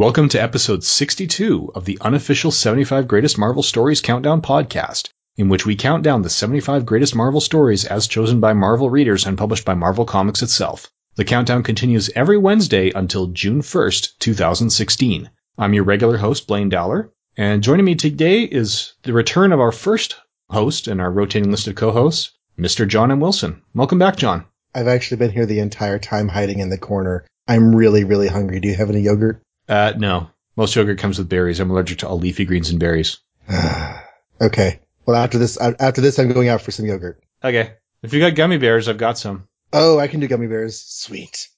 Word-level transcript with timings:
Welcome 0.00 0.30
to 0.30 0.42
episode 0.42 0.82
62 0.82 1.72
of 1.74 1.84
the 1.84 1.98
unofficial 2.00 2.50
75 2.50 3.06
Greatest 3.06 3.36
Marvel 3.36 3.62
Stories 3.62 4.00
Countdown 4.00 4.40
podcast, 4.40 5.10
in 5.36 5.50
which 5.50 5.66
we 5.66 5.76
count 5.76 6.02
down 6.02 6.22
the 6.22 6.30
75 6.30 6.86
greatest 6.86 7.14
Marvel 7.14 7.42
stories 7.42 7.84
as 7.84 8.06
chosen 8.06 8.40
by 8.40 8.54
Marvel 8.54 8.88
readers 8.88 9.26
and 9.26 9.36
published 9.36 9.66
by 9.66 9.74
Marvel 9.74 10.06
Comics 10.06 10.40
itself. 10.40 10.90
The 11.16 11.26
countdown 11.26 11.62
continues 11.62 12.08
every 12.16 12.38
Wednesday 12.38 12.90
until 12.94 13.26
June 13.26 13.60
1st, 13.60 14.16
2016. 14.20 15.28
I'm 15.58 15.74
your 15.74 15.84
regular 15.84 16.16
host, 16.16 16.46
Blaine 16.46 16.70
Dowler, 16.70 17.10
and 17.36 17.62
joining 17.62 17.84
me 17.84 17.94
today 17.94 18.44
is 18.44 18.94
the 19.02 19.12
return 19.12 19.52
of 19.52 19.60
our 19.60 19.70
first 19.70 20.16
host 20.48 20.88
and 20.88 21.02
our 21.02 21.12
rotating 21.12 21.50
list 21.50 21.68
of 21.68 21.74
co-hosts, 21.74 22.30
Mr. 22.58 22.88
John 22.88 23.12
M. 23.12 23.20
Wilson. 23.20 23.60
Welcome 23.74 23.98
back, 23.98 24.16
John. 24.16 24.46
I've 24.74 24.88
actually 24.88 25.18
been 25.18 25.32
here 25.32 25.44
the 25.44 25.60
entire 25.60 25.98
time 25.98 26.28
hiding 26.28 26.60
in 26.60 26.70
the 26.70 26.78
corner. 26.78 27.26
I'm 27.46 27.76
really, 27.76 28.04
really 28.04 28.28
hungry. 28.28 28.60
Do 28.60 28.68
you 28.68 28.76
have 28.76 28.88
any 28.88 29.00
yogurt? 29.00 29.42
Uh, 29.70 29.92
no. 29.96 30.28
Most 30.56 30.74
yogurt 30.74 30.98
comes 30.98 31.16
with 31.16 31.28
berries. 31.28 31.60
I'm 31.60 31.70
allergic 31.70 31.98
to 31.98 32.08
all 32.08 32.18
leafy 32.18 32.44
greens 32.44 32.70
and 32.70 32.80
berries. 32.80 33.18
okay. 34.40 34.80
Well, 35.06 35.16
after 35.16 35.38
this, 35.38 35.56
after 35.58 36.00
this, 36.00 36.18
I'm 36.18 36.32
going 36.32 36.48
out 36.48 36.60
for 36.60 36.72
some 36.72 36.86
yogurt. 36.86 37.22
Okay. 37.42 37.74
If 38.02 38.12
you 38.12 38.18
got 38.18 38.34
gummy 38.34 38.58
bears, 38.58 38.88
I've 38.88 38.98
got 38.98 39.16
some. 39.16 39.46
Oh, 39.72 40.00
I 40.00 40.08
can 40.08 40.18
do 40.18 40.26
gummy 40.26 40.48
bears. 40.48 40.80
Sweet. 40.80 41.48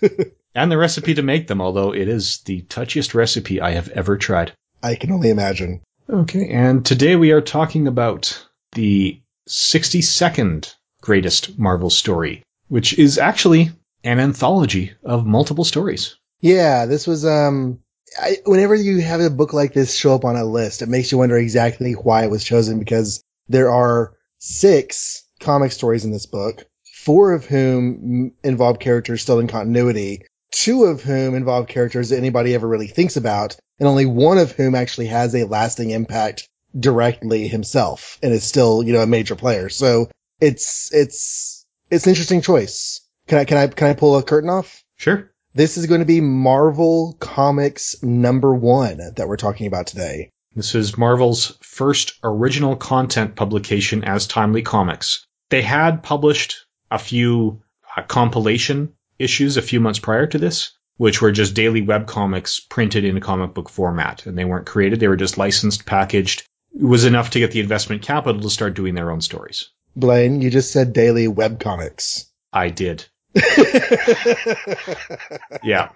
and 0.54 0.72
the 0.72 0.78
recipe 0.78 1.14
to 1.14 1.22
make 1.22 1.46
them, 1.46 1.60
although 1.60 1.92
it 1.94 2.08
is 2.08 2.40
the 2.46 2.62
touchiest 2.62 3.12
recipe 3.12 3.60
I 3.60 3.72
have 3.72 3.88
ever 3.90 4.16
tried. 4.16 4.52
I 4.82 4.94
can 4.94 5.12
only 5.12 5.28
imagine. 5.28 5.82
Okay. 6.08 6.48
And 6.48 6.84
today 6.84 7.14
we 7.14 7.32
are 7.32 7.42
talking 7.42 7.86
about 7.86 8.46
the 8.72 9.20
62nd 9.50 10.74
greatest 11.02 11.58
Marvel 11.58 11.90
story, 11.90 12.42
which 12.68 12.98
is 12.98 13.18
actually 13.18 13.70
an 14.02 14.18
anthology 14.18 14.92
of 15.04 15.26
multiple 15.26 15.64
stories. 15.64 16.16
Yeah, 16.40 16.86
this 16.86 17.06
was 17.06 17.24
um 17.24 17.80
I, 18.20 18.38
whenever 18.44 18.74
you 18.74 19.00
have 19.00 19.20
a 19.20 19.30
book 19.30 19.52
like 19.52 19.72
this 19.72 19.94
show 19.94 20.14
up 20.14 20.24
on 20.24 20.36
a 20.36 20.44
list, 20.44 20.82
it 20.82 20.88
makes 20.88 21.10
you 21.10 21.18
wonder 21.18 21.36
exactly 21.36 21.92
why 21.92 22.24
it 22.24 22.30
was 22.30 22.44
chosen 22.44 22.78
because 22.78 23.22
there 23.48 23.70
are 23.70 24.14
six 24.38 25.24
comic 25.40 25.72
stories 25.72 26.04
in 26.04 26.12
this 26.12 26.26
book, 26.26 26.64
four 27.02 27.32
of 27.32 27.44
whom 27.44 28.32
involve 28.44 28.78
characters 28.78 29.22
still 29.22 29.40
in 29.40 29.48
continuity, 29.48 30.22
two 30.52 30.84
of 30.84 31.02
whom 31.02 31.34
involve 31.34 31.66
characters 31.66 32.10
that 32.10 32.18
anybody 32.18 32.54
ever 32.54 32.68
really 32.68 32.86
thinks 32.86 33.16
about, 33.16 33.56
and 33.78 33.88
only 33.88 34.06
one 34.06 34.38
of 34.38 34.52
whom 34.52 34.74
actually 34.74 35.06
has 35.06 35.34
a 35.34 35.44
lasting 35.44 35.90
impact 35.90 36.48
directly 36.78 37.48
himself 37.48 38.18
and 38.22 38.32
is 38.32 38.44
still, 38.44 38.82
you 38.82 38.92
know, 38.92 39.02
a 39.02 39.06
major 39.06 39.34
player. 39.34 39.68
So 39.68 40.08
it's 40.40 40.92
it's 40.92 41.66
it's 41.90 42.06
an 42.06 42.10
interesting 42.10 42.42
choice. 42.42 43.00
Can 43.26 43.38
I 43.38 43.44
can 43.44 43.58
I 43.58 43.66
can 43.66 43.88
I 43.88 43.94
pull 43.94 44.16
a 44.16 44.22
curtain 44.22 44.50
off? 44.50 44.84
Sure. 44.96 45.30
This 45.56 45.76
is 45.76 45.86
going 45.86 46.00
to 46.00 46.04
be 46.04 46.20
Marvel 46.20 47.16
Comics 47.20 48.02
number 48.02 48.52
one 48.52 48.98
that 49.14 49.28
we're 49.28 49.36
talking 49.36 49.68
about 49.68 49.86
today. 49.86 50.30
This 50.56 50.74
is 50.74 50.98
Marvel's 50.98 51.56
first 51.62 52.18
original 52.24 52.74
content 52.74 53.36
publication 53.36 54.02
as 54.02 54.26
Timely 54.26 54.62
Comics. 54.62 55.24
They 55.50 55.62
had 55.62 56.02
published 56.02 56.66
a 56.90 56.98
few 56.98 57.62
uh, 57.96 58.02
compilation 58.02 58.94
issues 59.16 59.56
a 59.56 59.62
few 59.62 59.78
months 59.78 60.00
prior 60.00 60.26
to 60.26 60.38
this, 60.38 60.72
which 60.96 61.22
were 61.22 61.30
just 61.30 61.54
daily 61.54 61.82
web 61.82 62.08
comics 62.08 62.58
printed 62.58 63.04
in 63.04 63.16
a 63.16 63.20
comic 63.20 63.54
book 63.54 63.68
format. 63.68 64.26
And 64.26 64.36
they 64.36 64.44
weren't 64.44 64.66
created, 64.66 64.98
they 64.98 65.06
were 65.06 65.14
just 65.14 65.38
licensed, 65.38 65.86
packaged. 65.86 66.42
It 66.74 66.84
was 66.84 67.04
enough 67.04 67.30
to 67.30 67.38
get 67.38 67.52
the 67.52 67.60
investment 67.60 68.02
capital 68.02 68.42
to 68.42 68.50
start 68.50 68.74
doing 68.74 68.96
their 68.96 69.12
own 69.12 69.20
stories. 69.20 69.68
Blaine, 69.94 70.40
you 70.40 70.50
just 70.50 70.72
said 70.72 70.92
daily 70.92 71.28
web 71.28 71.60
comics. 71.60 72.26
I 72.52 72.70
did. 72.70 73.06
yeah. 75.64 75.90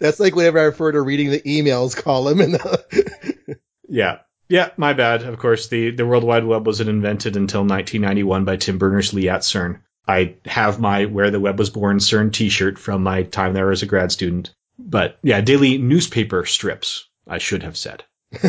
That's 0.00 0.20
like 0.20 0.34
whenever 0.34 0.58
I 0.58 0.64
refer 0.64 0.92
to 0.92 1.02
reading 1.02 1.30
the 1.30 1.40
emails 1.40 1.96
column 1.96 2.40
and 2.40 2.54
the 2.54 3.58
Yeah. 3.88 4.18
Yeah, 4.48 4.70
my 4.76 4.92
bad. 4.92 5.22
Of 5.22 5.38
course, 5.38 5.68
the, 5.68 5.90
the 5.90 6.06
World 6.06 6.24
Wide 6.24 6.44
Web 6.44 6.66
wasn't 6.66 6.90
invented 6.90 7.36
until 7.36 7.62
1991 7.62 8.44
by 8.44 8.56
Tim 8.56 8.78
Berners-Lee 8.78 9.28
at 9.28 9.40
CERN. 9.40 9.80
I 10.06 10.36
have 10.44 10.78
my 10.78 11.06
Where 11.06 11.30
the 11.30 11.40
Web 11.40 11.58
Was 11.58 11.70
Born 11.70 11.98
CERN 11.98 12.32
t-shirt 12.32 12.78
from 12.78 13.02
my 13.02 13.22
time 13.22 13.54
there 13.54 13.70
as 13.70 13.82
a 13.82 13.86
grad 13.86 14.12
student. 14.12 14.54
But 14.78 15.18
yeah, 15.22 15.40
daily 15.40 15.78
newspaper 15.78 16.44
strips, 16.44 17.08
I 17.26 17.38
should 17.38 17.62
have 17.62 17.76
said. 17.76 18.04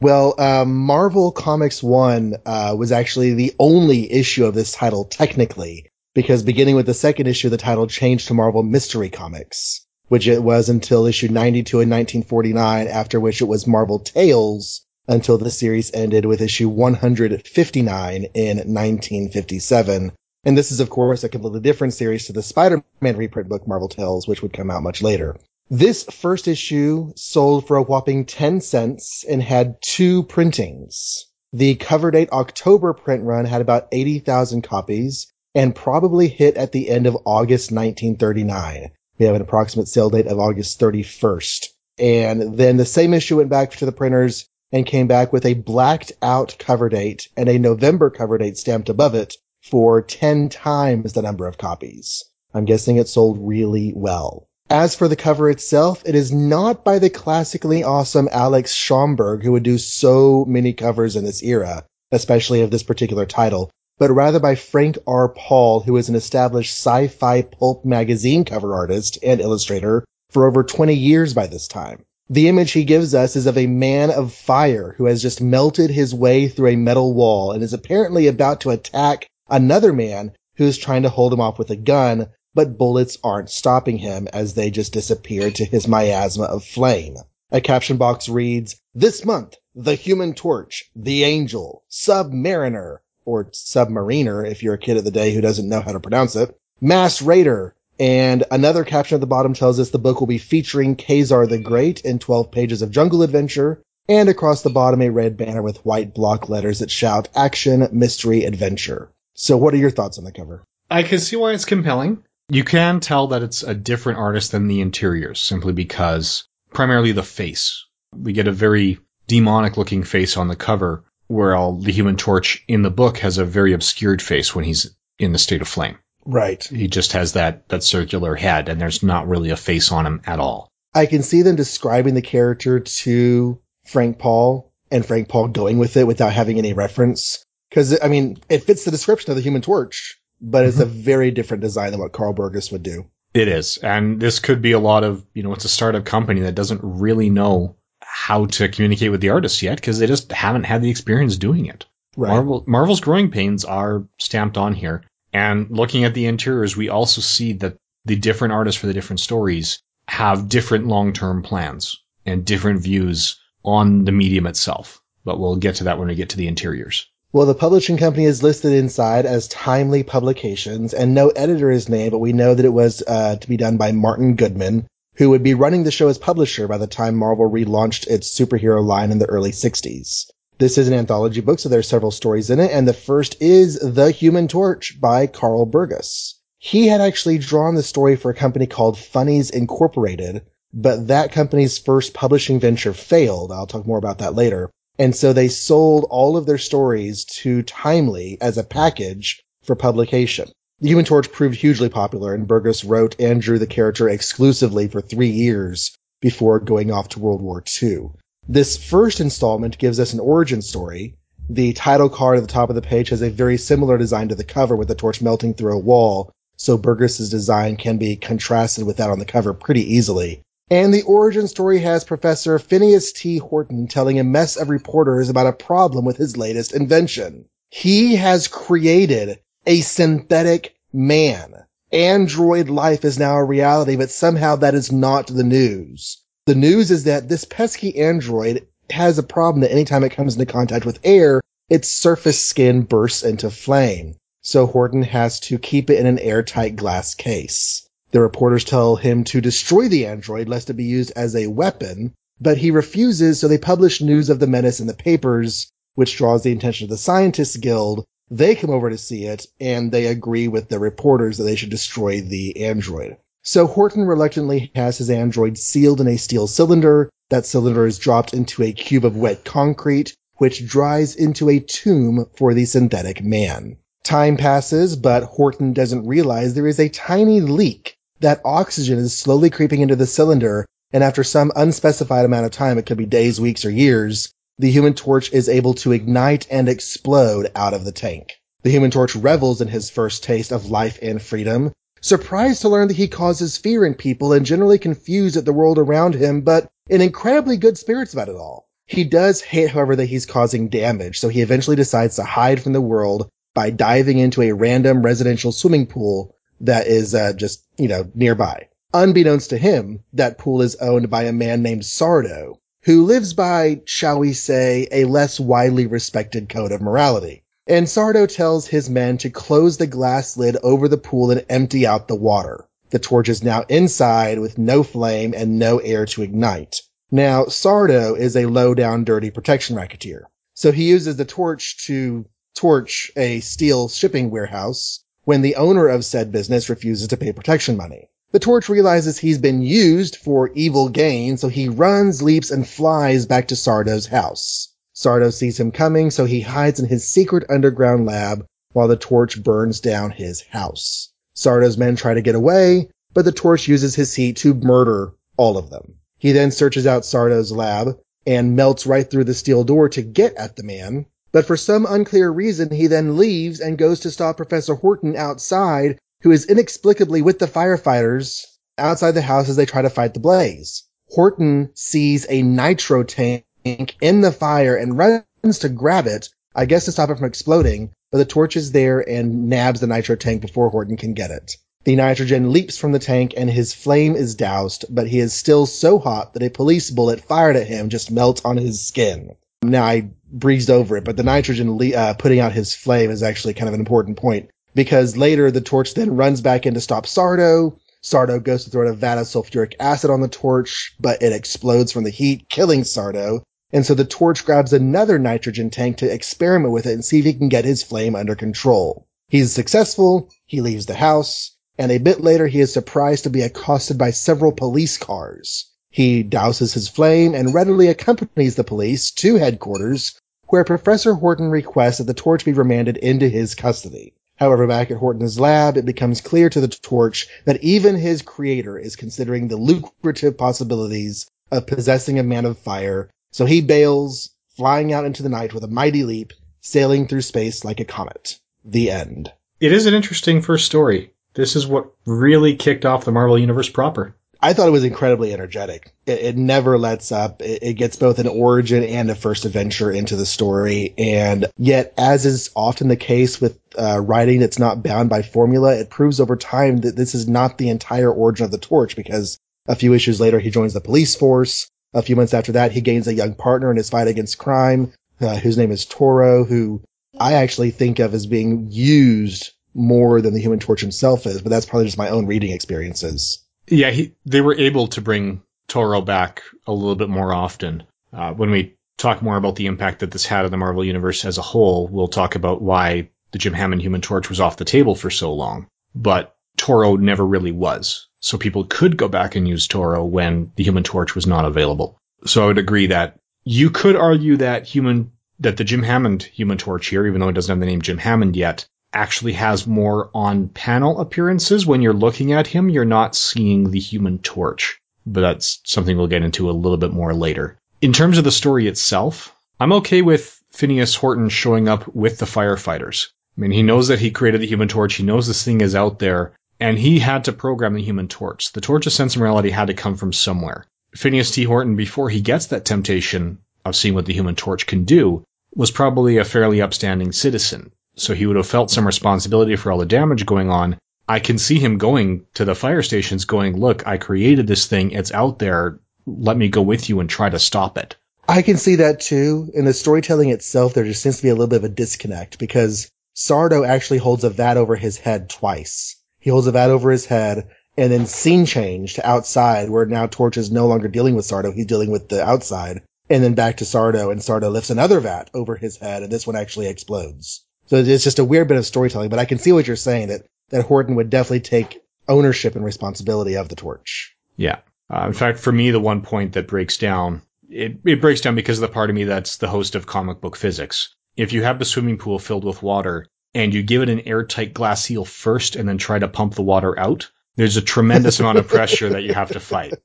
well, 0.00 0.34
um, 0.40 0.74
Marvel 0.74 1.30
Comics 1.30 1.82
1 1.82 2.34
uh, 2.44 2.74
was 2.76 2.90
actually 2.90 3.34
the 3.34 3.54
only 3.58 4.10
issue 4.10 4.46
of 4.46 4.54
this 4.54 4.72
title, 4.72 5.04
technically 5.04 5.90
because 6.14 6.44
beginning 6.44 6.76
with 6.76 6.86
the 6.86 6.94
second 6.94 7.26
issue, 7.26 7.48
the 7.48 7.56
title 7.56 7.86
changed 7.86 8.28
to 8.28 8.34
Marvel 8.34 8.62
Mystery 8.62 9.10
Comics, 9.10 9.84
which 10.08 10.28
it 10.28 10.42
was 10.42 10.68
until 10.68 11.06
issue 11.06 11.28
92 11.28 11.80
in 11.80 11.90
1949, 11.90 12.86
after 12.86 13.18
which 13.18 13.42
it 13.42 13.46
was 13.46 13.66
Marvel 13.66 13.98
Tales 13.98 14.82
until 15.08 15.36
the 15.36 15.50
series 15.50 15.92
ended 15.92 16.24
with 16.24 16.40
issue 16.40 16.68
159 16.68 18.24
in 18.34 18.56
1957. 18.56 20.12
And 20.44 20.58
this 20.58 20.72
is, 20.72 20.80
of 20.80 20.90
course, 20.90 21.24
a 21.24 21.28
completely 21.28 21.60
different 21.60 21.94
series 21.94 22.26
to 22.26 22.32
the 22.32 22.42
Spider-Man 22.42 23.16
reprint 23.16 23.48
book 23.48 23.66
Marvel 23.66 23.88
Tales, 23.88 24.28
which 24.28 24.42
would 24.42 24.52
come 24.52 24.70
out 24.70 24.82
much 24.82 25.02
later. 25.02 25.36
This 25.70 26.04
first 26.04 26.46
issue 26.46 27.12
sold 27.16 27.66
for 27.66 27.76
a 27.76 27.82
whopping 27.82 28.26
10 28.26 28.60
cents 28.60 29.24
and 29.28 29.42
had 29.42 29.80
two 29.80 30.22
printings. 30.24 31.26
The 31.52 31.76
cover 31.76 32.10
date 32.10 32.30
October 32.30 32.92
print 32.92 33.24
run 33.24 33.46
had 33.46 33.62
about 33.62 33.88
80,000 33.90 34.62
copies, 34.62 35.32
and 35.54 35.74
probably 35.74 36.28
hit 36.28 36.56
at 36.56 36.72
the 36.72 36.90
end 36.90 37.06
of 37.06 37.16
August 37.24 37.70
1939. 37.70 38.90
We 39.18 39.26
have 39.26 39.36
an 39.36 39.42
approximate 39.42 39.88
sale 39.88 40.10
date 40.10 40.26
of 40.26 40.38
August 40.38 40.80
31st. 40.80 41.68
And 41.98 42.58
then 42.58 42.76
the 42.76 42.84
same 42.84 43.14
issue 43.14 43.36
went 43.36 43.50
back 43.50 43.70
to 43.76 43.86
the 43.86 43.92
printers 43.92 44.46
and 44.72 44.84
came 44.84 45.06
back 45.06 45.32
with 45.32 45.46
a 45.46 45.54
blacked 45.54 46.12
out 46.20 46.56
cover 46.58 46.88
date 46.88 47.28
and 47.36 47.48
a 47.48 47.58
November 47.58 48.10
cover 48.10 48.38
date 48.38 48.58
stamped 48.58 48.88
above 48.88 49.14
it 49.14 49.36
for 49.62 50.02
10 50.02 50.48
times 50.48 51.12
the 51.12 51.22
number 51.22 51.46
of 51.46 51.58
copies. 51.58 52.24
I'm 52.52 52.64
guessing 52.64 52.96
it 52.96 53.08
sold 53.08 53.38
really 53.40 53.92
well. 53.94 54.48
As 54.68 54.96
for 54.96 55.06
the 55.06 55.16
cover 55.16 55.48
itself, 55.50 56.02
it 56.04 56.14
is 56.14 56.32
not 56.32 56.84
by 56.84 56.98
the 56.98 57.10
classically 57.10 57.84
awesome 57.84 58.28
Alex 58.32 58.74
Schomburg 58.74 59.42
who 59.42 59.52
would 59.52 59.62
do 59.62 59.78
so 59.78 60.44
many 60.46 60.72
covers 60.72 61.14
in 61.14 61.24
this 61.24 61.42
era, 61.42 61.84
especially 62.10 62.62
of 62.62 62.70
this 62.70 62.82
particular 62.82 63.26
title 63.26 63.70
but 63.98 64.10
rather 64.10 64.40
by 64.40 64.54
Frank 64.54 64.98
R. 65.06 65.28
Paul, 65.28 65.80
who 65.80 65.96
is 65.96 66.08
an 66.08 66.14
established 66.14 66.72
sci-fi 66.72 67.42
pulp 67.42 67.84
magazine 67.84 68.44
cover 68.44 68.74
artist 68.74 69.18
and 69.22 69.40
illustrator 69.40 70.04
for 70.30 70.46
over 70.46 70.64
20 70.64 70.94
years 70.94 71.32
by 71.32 71.46
this 71.46 71.68
time. 71.68 72.04
The 72.28 72.48
image 72.48 72.72
he 72.72 72.84
gives 72.84 73.14
us 73.14 73.36
is 73.36 73.46
of 73.46 73.58
a 73.58 73.66
man 73.66 74.10
of 74.10 74.32
fire 74.32 74.94
who 74.96 75.04
has 75.04 75.22
just 75.22 75.40
melted 75.40 75.90
his 75.90 76.14
way 76.14 76.48
through 76.48 76.70
a 76.70 76.76
metal 76.76 77.14
wall 77.14 77.52
and 77.52 77.62
is 77.62 77.72
apparently 77.72 78.26
about 78.26 78.62
to 78.62 78.70
attack 78.70 79.28
another 79.48 79.92
man 79.92 80.32
who 80.56 80.64
is 80.64 80.78
trying 80.78 81.02
to 81.02 81.10
hold 81.10 81.32
him 81.32 81.40
off 81.40 81.58
with 81.58 81.70
a 81.70 81.76
gun, 81.76 82.28
but 82.54 82.78
bullets 82.78 83.18
aren't 83.22 83.50
stopping 83.50 83.98
him 83.98 84.26
as 84.32 84.54
they 84.54 84.70
just 84.70 84.92
disappear 84.92 85.50
to 85.50 85.64
his 85.64 85.86
miasma 85.86 86.44
of 86.44 86.64
flame. 86.64 87.16
A 87.52 87.60
caption 87.60 87.98
box 87.98 88.28
reads, 88.28 88.74
This 88.94 89.24
month, 89.24 89.56
The 89.74 89.94
Human 89.94 90.32
Torch, 90.32 90.90
The 90.96 91.24
Angel, 91.24 91.84
Submariner, 91.90 92.98
or 93.24 93.44
Submariner 93.46 94.48
if 94.50 94.62
you're 94.62 94.74
a 94.74 94.78
kid 94.78 94.96
of 94.96 95.04
the 95.04 95.10
day 95.10 95.32
who 95.32 95.40
doesn't 95.40 95.68
know 95.68 95.80
how 95.80 95.92
to 95.92 96.00
pronounce 96.00 96.36
it. 96.36 96.56
Masked 96.80 97.22
Raider. 97.22 97.74
And 97.98 98.44
another 98.50 98.84
caption 98.84 99.14
at 99.14 99.20
the 99.20 99.26
bottom 99.26 99.54
tells 99.54 99.78
us 99.78 99.90
the 99.90 99.98
book 99.98 100.18
will 100.20 100.26
be 100.26 100.38
featuring 100.38 100.96
Ka-Zar 100.96 101.46
the 101.46 101.58
Great 101.58 102.00
in 102.00 102.18
12 102.18 102.50
pages 102.50 102.82
of 102.82 102.90
jungle 102.90 103.22
adventure. 103.22 103.80
And 104.08 104.28
across 104.28 104.62
the 104.62 104.70
bottom, 104.70 105.00
a 105.00 105.10
red 105.10 105.36
banner 105.36 105.62
with 105.62 105.84
white 105.84 106.12
block 106.12 106.48
letters 106.48 106.80
that 106.80 106.90
shout 106.90 107.28
action, 107.34 107.88
mystery, 107.92 108.44
adventure. 108.44 109.10
So 109.34 109.56
what 109.56 109.74
are 109.74 109.78
your 109.78 109.90
thoughts 109.90 110.18
on 110.18 110.24
the 110.24 110.32
cover? 110.32 110.64
I 110.90 111.04
can 111.04 111.20
see 111.20 111.36
why 111.36 111.52
it's 111.52 111.64
compelling. 111.64 112.22
You 112.48 112.64
can 112.64 113.00
tell 113.00 113.28
that 113.28 113.42
it's 113.42 113.62
a 113.62 113.74
different 113.74 114.18
artist 114.18 114.52
than 114.52 114.68
the 114.68 114.80
interiors 114.80 115.40
simply 115.40 115.72
because 115.72 116.44
primarily 116.72 117.12
the 117.12 117.22
face. 117.22 117.86
We 118.14 118.32
get 118.32 118.48
a 118.48 118.52
very 118.52 118.98
demonic 119.26 119.76
looking 119.76 120.02
face 120.02 120.36
on 120.36 120.48
the 120.48 120.56
cover 120.56 121.04
where 121.26 121.54
all 121.54 121.76
the 121.76 121.92
Human 121.92 122.16
Torch 122.16 122.64
in 122.68 122.82
the 122.82 122.90
book 122.90 123.18
has 123.18 123.38
a 123.38 123.44
very 123.44 123.72
obscured 123.72 124.22
face 124.22 124.54
when 124.54 124.64
he's 124.64 124.94
in 125.18 125.32
the 125.32 125.38
state 125.38 125.62
of 125.62 125.68
flame. 125.68 125.98
Right. 126.24 126.62
He 126.64 126.88
just 126.88 127.12
has 127.12 127.34
that 127.34 127.68
that 127.68 127.82
circular 127.82 128.34
head, 128.34 128.68
and 128.68 128.80
there's 128.80 129.02
not 129.02 129.28
really 129.28 129.50
a 129.50 129.56
face 129.56 129.92
on 129.92 130.06
him 130.06 130.22
at 130.26 130.40
all. 130.40 130.70
I 130.94 131.06
can 131.06 131.22
see 131.22 131.42
them 131.42 131.56
describing 131.56 132.14
the 132.14 132.22
character 132.22 132.80
to 132.80 133.60
Frank 133.86 134.18
Paul, 134.18 134.72
and 134.90 135.04
Frank 135.04 135.28
Paul 135.28 135.48
going 135.48 135.78
with 135.78 135.96
it 135.96 136.06
without 136.06 136.32
having 136.32 136.58
any 136.58 136.72
reference. 136.72 137.44
Because 137.68 137.98
I 138.00 138.08
mean, 138.08 138.38
it 138.48 138.64
fits 138.64 138.84
the 138.84 138.90
description 138.90 139.30
of 139.30 139.36
the 139.36 139.42
Human 139.42 139.62
Torch, 139.62 140.20
but 140.40 140.64
it's 140.64 140.78
mm-hmm. 140.78 140.84
a 140.84 141.02
very 141.02 141.30
different 141.30 141.62
design 141.62 141.90
than 141.90 142.00
what 142.00 142.12
Carl 142.12 142.32
Burgos 142.32 142.72
would 142.72 142.82
do. 142.82 143.06
It 143.34 143.48
is, 143.48 143.78
and 143.78 144.20
this 144.20 144.38
could 144.38 144.62
be 144.62 144.72
a 144.72 144.78
lot 144.78 145.04
of 145.04 145.24
you 145.34 145.42
know, 145.42 145.52
it's 145.52 145.64
a 145.64 145.68
startup 145.68 146.04
company 146.04 146.42
that 146.42 146.54
doesn't 146.54 146.80
really 146.82 147.30
know 147.30 147.76
how 148.14 148.46
to 148.46 148.68
communicate 148.68 149.10
with 149.10 149.20
the 149.20 149.30
artists 149.30 149.60
yet 149.60 149.74
because 149.74 149.98
they 149.98 150.06
just 150.06 150.30
haven't 150.30 150.62
had 150.62 150.80
the 150.80 150.88
experience 150.88 151.36
doing 151.36 151.66
it. 151.66 151.84
Right. 152.16 152.28
Marvel, 152.28 152.62
Marvel's 152.64 153.00
growing 153.00 153.32
pains 153.32 153.64
are 153.64 154.04
stamped 154.20 154.56
on 154.56 154.72
here. 154.72 155.02
And 155.32 155.68
looking 155.68 156.04
at 156.04 156.14
the 156.14 156.26
interiors, 156.26 156.76
we 156.76 156.88
also 156.88 157.20
see 157.20 157.54
that 157.54 157.76
the 158.04 158.14
different 158.14 158.54
artists 158.54 158.80
for 158.80 158.86
the 158.86 158.92
different 158.92 159.18
stories 159.18 159.80
have 160.06 160.48
different 160.48 160.86
long-term 160.86 161.42
plans 161.42 162.00
and 162.24 162.44
different 162.44 162.80
views 162.82 163.40
on 163.64 164.04
the 164.04 164.12
medium 164.12 164.46
itself. 164.46 165.02
But 165.24 165.40
we'll 165.40 165.56
get 165.56 165.74
to 165.76 165.84
that 165.84 165.98
when 165.98 166.06
we 166.06 166.14
get 166.14 166.28
to 166.30 166.36
the 166.36 166.46
interiors. 166.46 167.10
Well, 167.32 167.46
the 167.46 167.54
publishing 167.54 167.96
company 167.96 168.26
is 168.26 168.44
listed 168.44 168.72
inside 168.72 169.26
as 169.26 169.48
Timely 169.48 170.04
Publications, 170.04 170.94
and 170.94 171.14
no 171.14 171.30
editor 171.30 171.68
is 171.68 171.88
named, 171.88 172.12
but 172.12 172.20
we 172.20 172.32
know 172.32 172.54
that 172.54 172.64
it 172.64 172.72
was 172.72 173.02
uh, 173.04 173.34
to 173.34 173.48
be 173.48 173.56
done 173.56 173.76
by 173.76 173.90
Martin 173.90 174.36
Goodman, 174.36 174.86
who 175.16 175.30
would 175.30 175.42
be 175.42 175.54
running 175.54 175.84
the 175.84 175.90
show 175.90 176.08
as 176.08 176.18
publisher 176.18 176.66
by 176.66 176.78
the 176.78 176.86
time 176.86 177.14
Marvel 177.14 177.50
relaunched 177.50 178.06
its 178.06 178.28
superhero 178.28 178.84
line 178.84 179.10
in 179.10 179.18
the 179.18 179.26
early 179.26 179.52
60s. 179.52 180.26
This 180.58 180.78
is 180.78 180.88
an 180.88 180.94
anthology 180.94 181.40
book, 181.40 181.58
so 181.58 181.68
there 181.68 181.80
are 181.80 181.82
several 181.82 182.10
stories 182.10 182.50
in 182.50 182.60
it, 182.60 182.70
and 182.70 182.86
the 182.86 182.92
first 182.92 183.36
is 183.40 183.78
The 183.78 184.10
Human 184.10 184.48
Torch 184.48 185.00
by 185.00 185.26
Carl 185.26 185.66
Burgos. 185.66 186.36
He 186.58 186.86
had 186.86 187.00
actually 187.00 187.38
drawn 187.38 187.74
the 187.74 187.82
story 187.82 188.16
for 188.16 188.30
a 188.30 188.34
company 188.34 188.66
called 188.66 188.96
Funnies 188.96 189.50
Incorporated, 189.50 190.42
but 190.72 191.08
that 191.08 191.32
company's 191.32 191.78
first 191.78 192.14
publishing 192.14 192.58
venture 192.58 192.92
failed. 192.92 193.52
I'll 193.52 193.66
talk 193.66 193.86
more 193.86 193.98
about 193.98 194.18
that 194.18 194.34
later. 194.34 194.70
And 194.98 195.14
so 195.14 195.32
they 195.32 195.48
sold 195.48 196.06
all 196.08 196.36
of 196.36 196.46
their 196.46 196.58
stories 196.58 197.24
to 197.42 197.62
Timely 197.62 198.38
as 198.40 198.58
a 198.58 198.64
package 198.64 199.42
for 199.62 199.74
publication. 199.74 200.50
The 200.80 200.88
Human 200.88 201.04
Torch 201.04 201.30
proved 201.30 201.56
hugely 201.56 201.88
popular, 201.88 202.34
and 202.34 202.48
Burgos 202.48 202.84
wrote 202.84 203.14
and 203.20 203.40
drew 203.40 203.60
the 203.60 203.66
character 203.66 204.08
exclusively 204.08 204.88
for 204.88 205.00
three 205.00 205.30
years 205.30 205.96
before 206.20 206.58
going 206.58 206.90
off 206.90 207.10
to 207.10 207.20
World 207.20 207.40
War 207.40 207.62
II. 207.82 208.10
This 208.48 208.76
first 208.76 209.20
installment 209.20 209.78
gives 209.78 210.00
us 210.00 210.12
an 210.12 210.20
origin 210.20 210.62
story. 210.62 211.16
The 211.48 211.74
title 211.74 212.08
card 212.08 212.38
at 212.38 212.40
the 212.40 212.52
top 212.52 212.70
of 212.70 212.74
the 212.74 212.82
page 212.82 213.10
has 213.10 213.22
a 213.22 213.30
very 213.30 213.56
similar 213.56 213.98
design 213.98 214.28
to 214.30 214.34
the 214.34 214.42
cover 214.42 214.74
with 214.74 214.88
the 214.88 214.94
torch 214.94 215.22
melting 215.22 215.54
through 215.54 215.74
a 215.74 215.78
wall, 215.78 216.32
so 216.56 216.76
Burgos's 216.76 217.30
design 217.30 217.76
can 217.76 217.96
be 217.96 218.16
contrasted 218.16 218.84
with 218.84 218.96
that 218.96 219.10
on 219.10 219.20
the 219.20 219.24
cover 219.24 219.54
pretty 219.54 219.94
easily. 219.94 220.42
And 220.70 220.92
the 220.92 221.02
origin 221.02 221.46
story 221.46 221.78
has 221.80 222.02
Professor 222.02 222.58
Phineas 222.58 223.12
T. 223.12 223.38
Horton 223.38 223.86
telling 223.86 224.18
a 224.18 224.24
mess 224.24 224.56
of 224.56 224.70
reporters 224.70 225.28
about 225.28 225.46
a 225.46 225.52
problem 225.52 226.04
with 226.04 226.16
his 226.16 226.36
latest 226.36 226.74
invention. 226.74 227.44
He 227.70 228.16
has 228.16 228.48
created 228.48 229.38
a 229.66 229.80
synthetic 229.80 230.74
man. 230.92 231.54
Android 231.92 232.68
life 232.68 233.04
is 233.04 233.18
now 233.18 233.36
a 233.36 233.44
reality, 233.44 233.96
but 233.96 234.10
somehow 234.10 234.56
that 234.56 234.74
is 234.74 234.90
not 234.90 235.28
the 235.28 235.44
news. 235.44 236.22
The 236.46 236.54
news 236.54 236.90
is 236.90 237.04
that 237.04 237.28
this 237.28 237.44
pesky 237.44 237.98
android 237.98 238.66
has 238.90 239.18
a 239.18 239.22
problem 239.22 239.62
that 239.62 239.72
anytime 239.72 240.04
it 240.04 240.10
comes 240.10 240.34
into 240.34 240.46
contact 240.46 240.84
with 240.84 240.98
air, 241.04 241.40
its 241.68 241.88
surface 241.88 242.38
skin 242.38 242.82
bursts 242.82 243.22
into 243.22 243.48
flame. 243.50 244.16
So 244.42 244.66
Horton 244.66 245.02
has 245.02 245.40
to 245.40 245.58
keep 245.58 245.88
it 245.88 245.98
in 245.98 246.06
an 246.06 246.18
airtight 246.18 246.76
glass 246.76 247.14
case. 247.14 247.88
The 248.10 248.20
reporters 248.20 248.64
tell 248.64 248.96
him 248.96 249.24
to 249.24 249.40
destroy 249.40 249.88
the 249.88 250.06
android 250.06 250.48
lest 250.48 250.68
it 250.68 250.74
be 250.74 250.84
used 250.84 251.12
as 251.16 251.34
a 251.34 251.46
weapon, 251.46 252.12
but 252.40 252.58
he 252.58 252.70
refuses, 252.70 253.40
so 253.40 253.48
they 253.48 253.58
publish 253.58 254.02
news 254.02 254.28
of 254.28 254.38
the 254.40 254.46
menace 254.46 254.80
in 254.80 254.86
the 254.86 254.94
papers, 254.94 255.68
which 255.94 256.16
draws 256.16 256.42
the 256.42 256.52
attention 256.52 256.84
of 256.84 256.90
the 256.90 256.98
Scientists 256.98 257.56
Guild. 257.56 258.04
They 258.30 258.54
come 258.54 258.70
over 258.70 258.88
to 258.88 258.96
see 258.96 259.24
it, 259.26 259.46
and 259.60 259.92
they 259.92 260.06
agree 260.06 260.48
with 260.48 260.68
the 260.68 260.78
reporters 260.78 261.36
that 261.36 261.44
they 261.44 261.56
should 261.56 261.70
destroy 261.70 262.20
the 262.20 262.64
android. 262.64 263.18
So 263.42 263.66
Horton 263.66 264.04
reluctantly 264.04 264.72
has 264.74 264.96
his 264.96 265.10
android 265.10 265.58
sealed 265.58 266.00
in 266.00 266.08
a 266.08 266.16
steel 266.16 266.46
cylinder. 266.46 267.10
That 267.28 267.44
cylinder 267.44 267.86
is 267.86 267.98
dropped 267.98 268.32
into 268.32 268.62
a 268.62 268.72
cube 268.72 269.04
of 269.04 269.16
wet 269.16 269.44
concrete, 269.44 270.14
which 270.36 270.66
dries 270.66 271.14
into 271.14 271.50
a 271.50 271.60
tomb 271.60 272.26
for 272.34 272.54
the 272.54 272.64
synthetic 272.64 273.22
man. 273.22 273.76
Time 274.02 274.36
passes, 274.36 274.96
but 274.96 275.24
Horton 275.24 275.72
doesn't 275.72 276.06
realize 276.06 276.54
there 276.54 276.66
is 276.66 276.80
a 276.80 276.88
tiny 276.88 277.40
leak. 277.40 277.96
That 278.20 278.40
oxygen 278.44 278.98
is 278.98 279.16
slowly 279.16 279.50
creeping 279.50 279.80
into 279.80 279.96
the 279.96 280.06
cylinder, 280.06 280.66
and 280.92 281.04
after 281.04 281.24
some 281.24 281.52
unspecified 281.54 282.24
amount 282.24 282.46
of 282.46 282.52
time, 282.52 282.78
it 282.78 282.86
could 282.86 282.98
be 282.98 283.06
days, 283.06 283.40
weeks, 283.40 283.64
or 283.64 283.70
years, 283.70 284.32
the 284.58 284.70
human 284.70 284.94
torch 284.94 285.32
is 285.32 285.48
able 285.48 285.74
to 285.74 285.92
ignite 285.92 286.46
and 286.50 286.68
explode 286.68 287.50
out 287.56 287.74
of 287.74 287.84
the 287.84 287.92
tank. 287.92 288.34
The 288.62 288.70
human 288.70 288.90
torch 288.90 289.16
revels 289.16 289.60
in 289.60 289.68
his 289.68 289.90
first 289.90 290.24
taste 290.24 290.52
of 290.52 290.70
life 290.70 290.98
and 291.02 291.20
freedom, 291.20 291.72
surprised 292.00 292.60
to 292.62 292.68
learn 292.68 292.88
that 292.88 292.96
he 292.96 293.08
causes 293.08 293.56
fear 293.56 293.84
in 293.84 293.94
people 293.94 294.32
and 294.32 294.46
generally 294.46 294.78
confused 294.78 295.36
at 295.36 295.44
the 295.44 295.52
world 295.52 295.78
around 295.78 296.14
him, 296.14 296.42
but 296.42 296.70
in 296.88 297.00
incredibly 297.00 297.56
good 297.56 297.76
spirits 297.76 298.12
about 298.12 298.28
it 298.28 298.36
all. 298.36 298.68
He 298.86 299.04
does 299.04 299.40
hate, 299.40 299.70
however, 299.70 299.96
that 299.96 300.06
he's 300.06 300.26
causing 300.26 300.68
damage, 300.68 301.18
so 301.18 301.28
he 301.28 301.40
eventually 301.40 301.76
decides 301.76 302.16
to 302.16 302.24
hide 302.24 302.62
from 302.62 302.74
the 302.74 302.80
world 302.80 303.28
by 303.54 303.70
diving 303.70 304.18
into 304.18 304.42
a 304.42 304.52
random 304.52 305.02
residential 305.02 305.52
swimming 305.52 305.86
pool 305.86 306.36
that 306.60 306.86
is 306.86 307.14
uh, 307.14 307.32
just, 307.32 307.64
you 307.78 307.88
know, 307.88 308.10
nearby. 308.14 308.68
Unbeknownst 308.92 309.50
to 309.50 309.58
him, 309.58 310.00
that 310.12 310.38
pool 310.38 310.62
is 310.62 310.76
owned 310.76 311.10
by 311.10 311.24
a 311.24 311.32
man 311.32 311.62
named 311.62 311.82
Sardo, 311.82 312.58
who 312.84 313.04
lives 313.04 313.34
by, 313.34 313.80
shall 313.84 314.18
we 314.18 314.32
say, 314.32 314.88
a 314.90 315.04
less 315.04 315.40
widely 315.40 315.86
respected 315.86 316.48
code 316.48 316.72
of 316.72 316.80
morality 316.80 317.44
and 317.66 317.86
Sardo 317.86 318.26
tells 318.26 318.66
his 318.66 318.90
men 318.90 319.16
to 319.18 319.30
close 319.30 319.78
the 319.78 319.86
glass 319.86 320.36
lid 320.36 320.56
over 320.62 320.86
the 320.86 320.98
pool 320.98 321.30
and 321.30 321.46
empty 321.48 321.86
out 321.86 322.08
the 322.08 322.14
water. 322.14 322.66
The 322.90 322.98
torch 322.98 323.30
is 323.30 323.42
now 323.42 323.62
inside 323.70 324.38
with 324.38 324.58
no 324.58 324.82
flame 324.82 325.32
and 325.34 325.58
no 325.58 325.78
air 325.78 326.04
to 326.06 326.22
ignite. 326.22 326.82
Now, 327.10 327.44
Sardo 327.44 328.18
is 328.18 328.36
a 328.36 328.46
low 328.46 328.74
down 328.74 329.04
dirty 329.04 329.30
protection 329.30 329.76
racketeer. 329.76 330.28
So 330.52 330.72
he 330.72 330.90
uses 330.90 331.16
the 331.16 331.24
torch 331.24 331.86
to 331.86 332.26
torch 332.54 333.10
a 333.16 333.40
steel 333.40 333.88
shipping 333.88 334.30
warehouse 334.30 335.00
when 335.24 335.40
the 335.40 335.56
owner 335.56 335.88
of 335.88 336.04
said 336.04 336.30
business 336.30 336.68
refuses 336.68 337.08
to 337.08 337.16
pay 337.16 337.32
protection 337.32 337.78
money. 337.78 338.10
The 338.32 338.38
torch 338.38 338.68
realizes 338.68 339.18
he's 339.18 339.38
been 339.38 339.60
used 339.60 340.16
for 340.16 340.50
evil 340.54 340.88
gain, 340.88 341.36
so 341.36 341.48
he 341.48 341.68
runs, 341.68 342.22
leaps, 342.22 342.50
and 342.50 342.66
flies 342.66 343.26
back 343.26 343.48
to 343.48 343.54
Sardo's 343.54 344.06
house. 344.06 344.72
Sardo 344.94 345.30
sees 345.30 345.60
him 345.60 345.70
coming, 345.70 346.10
so 346.10 346.24
he 346.24 346.40
hides 346.40 346.80
in 346.80 346.86
his 346.86 347.06
secret 347.06 347.44
underground 347.50 348.06
lab 348.06 348.46
while 348.72 348.88
the 348.88 348.96
torch 348.96 349.42
burns 349.42 349.78
down 349.80 350.10
his 350.10 350.40
house. 350.40 351.10
Sardo's 351.36 351.76
men 351.76 351.96
try 351.96 352.14
to 352.14 352.22
get 352.22 352.34
away, 352.34 352.88
but 353.12 353.24
the 353.24 353.30
torch 353.32 353.68
uses 353.68 353.94
his 353.94 354.14
heat 354.14 354.36
to 354.38 354.54
murder 354.54 355.12
all 355.36 355.58
of 355.58 355.70
them. 355.70 355.96
He 356.18 356.32
then 356.32 356.50
searches 356.50 356.86
out 356.86 357.04
Sardo's 357.04 357.52
lab 357.52 357.98
and 358.26 358.56
melts 358.56 358.86
right 358.86 359.08
through 359.08 359.24
the 359.24 359.34
steel 359.34 359.64
door 359.64 359.88
to 359.90 360.02
get 360.02 360.34
at 360.36 360.56
the 360.56 360.62
man. 360.62 361.06
But 361.30 361.44
for 361.44 361.56
some 361.56 361.86
unclear 361.86 362.30
reason, 362.30 362.70
he 362.70 362.86
then 362.86 363.18
leaves 363.18 363.60
and 363.60 363.76
goes 363.76 364.00
to 364.00 364.10
stop 364.10 364.38
Professor 364.38 364.74
Horton 364.76 365.14
outside, 365.14 365.98
who 366.24 366.30
is 366.30 366.46
inexplicably 366.46 367.20
with 367.20 367.38
the 367.38 367.46
firefighters 367.46 368.46
outside 368.78 369.12
the 369.12 369.20
house 369.20 369.50
as 369.50 369.56
they 369.56 369.66
try 369.66 369.82
to 369.82 369.90
fight 369.90 370.14
the 370.14 370.20
blaze. 370.20 370.84
Horton 371.10 371.68
sees 371.74 372.26
a 372.30 372.40
nitro 372.40 373.04
tank 373.04 373.44
in 373.64 374.22
the 374.22 374.32
fire 374.32 374.74
and 374.74 374.96
runs 374.96 375.58
to 375.60 375.68
grab 375.68 376.06
it, 376.06 376.30
I 376.54 376.64
guess 376.64 376.86
to 376.86 376.92
stop 376.92 377.10
it 377.10 377.18
from 377.18 377.26
exploding, 377.26 377.92
but 378.10 378.18
the 378.18 378.24
torch 378.24 378.56
is 378.56 378.72
there 378.72 379.00
and 379.00 379.50
nabs 379.50 379.80
the 379.80 379.86
nitro 379.86 380.16
tank 380.16 380.40
before 380.40 380.70
Horton 380.70 380.96
can 380.96 381.12
get 381.12 381.30
it. 381.30 381.58
The 381.84 381.94
nitrogen 381.94 382.54
leaps 382.54 382.78
from 382.78 382.92
the 382.92 382.98
tank 382.98 383.34
and 383.36 383.50
his 383.50 383.74
flame 383.74 384.16
is 384.16 384.34
doused, 384.34 384.86
but 384.88 385.06
he 385.06 385.18
is 385.18 385.34
still 385.34 385.66
so 385.66 385.98
hot 385.98 386.32
that 386.32 386.42
a 386.42 386.48
police 386.48 386.90
bullet 386.90 387.20
fired 387.20 387.56
at 387.56 387.66
him 387.66 387.90
just 387.90 388.10
melts 388.10 388.40
on 388.46 388.56
his 388.56 388.80
skin. 388.80 389.36
Now 389.62 389.84
I 389.84 390.08
breezed 390.32 390.70
over 390.70 390.96
it, 390.96 391.04
but 391.04 391.18
the 391.18 391.22
nitrogen 391.22 391.76
le- 391.76 391.94
uh, 391.94 392.14
putting 392.14 392.40
out 392.40 392.52
his 392.52 392.74
flame 392.74 393.10
is 393.10 393.22
actually 393.22 393.52
kind 393.52 393.68
of 393.68 393.74
an 393.74 393.80
important 393.80 394.16
point 394.16 394.48
because 394.74 395.16
later 395.16 395.50
the 395.50 395.60
torch 395.60 395.94
then 395.94 396.16
runs 396.16 396.40
back 396.40 396.66
in 396.66 396.74
to 396.74 396.80
stop 396.80 397.06
Sardo. 397.06 397.76
Sardo 398.02 398.42
goes 398.42 398.64
to 398.64 398.70
throw 398.70 398.86
a 398.88 398.92
vat 398.92 399.18
of 399.18 399.26
sulfuric 399.26 399.74
acid 399.80 400.10
on 400.10 400.20
the 400.20 400.28
torch, 400.28 400.94
but 401.00 401.22
it 401.22 401.32
explodes 401.32 401.92
from 401.92 402.04
the 402.04 402.10
heat, 402.10 402.48
killing 402.48 402.82
Sardo. 402.82 403.42
And 403.72 403.86
so 403.86 403.94
the 403.94 404.04
torch 404.04 404.44
grabs 404.44 404.72
another 404.72 405.18
nitrogen 405.18 405.70
tank 405.70 405.96
to 405.98 406.12
experiment 406.12 406.72
with 406.72 406.86
it 406.86 406.92
and 406.92 407.04
see 407.04 407.18
if 407.18 407.24
he 407.24 407.34
can 407.34 407.48
get 407.48 407.64
his 407.64 407.82
flame 407.82 408.14
under 408.14 408.34
control. 408.34 409.06
He's 409.28 409.52
successful, 409.52 410.28
he 410.44 410.60
leaves 410.60 410.86
the 410.86 410.94
house, 410.94 411.56
and 411.78 411.90
a 411.90 411.98
bit 411.98 412.20
later 412.20 412.46
he 412.46 412.60
is 412.60 412.72
surprised 412.72 413.24
to 413.24 413.30
be 413.30 413.42
accosted 413.42 413.98
by 413.98 414.10
several 414.10 414.52
police 414.52 414.98
cars. 414.98 415.70
He 415.90 416.22
douses 416.22 416.74
his 416.74 416.88
flame 416.88 417.34
and 417.34 417.54
readily 417.54 417.88
accompanies 417.88 418.54
the 418.54 418.64
police 418.64 419.10
to 419.12 419.36
headquarters, 419.36 420.20
where 420.48 420.64
Professor 420.64 421.14
Horton 421.14 421.48
requests 421.50 421.98
that 421.98 422.04
the 422.04 422.14
torch 422.14 422.44
be 422.44 422.52
remanded 422.52 422.96
into 422.98 423.28
his 423.28 423.54
custody. 423.54 424.12
However, 424.36 424.66
back 424.66 424.90
at 424.90 424.96
Horton's 424.96 425.38
lab, 425.38 425.76
it 425.76 425.84
becomes 425.84 426.20
clear 426.20 426.50
to 426.50 426.60
the 426.60 426.68
torch 426.68 427.28
that 427.44 427.62
even 427.62 427.96
his 427.96 428.22
creator 428.22 428.78
is 428.78 428.96
considering 428.96 429.48
the 429.48 429.56
lucrative 429.56 430.36
possibilities 430.36 431.26
of 431.50 431.66
possessing 431.66 432.18
a 432.18 432.22
man 432.22 432.44
of 432.44 432.58
fire 432.58 433.10
so 433.34 433.46
he 433.46 433.60
bails, 433.62 434.30
flying 434.56 434.92
out 434.92 435.04
into 435.04 435.24
the 435.24 435.28
night 435.28 435.52
with 435.52 435.64
a 435.64 435.68
mighty 435.68 436.04
leap, 436.04 436.32
sailing 436.60 437.08
through 437.08 437.22
space 437.22 437.64
like 437.64 437.80
a 437.80 437.84
comet. 437.84 438.38
The 438.64 438.92
end. 438.92 439.32
It 439.58 439.72
is 439.72 439.86
an 439.86 439.94
interesting 439.94 440.40
first 440.40 440.66
story. 440.66 441.12
This 441.34 441.56
is 441.56 441.66
what 441.66 441.90
really 442.06 442.54
kicked 442.54 442.84
off 442.84 443.04
the 443.04 443.10
Marvel 443.10 443.36
Universe 443.36 443.68
proper. 443.68 444.14
I 444.44 444.52
thought 444.52 444.68
it 444.68 444.72
was 444.72 444.84
incredibly 444.84 445.32
energetic. 445.32 445.94
It, 446.04 446.20
it 446.20 446.36
never 446.36 446.76
lets 446.76 447.12
up. 447.12 447.40
It, 447.40 447.62
it, 447.62 447.74
gets 447.74 447.96
both 447.96 448.18
an 448.18 448.26
origin 448.26 448.84
and 448.84 449.10
a 449.10 449.14
first 449.14 449.46
adventure 449.46 449.90
into 449.90 450.16
the 450.16 450.26
story. 450.26 450.92
And 450.98 451.46
yet, 451.56 451.94
as 451.96 452.26
is 452.26 452.50
often 452.54 452.88
the 452.88 452.96
case 452.96 453.40
with 453.40 453.58
uh, 453.78 454.02
writing 454.04 454.40
that's 454.40 454.58
not 454.58 454.82
bound 454.82 455.08
by 455.08 455.22
formula, 455.22 455.74
it 455.74 455.88
proves 455.88 456.20
over 456.20 456.36
time 456.36 456.76
that 456.82 456.94
this 456.94 457.14
is 457.14 457.26
not 457.26 457.56
the 457.56 457.70
entire 457.70 458.12
origin 458.12 458.44
of 458.44 458.50
the 458.50 458.58
torch 458.58 458.96
because 458.96 459.38
A 459.66 459.74
few 459.74 459.94
issues 459.94 460.20
later, 460.20 460.38
he 460.38 460.50
joins 460.50 460.74
the 460.74 460.80
police 460.80 461.14
force. 461.14 461.70
A 461.94 462.02
few 462.02 462.16
months 462.16 462.34
after 462.34 462.52
that, 462.52 462.72
he 462.72 462.80
gains 462.80 463.08
a 463.08 463.14
young 463.14 463.34
partner 463.34 463.70
in 463.70 463.76
his 463.76 463.88
fight 463.88 464.08
against 464.08 464.36
crime, 464.36 464.92
uh, 465.20 465.36
whose 465.36 465.56
name 465.56 465.70
is 465.70 465.86
Toro, 465.86 466.44
who 466.44 466.82
I 467.18 467.34
actually 467.34 467.70
think 467.70 467.98
of 467.98 468.12
as 468.12 468.26
being 468.26 468.68
used 468.70 469.52
more 469.72 470.20
than 470.20 470.34
the 470.34 470.40
Human 470.40 470.58
Torch 470.58 470.80
himself 470.80 471.26
is, 471.26 471.40
but 471.40 471.50
that's 471.50 471.66
probably 471.66 471.86
just 471.86 471.98
my 471.98 472.10
own 472.10 472.26
reading 472.26 472.52
experiences. 472.52 473.43
Yeah, 473.66 473.90
he, 473.90 474.14
they 474.26 474.40
were 474.40 474.54
able 474.54 474.88
to 474.88 475.00
bring 475.00 475.42
Toro 475.68 476.00
back 476.00 476.42
a 476.66 476.72
little 476.72 476.96
bit 476.96 477.08
more 477.08 477.32
often. 477.32 477.84
Uh, 478.12 478.32
when 478.32 478.50
we 478.50 478.76
talk 478.96 479.22
more 479.22 479.36
about 479.36 479.56
the 479.56 479.66
impact 479.66 480.00
that 480.00 480.10
this 480.10 480.26
had 480.26 480.44
on 480.44 480.50
the 480.50 480.56
Marvel 480.56 480.84
Universe 480.84 481.24
as 481.24 481.38
a 481.38 481.42
whole, 481.42 481.88
we'll 481.88 482.08
talk 482.08 482.34
about 482.34 482.62
why 482.62 483.10
the 483.32 483.38
Jim 483.38 483.52
Hammond 483.52 483.82
Human 483.82 484.00
Torch 484.00 484.28
was 484.28 484.40
off 484.40 484.56
the 484.56 484.64
table 484.64 484.94
for 484.94 485.10
so 485.10 485.32
long. 485.32 485.66
But 485.94 486.36
Toro 486.56 486.96
never 486.96 487.26
really 487.26 487.52
was. 487.52 488.08
So 488.20 488.38
people 488.38 488.64
could 488.64 488.96
go 488.96 489.08
back 489.08 489.34
and 489.34 489.48
use 489.48 489.66
Toro 489.66 490.04
when 490.04 490.52
the 490.56 490.64
Human 490.64 490.84
Torch 490.84 491.14
was 491.14 491.26
not 491.26 491.44
available. 491.44 491.98
So 492.26 492.44
I 492.44 492.46
would 492.46 492.58
agree 492.58 492.86
that 492.86 493.18
you 493.44 493.70
could 493.70 493.96
argue 493.96 494.38
that 494.38 494.66
human 494.66 495.12
that 495.40 495.56
the 495.56 495.64
Jim 495.64 495.82
Hammond 495.82 496.22
Human 496.22 496.58
Torch 496.58 496.86
here, 496.86 497.06
even 497.06 497.20
though 497.20 497.28
it 497.28 497.34
doesn't 497.34 497.52
have 497.52 497.60
the 497.60 497.66
name 497.66 497.82
Jim 497.82 497.98
Hammond 497.98 498.36
yet, 498.36 498.66
actually 498.94 499.34
has 499.34 499.66
more 499.66 500.08
on 500.14 500.48
panel 500.48 501.00
appearances. 501.00 501.66
When 501.66 501.82
you're 501.82 501.92
looking 501.92 502.32
at 502.32 502.46
him, 502.46 502.68
you're 502.70 502.84
not 502.84 503.16
seeing 503.16 503.70
the 503.70 503.80
Human 503.80 504.18
Torch. 504.18 504.80
But 505.04 505.20
that's 505.20 505.60
something 505.64 505.96
we'll 505.96 506.06
get 506.06 506.22
into 506.22 506.48
a 506.48 506.52
little 506.52 506.78
bit 506.78 506.92
more 506.92 507.12
later. 507.12 507.58
In 507.82 507.92
terms 507.92 508.16
of 508.16 508.24
the 508.24 508.32
story 508.32 508.68
itself, 508.68 509.34
I'm 509.60 509.72
okay 509.74 510.00
with 510.00 510.40
Phineas 510.52 510.94
Horton 510.94 511.28
showing 511.28 511.68
up 511.68 511.94
with 511.94 512.18
the 512.18 512.26
firefighters. 512.26 513.08
I 513.36 513.40
mean, 513.40 513.50
he 513.50 513.62
knows 513.62 513.88
that 513.88 513.98
he 513.98 514.10
created 514.10 514.40
the 514.40 514.46
Human 514.46 514.68
Torch. 514.68 514.94
He 514.94 515.02
knows 515.02 515.26
this 515.26 515.44
thing 515.44 515.60
is 515.60 515.74
out 515.74 515.98
there, 515.98 516.32
and 516.60 516.78
he 516.78 517.00
had 517.00 517.24
to 517.24 517.32
program 517.32 517.74
the 517.74 517.82
Human 517.82 518.08
Torch. 518.08 518.52
The 518.52 518.60
Torch 518.60 518.86
of 518.86 518.92
Sense 518.92 519.14
and 519.14 519.22
Reality 519.22 519.50
had 519.50 519.66
to 519.66 519.74
come 519.74 519.96
from 519.96 520.12
somewhere. 520.12 520.64
Phineas 520.94 521.32
T. 521.32 521.42
Horton, 521.42 521.74
before 521.74 522.08
he 522.08 522.20
gets 522.20 522.46
that 522.46 522.64
temptation 522.64 523.38
of 523.64 523.74
seeing 523.74 523.94
what 523.94 524.06
the 524.06 524.14
Human 524.14 524.36
Torch 524.36 524.66
can 524.66 524.84
do, 524.84 525.24
was 525.54 525.70
probably 525.70 526.18
a 526.18 526.24
fairly 526.24 526.62
upstanding 526.62 527.12
citizen. 527.12 527.72
So 527.96 528.14
he 528.14 528.26
would 528.26 528.36
have 528.36 528.46
felt 528.46 528.70
some 528.70 528.86
responsibility 528.86 529.56
for 529.56 529.70
all 529.70 529.78
the 529.78 529.86
damage 529.86 530.26
going 530.26 530.50
on. 530.50 530.78
I 531.08 531.20
can 531.20 531.38
see 531.38 531.58
him 531.58 531.78
going 531.78 532.24
to 532.34 532.44
the 532.44 532.54
fire 532.54 532.82
stations 532.82 533.24
going, 533.24 533.58
look, 533.58 533.86
I 533.86 533.98
created 533.98 534.46
this 534.46 534.66
thing. 534.66 534.92
It's 534.92 535.12
out 535.12 535.38
there. 535.38 535.78
Let 536.06 536.36
me 536.36 536.48
go 536.48 536.62
with 536.62 536.88
you 536.88 537.00
and 537.00 537.08
try 537.08 537.28
to 537.28 537.38
stop 537.38 537.78
it. 537.78 537.96
I 538.28 538.42
can 538.42 538.56
see 538.56 538.76
that 538.76 539.00
too. 539.00 539.50
In 539.52 539.66
the 539.66 539.74
storytelling 539.74 540.30
itself, 540.30 540.72
there 540.72 540.84
just 540.84 541.02
seems 541.02 541.18
to 541.18 541.22
be 541.22 541.28
a 541.28 541.34
little 541.34 541.46
bit 541.46 541.58
of 541.58 541.64
a 541.64 541.68
disconnect 541.68 542.38
because 542.38 542.88
Sardo 543.14 543.66
actually 543.66 543.98
holds 543.98 544.24
a 544.24 544.30
vat 544.30 544.56
over 544.56 544.76
his 544.76 544.96
head 544.96 545.28
twice. 545.28 545.96
He 546.20 546.30
holds 546.30 546.46
a 546.46 546.52
vat 546.52 546.70
over 546.70 546.90
his 546.90 547.04
head 547.04 547.48
and 547.76 547.92
then 547.92 548.06
scene 548.06 548.46
change 548.46 548.94
to 548.94 549.06
outside 549.06 549.68
where 549.68 549.84
now 549.84 550.06
Torch 550.06 550.36
is 550.36 550.50
no 550.50 550.66
longer 550.66 550.88
dealing 550.88 551.16
with 551.16 551.26
Sardo. 551.26 551.52
He's 551.52 551.66
dealing 551.66 551.90
with 551.90 552.08
the 552.08 552.24
outside 552.24 552.82
and 553.10 553.22
then 553.22 553.34
back 553.34 553.58
to 553.58 553.64
Sardo 553.64 554.10
and 554.10 554.20
Sardo 554.20 554.50
lifts 554.50 554.70
another 554.70 555.00
vat 555.00 555.28
over 555.34 555.54
his 555.54 555.76
head 555.76 556.02
and 556.02 556.10
this 556.10 556.26
one 556.26 556.36
actually 556.36 556.68
explodes. 556.68 557.43
So 557.66 557.76
it's 557.76 558.04
just 558.04 558.18
a 558.18 558.24
weird 558.24 558.48
bit 558.48 558.58
of 558.58 558.66
storytelling, 558.66 559.08
but 559.08 559.18
I 559.18 559.24
can 559.24 559.38
see 559.38 559.52
what 559.52 559.66
you're 559.66 559.76
saying 559.76 560.08
that, 560.08 560.26
that 560.50 560.64
Horton 560.64 560.96
would 560.96 561.10
definitely 561.10 561.40
take 561.40 561.82
ownership 562.08 562.56
and 562.56 562.64
responsibility 562.64 563.36
of 563.36 563.48
the 563.48 563.56
torch. 563.56 564.16
Yeah. 564.36 564.58
Uh, 564.92 565.06
in 565.06 565.14
fact, 565.14 565.38
for 565.38 565.50
me, 565.50 565.70
the 565.70 565.80
one 565.80 566.02
point 566.02 566.34
that 566.34 566.46
breaks 566.46 566.76
down, 566.76 567.22
it, 567.48 567.78
it 567.84 568.00
breaks 568.00 568.20
down 568.20 568.34
because 568.34 568.58
of 568.58 568.62
the 568.62 568.74
part 568.74 568.90
of 568.90 568.96
me 568.96 569.04
that's 569.04 569.38
the 569.38 569.48
host 569.48 569.74
of 569.74 569.86
comic 569.86 570.20
book 570.20 570.36
physics. 570.36 570.94
If 571.16 571.32
you 571.32 571.42
have 571.42 571.58
the 571.58 571.64
swimming 571.64 571.98
pool 571.98 572.18
filled 572.18 572.44
with 572.44 572.62
water 572.62 573.06
and 573.34 573.54
you 573.54 573.62
give 573.62 573.82
it 573.82 573.88
an 573.88 574.00
airtight 574.00 574.52
glass 574.52 574.82
seal 574.82 575.04
first 575.04 575.56
and 575.56 575.68
then 575.68 575.78
try 575.78 575.98
to 575.98 576.08
pump 576.08 576.34
the 576.34 576.42
water 576.42 576.78
out, 576.78 577.10
there's 577.36 577.56
a 577.56 577.62
tremendous 577.62 578.20
amount 578.20 578.38
of 578.38 578.48
pressure 578.48 578.90
that 578.90 579.02
you 579.02 579.14
have 579.14 579.30
to 579.30 579.40
fight. 579.40 579.74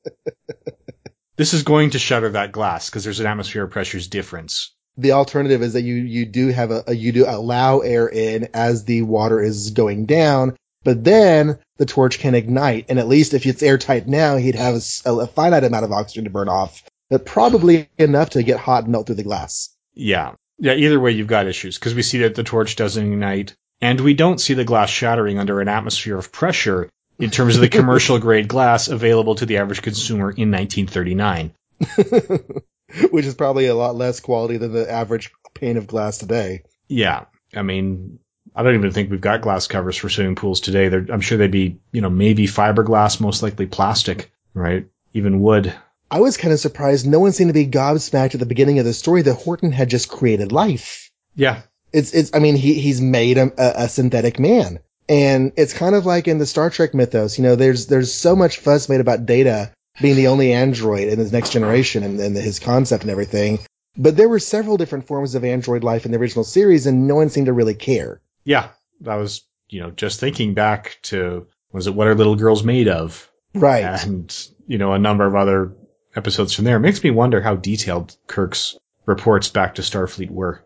This 1.39 1.53
is 1.53 1.63
going 1.63 1.91
to 1.91 1.99
shatter 1.99 2.27
that 2.31 2.51
glass 2.51 2.89
because 2.89 3.05
there's 3.05 3.21
an 3.21 3.25
atmospheric 3.25 3.71
pressures 3.71 4.09
difference. 4.09 4.75
The 4.99 5.13
alternative 5.13 5.61
is 5.61 5.73
that 5.73 5.83
you, 5.83 5.95
you 5.95 6.25
do 6.25 6.49
have 6.49 6.71
a, 6.71 6.83
a, 6.87 6.93
you 6.93 7.11
do 7.11 7.25
allow 7.25 7.79
air 7.79 8.07
in 8.07 8.49
as 8.53 8.83
the 8.83 9.01
water 9.03 9.41
is 9.41 9.71
going 9.71 10.05
down, 10.05 10.57
but 10.83 11.03
then 11.03 11.57
the 11.77 11.85
torch 11.85 12.19
can 12.19 12.35
ignite. 12.35 12.87
And 12.89 12.99
at 12.99 13.07
least 13.07 13.33
if 13.33 13.45
it's 13.45 13.63
airtight 13.63 14.07
now, 14.07 14.35
he'd 14.35 14.55
have 14.55 14.75
a, 15.05 15.09
a 15.11 15.27
finite 15.27 15.63
amount 15.63 15.85
of 15.85 15.93
oxygen 15.93 16.25
to 16.25 16.29
burn 16.29 16.49
off, 16.49 16.83
but 17.09 17.25
probably 17.25 17.87
enough 17.97 18.31
to 18.31 18.43
get 18.43 18.59
hot 18.59 18.83
and 18.83 18.91
melt 18.91 19.07
through 19.07 19.15
the 19.15 19.23
glass. 19.23 19.69
Yeah. 19.93 20.33
Yeah. 20.57 20.73
Either 20.73 20.99
way, 20.99 21.11
you've 21.11 21.27
got 21.27 21.47
issues 21.47 21.77
because 21.77 21.95
we 21.95 22.01
see 22.01 22.19
that 22.19 22.35
the 22.35 22.43
torch 22.43 22.75
doesn't 22.75 23.13
ignite 23.13 23.55
and 23.81 24.01
we 24.01 24.13
don't 24.13 24.41
see 24.41 24.53
the 24.53 24.65
glass 24.65 24.89
shattering 24.89 25.39
under 25.39 25.61
an 25.61 25.69
atmosphere 25.69 26.17
of 26.17 26.33
pressure 26.33 26.89
in 27.17 27.29
terms 27.29 27.55
of 27.55 27.61
the 27.61 27.69
commercial 27.77 28.19
grade 28.19 28.49
glass 28.49 28.89
available 28.89 29.35
to 29.35 29.45
the 29.45 29.57
average 29.57 29.81
consumer 29.81 30.31
in 30.31 30.51
1939. 30.51 31.53
Which 33.11 33.25
is 33.25 33.35
probably 33.35 33.67
a 33.67 33.75
lot 33.75 33.95
less 33.95 34.19
quality 34.19 34.57
than 34.57 34.73
the 34.73 34.89
average 34.89 35.31
pane 35.53 35.77
of 35.77 35.87
glass 35.87 36.17
today. 36.17 36.63
Yeah. 36.87 37.25
I 37.55 37.61
mean, 37.61 38.19
I 38.55 38.63
don't 38.63 38.75
even 38.75 38.91
think 38.91 39.11
we've 39.11 39.21
got 39.21 39.41
glass 39.41 39.67
covers 39.67 39.97
for 39.97 40.09
swimming 40.09 40.35
pools 40.35 40.59
today. 40.59 40.89
They're, 40.89 41.05
I'm 41.11 41.21
sure 41.21 41.37
they'd 41.37 41.51
be, 41.51 41.79
you 41.91 42.01
know, 42.01 42.09
maybe 42.09 42.47
fiberglass, 42.47 43.19
most 43.19 43.43
likely 43.43 43.67
plastic, 43.67 44.31
right? 44.53 44.87
Even 45.13 45.41
wood. 45.41 45.73
I 46.11 46.21
was 46.21 46.37
kind 46.37 46.53
of 46.53 46.59
surprised 46.59 47.05
no 47.05 47.19
one 47.19 47.31
seemed 47.31 47.49
to 47.49 47.53
be 47.53 47.67
gobsmacked 47.67 48.33
at 48.33 48.39
the 48.39 48.45
beginning 48.45 48.79
of 48.79 48.85
the 48.85 48.93
story 48.93 49.21
that 49.21 49.33
Horton 49.35 49.71
had 49.71 49.89
just 49.89 50.09
created 50.09 50.51
life. 50.51 51.11
Yeah. 51.35 51.61
It's, 51.93 52.13
it's, 52.13 52.31
I 52.33 52.39
mean, 52.39 52.55
he, 52.55 52.73
he's 52.75 53.01
made 53.01 53.37
a, 53.37 53.83
a 53.83 53.89
synthetic 53.89 54.39
man. 54.39 54.79
And 55.07 55.53
it's 55.55 55.73
kind 55.73 55.95
of 55.95 56.05
like 56.05 56.27
in 56.27 56.37
the 56.37 56.45
Star 56.45 56.69
Trek 56.69 56.93
mythos, 56.93 57.37
you 57.37 57.43
know, 57.43 57.55
there's, 57.55 57.87
there's 57.87 58.13
so 58.13 58.35
much 58.35 58.57
fuss 58.57 58.89
made 58.89 59.01
about 59.01 59.25
Data 59.25 59.71
being 60.01 60.15
the 60.15 60.27
only 60.27 60.53
android 60.53 61.07
in 61.07 61.19
his 61.19 61.31
next 61.31 61.51
generation 61.51 62.03
and, 62.03 62.19
and 62.19 62.35
his 62.35 62.59
concept 62.59 63.03
and 63.03 63.11
everything. 63.11 63.59
But 63.97 64.15
there 64.15 64.29
were 64.29 64.39
several 64.39 64.77
different 64.77 65.07
forms 65.07 65.35
of 65.35 65.43
android 65.43 65.83
life 65.83 66.05
in 66.05 66.11
the 66.11 66.17
original 66.17 66.43
series 66.43 66.85
and 66.85 67.07
no 67.07 67.15
one 67.15 67.29
seemed 67.29 67.47
to 67.47 67.53
really 67.53 67.75
care. 67.75 68.21
Yeah. 68.43 68.69
I 69.05 69.15
was, 69.15 69.41
you 69.69 69.81
know, 69.81 69.91
just 69.91 70.19
thinking 70.19 70.53
back 70.53 70.97
to, 71.03 71.47
was 71.71 71.87
it 71.87 71.95
What 71.95 72.07
Are 72.07 72.15
Little 72.15 72.35
Girls 72.35 72.63
Made 72.63 72.87
Of? 72.87 73.29
Right. 73.53 73.83
And, 73.83 74.35
you 74.67 74.77
know, 74.77 74.93
a 74.93 74.99
number 74.99 75.25
of 75.25 75.35
other 75.35 75.73
episodes 76.15 76.53
from 76.53 76.65
there. 76.65 76.77
It 76.77 76.81
makes 76.81 77.03
me 77.03 77.11
wonder 77.11 77.41
how 77.41 77.55
detailed 77.55 78.15
Kirk's 78.27 78.77
reports 79.05 79.49
back 79.49 79.75
to 79.75 79.81
Starfleet 79.81 80.29
were, 80.29 80.63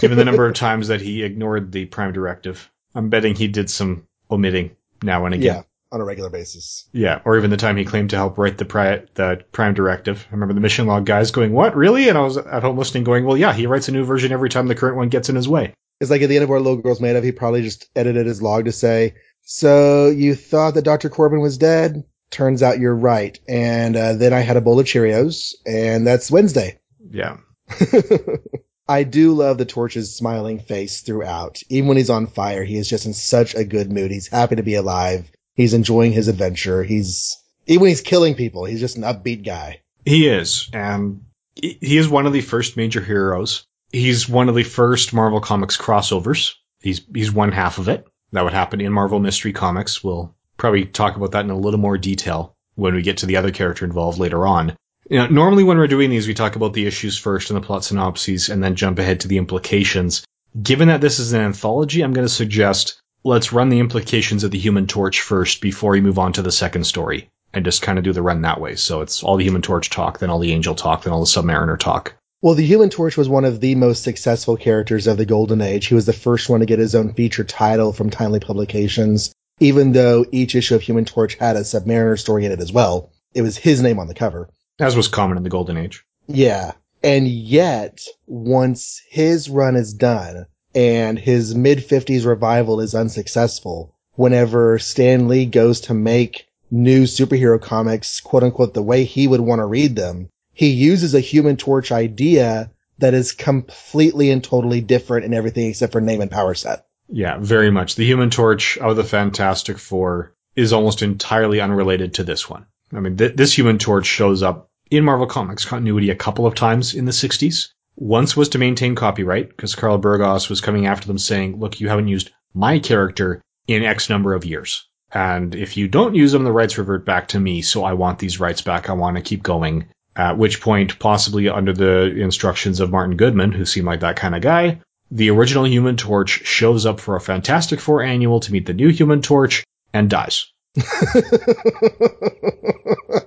given 0.00 0.18
the 0.18 0.24
number 0.24 0.46
of 0.46 0.54
times 0.66 0.88
that 0.88 1.00
he 1.00 1.22
ignored 1.22 1.72
the 1.72 1.86
Prime 1.86 2.12
Directive. 2.12 2.70
I'm 2.94 3.08
betting 3.08 3.34
he 3.34 3.48
did 3.48 3.70
some 3.70 4.06
omitting 4.30 4.76
now 5.02 5.26
and 5.26 5.34
again. 5.34 5.56
Yeah, 5.56 5.62
on 5.96 6.00
a 6.00 6.04
regular 6.04 6.30
basis. 6.30 6.88
Yeah, 6.92 7.20
or 7.24 7.36
even 7.36 7.50
the 7.50 7.56
time 7.56 7.76
he 7.76 7.84
claimed 7.84 8.10
to 8.10 8.16
help 8.16 8.38
write 8.38 8.58
the, 8.58 8.64
pri- 8.64 9.02
the 9.14 9.44
Prime 9.50 9.74
Directive. 9.74 10.26
I 10.30 10.34
remember 10.34 10.54
the 10.54 10.60
mission 10.60 10.86
log 10.86 11.04
guys 11.04 11.32
going, 11.32 11.52
"What, 11.52 11.74
really?" 11.74 12.08
And 12.08 12.16
I 12.16 12.20
was 12.20 12.36
at 12.36 12.62
home 12.62 12.78
listening, 12.78 13.04
going, 13.04 13.24
"Well, 13.24 13.36
yeah, 13.36 13.52
he 13.52 13.66
writes 13.66 13.88
a 13.88 13.92
new 13.92 14.04
version 14.04 14.32
every 14.32 14.48
time 14.48 14.68
the 14.68 14.74
current 14.74 14.96
one 14.96 15.08
gets 15.08 15.28
in 15.28 15.36
his 15.36 15.48
way." 15.48 15.74
It's 16.00 16.10
like 16.10 16.22
at 16.22 16.28
the 16.28 16.36
end 16.36 16.44
of 16.44 16.50
what 16.50 16.60
Little 16.62 16.82
Girls 16.82 17.00
Made 17.00 17.16
Of, 17.16 17.24
he 17.24 17.32
probably 17.32 17.62
just 17.62 17.88
edited 17.96 18.26
his 18.26 18.42
log 18.42 18.66
to 18.66 18.72
say, 18.72 19.14
"So 19.42 20.08
you 20.08 20.34
thought 20.34 20.74
that 20.74 20.84
Dr. 20.84 21.08
Corbin 21.08 21.40
was 21.40 21.58
dead? 21.58 22.04
Turns 22.30 22.62
out 22.62 22.78
you're 22.78 22.94
right." 22.94 23.38
And 23.48 23.96
uh, 23.96 24.12
then 24.14 24.32
I 24.32 24.40
had 24.40 24.56
a 24.56 24.60
bowl 24.60 24.78
of 24.78 24.86
Cheerios, 24.86 25.54
and 25.66 26.06
that's 26.06 26.30
Wednesday. 26.30 26.78
Yeah. 27.10 27.38
I 28.88 29.02
do 29.02 29.34
love 29.34 29.58
the 29.58 29.64
Torch's 29.64 30.14
smiling 30.14 30.60
face 30.60 31.00
throughout. 31.00 31.60
Even 31.68 31.88
when 31.88 31.96
he's 31.96 32.10
on 32.10 32.28
fire, 32.28 32.62
he 32.62 32.76
is 32.76 32.88
just 32.88 33.06
in 33.06 33.14
such 33.14 33.54
a 33.54 33.64
good 33.64 33.90
mood. 33.90 34.12
He's 34.12 34.28
happy 34.28 34.56
to 34.56 34.62
be 34.62 34.74
alive. 34.74 35.30
He's 35.56 35.74
enjoying 35.74 36.12
his 36.12 36.28
adventure. 36.28 36.84
He's, 36.84 37.36
even 37.66 37.80
when 37.82 37.88
he's 37.88 38.02
killing 38.02 38.34
people, 38.34 38.64
he's 38.64 38.80
just 38.80 38.96
an 38.96 39.02
upbeat 39.02 39.44
guy. 39.44 39.80
He 40.04 40.28
is. 40.28 40.70
And 40.72 41.22
he 41.54 41.96
is 41.96 42.08
one 42.08 42.26
of 42.26 42.32
the 42.32 42.42
first 42.42 42.76
major 42.76 43.00
heroes. 43.00 43.66
He's 43.90 44.28
one 44.28 44.48
of 44.48 44.54
the 44.54 44.62
first 44.62 45.14
Marvel 45.14 45.40
Comics 45.40 45.76
crossovers. 45.76 46.54
He's, 46.80 47.00
he's 47.12 47.32
one 47.32 47.52
half 47.52 47.78
of 47.78 47.88
it. 47.88 48.06
That 48.32 48.44
would 48.44 48.52
happen 48.52 48.80
in 48.80 48.92
Marvel 48.92 49.18
Mystery 49.18 49.52
Comics. 49.52 50.04
We'll 50.04 50.34
probably 50.58 50.84
talk 50.84 51.16
about 51.16 51.32
that 51.32 51.44
in 51.44 51.50
a 51.50 51.58
little 51.58 51.80
more 51.80 51.96
detail 51.96 52.54
when 52.74 52.94
we 52.94 53.02
get 53.02 53.18
to 53.18 53.26
the 53.26 53.38
other 53.38 53.50
character 53.50 53.84
involved 53.84 54.18
later 54.18 54.46
on. 54.46 54.76
You 55.08 55.18
know, 55.18 55.26
normally 55.28 55.64
when 55.64 55.78
we're 55.78 55.86
doing 55.86 56.10
these, 56.10 56.28
we 56.28 56.34
talk 56.34 56.56
about 56.56 56.72
the 56.72 56.86
issues 56.86 57.16
first 57.16 57.50
and 57.50 57.56
the 57.56 57.66
plot 57.66 57.84
synopses 57.84 58.48
and 58.48 58.62
then 58.62 58.74
jump 58.74 58.98
ahead 58.98 59.20
to 59.20 59.28
the 59.28 59.38
implications. 59.38 60.24
Given 60.60 60.88
that 60.88 61.00
this 61.00 61.18
is 61.18 61.32
an 61.32 61.40
anthology, 61.40 62.02
I'm 62.02 62.12
going 62.12 62.26
to 62.26 62.32
suggest 62.32 63.00
let's 63.26 63.52
run 63.52 63.70
the 63.70 63.80
implications 63.80 64.44
of 64.44 64.52
the 64.52 64.58
Human 64.58 64.86
Torch 64.86 65.20
first 65.20 65.60
before 65.60 65.90
we 65.90 66.00
move 66.00 66.16
on 66.16 66.32
to 66.34 66.42
the 66.42 66.52
second 66.52 66.84
story 66.84 67.28
and 67.52 67.64
just 67.64 67.82
kind 67.82 67.98
of 67.98 68.04
do 68.04 68.12
the 68.12 68.22
run 68.22 68.42
that 68.42 68.60
way. 68.60 68.76
So 68.76 69.00
it's 69.00 69.24
all 69.24 69.36
the 69.36 69.44
Human 69.44 69.62
Torch 69.62 69.90
talk, 69.90 70.20
then 70.20 70.30
all 70.30 70.38
the 70.38 70.52
Angel 70.52 70.76
talk, 70.76 71.02
then 71.02 71.12
all 71.12 71.20
the 71.20 71.26
Submariner 71.26 71.76
talk. 71.76 72.14
Well, 72.40 72.54
the 72.54 72.64
Human 72.64 72.88
Torch 72.88 73.16
was 73.16 73.28
one 73.28 73.44
of 73.44 73.60
the 73.60 73.74
most 73.74 74.04
successful 74.04 74.56
characters 74.56 75.08
of 75.08 75.16
the 75.16 75.26
Golden 75.26 75.60
Age. 75.60 75.86
He 75.86 75.94
was 75.94 76.06
the 76.06 76.12
first 76.12 76.48
one 76.48 76.60
to 76.60 76.66
get 76.66 76.78
his 76.78 76.94
own 76.94 77.14
feature 77.14 77.42
title 77.42 77.92
from 77.92 78.10
Timely 78.10 78.38
Publications, 78.38 79.32
even 79.58 79.90
though 79.90 80.24
each 80.30 80.54
issue 80.54 80.76
of 80.76 80.82
Human 80.82 81.04
Torch 81.04 81.34
had 81.34 81.56
a 81.56 81.60
Submariner 81.62 82.16
story 82.16 82.44
in 82.44 82.52
it 82.52 82.60
as 82.60 82.72
well. 82.72 83.10
It 83.34 83.42
was 83.42 83.56
his 83.56 83.82
name 83.82 83.98
on 83.98 84.06
the 84.06 84.14
cover. 84.14 84.50
As 84.78 84.94
was 84.94 85.08
common 85.08 85.36
in 85.36 85.42
the 85.42 85.50
Golden 85.50 85.76
Age. 85.76 86.04
Yeah. 86.28 86.72
And 87.02 87.26
yet, 87.26 88.04
once 88.26 89.02
his 89.10 89.50
run 89.50 89.74
is 89.74 89.94
done 89.94 90.46
and 90.76 91.18
his 91.18 91.54
mid 91.54 91.78
50s 91.78 92.26
revival 92.26 92.80
is 92.80 92.94
unsuccessful, 92.94 93.94
whenever 94.12 94.78
Stan 94.78 95.26
Lee 95.26 95.46
goes 95.46 95.80
to 95.82 95.94
make 95.94 96.46
new 96.70 97.04
superhero 97.04 97.60
comics, 97.60 98.20
quote 98.20 98.42
unquote, 98.42 98.74
the 98.74 98.82
way 98.82 99.04
he 99.04 99.26
would 99.26 99.40
want 99.40 99.60
to 99.60 99.66
read 99.66 99.96
them, 99.96 100.28
he 100.52 100.68
uses 100.68 101.14
a 101.14 101.20
human 101.20 101.56
torch 101.56 101.90
idea 101.90 102.70
that 102.98 103.14
is 103.14 103.32
completely 103.32 104.30
and 104.30 104.44
totally 104.44 104.80
different 104.80 105.24
in 105.24 105.34
everything 105.34 105.68
except 105.68 105.92
for 105.92 106.00
name 106.00 106.20
and 106.20 106.30
power 106.30 106.54
set. 106.54 106.86
Yeah, 107.08 107.38
very 107.38 107.70
much. 107.70 107.94
The 107.94 108.06
Human 108.06 108.30
Torch 108.30 108.78
of 108.78 108.96
the 108.96 109.04
Fantastic 109.04 109.78
Four 109.78 110.34
is 110.56 110.72
almost 110.72 111.02
entirely 111.02 111.60
unrelated 111.60 112.14
to 112.14 112.24
this 112.24 112.50
one. 112.50 112.66
I 112.92 113.00
mean, 113.00 113.16
th- 113.16 113.36
this 113.36 113.56
Human 113.56 113.78
Torch 113.78 114.06
shows 114.06 114.42
up 114.42 114.70
in 114.90 115.04
Marvel 115.04 115.26
Comics 115.26 115.64
continuity 115.64 116.10
a 116.10 116.16
couple 116.16 116.46
of 116.46 116.54
times 116.54 116.94
in 116.94 117.04
the 117.04 117.12
60s. 117.12 117.68
Once 117.96 118.36
was 118.36 118.50
to 118.50 118.58
maintain 118.58 118.94
copyright 118.94 119.48
because 119.48 119.74
Carl 119.74 119.98
Burgos 119.98 120.48
was 120.50 120.60
coming 120.60 120.86
after 120.86 121.06
them 121.06 121.18
saying, 121.18 121.58
look, 121.58 121.80
you 121.80 121.88
haven't 121.88 122.08
used 122.08 122.30
my 122.54 122.78
character 122.78 123.40
in 123.66 123.82
X 123.82 124.10
number 124.10 124.34
of 124.34 124.44
years. 124.44 124.86
And 125.12 125.54
if 125.54 125.76
you 125.76 125.88
don't 125.88 126.14
use 126.14 126.32
them, 126.32 126.44
the 126.44 126.52
rights 126.52 126.76
revert 126.76 127.06
back 127.06 127.28
to 127.28 127.40
me. 127.40 127.62
So 127.62 127.84
I 127.84 127.94
want 127.94 128.18
these 128.18 128.38
rights 128.40 128.60
back. 128.60 128.90
I 128.90 128.92
want 128.92 129.16
to 129.16 129.22
keep 129.22 129.42
going. 129.42 129.86
At 130.14 130.38
which 130.38 130.60
point, 130.60 130.98
possibly 130.98 131.48
under 131.48 131.72
the 131.72 132.20
instructions 132.20 132.80
of 132.80 132.90
Martin 132.90 133.16
Goodman, 133.16 133.52
who 133.52 133.64
seemed 133.64 133.86
like 133.86 134.00
that 134.00 134.16
kind 134.16 134.34
of 134.34 134.42
guy, 134.42 134.80
the 135.10 135.30
original 135.30 135.66
Human 135.66 135.96
Torch 135.96 136.42
shows 136.44 136.86
up 136.86 137.00
for 137.00 137.16
a 137.16 137.20
Fantastic 137.20 137.80
Four 137.80 138.02
annual 138.02 138.40
to 138.40 138.52
meet 138.52 138.66
the 138.66 138.74
new 138.74 138.88
Human 138.88 139.22
Torch 139.22 139.64
and 139.92 140.10
dies. 140.10 140.52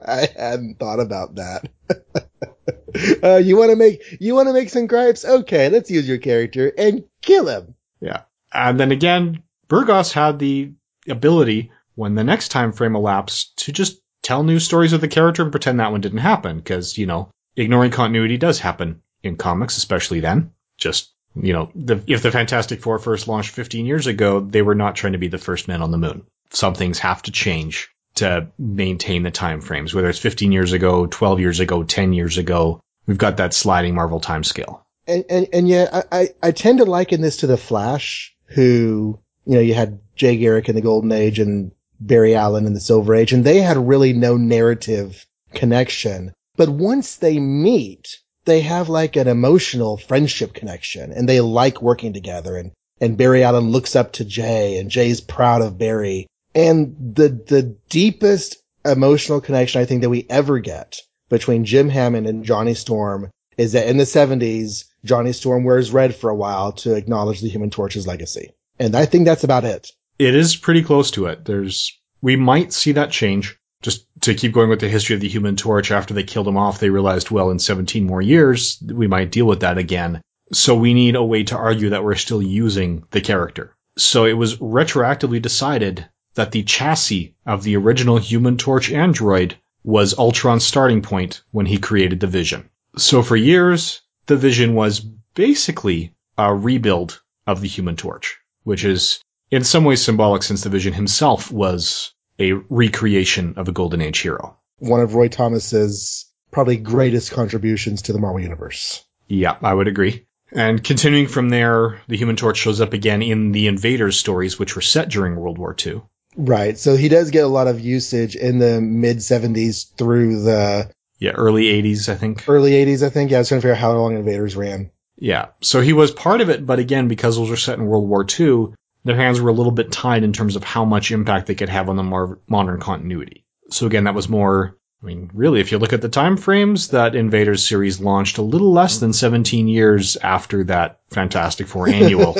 I 0.05 0.27
hadn't 0.35 0.77
thought 0.79 0.99
about 0.99 1.35
that. 1.35 1.69
uh, 3.23 3.37
you 3.37 3.57
want 3.57 3.71
to 3.71 3.75
make 3.75 4.03
you 4.19 4.35
want 4.35 4.47
to 4.47 4.53
make 4.53 4.69
some 4.69 4.87
gripes? 4.87 5.25
Okay, 5.25 5.69
let's 5.69 5.89
use 5.89 6.07
your 6.07 6.19
character 6.19 6.71
and 6.77 7.03
kill 7.21 7.47
him. 7.47 7.75
Yeah, 8.01 8.21
and 8.53 8.79
then 8.79 8.91
again, 8.91 9.43
Burgos 9.67 10.13
had 10.13 10.39
the 10.39 10.73
ability 11.07 11.71
when 11.95 12.15
the 12.15 12.23
next 12.23 12.49
time 12.49 12.71
frame 12.71 12.95
elapsed 12.95 13.57
to 13.65 13.71
just 13.71 13.99
tell 14.21 14.43
new 14.43 14.59
stories 14.59 14.93
of 14.93 15.01
the 15.01 15.07
character 15.07 15.41
and 15.41 15.51
pretend 15.51 15.79
that 15.79 15.91
one 15.91 16.01
didn't 16.01 16.19
happen 16.19 16.57
because 16.57 16.97
you 16.97 17.05
know 17.05 17.31
ignoring 17.55 17.91
continuity 17.91 18.37
does 18.37 18.59
happen 18.59 19.01
in 19.23 19.37
comics, 19.37 19.77
especially 19.77 20.19
then. 20.19 20.51
Just 20.77 21.11
you 21.35 21.53
know, 21.53 21.71
the, 21.75 22.03
if 22.07 22.21
the 22.21 22.31
Fantastic 22.31 22.81
Four 22.81 22.99
first 22.99 23.27
launched 23.27 23.51
15 23.51 23.85
years 23.85 24.07
ago, 24.07 24.39
they 24.39 24.61
were 24.61 24.75
not 24.75 24.95
trying 24.95 25.13
to 25.13 25.19
be 25.19 25.27
the 25.27 25.37
first 25.37 25.67
men 25.67 25.81
on 25.81 25.91
the 25.91 25.97
moon. 25.97 26.25
Some 26.51 26.73
things 26.73 26.99
have 26.99 27.21
to 27.23 27.31
change 27.31 27.89
to 28.15 28.47
maintain 28.57 29.23
the 29.23 29.31
time 29.31 29.61
frames, 29.61 29.93
whether 29.93 30.09
it's 30.09 30.19
15 30.19 30.51
years 30.51 30.73
ago, 30.73 31.05
12 31.05 31.39
years 31.39 31.59
ago, 31.59 31.83
10 31.83 32.13
years 32.13 32.37
ago. 32.37 32.81
We've 33.05 33.17
got 33.17 33.37
that 33.37 33.53
sliding 33.53 33.95
Marvel 33.95 34.19
time 34.19 34.43
scale. 34.43 34.85
And, 35.07 35.25
and, 35.29 35.47
and 35.53 35.67
yeah, 35.67 36.03
I, 36.11 36.19
I, 36.19 36.29
I 36.43 36.51
tend 36.51 36.79
to 36.79 36.85
liken 36.85 37.21
this 37.21 37.37
to 37.37 37.47
the 37.47 37.57
Flash, 37.57 38.35
who, 38.45 39.19
you 39.45 39.55
know, 39.55 39.61
you 39.61 39.73
had 39.73 39.99
Jay 40.15 40.37
Garrick 40.37 40.69
in 40.69 40.75
the 40.75 40.81
Golden 40.81 41.11
Age 41.11 41.39
and 41.39 41.71
Barry 41.99 42.35
Allen 42.35 42.65
in 42.65 42.73
the 42.73 42.79
Silver 42.79 43.15
Age, 43.15 43.33
and 43.33 43.43
they 43.43 43.61
had 43.61 43.77
really 43.77 44.13
no 44.13 44.37
narrative 44.37 45.25
connection. 45.53 46.33
But 46.55 46.69
once 46.69 47.15
they 47.15 47.39
meet, 47.39 48.19
they 48.45 48.61
have 48.61 48.89
like 48.89 49.15
an 49.15 49.27
emotional 49.27 49.97
friendship 49.97 50.53
connection 50.53 51.11
and 51.11 51.27
they 51.27 51.41
like 51.41 51.81
working 51.81 52.13
together 52.13 52.57
and, 52.57 52.71
and 53.01 53.17
Barry 53.17 53.43
Allen 53.43 53.69
looks 53.69 53.95
up 53.95 54.13
to 54.13 54.25
Jay 54.25 54.77
and 54.77 54.89
Jay's 54.91 55.21
proud 55.21 55.61
of 55.61 55.77
Barry. 55.77 56.27
And 56.55 56.95
the, 57.15 57.29
the 57.29 57.75
deepest 57.89 58.57
emotional 58.85 59.41
connection 59.41 59.81
I 59.81 59.85
think 59.85 60.01
that 60.01 60.09
we 60.09 60.25
ever 60.29 60.59
get 60.59 60.99
between 61.29 61.65
Jim 61.65 61.89
Hammond 61.89 62.27
and 62.27 62.43
Johnny 62.43 62.73
Storm 62.73 63.29
is 63.57 63.73
that 63.73 63.87
in 63.87 63.97
the 63.97 64.05
70s, 64.05 64.85
Johnny 65.05 65.33
Storm 65.33 65.63
wears 65.63 65.91
red 65.91 66.15
for 66.15 66.29
a 66.29 66.35
while 66.35 66.71
to 66.71 66.95
acknowledge 66.95 67.41
the 67.41 67.49
Human 67.49 67.69
Torch's 67.69 68.07
legacy. 68.07 68.51
And 68.79 68.95
I 68.95 69.05
think 69.05 69.25
that's 69.25 69.43
about 69.43 69.65
it. 69.65 69.91
It 70.17 70.33
is 70.33 70.55
pretty 70.55 70.81
close 70.81 71.11
to 71.11 71.25
it. 71.27 71.45
There's, 71.45 71.97
we 72.21 72.35
might 72.35 72.73
see 72.73 72.93
that 72.93 73.11
change. 73.11 73.57
Just 73.81 74.05
to 74.21 74.33
keep 74.33 74.51
going 74.51 74.69
with 74.69 74.81
the 74.81 74.89
history 74.89 75.15
of 75.15 75.21
the 75.21 75.29
Human 75.29 75.55
Torch, 75.55 75.91
after 75.91 76.13
they 76.13 76.23
killed 76.23 76.49
him 76.49 76.57
off, 76.57 76.79
they 76.79 76.89
realized, 76.89 77.31
well, 77.31 77.49
in 77.49 77.59
17 77.59 78.05
more 78.05 78.21
years, 78.21 78.81
we 78.85 79.07
might 79.07 79.31
deal 79.31 79.45
with 79.45 79.61
that 79.61 79.77
again. 79.77 80.21
So 80.51 80.75
we 80.75 80.93
need 80.93 81.15
a 81.15 81.23
way 81.23 81.43
to 81.43 81.55
argue 81.55 81.91
that 81.91 82.03
we're 82.03 82.15
still 82.15 82.41
using 82.41 83.05
the 83.11 83.21
character. 83.21 83.73
So 83.97 84.25
it 84.25 84.33
was 84.33 84.57
retroactively 84.57 85.41
decided 85.41 86.05
that 86.35 86.51
the 86.51 86.63
chassis 86.63 87.35
of 87.45 87.63
the 87.63 87.75
original 87.75 88.17
Human 88.17 88.57
Torch 88.57 88.91
android 88.91 89.55
was 89.83 90.17
Ultron's 90.17 90.63
starting 90.63 91.01
point 91.01 91.41
when 91.51 91.65
he 91.65 91.77
created 91.77 92.19
the 92.19 92.27
Vision. 92.27 92.69
So 92.97 93.21
for 93.21 93.35
years, 93.35 94.01
the 94.27 94.37
Vision 94.37 94.73
was 94.73 94.99
basically 94.99 96.13
a 96.37 96.53
rebuild 96.53 97.21
of 97.47 97.61
the 97.61 97.67
Human 97.67 97.95
Torch, 97.95 98.37
which 98.63 98.85
is 98.85 99.19
in 99.51 99.63
some 99.63 99.83
ways 99.83 100.01
symbolic 100.01 100.43
since 100.43 100.61
the 100.61 100.69
Vision 100.69 100.93
himself 100.93 101.51
was 101.51 102.13
a 102.39 102.53
recreation 102.69 103.55
of 103.57 103.67
a 103.67 103.73
Golden 103.73 104.01
Age 104.01 104.19
hero. 104.19 104.57
One 104.77 105.01
of 105.01 105.15
Roy 105.15 105.27
Thomas's 105.27 106.25
probably 106.51 106.77
greatest 106.77 107.31
contributions 107.31 108.03
to 108.03 108.13
the 108.13 108.19
Marvel 108.19 108.41
Universe. 108.41 109.03
Yeah, 109.27 109.57
I 109.61 109.73
would 109.73 109.87
agree. 109.87 110.25
And 110.51 110.83
continuing 110.83 111.27
from 111.27 111.49
there, 111.49 112.01
the 112.07 112.17
Human 112.17 112.35
Torch 112.35 112.57
shows 112.57 112.81
up 112.81 112.93
again 112.93 113.21
in 113.21 113.51
the 113.51 113.67
Invaders 113.67 114.17
stories, 114.17 114.57
which 114.57 114.75
were 114.75 114.81
set 114.81 115.09
during 115.09 115.35
World 115.35 115.57
War 115.57 115.75
II. 115.85 116.01
Right. 116.39 116.77
So 116.79 116.95
he 116.95 117.09
does 117.09 117.31
get 117.31 117.43
a 117.43 117.49
lot 117.49 117.67
of 117.67 117.81
usage 117.81 118.37
in 118.37 118.59
the 118.59 118.79
mid 118.79 119.17
70s 119.17 119.93
through 119.97 120.43
the 120.43 120.89
yeah 121.19 121.31
early 121.31 121.65
80s, 121.65 122.07
I 122.07 122.15
think. 122.15 122.47
Early 122.47 122.71
80s, 122.71 123.05
I 123.05 123.09
think. 123.09 123.29
Yeah, 123.29 123.37
I 123.37 123.41
was 123.41 123.49
trying 123.49 123.59
to 123.59 123.61
figure 123.63 123.75
out 123.75 123.81
how 123.81 123.91
long 123.91 124.15
Invaders 124.15 124.55
ran. 124.55 124.89
Yeah. 125.17 125.47
So 125.59 125.81
he 125.81 125.91
was 125.91 126.11
part 126.11 126.39
of 126.39 126.49
it, 126.49 126.65
but 126.65 126.79
again, 126.79 127.09
because 127.09 127.35
those 127.35 127.49
were 127.49 127.57
set 127.57 127.77
in 127.77 127.87
World 127.87 128.07
War 128.07 128.25
II, 128.39 128.67
their 129.03 129.17
hands 129.17 129.41
were 129.41 129.49
a 129.49 129.53
little 129.53 129.73
bit 129.73 129.91
tied 129.91 130.23
in 130.23 130.31
terms 130.31 130.55
of 130.55 130.63
how 130.63 130.85
much 130.85 131.11
impact 131.11 131.47
they 131.47 131.55
could 131.55 131.67
have 131.67 131.89
on 131.89 131.97
the 131.97 132.03
mar- 132.03 132.39
modern 132.47 132.79
continuity. 132.79 133.45
So 133.69 133.85
again, 133.85 134.05
that 134.05 134.15
was 134.15 134.29
more. 134.29 134.77
I 135.03 135.05
mean, 135.05 135.29
really, 135.33 135.59
if 135.59 135.73
you 135.73 135.77
look 135.77 135.93
at 135.93 136.01
the 136.01 136.09
time 136.09 136.37
frames, 136.37 136.89
that 136.89 137.15
Invaders 137.15 137.67
series 137.67 137.99
launched 137.99 138.37
a 138.37 138.41
little 138.41 138.71
less 138.71 138.99
than 138.99 139.11
17 139.11 139.67
years 139.67 140.15
after 140.15 140.63
that 140.65 141.01
Fantastic 141.09 141.67
Four 141.67 141.89
annual. 141.89 142.37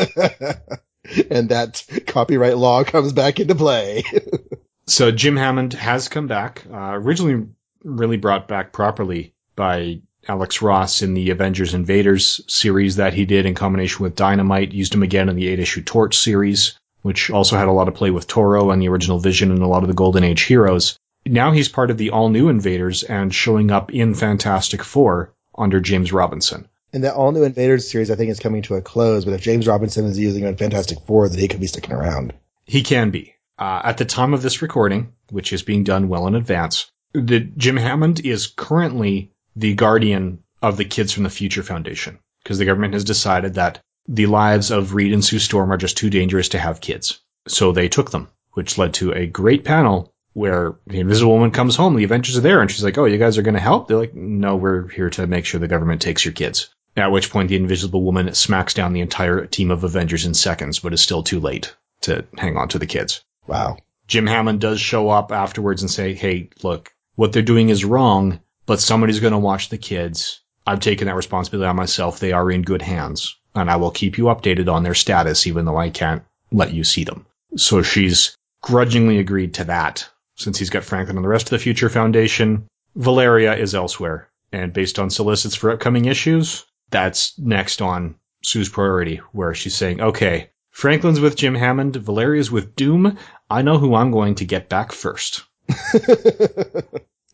and 1.32 1.50
that 1.50 1.86
copyright 2.08 2.58
law 2.58 2.84
comes 2.84 3.14
back 3.14 3.40
into 3.40 3.56
play. 3.56 4.04
so 4.88 5.12
Jim 5.12 5.38
Hammond 5.38 5.74
has 5.74 6.08
come 6.08 6.28
back, 6.28 6.66
uh, 6.72 6.92
originally 6.94 7.48
really 7.84 8.18
brought 8.18 8.48
back 8.48 8.74
properly 8.74 9.34
by 9.56 10.02
Alex 10.28 10.62
Ross 10.62 11.02
in 11.02 11.14
the 11.14 11.30
Avengers 11.30 11.74
Invaders 11.74 12.42
series 12.48 12.98
that 12.98 13.14
he 13.14 13.26
did 13.26 13.46
in 13.46 13.56
combination 13.56 14.04
with 14.04 14.16
Dynamite. 14.16 14.74
Used 14.74 14.94
him 14.94 15.04
again 15.04 15.30
in 15.30 15.36
the 15.36 15.48
eight 15.48 15.60
issue 15.60 15.82
Torch 15.82 16.18
series, 16.18 16.78
which 17.02 17.30
also 17.30 17.58
had 17.58 17.68
a 17.68 17.72
lot 17.72 17.88
of 17.88 17.96
play 17.96 18.12
with 18.12 18.28
Toro 18.28 18.72
and 18.72 18.82
the 18.82 18.90
original 18.90 19.20
Vision 19.20 19.52
and 19.52 19.62
a 19.62 19.68
lot 19.68 19.84
of 19.84 19.88
the 19.88 19.96
Golden 19.96 20.24
Age 20.24 20.42
heroes. 20.42 20.98
Now 21.26 21.52
he's 21.52 21.70
part 21.70 21.92
of 21.92 21.98
the 21.98 22.12
all 22.12 22.30
new 22.30 22.50
Invaders 22.50 23.04
and 23.04 23.34
showing 23.34 23.72
up 23.72 23.94
in 23.94 24.14
Fantastic 24.14 24.84
Four 24.84 25.34
under 25.58 25.80
James 25.80 26.14
Robinson. 26.14 26.68
And 26.92 27.04
the 27.04 27.14
all 27.14 27.32
new 27.32 27.44
Invaders 27.44 27.90
series, 27.90 28.10
I 28.10 28.16
think, 28.16 28.32
is 28.32 28.40
coming 28.40 28.64
to 28.64 28.76
a 28.76 28.82
close. 28.82 29.26
But 29.26 29.36
if 29.36 29.42
James 29.42 29.68
Robinson 29.68 30.06
is 30.06 30.18
using 30.18 30.44
it 30.44 30.48
in 30.48 30.58
Fantastic 30.58 31.00
Four, 31.06 31.30
then 31.30 31.40
he 31.40 31.48
could 31.48 31.60
be 31.60 31.68
sticking 31.68 31.94
around. 31.94 32.34
He 32.66 32.82
can 32.82 33.12
be. 33.12 33.36
Uh, 33.58 33.82
at 33.84 33.98
the 33.98 34.06
time 34.06 34.34
of 34.34 34.42
this 34.42 34.62
recording, 34.62 35.14
which 35.30 35.54
is 35.54 35.62
being 35.62 35.84
done 35.84 36.08
well 36.08 36.28
in 36.28 36.36
advance, 36.36 36.90
the 37.14 37.40
Jim 37.42 37.78
Hammond 37.78 38.26
is 38.26 38.48
currently 38.48 39.32
the 39.56 39.74
guardian 39.74 40.44
of 40.62 40.78
the 40.78 40.86
Kids 40.86 41.12
from 41.12 41.24
the 41.24 41.30
Future 41.30 41.64
Foundation 41.64 42.20
because 42.44 42.58
the 42.58 42.66
government 42.66 42.94
has 42.94 43.04
decided 43.04 43.56
that 43.56 43.82
the 44.08 44.26
lives 44.26 44.72
of 44.72 44.94
Reed 44.94 45.14
and 45.14 45.24
Sue 45.24 45.40
Storm 45.40 45.72
are 45.72 45.78
just 45.78 45.98
too 45.98 46.10
dangerous 46.10 46.50
to 46.50 46.60
have 46.60 46.82
kids. 46.82 47.20
So 47.48 47.72
they 47.72 47.90
took 47.90 48.12
them, 48.12 48.30
which 48.54 48.78
led 48.78 48.96
to 48.96 49.12
a 49.12 49.28
great 49.28 49.64
panel 49.64 50.14
where 50.34 50.76
the 50.88 51.00
Invisible 51.00 51.34
Woman 51.34 51.52
comes 51.52 51.76
home, 51.76 51.96
the 51.96 52.04
Avengers 52.04 52.38
are 52.38 52.42
there, 52.42 52.62
and 52.62 52.72
she's 52.72 52.84
like, 52.84 52.98
"Oh, 52.98 53.06
you 53.06 53.18
guys 53.18 53.38
are 53.38 53.44
going 53.44 53.56
to 53.56 53.60
help?" 53.60 53.88
They're 53.88 53.98
like, 53.98 54.16
"No, 54.16 54.56
we're 54.56 54.88
here 54.88 55.10
to 55.12 55.28
make 55.28 55.46
sure 55.46 55.60
the 55.60 55.68
government 55.68 56.02
takes 56.02 56.24
your 56.24 56.34
kids." 56.34 56.70
At 57.00 57.12
which 57.12 57.32
point, 57.32 57.50
the 57.50 57.56
Invisible 57.56 58.04
Woman 58.04 58.34
smacks 58.34 58.74
down 58.74 58.94
the 58.94 59.02
entire 59.02 59.46
team 59.46 59.72
of 59.72 59.84
Avengers 59.84 60.26
in 60.26 60.34
seconds, 60.34 60.80
but 60.80 60.94
is 60.94 61.02
still 61.02 61.24
too 61.24 61.40
late 61.40 61.76
to 62.02 62.26
hang 62.38 62.58
on 62.58 62.70
to 62.70 62.80
the 62.80 62.86
kids. 62.86 63.24
Wow. 63.48 63.78
Jim 64.08 64.28
Hammond 64.28 64.62
does 64.62 64.80
show 64.80 65.10
up 65.10 65.32
afterwards 65.32 65.82
and 65.82 65.90
say, 65.90 66.14
"Hey, 66.14 66.50
look, 66.64 66.92
what 67.16 67.34
they're 67.34 67.42
doing 67.42 67.70
is 67.70 67.86
wrong 67.86 68.40
but 68.70 68.80
somebody's 68.80 69.20
going 69.20 69.34
to 69.34 69.40
watch 69.40 69.70
the 69.70 69.80
kids. 69.80 70.42
I've 70.68 70.80
taken 70.80 71.08
that 71.08 71.16
responsibility 71.16 71.68
on 71.68 71.76
myself. 71.76 72.20
They 72.20 72.34
are 72.34 72.52
in 72.52 72.62
good 72.62 72.84
hands 72.84 73.36
and 73.56 73.68
I 73.68 73.78
will 73.78 73.90
keep 73.90 74.20
you 74.20 74.26
updated 74.26 74.72
on 74.72 74.84
their 74.84 74.94
status, 74.94 75.48
even 75.48 75.66
though 75.66 75.78
I 75.78 75.90
can't 75.90 76.22
let 76.52 76.72
you 76.72 76.84
see 76.84 77.04
them. 77.04 77.26
So 77.56 77.82
she's 77.82 78.38
grudgingly 78.62 79.18
agreed 79.18 79.56
to 79.56 79.64
that 79.64 80.08
since 80.36 80.60
he's 80.60 80.70
got 80.70 80.84
Franklin 80.84 81.18
and 81.18 81.26
the 81.26 81.30
rest 81.30 81.48
of 81.48 81.50
the 81.50 81.58
Future 81.58 81.90
Foundation. 81.90 82.68
Valeria 82.96 83.56
is 83.56 83.74
elsewhere 83.74 84.30
and 84.52 84.72
based 84.72 85.00
on 85.00 85.10
solicits 85.10 85.56
for 85.56 85.72
upcoming 85.72 86.06
issues, 86.06 86.64
that's 86.90 87.38
next 87.38 87.82
on 87.82 88.16
Sue's 88.44 88.70
priority 88.70 89.18
where 89.32 89.54
she's 89.54 89.76
saying, 89.76 90.02
okay, 90.02 90.50
Franklin's 90.72 91.20
with 91.20 91.36
Jim 91.36 91.56
Hammond, 91.56 91.96
Valeria's 91.96 92.52
with 92.52 92.76
Doom. 92.76 93.18
I 93.50 93.62
know 93.62 93.78
who 93.78 93.96
I'm 93.96 94.12
going 94.12 94.36
to 94.36 94.46
get 94.46 94.70
back 94.70 94.92
first. 94.92 95.44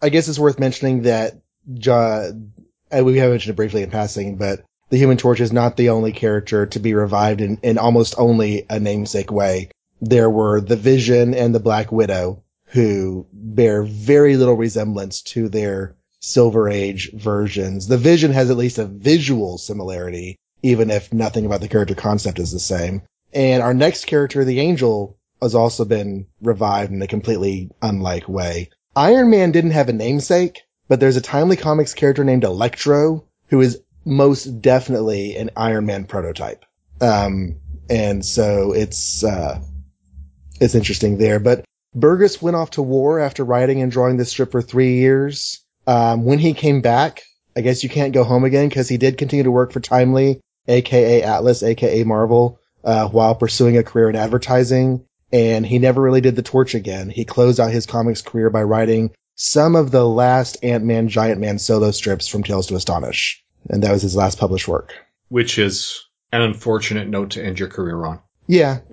I 0.01 0.09
guess 0.09 0.27
it's 0.27 0.39
worth 0.39 0.59
mentioning 0.59 1.03
that 1.03 1.41
John, 1.73 2.53
uh, 2.91 3.03
we 3.03 3.17
have 3.17 3.31
mentioned 3.31 3.53
it 3.53 3.55
briefly 3.55 3.83
in 3.83 3.91
passing, 3.91 4.37
but 4.37 4.63
the 4.89 4.97
Human 4.97 5.17
Torch 5.17 5.41
is 5.41 5.51
not 5.51 5.77
the 5.77 5.89
only 5.89 6.11
character 6.11 6.65
to 6.67 6.79
be 6.79 6.93
revived 6.93 7.41
in, 7.41 7.57
in 7.63 7.77
almost 7.77 8.15
only 8.17 8.65
a 8.69 8.79
namesake 8.79 9.31
way. 9.31 9.69
There 10.01 10.29
were 10.29 10.61
the 10.61 10.75
Vision 10.75 11.33
and 11.33 11.55
the 11.55 11.59
Black 11.59 11.91
Widow, 11.91 12.43
who 12.65 13.25
bear 13.31 13.83
very 13.83 14.37
little 14.37 14.55
resemblance 14.55 15.21
to 15.21 15.49
their 15.49 15.95
Silver 16.25 16.67
Age 16.67 17.11
versions. 17.13 17.87
The 17.87 17.97
Vision 17.97 18.31
has 18.31 18.49
at 18.49 18.57
least 18.57 18.79
a 18.79 18.85
visual 18.85 19.59
similarity, 19.59 20.37
even 20.63 20.89
if 20.89 21.13
nothing 21.13 21.45
about 21.45 21.61
the 21.61 21.67
character 21.67 21.93
concept 21.93 22.39
is 22.39 22.51
the 22.51 22.59
same. 22.59 23.03
And 23.31 23.61
our 23.61 23.73
next 23.73 24.05
character, 24.05 24.43
the 24.43 24.59
Angel, 24.59 25.17
has 25.41 25.53
also 25.53 25.85
been 25.85 26.25
revived 26.41 26.91
in 26.91 27.01
a 27.01 27.07
completely 27.07 27.69
unlike 27.81 28.27
way. 28.27 28.69
Iron 28.95 29.29
Man 29.29 29.51
didn't 29.51 29.71
have 29.71 29.89
a 29.89 29.93
namesake, 29.93 30.63
but 30.87 30.99
there's 30.99 31.17
a 31.17 31.21
Timely 31.21 31.57
Comics 31.57 31.93
character 31.93 32.23
named 32.23 32.43
Electro 32.43 33.23
who 33.49 33.61
is 33.61 33.81
most 34.03 34.45
definitely 34.61 35.35
an 35.35 35.51
Iron 35.55 35.85
Man 35.85 36.05
prototype. 36.05 36.65
Um, 37.01 37.57
and 37.87 38.25
so 38.25 38.71
it's, 38.71 39.23
uh, 39.23 39.61
it's 40.59 40.75
interesting 40.75 41.17
there. 41.17 41.39
But 41.39 41.65
Burgos 41.93 42.41
went 42.41 42.55
off 42.55 42.71
to 42.71 42.81
war 42.81 43.19
after 43.19 43.43
writing 43.43 43.81
and 43.81 43.91
drawing 43.91 44.17
this 44.17 44.29
strip 44.29 44.51
for 44.51 44.61
three 44.61 44.95
years. 44.95 45.61
Um, 45.87 46.25
when 46.25 46.39
he 46.39 46.53
came 46.53 46.81
back, 46.81 47.23
I 47.55 47.61
guess 47.61 47.83
you 47.83 47.89
can't 47.89 48.13
go 48.13 48.23
home 48.23 48.43
again 48.43 48.67
because 48.67 48.89
he 48.89 48.97
did 48.97 49.17
continue 49.17 49.43
to 49.43 49.51
work 49.51 49.71
for 49.71 49.79
Timely, 49.79 50.41
aka 50.67 51.21
Atlas, 51.23 51.63
aka 51.63 52.03
Marvel, 52.03 52.59
uh, 52.83 53.07
while 53.07 53.35
pursuing 53.35 53.77
a 53.77 53.83
career 53.83 54.09
in 54.09 54.15
advertising. 54.15 55.05
And 55.31 55.65
he 55.65 55.79
never 55.79 56.01
really 56.01 56.21
did 56.21 56.35
the 56.35 56.41
torch 56.41 56.75
again. 56.75 57.09
He 57.09 57.25
closed 57.25 57.59
out 57.59 57.71
his 57.71 57.85
comics 57.85 58.21
career 58.21 58.49
by 58.49 58.63
writing 58.63 59.11
some 59.35 59.75
of 59.75 59.91
the 59.91 60.07
last 60.07 60.63
Ant-Man, 60.63 61.09
Giant 61.09 61.41
Man 61.41 61.59
solo 61.59 61.91
strips 61.91 62.27
from 62.27 62.43
Tales 62.43 62.67
to 62.67 62.75
Astonish. 62.75 63.43
And 63.69 63.83
that 63.83 63.91
was 63.91 64.01
his 64.01 64.15
last 64.15 64.37
published 64.37 64.67
work. 64.67 64.93
Which 65.29 65.57
is 65.57 66.05
an 66.31 66.41
unfortunate 66.41 67.07
note 67.07 67.31
to 67.31 67.43
end 67.43 67.59
your 67.59 67.67
career 67.67 68.05
on. 68.05 68.19
Yeah. 68.47 68.79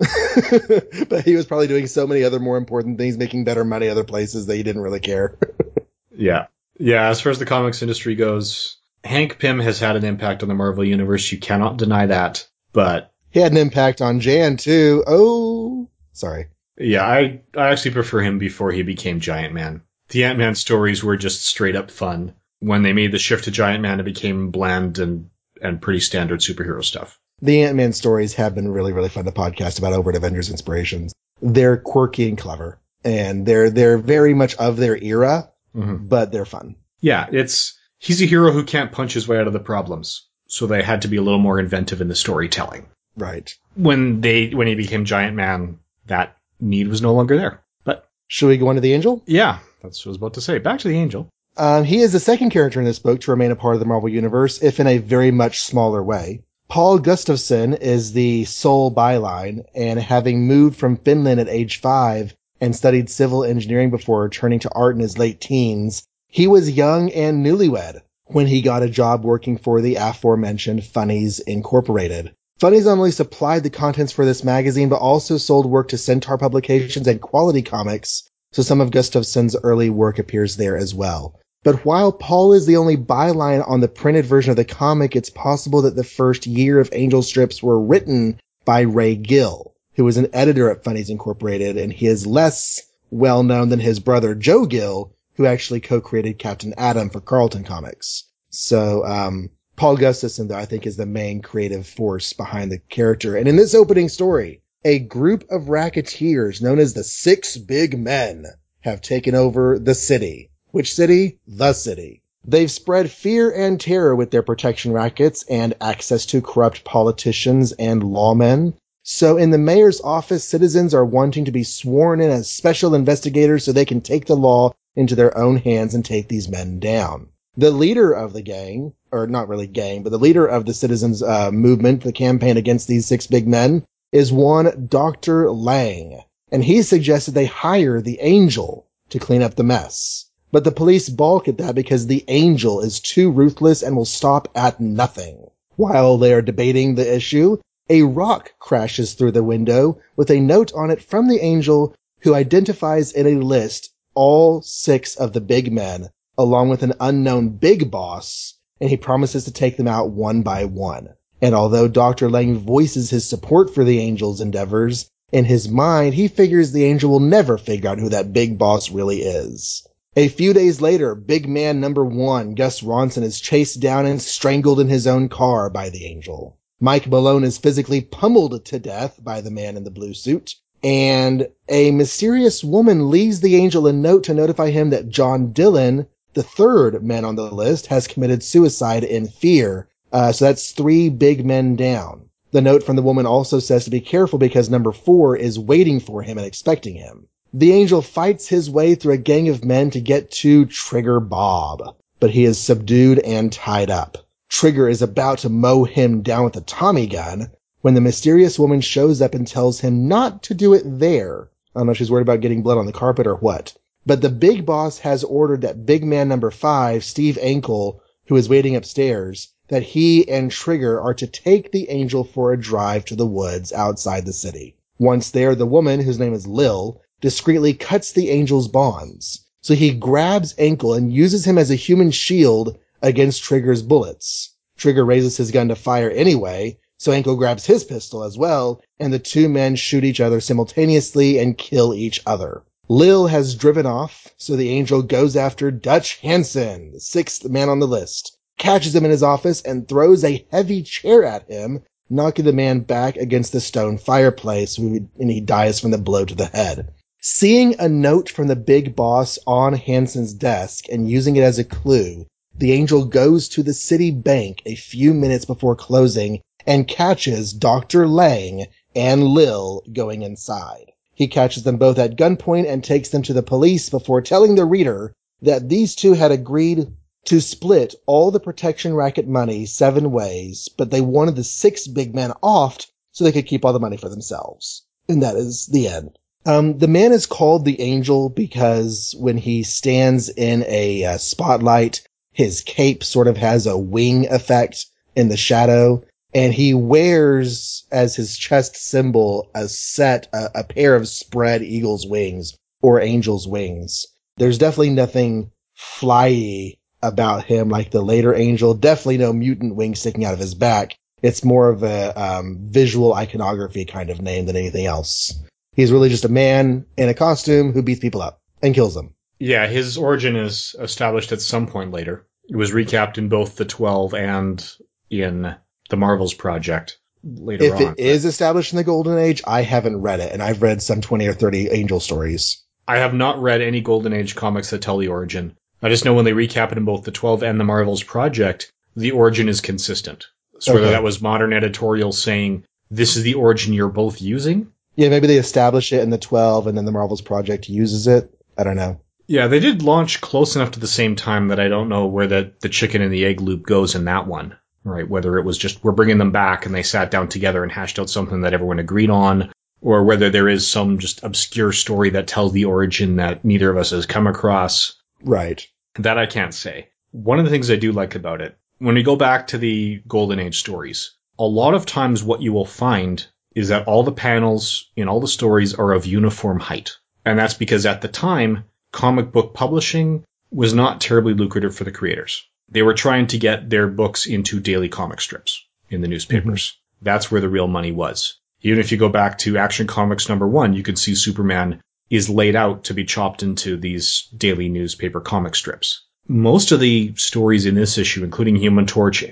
but 1.09 1.23
he 1.23 1.35
was 1.35 1.45
probably 1.45 1.67
doing 1.67 1.87
so 1.87 2.07
many 2.07 2.23
other 2.23 2.39
more 2.39 2.57
important 2.57 2.97
things, 2.97 3.17
making 3.17 3.43
better 3.43 3.63
money 3.63 3.87
other 3.87 4.03
places 4.03 4.47
that 4.47 4.55
he 4.55 4.63
didn't 4.63 4.81
really 4.81 4.99
care. 4.99 5.37
yeah. 6.15 6.47
Yeah. 6.77 7.09
As 7.09 7.21
far 7.21 7.31
as 7.31 7.39
the 7.39 7.45
comics 7.45 7.81
industry 7.81 8.15
goes, 8.15 8.77
Hank 9.03 9.39
Pym 9.39 9.59
has 9.59 9.79
had 9.79 9.95
an 9.95 10.05
impact 10.05 10.43
on 10.43 10.49
the 10.49 10.55
Marvel 10.55 10.83
universe. 10.83 11.31
You 11.31 11.39
cannot 11.39 11.77
deny 11.77 12.07
that, 12.07 12.47
but 12.71 13.11
he 13.31 13.39
had 13.39 13.51
an 13.51 13.57
impact 13.57 14.01
on 14.01 14.19
Jan 14.19 14.57
too. 14.57 15.03
Oh, 15.05 15.89
sorry. 16.13 16.47
Yeah. 16.77 17.05
I, 17.05 17.41
I 17.55 17.69
actually 17.69 17.91
prefer 17.91 18.21
him 18.21 18.39
before 18.39 18.71
he 18.71 18.83
became 18.83 19.19
Giant 19.19 19.53
Man. 19.53 19.81
The 20.09 20.25
Ant-Man 20.25 20.55
stories 20.55 21.03
were 21.03 21.17
just 21.17 21.45
straight 21.45 21.75
up 21.75 21.89
fun. 21.89 22.35
When 22.59 22.83
they 22.83 22.93
made 22.93 23.11
the 23.11 23.19
shift 23.19 23.45
to 23.45 23.51
Giant 23.51 23.81
Man, 23.81 23.99
it 23.99 24.03
became 24.03 24.51
bland 24.51 24.99
and, 24.99 25.29
and 25.61 25.81
pretty 25.81 26.01
standard 26.01 26.39
superhero 26.39 26.83
stuff 26.83 27.19
the 27.43 27.63
Ant-Man 27.63 27.91
stories 27.91 28.33
have 28.35 28.55
been 28.55 28.71
really, 28.71 28.93
really 28.93 29.09
fun 29.09 29.25
to 29.25 29.31
podcast 29.31 29.77
about 29.77 29.91
over 29.91 30.09
at 30.09 30.15
Avengers 30.15 30.49
Inspirations. 30.49 31.13
They're 31.41 31.77
quirky 31.77 32.29
and 32.29 32.37
clever 32.37 32.79
and 33.03 33.45
they're, 33.45 33.69
they're 33.69 33.97
very 33.97 34.33
much 34.33 34.55
of 34.55 34.77
their 34.77 34.95
era, 34.95 35.51
mm-hmm. 35.75 36.07
but 36.07 36.31
they're 36.31 36.45
fun. 36.45 36.75
Yeah. 37.01 37.27
It's, 37.31 37.77
he's 37.99 38.21
a 38.21 38.25
hero 38.25 38.51
who 38.51 38.63
can't 38.63 38.91
punch 38.91 39.13
his 39.13 39.27
way 39.27 39.39
out 39.39 39.47
of 39.47 39.53
the 39.53 39.59
problems. 39.59 40.27
So 40.47 40.67
they 40.67 40.83
had 40.83 41.01
to 41.03 41.07
be 41.07 41.17
a 41.17 41.21
little 41.21 41.39
more 41.39 41.59
inventive 41.59 42.01
in 42.01 42.07
the 42.07 42.15
storytelling. 42.15 42.87
Right. 43.17 43.53
When 43.75 44.21
they, 44.21 44.49
when 44.49 44.67
he 44.67 44.75
became 44.75 45.05
Giant 45.05 45.35
Man, 45.35 45.79
that 46.07 46.37
need 46.59 46.87
was 46.87 47.01
no 47.01 47.13
longer 47.13 47.37
there. 47.37 47.63
But 47.83 48.07
should 48.27 48.47
we 48.47 48.57
go 48.57 48.67
on 48.67 48.75
to 48.75 48.81
the 48.81 48.93
Angel? 48.93 49.23
Yeah. 49.25 49.59
That's 49.81 50.05
what 50.05 50.09
I 50.09 50.11
was 50.11 50.17
about 50.17 50.33
to 50.35 50.41
say. 50.41 50.59
Back 50.59 50.79
to 50.79 50.87
the 50.87 50.97
Angel. 50.97 51.29
Um, 51.57 51.83
he 51.83 52.01
is 52.01 52.13
the 52.13 52.19
second 52.19 52.49
character 52.49 52.79
in 52.79 52.85
this 52.85 52.99
book 52.99 53.21
to 53.21 53.31
remain 53.31 53.51
a 53.51 53.55
part 53.55 53.75
of 53.75 53.79
the 53.79 53.85
Marvel 53.85 54.09
Universe, 54.09 54.63
if 54.63 54.79
in 54.79 54.87
a 54.87 54.97
very 54.97 55.31
much 55.31 55.61
smaller 55.61 56.01
way. 56.01 56.43
Paul 56.67 56.99
Gustafsson 56.99 57.79
is 57.79 58.13
the 58.13 58.45
sole 58.45 58.93
byline, 58.93 59.65
and 59.75 59.99
having 59.99 60.47
moved 60.47 60.77
from 60.77 60.97
Finland 60.97 61.39
at 61.39 61.49
age 61.49 61.81
five 61.81 62.35
and 62.63 62.73
studied 62.73 63.09
civil 63.09 63.43
engineering 63.43 63.89
before 63.89 64.21
returning 64.21 64.59
to 64.59 64.71
art 64.73 64.95
in 64.95 65.01
his 65.01 65.17
late 65.17 65.41
teens, 65.41 66.01
he 66.29 66.47
was 66.47 66.71
young 66.71 67.11
and 67.11 67.45
newlywed 67.45 67.99
when 68.27 68.47
he 68.47 68.61
got 68.61 68.81
a 68.81 68.89
job 68.89 69.25
working 69.25 69.57
for 69.57 69.81
the 69.81 69.95
aforementioned 69.95 70.81
Funnies 70.81 71.39
Incorporated. 71.39 72.31
Funnies 72.59 72.85
not 72.85 72.93
only 72.93 73.11
supplied 73.11 73.63
the 73.63 73.69
contents 73.69 74.13
for 74.13 74.23
this 74.23 74.45
magazine, 74.45 74.87
but 74.87 75.01
also 75.01 75.35
sold 75.35 75.65
work 75.65 75.89
to 75.89 75.97
Centaur 75.97 76.37
Publications 76.37 77.05
and 77.05 77.19
Quality 77.19 77.63
Comics, 77.63 78.23
so 78.53 78.61
some 78.61 78.79
of 78.79 78.91
Gustavson's 78.91 79.57
early 79.61 79.89
work 79.89 80.17
appears 80.17 80.55
there 80.55 80.77
as 80.77 80.95
well. 80.95 81.37
But 81.63 81.83
while 81.83 82.13
Paul 82.13 82.53
is 82.53 82.65
the 82.65 82.77
only 82.77 82.95
byline 82.95 83.67
on 83.67 83.81
the 83.81 83.89
printed 83.89 84.25
version 84.25 84.51
of 84.51 84.57
the 84.57 84.63
comic, 84.63 85.17
it's 85.17 85.29
possible 85.29 85.81
that 85.81 85.97
the 85.97 86.03
first 86.05 86.47
year 86.47 86.79
of 86.79 86.89
Angel 86.93 87.23
strips 87.23 87.61
were 87.61 87.79
written 87.79 88.39
by 88.63 88.81
Ray 88.81 89.17
Gill, 89.17 89.72
who 89.95 90.03
was 90.03 90.17
an 90.17 90.29
editor 90.33 90.69
at 90.69 90.83
Funnies 90.83 91.09
Incorporated, 91.09 91.77
and 91.77 91.91
he 91.91 92.07
is 92.07 92.27
less 92.27 92.81
well 93.09 93.43
known 93.43 93.69
than 93.69 93.79
his 93.79 93.99
brother 93.99 94.35
Joe 94.35 94.65
Gill, 94.65 95.13
who 95.35 95.45
actually 95.45 95.81
co-created 95.81 96.39
Captain 96.39 96.73
Atom 96.77 97.09
for 97.09 97.21
Charlton 97.21 97.63
Comics. 97.63 98.23
So, 98.49 99.05
um, 99.05 99.49
Paul 99.75 99.97
Gustavson, 99.97 100.47
though, 100.47 100.55
I 100.55 100.65
think 100.65 100.85
is 100.85 100.97
the 100.97 101.05
main 101.05 101.41
creative 101.41 101.87
force 101.87 102.33
behind 102.33 102.71
the 102.71 102.79
character. 102.79 103.35
And 103.35 103.47
in 103.47 103.55
this 103.55 103.73
opening 103.73 104.09
story, 104.09 104.61
a 104.85 104.99
group 104.99 105.45
of 105.49 105.69
racketeers 105.69 106.61
known 106.61 106.79
as 106.79 106.93
the 106.93 107.03
Six 107.03 107.57
Big 107.57 107.97
Men 107.97 108.45
have 108.81 109.01
taken 109.01 109.33
over 109.33 109.79
the 109.79 109.95
city 109.95 110.51
which 110.73 110.95
city? 110.95 111.37
The 111.47 111.73
city. 111.73 112.23
They've 112.43 112.71
spread 112.71 113.11
fear 113.11 113.51
and 113.51 113.79
terror 113.79 114.15
with 114.15 114.31
their 114.31 114.41
protection 114.41 114.91
rackets 114.91 115.45
and 115.47 115.75
access 115.79 116.25
to 116.25 116.41
corrupt 116.41 116.83
politicians 116.83 117.73
and 117.73 118.01
lawmen. 118.01 118.73
So 119.05 119.35
in 119.35 119.51
the 119.51 119.57
mayor's 119.57 119.99
office, 119.99 120.45
citizens 120.45 120.93
are 120.93 121.03
wanting 121.03 121.43
to 121.43 121.51
be 121.51 121.63
sworn 121.63 122.21
in 122.21 122.31
as 122.31 122.49
special 122.49 122.95
investigators 122.95 123.65
so 123.65 123.73
they 123.73 123.83
can 123.83 123.99
take 123.99 124.27
the 124.27 124.35
law 124.35 124.71
into 124.95 125.13
their 125.13 125.37
own 125.37 125.57
hands 125.57 125.93
and 125.93 126.05
take 126.05 126.29
these 126.29 126.47
men 126.47 126.79
down. 126.79 127.27
The 127.57 127.71
leader 127.71 128.13
of 128.13 128.31
the 128.31 128.41
gang, 128.41 128.93
or 129.11 129.27
not 129.27 129.49
really 129.49 129.67
gang, 129.67 130.03
but 130.03 130.11
the 130.11 130.17
leader 130.17 130.47
of 130.47 130.65
the 130.65 130.73
citizens 130.73 131.21
uh, 131.21 131.51
movement, 131.51 132.03
the 132.03 132.13
campaign 132.13 132.55
against 132.55 132.87
these 132.87 133.05
six 133.05 133.27
big 133.27 133.45
men, 133.45 133.83
is 134.13 134.31
one 134.31 134.87
Dr. 134.89 135.51
Lang. 135.51 136.21
And 136.49 136.63
he 136.63 136.81
suggested 136.81 137.33
they 137.33 137.45
hire 137.45 137.99
the 137.99 138.21
angel 138.21 138.87
to 139.09 139.19
clean 139.19 139.41
up 139.41 139.55
the 139.55 139.63
mess. 139.63 140.27
But 140.53 140.63
the 140.63 140.71
police 140.71 141.09
balk 141.09 141.49
at 141.49 141.57
that 141.57 141.75
because 141.75 142.07
the 142.07 142.23
angel 142.29 142.79
is 142.79 143.01
too 143.01 143.31
ruthless 143.31 143.83
and 143.83 143.97
will 143.97 144.05
stop 144.05 144.47
at 144.55 144.79
nothing. 144.79 145.49
While 145.75 146.17
they 146.17 146.31
are 146.33 146.41
debating 146.41 146.95
the 146.95 147.15
issue, 147.15 147.57
a 147.89 148.01
rock 148.03 148.53
crashes 148.59 149.13
through 149.13 149.31
the 149.31 149.43
window 149.43 149.97
with 150.15 150.31
a 150.31 150.39
note 150.39 150.71
on 150.73 150.89
it 150.89 151.03
from 151.03 151.27
the 151.27 151.43
angel 151.43 151.93
who 152.21 152.33
identifies 152.33 153.11
in 153.11 153.27
a 153.27 153.43
list 153.43 153.89
all 154.15 154.61
six 154.61 155.17
of 155.17 155.33
the 155.33 155.41
big 155.41 155.69
men 155.69 156.09
along 156.37 156.69
with 156.69 156.81
an 156.81 156.93
unknown 157.01 157.49
big 157.49 157.91
boss 157.91 158.53
and 158.79 158.89
he 158.89 158.95
promises 158.95 159.43
to 159.43 159.51
take 159.51 159.75
them 159.75 159.87
out 159.87 160.09
one 160.11 160.41
by 160.41 160.63
one. 160.63 161.09
And 161.41 161.53
although 161.53 161.89
Dr. 161.89 162.29
Lang 162.29 162.55
voices 162.57 163.09
his 163.09 163.25
support 163.25 163.73
for 163.73 163.83
the 163.83 163.99
angel's 163.99 164.39
endeavors, 164.39 165.09
in 165.33 165.43
his 165.43 165.67
mind 165.67 166.13
he 166.13 166.29
figures 166.29 166.71
the 166.71 166.85
angel 166.85 167.11
will 167.11 167.19
never 167.19 167.57
figure 167.57 167.89
out 167.89 167.99
who 167.99 168.07
that 168.07 168.31
big 168.31 168.57
boss 168.57 168.91
really 168.91 169.23
is. 169.23 169.85
A 170.15 170.29
few 170.29 170.53
days 170.53 170.79
later, 170.79 171.15
big 171.15 171.49
man 171.49 171.81
number 171.81 172.05
one, 172.05 172.55
Gus 172.55 172.81
Ronson, 172.81 173.23
is 173.23 173.41
chased 173.41 173.81
down 173.81 174.05
and 174.05 174.21
strangled 174.21 174.79
in 174.79 174.87
his 174.87 175.05
own 175.05 175.27
car 175.27 175.69
by 175.69 175.89
the 175.89 176.05
angel. 176.05 176.57
Mike 176.83 177.07
Malone 177.07 177.45
is 177.45 177.57
physically 177.57 178.01
pummeled 178.01 178.65
to 178.65 178.77
death 178.77 179.17
by 179.23 179.39
the 179.39 179.49
man 179.49 179.77
in 179.77 179.85
the 179.85 179.89
blue 179.89 180.13
suit. 180.13 180.55
And 180.83 181.47
a 181.69 181.91
mysterious 181.91 182.61
woman 182.61 183.09
leaves 183.09 183.39
the 183.39 183.55
angel 183.55 183.87
a 183.87 183.93
note 183.93 184.25
to 184.25 184.33
notify 184.33 184.69
him 184.69 184.89
that 184.89 185.07
John 185.07 185.53
Dillon, 185.53 186.07
the 186.33 186.43
third 186.43 187.01
man 187.01 187.23
on 187.23 187.37
the 187.37 187.43
list, 187.43 187.85
has 187.85 188.05
committed 188.05 188.43
suicide 188.43 189.05
in 189.05 189.29
fear. 189.29 189.87
Uh, 190.11 190.33
so 190.33 190.43
that's 190.43 190.71
three 190.71 191.07
big 191.07 191.45
men 191.45 191.77
down. 191.77 192.23
The 192.51 192.59
note 192.59 192.83
from 192.83 192.97
the 192.97 193.01
woman 193.01 193.25
also 193.25 193.59
says 193.59 193.85
to 193.85 193.89
be 193.89 194.01
careful 194.01 194.37
because 194.37 194.69
number 194.69 194.91
four 194.91 195.37
is 195.37 195.57
waiting 195.57 196.01
for 196.01 196.21
him 196.21 196.37
and 196.37 196.45
expecting 196.45 196.95
him. 196.95 197.27
The 197.53 197.71
angel 197.71 198.01
fights 198.01 198.49
his 198.49 198.69
way 198.69 198.95
through 198.95 199.13
a 199.13 199.17
gang 199.17 199.47
of 199.47 199.63
men 199.63 199.89
to 199.91 200.01
get 200.01 200.31
to 200.31 200.65
Trigger 200.65 201.21
Bob, 201.21 201.95
but 202.19 202.31
he 202.31 202.43
is 202.43 202.57
subdued 202.57 203.19
and 203.19 203.53
tied 203.53 203.89
up. 203.89 204.17
Trigger 204.53 204.87
is 204.87 205.01
about 205.01 205.39
to 205.39 205.49
mow 205.49 205.83
him 205.83 206.21
down 206.21 206.43
with 206.43 206.55
a 206.55 206.61
Tommy 206.61 207.07
gun 207.07 207.49
when 207.81 207.95
the 207.95 208.01
mysterious 208.01 208.59
woman 208.59 208.81
shows 208.81 209.19
up 209.19 209.33
and 209.33 209.47
tells 209.47 209.79
him 209.79 210.07
not 210.07 210.43
to 210.43 210.53
do 210.53 210.73
it 210.73 210.83
there. 210.85 211.49
I 211.75 211.79
don't 211.79 211.87
know 211.87 211.93
if 211.93 211.97
she's 211.97 212.11
worried 212.11 212.21
about 212.21 212.41
getting 212.41 212.61
blood 212.61 212.77
on 212.77 212.85
the 212.85 212.91
carpet 212.91 213.25
or 213.25 213.33
what. 213.33 213.73
But 214.05 214.21
the 214.21 214.29
big 214.29 214.63
boss 214.63 214.99
has 214.99 215.23
ordered 215.23 215.61
that 215.61 215.87
big 215.87 216.05
man 216.05 216.27
number 216.27 216.51
five, 216.51 217.03
Steve 217.03 217.39
Ankle, 217.41 217.99
who 218.27 218.35
is 218.35 218.47
waiting 218.47 218.75
upstairs, 218.75 219.47
that 219.69 219.81
he 219.81 220.29
and 220.29 220.51
Trigger 220.51 221.01
are 221.01 221.15
to 221.15 221.25
take 221.25 221.71
the 221.71 221.89
angel 221.89 222.23
for 222.23 222.53
a 222.53 222.61
drive 222.61 223.05
to 223.05 223.15
the 223.15 223.25
woods 223.25 223.73
outside 223.73 224.27
the 224.27 224.33
city. 224.33 224.75
Once 224.99 225.31
there, 225.31 225.55
the 225.55 225.65
woman, 225.65 225.99
whose 225.99 226.19
name 226.19 226.35
is 226.35 226.45
Lil, 226.45 227.01
discreetly 227.21 227.73
cuts 227.73 228.11
the 228.11 228.29
angel's 228.29 228.67
bonds. 228.67 229.47
So 229.61 229.73
he 229.73 229.95
grabs 229.95 230.53
Ankle 230.59 230.93
and 230.93 231.11
uses 231.11 231.43
him 231.43 231.57
as 231.57 231.71
a 231.71 231.75
human 231.75 232.11
shield 232.11 232.77
against 233.03 233.43
Trigger's 233.43 233.83
bullets. 233.83 234.55
Trigger 234.77 235.05
raises 235.05 235.37
his 235.37 235.51
gun 235.51 235.67
to 235.67 235.75
fire 235.75 236.09
anyway, 236.09 236.79
so 236.97 237.11
Ankle 237.11 237.35
grabs 237.35 237.65
his 237.65 237.83
pistol 237.83 238.23
as 238.23 238.37
well, 238.37 238.81
and 238.99 239.13
the 239.13 239.19
two 239.19 239.49
men 239.49 239.75
shoot 239.75 240.03
each 240.03 240.19
other 240.21 240.39
simultaneously 240.39 241.37
and 241.37 241.57
kill 241.57 241.93
each 241.93 242.21
other. 242.25 242.63
Lil 242.89 243.27
has 243.27 243.55
driven 243.55 243.85
off, 243.85 244.27
so 244.37 244.55
the 244.55 244.69
angel 244.69 245.01
goes 245.01 245.35
after 245.35 245.69
Dutch 245.69 246.19
Hansen, 246.21 246.91
the 246.93 246.99
sixth 246.99 247.47
man 247.47 247.69
on 247.69 247.79
the 247.79 247.87
list, 247.87 248.37
catches 248.57 248.95
him 248.95 249.05
in 249.05 249.11
his 249.11 249.23
office 249.23 249.61
and 249.61 249.87
throws 249.87 250.23
a 250.23 250.45
heavy 250.51 250.81
chair 250.81 251.23
at 251.23 251.47
him, 251.49 251.81
knocking 252.09 252.45
the 252.45 252.53
man 252.53 252.79
back 252.79 253.17
against 253.17 253.51
the 253.51 253.61
stone 253.61 253.97
fireplace, 253.97 254.77
and 254.77 255.09
he 255.19 255.41
dies 255.41 255.79
from 255.79 255.91
the 255.91 255.97
blow 255.97 256.25
to 256.25 256.35
the 256.35 256.45
head. 256.45 256.89
Seeing 257.21 257.75
a 257.79 257.87
note 257.87 258.29
from 258.29 258.47
the 258.47 258.55
big 258.55 258.95
boss 258.95 259.39
on 259.47 259.73
Hansen's 259.73 260.33
desk 260.33 260.85
and 260.91 261.09
using 261.09 261.37
it 261.37 261.43
as 261.43 261.57
a 261.57 261.63
clue, 261.63 262.25
the 262.57 262.71
angel 262.71 263.05
goes 263.05 263.49
to 263.49 263.63
the 263.63 263.73
city 263.73 264.11
bank 264.11 264.61
a 264.65 264.75
few 264.75 265.13
minutes 265.13 265.45
before 265.45 265.75
closing 265.75 266.41
and 266.65 266.87
catches 266.87 267.51
Dr. 267.51 268.07
Lang 268.07 268.67
and 268.95 269.23
Lil 269.23 269.83
going 269.91 270.21
inside. 270.21 270.91
He 271.15 271.27
catches 271.27 271.63
them 271.63 271.77
both 271.77 271.97
at 271.97 272.15
gunpoint 272.15 272.67
and 272.67 272.83
takes 272.83 273.09
them 273.09 273.21
to 273.23 273.33
the 273.33 273.43
police 273.43 273.89
before 273.89 274.21
telling 274.21 274.55
the 274.55 274.65
reader 274.65 275.13
that 275.41 275.69
these 275.69 275.95
two 275.95 276.13
had 276.13 276.31
agreed 276.31 276.87
to 277.25 277.41
split 277.41 277.95
all 278.05 278.31
the 278.31 278.39
protection 278.39 278.93
racket 278.93 279.27
money 279.27 279.65
seven 279.65 280.11
ways, 280.11 280.69
but 280.77 280.91
they 280.91 281.01
wanted 281.01 281.35
the 281.35 281.43
six 281.43 281.87
big 281.87 282.13
men 282.13 282.33
off 282.41 282.87
so 283.11 283.23
they 283.23 283.31
could 283.31 283.45
keep 283.45 283.63
all 283.63 283.73
the 283.73 283.79
money 283.79 283.97
for 283.97 284.09
themselves. 284.09 284.83
And 285.07 285.21
that 285.23 285.35
is 285.35 285.67
the 285.67 285.87
end. 285.87 286.17
Um, 286.45 286.77
the 286.77 286.87
man 286.87 287.13
is 287.13 287.25
called 287.25 287.63
the 287.63 287.79
angel 287.79 288.29
because 288.29 289.15
when 289.17 289.37
he 289.37 289.63
stands 289.63 290.29
in 290.29 290.65
a 290.67 291.05
uh, 291.05 291.17
spotlight, 291.17 292.01
his 292.33 292.61
cape 292.61 293.03
sort 293.03 293.27
of 293.27 293.37
has 293.37 293.65
a 293.65 293.77
wing 293.77 294.27
effect 294.31 294.85
in 295.15 295.29
the 295.29 295.37
shadow 295.37 296.03
and 296.33 296.53
he 296.53 296.73
wears 296.73 297.85
as 297.91 298.15
his 298.15 298.37
chest 298.37 298.75
symbol 298.75 299.49
a 299.53 299.67
set, 299.67 300.27
a, 300.33 300.49
a 300.55 300.63
pair 300.63 300.95
of 300.95 301.07
spread 301.07 301.61
eagle's 301.61 302.07
wings 302.07 302.57
or 302.81 302.99
angel's 302.99 303.47
wings. 303.47 304.05
There's 304.37 304.57
definitely 304.57 304.91
nothing 304.91 305.51
flyy 305.77 306.77
about 307.03 307.43
him 307.43 307.69
like 307.69 307.91
the 307.91 308.01
later 308.01 308.33
angel. 308.33 308.73
Definitely 308.73 309.19
no 309.19 309.33
mutant 309.33 309.75
wings 309.75 309.99
sticking 309.99 310.25
out 310.25 310.33
of 310.33 310.39
his 310.39 310.55
back. 310.55 310.95
It's 311.21 311.43
more 311.43 311.69
of 311.69 311.83
a 311.83 312.19
um, 312.19 312.57
visual 312.69 313.13
iconography 313.13 313.85
kind 313.85 314.09
of 314.09 314.21
name 314.21 314.45
than 314.45 314.55
anything 314.55 314.85
else. 314.85 315.33
He's 315.75 315.91
really 315.91 316.09
just 316.09 316.25
a 316.25 316.29
man 316.29 316.85
in 316.97 317.09
a 317.09 317.13
costume 317.13 317.73
who 317.73 317.81
beats 317.81 317.99
people 317.99 318.21
up 318.21 318.41
and 318.61 318.75
kills 318.75 318.95
them. 318.95 319.13
Yeah, 319.43 319.67
his 319.67 319.97
origin 319.97 320.37
is 320.37 320.73
established 320.79 321.33
at 321.33 321.41
some 321.41 321.67
point 321.67 321.91
later. 321.91 322.25
It 322.47 322.55
was 322.55 322.71
recapped 322.71 323.17
in 323.17 323.27
both 323.27 323.57
the 323.57 323.65
12 323.65 324.13
and 324.13 324.65
in 325.09 325.53
the 325.89 325.97
Marvels 325.97 326.33
project 326.33 326.97
later 327.25 327.65
if 327.65 327.73
on. 327.73 327.81
If 327.81 327.89
it 327.89 327.99
is 327.99 328.23
established 328.23 328.71
in 328.71 328.77
the 328.77 328.85
Golden 328.85 329.17
Age, 329.17 329.41
I 329.45 329.63
haven't 329.63 329.99
read 329.99 330.21
it, 330.21 330.31
and 330.31 330.41
I've 330.41 330.61
read 330.61 330.81
some 330.81 331.01
20 331.01 331.27
or 331.27 331.33
30 331.33 331.71
Angel 331.71 331.99
stories. 331.99 332.63
I 332.87 332.99
have 332.99 333.13
not 333.13 333.41
read 333.41 333.61
any 333.61 333.81
Golden 333.81 334.13
Age 334.13 334.33
comics 334.33 334.69
that 334.69 334.81
tell 334.81 334.97
the 334.97 335.09
origin. 335.09 335.57
I 335.81 335.89
just 335.89 336.05
know 336.05 336.13
when 336.13 336.23
they 336.23 336.31
recap 336.31 336.71
it 336.71 336.77
in 336.77 336.85
both 336.85 337.03
the 337.03 337.11
12 337.11 337.43
and 337.43 337.59
the 337.59 337.65
Marvels 337.65 338.01
project, 338.01 338.71
the 338.95 339.11
origin 339.11 339.49
is 339.49 339.59
consistent. 339.59 340.25
So 340.59 340.71
okay. 340.71 340.79
whether 340.79 340.91
that 340.93 341.03
was 341.03 341.21
modern 341.21 341.51
editorial 341.51 342.13
saying, 342.13 342.63
this 342.89 343.17
is 343.17 343.23
the 343.23 343.33
origin 343.33 343.73
you're 343.73 343.89
both 343.89 344.21
using. 344.21 344.71
Yeah, 344.95 345.09
maybe 345.09 345.27
they 345.27 345.37
establish 345.37 345.91
it 345.91 346.01
in 346.01 346.11
the 346.11 346.17
12 346.17 346.67
and 346.67 346.77
then 346.77 346.85
the 346.85 346.93
Marvels 346.93 347.19
project 347.19 347.67
uses 347.67 348.07
it. 348.07 348.33
I 348.57 348.63
don't 348.63 348.77
know. 348.77 349.01
Yeah, 349.33 349.47
they 349.47 349.59
did 349.59 349.81
launch 349.81 350.21
close 350.21 350.55
enough 350.55 350.71
to 350.71 350.79
the 350.79 350.87
same 350.87 351.15
time 351.15 351.47
that 351.47 351.59
I 351.59 351.67
don't 351.67 351.89
know 351.89 352.05
where 352.05 352.27
the, 352.27 352.53
the 352.61 352.69
chicken 352.69 353.01
and 353.01 353.11
the 353.11 353.25
egg 353.25 353.41
loop 353.41 353.63
goes 353.63 353.95
in 353.95 354.05
that 354.05 354.27
one 354.27 354.55
right? 354.83 355.07
Whether 355.07 355.37
it 355.37 355.45
was 355.45 355.57
just 355.57 355.83
we're 355.83 355.91
bringing 355.91 356.17
them 356.17 356.31
back 356.31 356.65
and 356.65 356.75
they 356.75 356.83
sat 356.83 357.11
down 357.11 357.29
together 357.29 357.63
and 357.63 357.71
hashed 357.71 357.99
out 357.99 358.09
something 358.09 358.41
that 358.41 358.53
everyone 358.53 358.79
agreed 358.79 359.09
on, 359.09 359.51
or 359.81 360.03
whether 360.03 360.29
there 360.29 360.49
is 360.49 360.67
some 360.67 360.99
just 360.99 361.23
obscure 361.23 361.71
story 361.71 362.11
that 362.11 362.27
tells 362.27 362.51
the 362.51 362.65
origin 362.65 363.17
that 363.17 363.43
neither 363.45 363.69
of 363.69 363.77
us 363.77 363.91
has 363.91 364.05
come 364.05 364.27
across. 364.27 364.95
Right. 365.23 365.65
That 365.95 366.17
I 366.17 366.25
can't 366.25 366.53
say. 366.53 366.89
One 367.11 367.39
of 367.39 367.45
the 367.45 367.51
things 367.51 367.69
I 367.69 367.75
do 367.75 367.91
like 367.91 368.15
about 368.15 368.41
it, 368.41 368.57
when 368.79 368.95
we 368.95 369.03
go 369.03 369.15
back 369.15 369.47
to 369.47 369.57
the 369.57 370.01
Golden 370.07 370.39
Age 370.39 370.59
stories, 370.59 371.15
a 371.39 371.45
lot 371.45 371.73
of 371.73 371.85
times 371.85 372.23
what 372.23 372.41
you 372.41 372.53
will 372.53 372.65
find 372.65 373.25
is 373.55 373.69
that 373.69 373.87
all 373.87 374.03
the 374.03 374.11
panels 374.11 374.91
in 374.95 375.07
all 375.07 375.19
the 375.19 375.27
stories 375.27 375.75
are 375.75 375.93
of 375.93 376.05
uniform 376.05 376.59
height. 376.59 376.97
And 377.23 377.37
that's 377.39 377.53
because 377.53 377.85
at 377.85 378.01
the 378.01 378.07
time, 378.07 378.65
comic 378.93 379.33
book 379.33 379.53
publishing 379.53 380.23
was 380.51 380.73
not 380.73 381.01
terribly 381.01 381.33
lucrative 381.33 381.75
for 381.75 381.83
the 381.83 381.91
creators. 381.91 382.45
They 382.69 382.83
were 382.83 382.93
trying 382.93 383.27
to 383.27 383.37
get 383.37 383.69
their 383.69 383.87
books 383.87 384.25
into 384.25 384.61
daily 384.61 384.87
comic 384.87 385.19
strips 385.19 385.65
in 385.89 385.99
the 386.01 386.07
newspapers. 386.07 386.69
Mm-hmm. 386.69 387.05
That's 387.05 387.29
where 387.29 387.41
the 387.41 387.49
real 387.49 387.67
money 387.67 387.91
was. 387.91 388.37
Even 388.61 388.79
if 388.79 388.91
you 388.91 388.97
go 388.97 389.09
back 389.09 389.39
to 389.39 389.57
Action 389.57 389.87
Comics 389.87 390.29
number 390.29 390.47
one, 390.47 390.73
you 390.73 390.83
can 390.83 390.95
see 390.95 391.15
Superman 391.15 391.81
is 392.09 392.29
laid 392.29 392.55
out 392.55 392.85
to 392.85 392.93
be 392.93 393.03
chopped 393.03 393.43
into 393.43 393.75
these 393.75 394.29
daily 394.37 394.69
newspaper 394.69 395.19
comic 395.19 395.55
strips. 395.55 396.05
Most 396.27 396.71
of 396.71 396.79
the 396.79 397.13
stories 397.15 397.65
in 397.65 397.75
this 397.75 397.97
issue, 397.97 398.23
including 398.23 398.55
Human 398.55 398.85
Torch, 398.85 399.25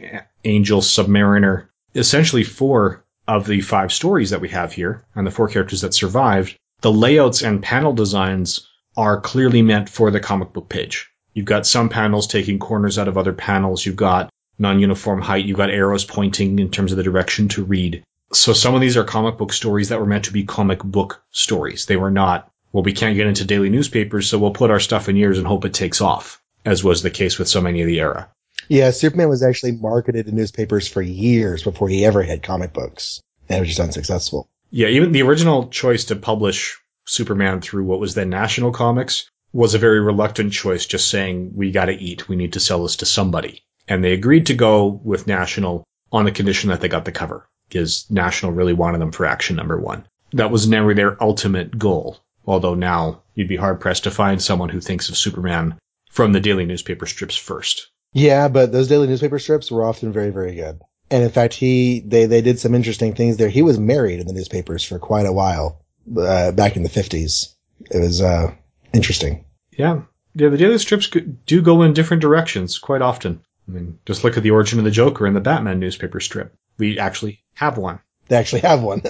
Angel, 0.43 0.81
Submariner, 0.81 1.67
essentially 1.95 2.43
four 2.43 3.05
of 3.27 3.45
the 3.45 3.61
five 3.61 3.93
stories 3.93 4.31
that 4.31 4.41
we 4.41 4.49
have 4.49 4.73
here 4.73 5.05
and 5.15 5.25
the 5.25 5.31
four 5.31 5.47
characters 5.47 5.81
that 5.81 5.93
survived, 5.93 6.57
the 6.81 6.91
layouts 6.91 7.43
and 7.43 7.63
panel 7.63 7.93
designs 7.93 8.67
are 8.97 9.21
clearly 9.21 9.61
meant 9.61 9.89
for 9.89 10.11
the 10.11 10.19
comic 10.19 10.53
book 10.53 10.69
page. 10.69 11.09
You've 11.33 11.45
got 11.45 11.65
some 11.65 11.89
panels 11.89 12.27
taking 12.27 12.59
corners 12.59 12.97
out 12.99 13.07
of 13.07 13.17
other 13.17 13.33
panels. 13.33 13.85
You've 13.85 13.95
got 13.95 14.29
non-uniform 14.59 15.21
height. 15.21 15.45
You've 15.45 15.57
got 15.57 15.69
arrows 15.69 16.05
pointing 16.05 16.59
in 16.59 16.69
terms 16.69 16.91
of 16.91 16.97
the 16.97 17.03
direction 17.03 17.47
to 17.49 17.63
read. 17.63 18.03
So 18.33 18.53
some 18.53 18.75
of 18.75 18.81
these 18.81 18.97
are 18.97 19.03
comic 19.03 19.37
book 19.37 19.53
stories 19.53 19.89
that 19.89 19.99
were 19.99 20.05
meant 20.05 20.25
to 20.25 20.33
be 20.33 20.43
comic 20.43 20.83
book 20.83 21.21
stories. 21.31 21.85
They 21.85 21.97
were 21.97 22.11
not, 22.11 22.49
well, 22.71 22.83
we 22.83 22.93
can't 22.93 23.15
get 23.15 23.27
into 23.27 23.45
daily 23.45 23.69
newspapers, 23.69 24.29
so 24.29 24.39
we'll 24.39 24.51
put 24.51 24.71
our 24.71 24.79
stuff 24.79 25.09
in 25.09 25.15
yours 25.15 25.37
and 25.37 25.47
hope 25.47 25.65
it 25.65 25.73
takes 25.73 26.01
off, 26.01 26.41
as 26.65 26.83
was 26.83 27.01
the 27.01 27.09
case 27.09 27.39
with 27.39 27.47
so 27.47 27.61
many 27.61 27.81
of 27.81 27.87
the 27.87 27.99
era. 27.99 28.29
Yeah, 28.69 28.91
Superman 28.91 29.29
was 29.29 29.43
actually 29.43 29.73
marketed 29.73 30.27
in 30.27 30.35
newspapers 30.35 30.87
for 30.87 31.01
years 31.01 31.63
before 31.63 31.89
he 31.89 32.05
ever 32.05 32.23
had 32.23 32.43
comic 32.43 32.71
books, 32.71 33.21
and 33.49 33.57
it 33.57 33.61
was 33.61 33.69
just 33.69 33.81
unsuccessful. 33.81 34.47
Yeah, 34.69 34.87
even 34.87 35.11
the 35.11 35.23
original 35.23 35.67
choice 35.67 36.05
to 36.05 36.15
publish 36.15 36.79
Superman 37.11 37.59
through 37.59 37.83
what 37.83 37.99
was 37.99 38.15
then 38.15 38.29
National 38.29 38.71
Comics 38.71 39.29
was 39.51 39.73
a 39.73 39.79
very 39.79 39.99
reluctant 39.99 40.53
choice, 40.53 40.85
just 40.85 41.09
saying, 41.09 41.51
we 41.53 41.69
gotta 41.69 41.91
eat, 41.91 42.29
we 42.29 42.37
need 42.37 42.53
to 42.53 42.59
sell 42.61 42.83
this 42.83 42.95
to 42.95 43.05
somebody. 43.05 43.63
And 43.85 44.01
they 44.01 44.13
agreed 44.13 44.45
to 44.45 44.53
go 44.53 45.01
with 45.03 45.27
National 45.27 45.83
on 46.13 46.23
the 46.23 46.31
condition 46.31 46.69
that 46.69 46.79
they 46.79 46.87
got 46.87 47.03
the 47.03 47.11
cover, 47.11 47.49
because 47.67 48.05
National 48.09 48.53
really 48.53 48.71
wanted 48.71 49.01
them 49.01 49.11
for 49.11 49.25
action 49.25 49.57
number 49.57 49.77
one. 49.77 50.05
That 50.31 50.51
was 50.51 50.69
never 50.69 50.93
their 50.93 51.21
ultimate 51.21 51.77
goal, 51.77 52.19
although 52.45 52.75
now 52.75 53.23
you'd 53.35 53.49
be 53.49 53.57
hard 53.57 53.81
pressed 53.81 54.05
to 54.05 54.11
find 54.11 54.41
someone 54.41 54.69
who 54.69 54.79
thinks 54.79 55.09
of 55.09 55.17
Superman 55.17 55.77
from 56.09 56.31
the 56.31 56.39
daily 56.39 56.65
newspaper 56.65 57.05
strips 57.05 57.35
first. 57.35 57.89
Yeah, 58.13 58.47
but 58.47 58.71
those 58.71 58.87
daily 58.87 59.07
newspaper 59.07 59.39
strips 59.39 59.69
were 59.69 59.83
often 59.83 60.13
very, 60.13 60.29
very 60.29 60.55
good. 60.55 60.79
And 61.09 61.23
in 61.23 61.29
fact, 61.29 61.55
he 61.55 61.99
they 61.99 62.25
they 62.25 62.41
did 62.41 62.57
some 62.57 62.73
interesting 62.73 63.13
things 63.13 63.35
there. 63.35 63.49
He 63.49 63.61
was 63.61 63.77
married 63.77 64.21
in 64.21 64.27
the 64.27 64.33
newspapers 64.33 64.85
for 64.85 64.97
quite 64.97 65.25
a 65.25 65.33
while 65.33 65.81
uh, 66.17 66.51
back 66.51 66.75
in 66.75 66.83
the 66.83 66.89
fifties. 66.89 67.55
It 67.89 67.99
was 67.99 68.21
uh, 68.21 68.53
Interesting. 68.93 69.45
Yeah. 69.71 70.01
Yeah, 70.33 70.49
the 70.49 70.57
daily 70.57 70.77
strips 70.77 71.09
do 71.09 71.61
go 71.61 71.81
in 71.81 71.93
different 71.93 72.21
directions 72.21 72.77
quite 72.77 73.01
often. 73.01 73.41
I 73.67 73.71
mean, 73.71 73.99
just 74.05 74.23
look 74.23 74.37
at 74.37 74.43
the 74.43 74.51
origin 74.51 74.79
of 74.79 74.85
the 74.85 74.91
Joker 74.91 75.27
in 75.27 75.33
the 75.33 75.41
Batman 75.41 75.79
newspaper 75.79 76.19
strip. 76.19 76.53
We 76.77 76.99
actually 76.99 77.43
have 77.53 77.77
one. 77.77 77.99
They 78.27 78.37
actually 78.37 78.61
have 78.61 78.81
one. 78.81 79.01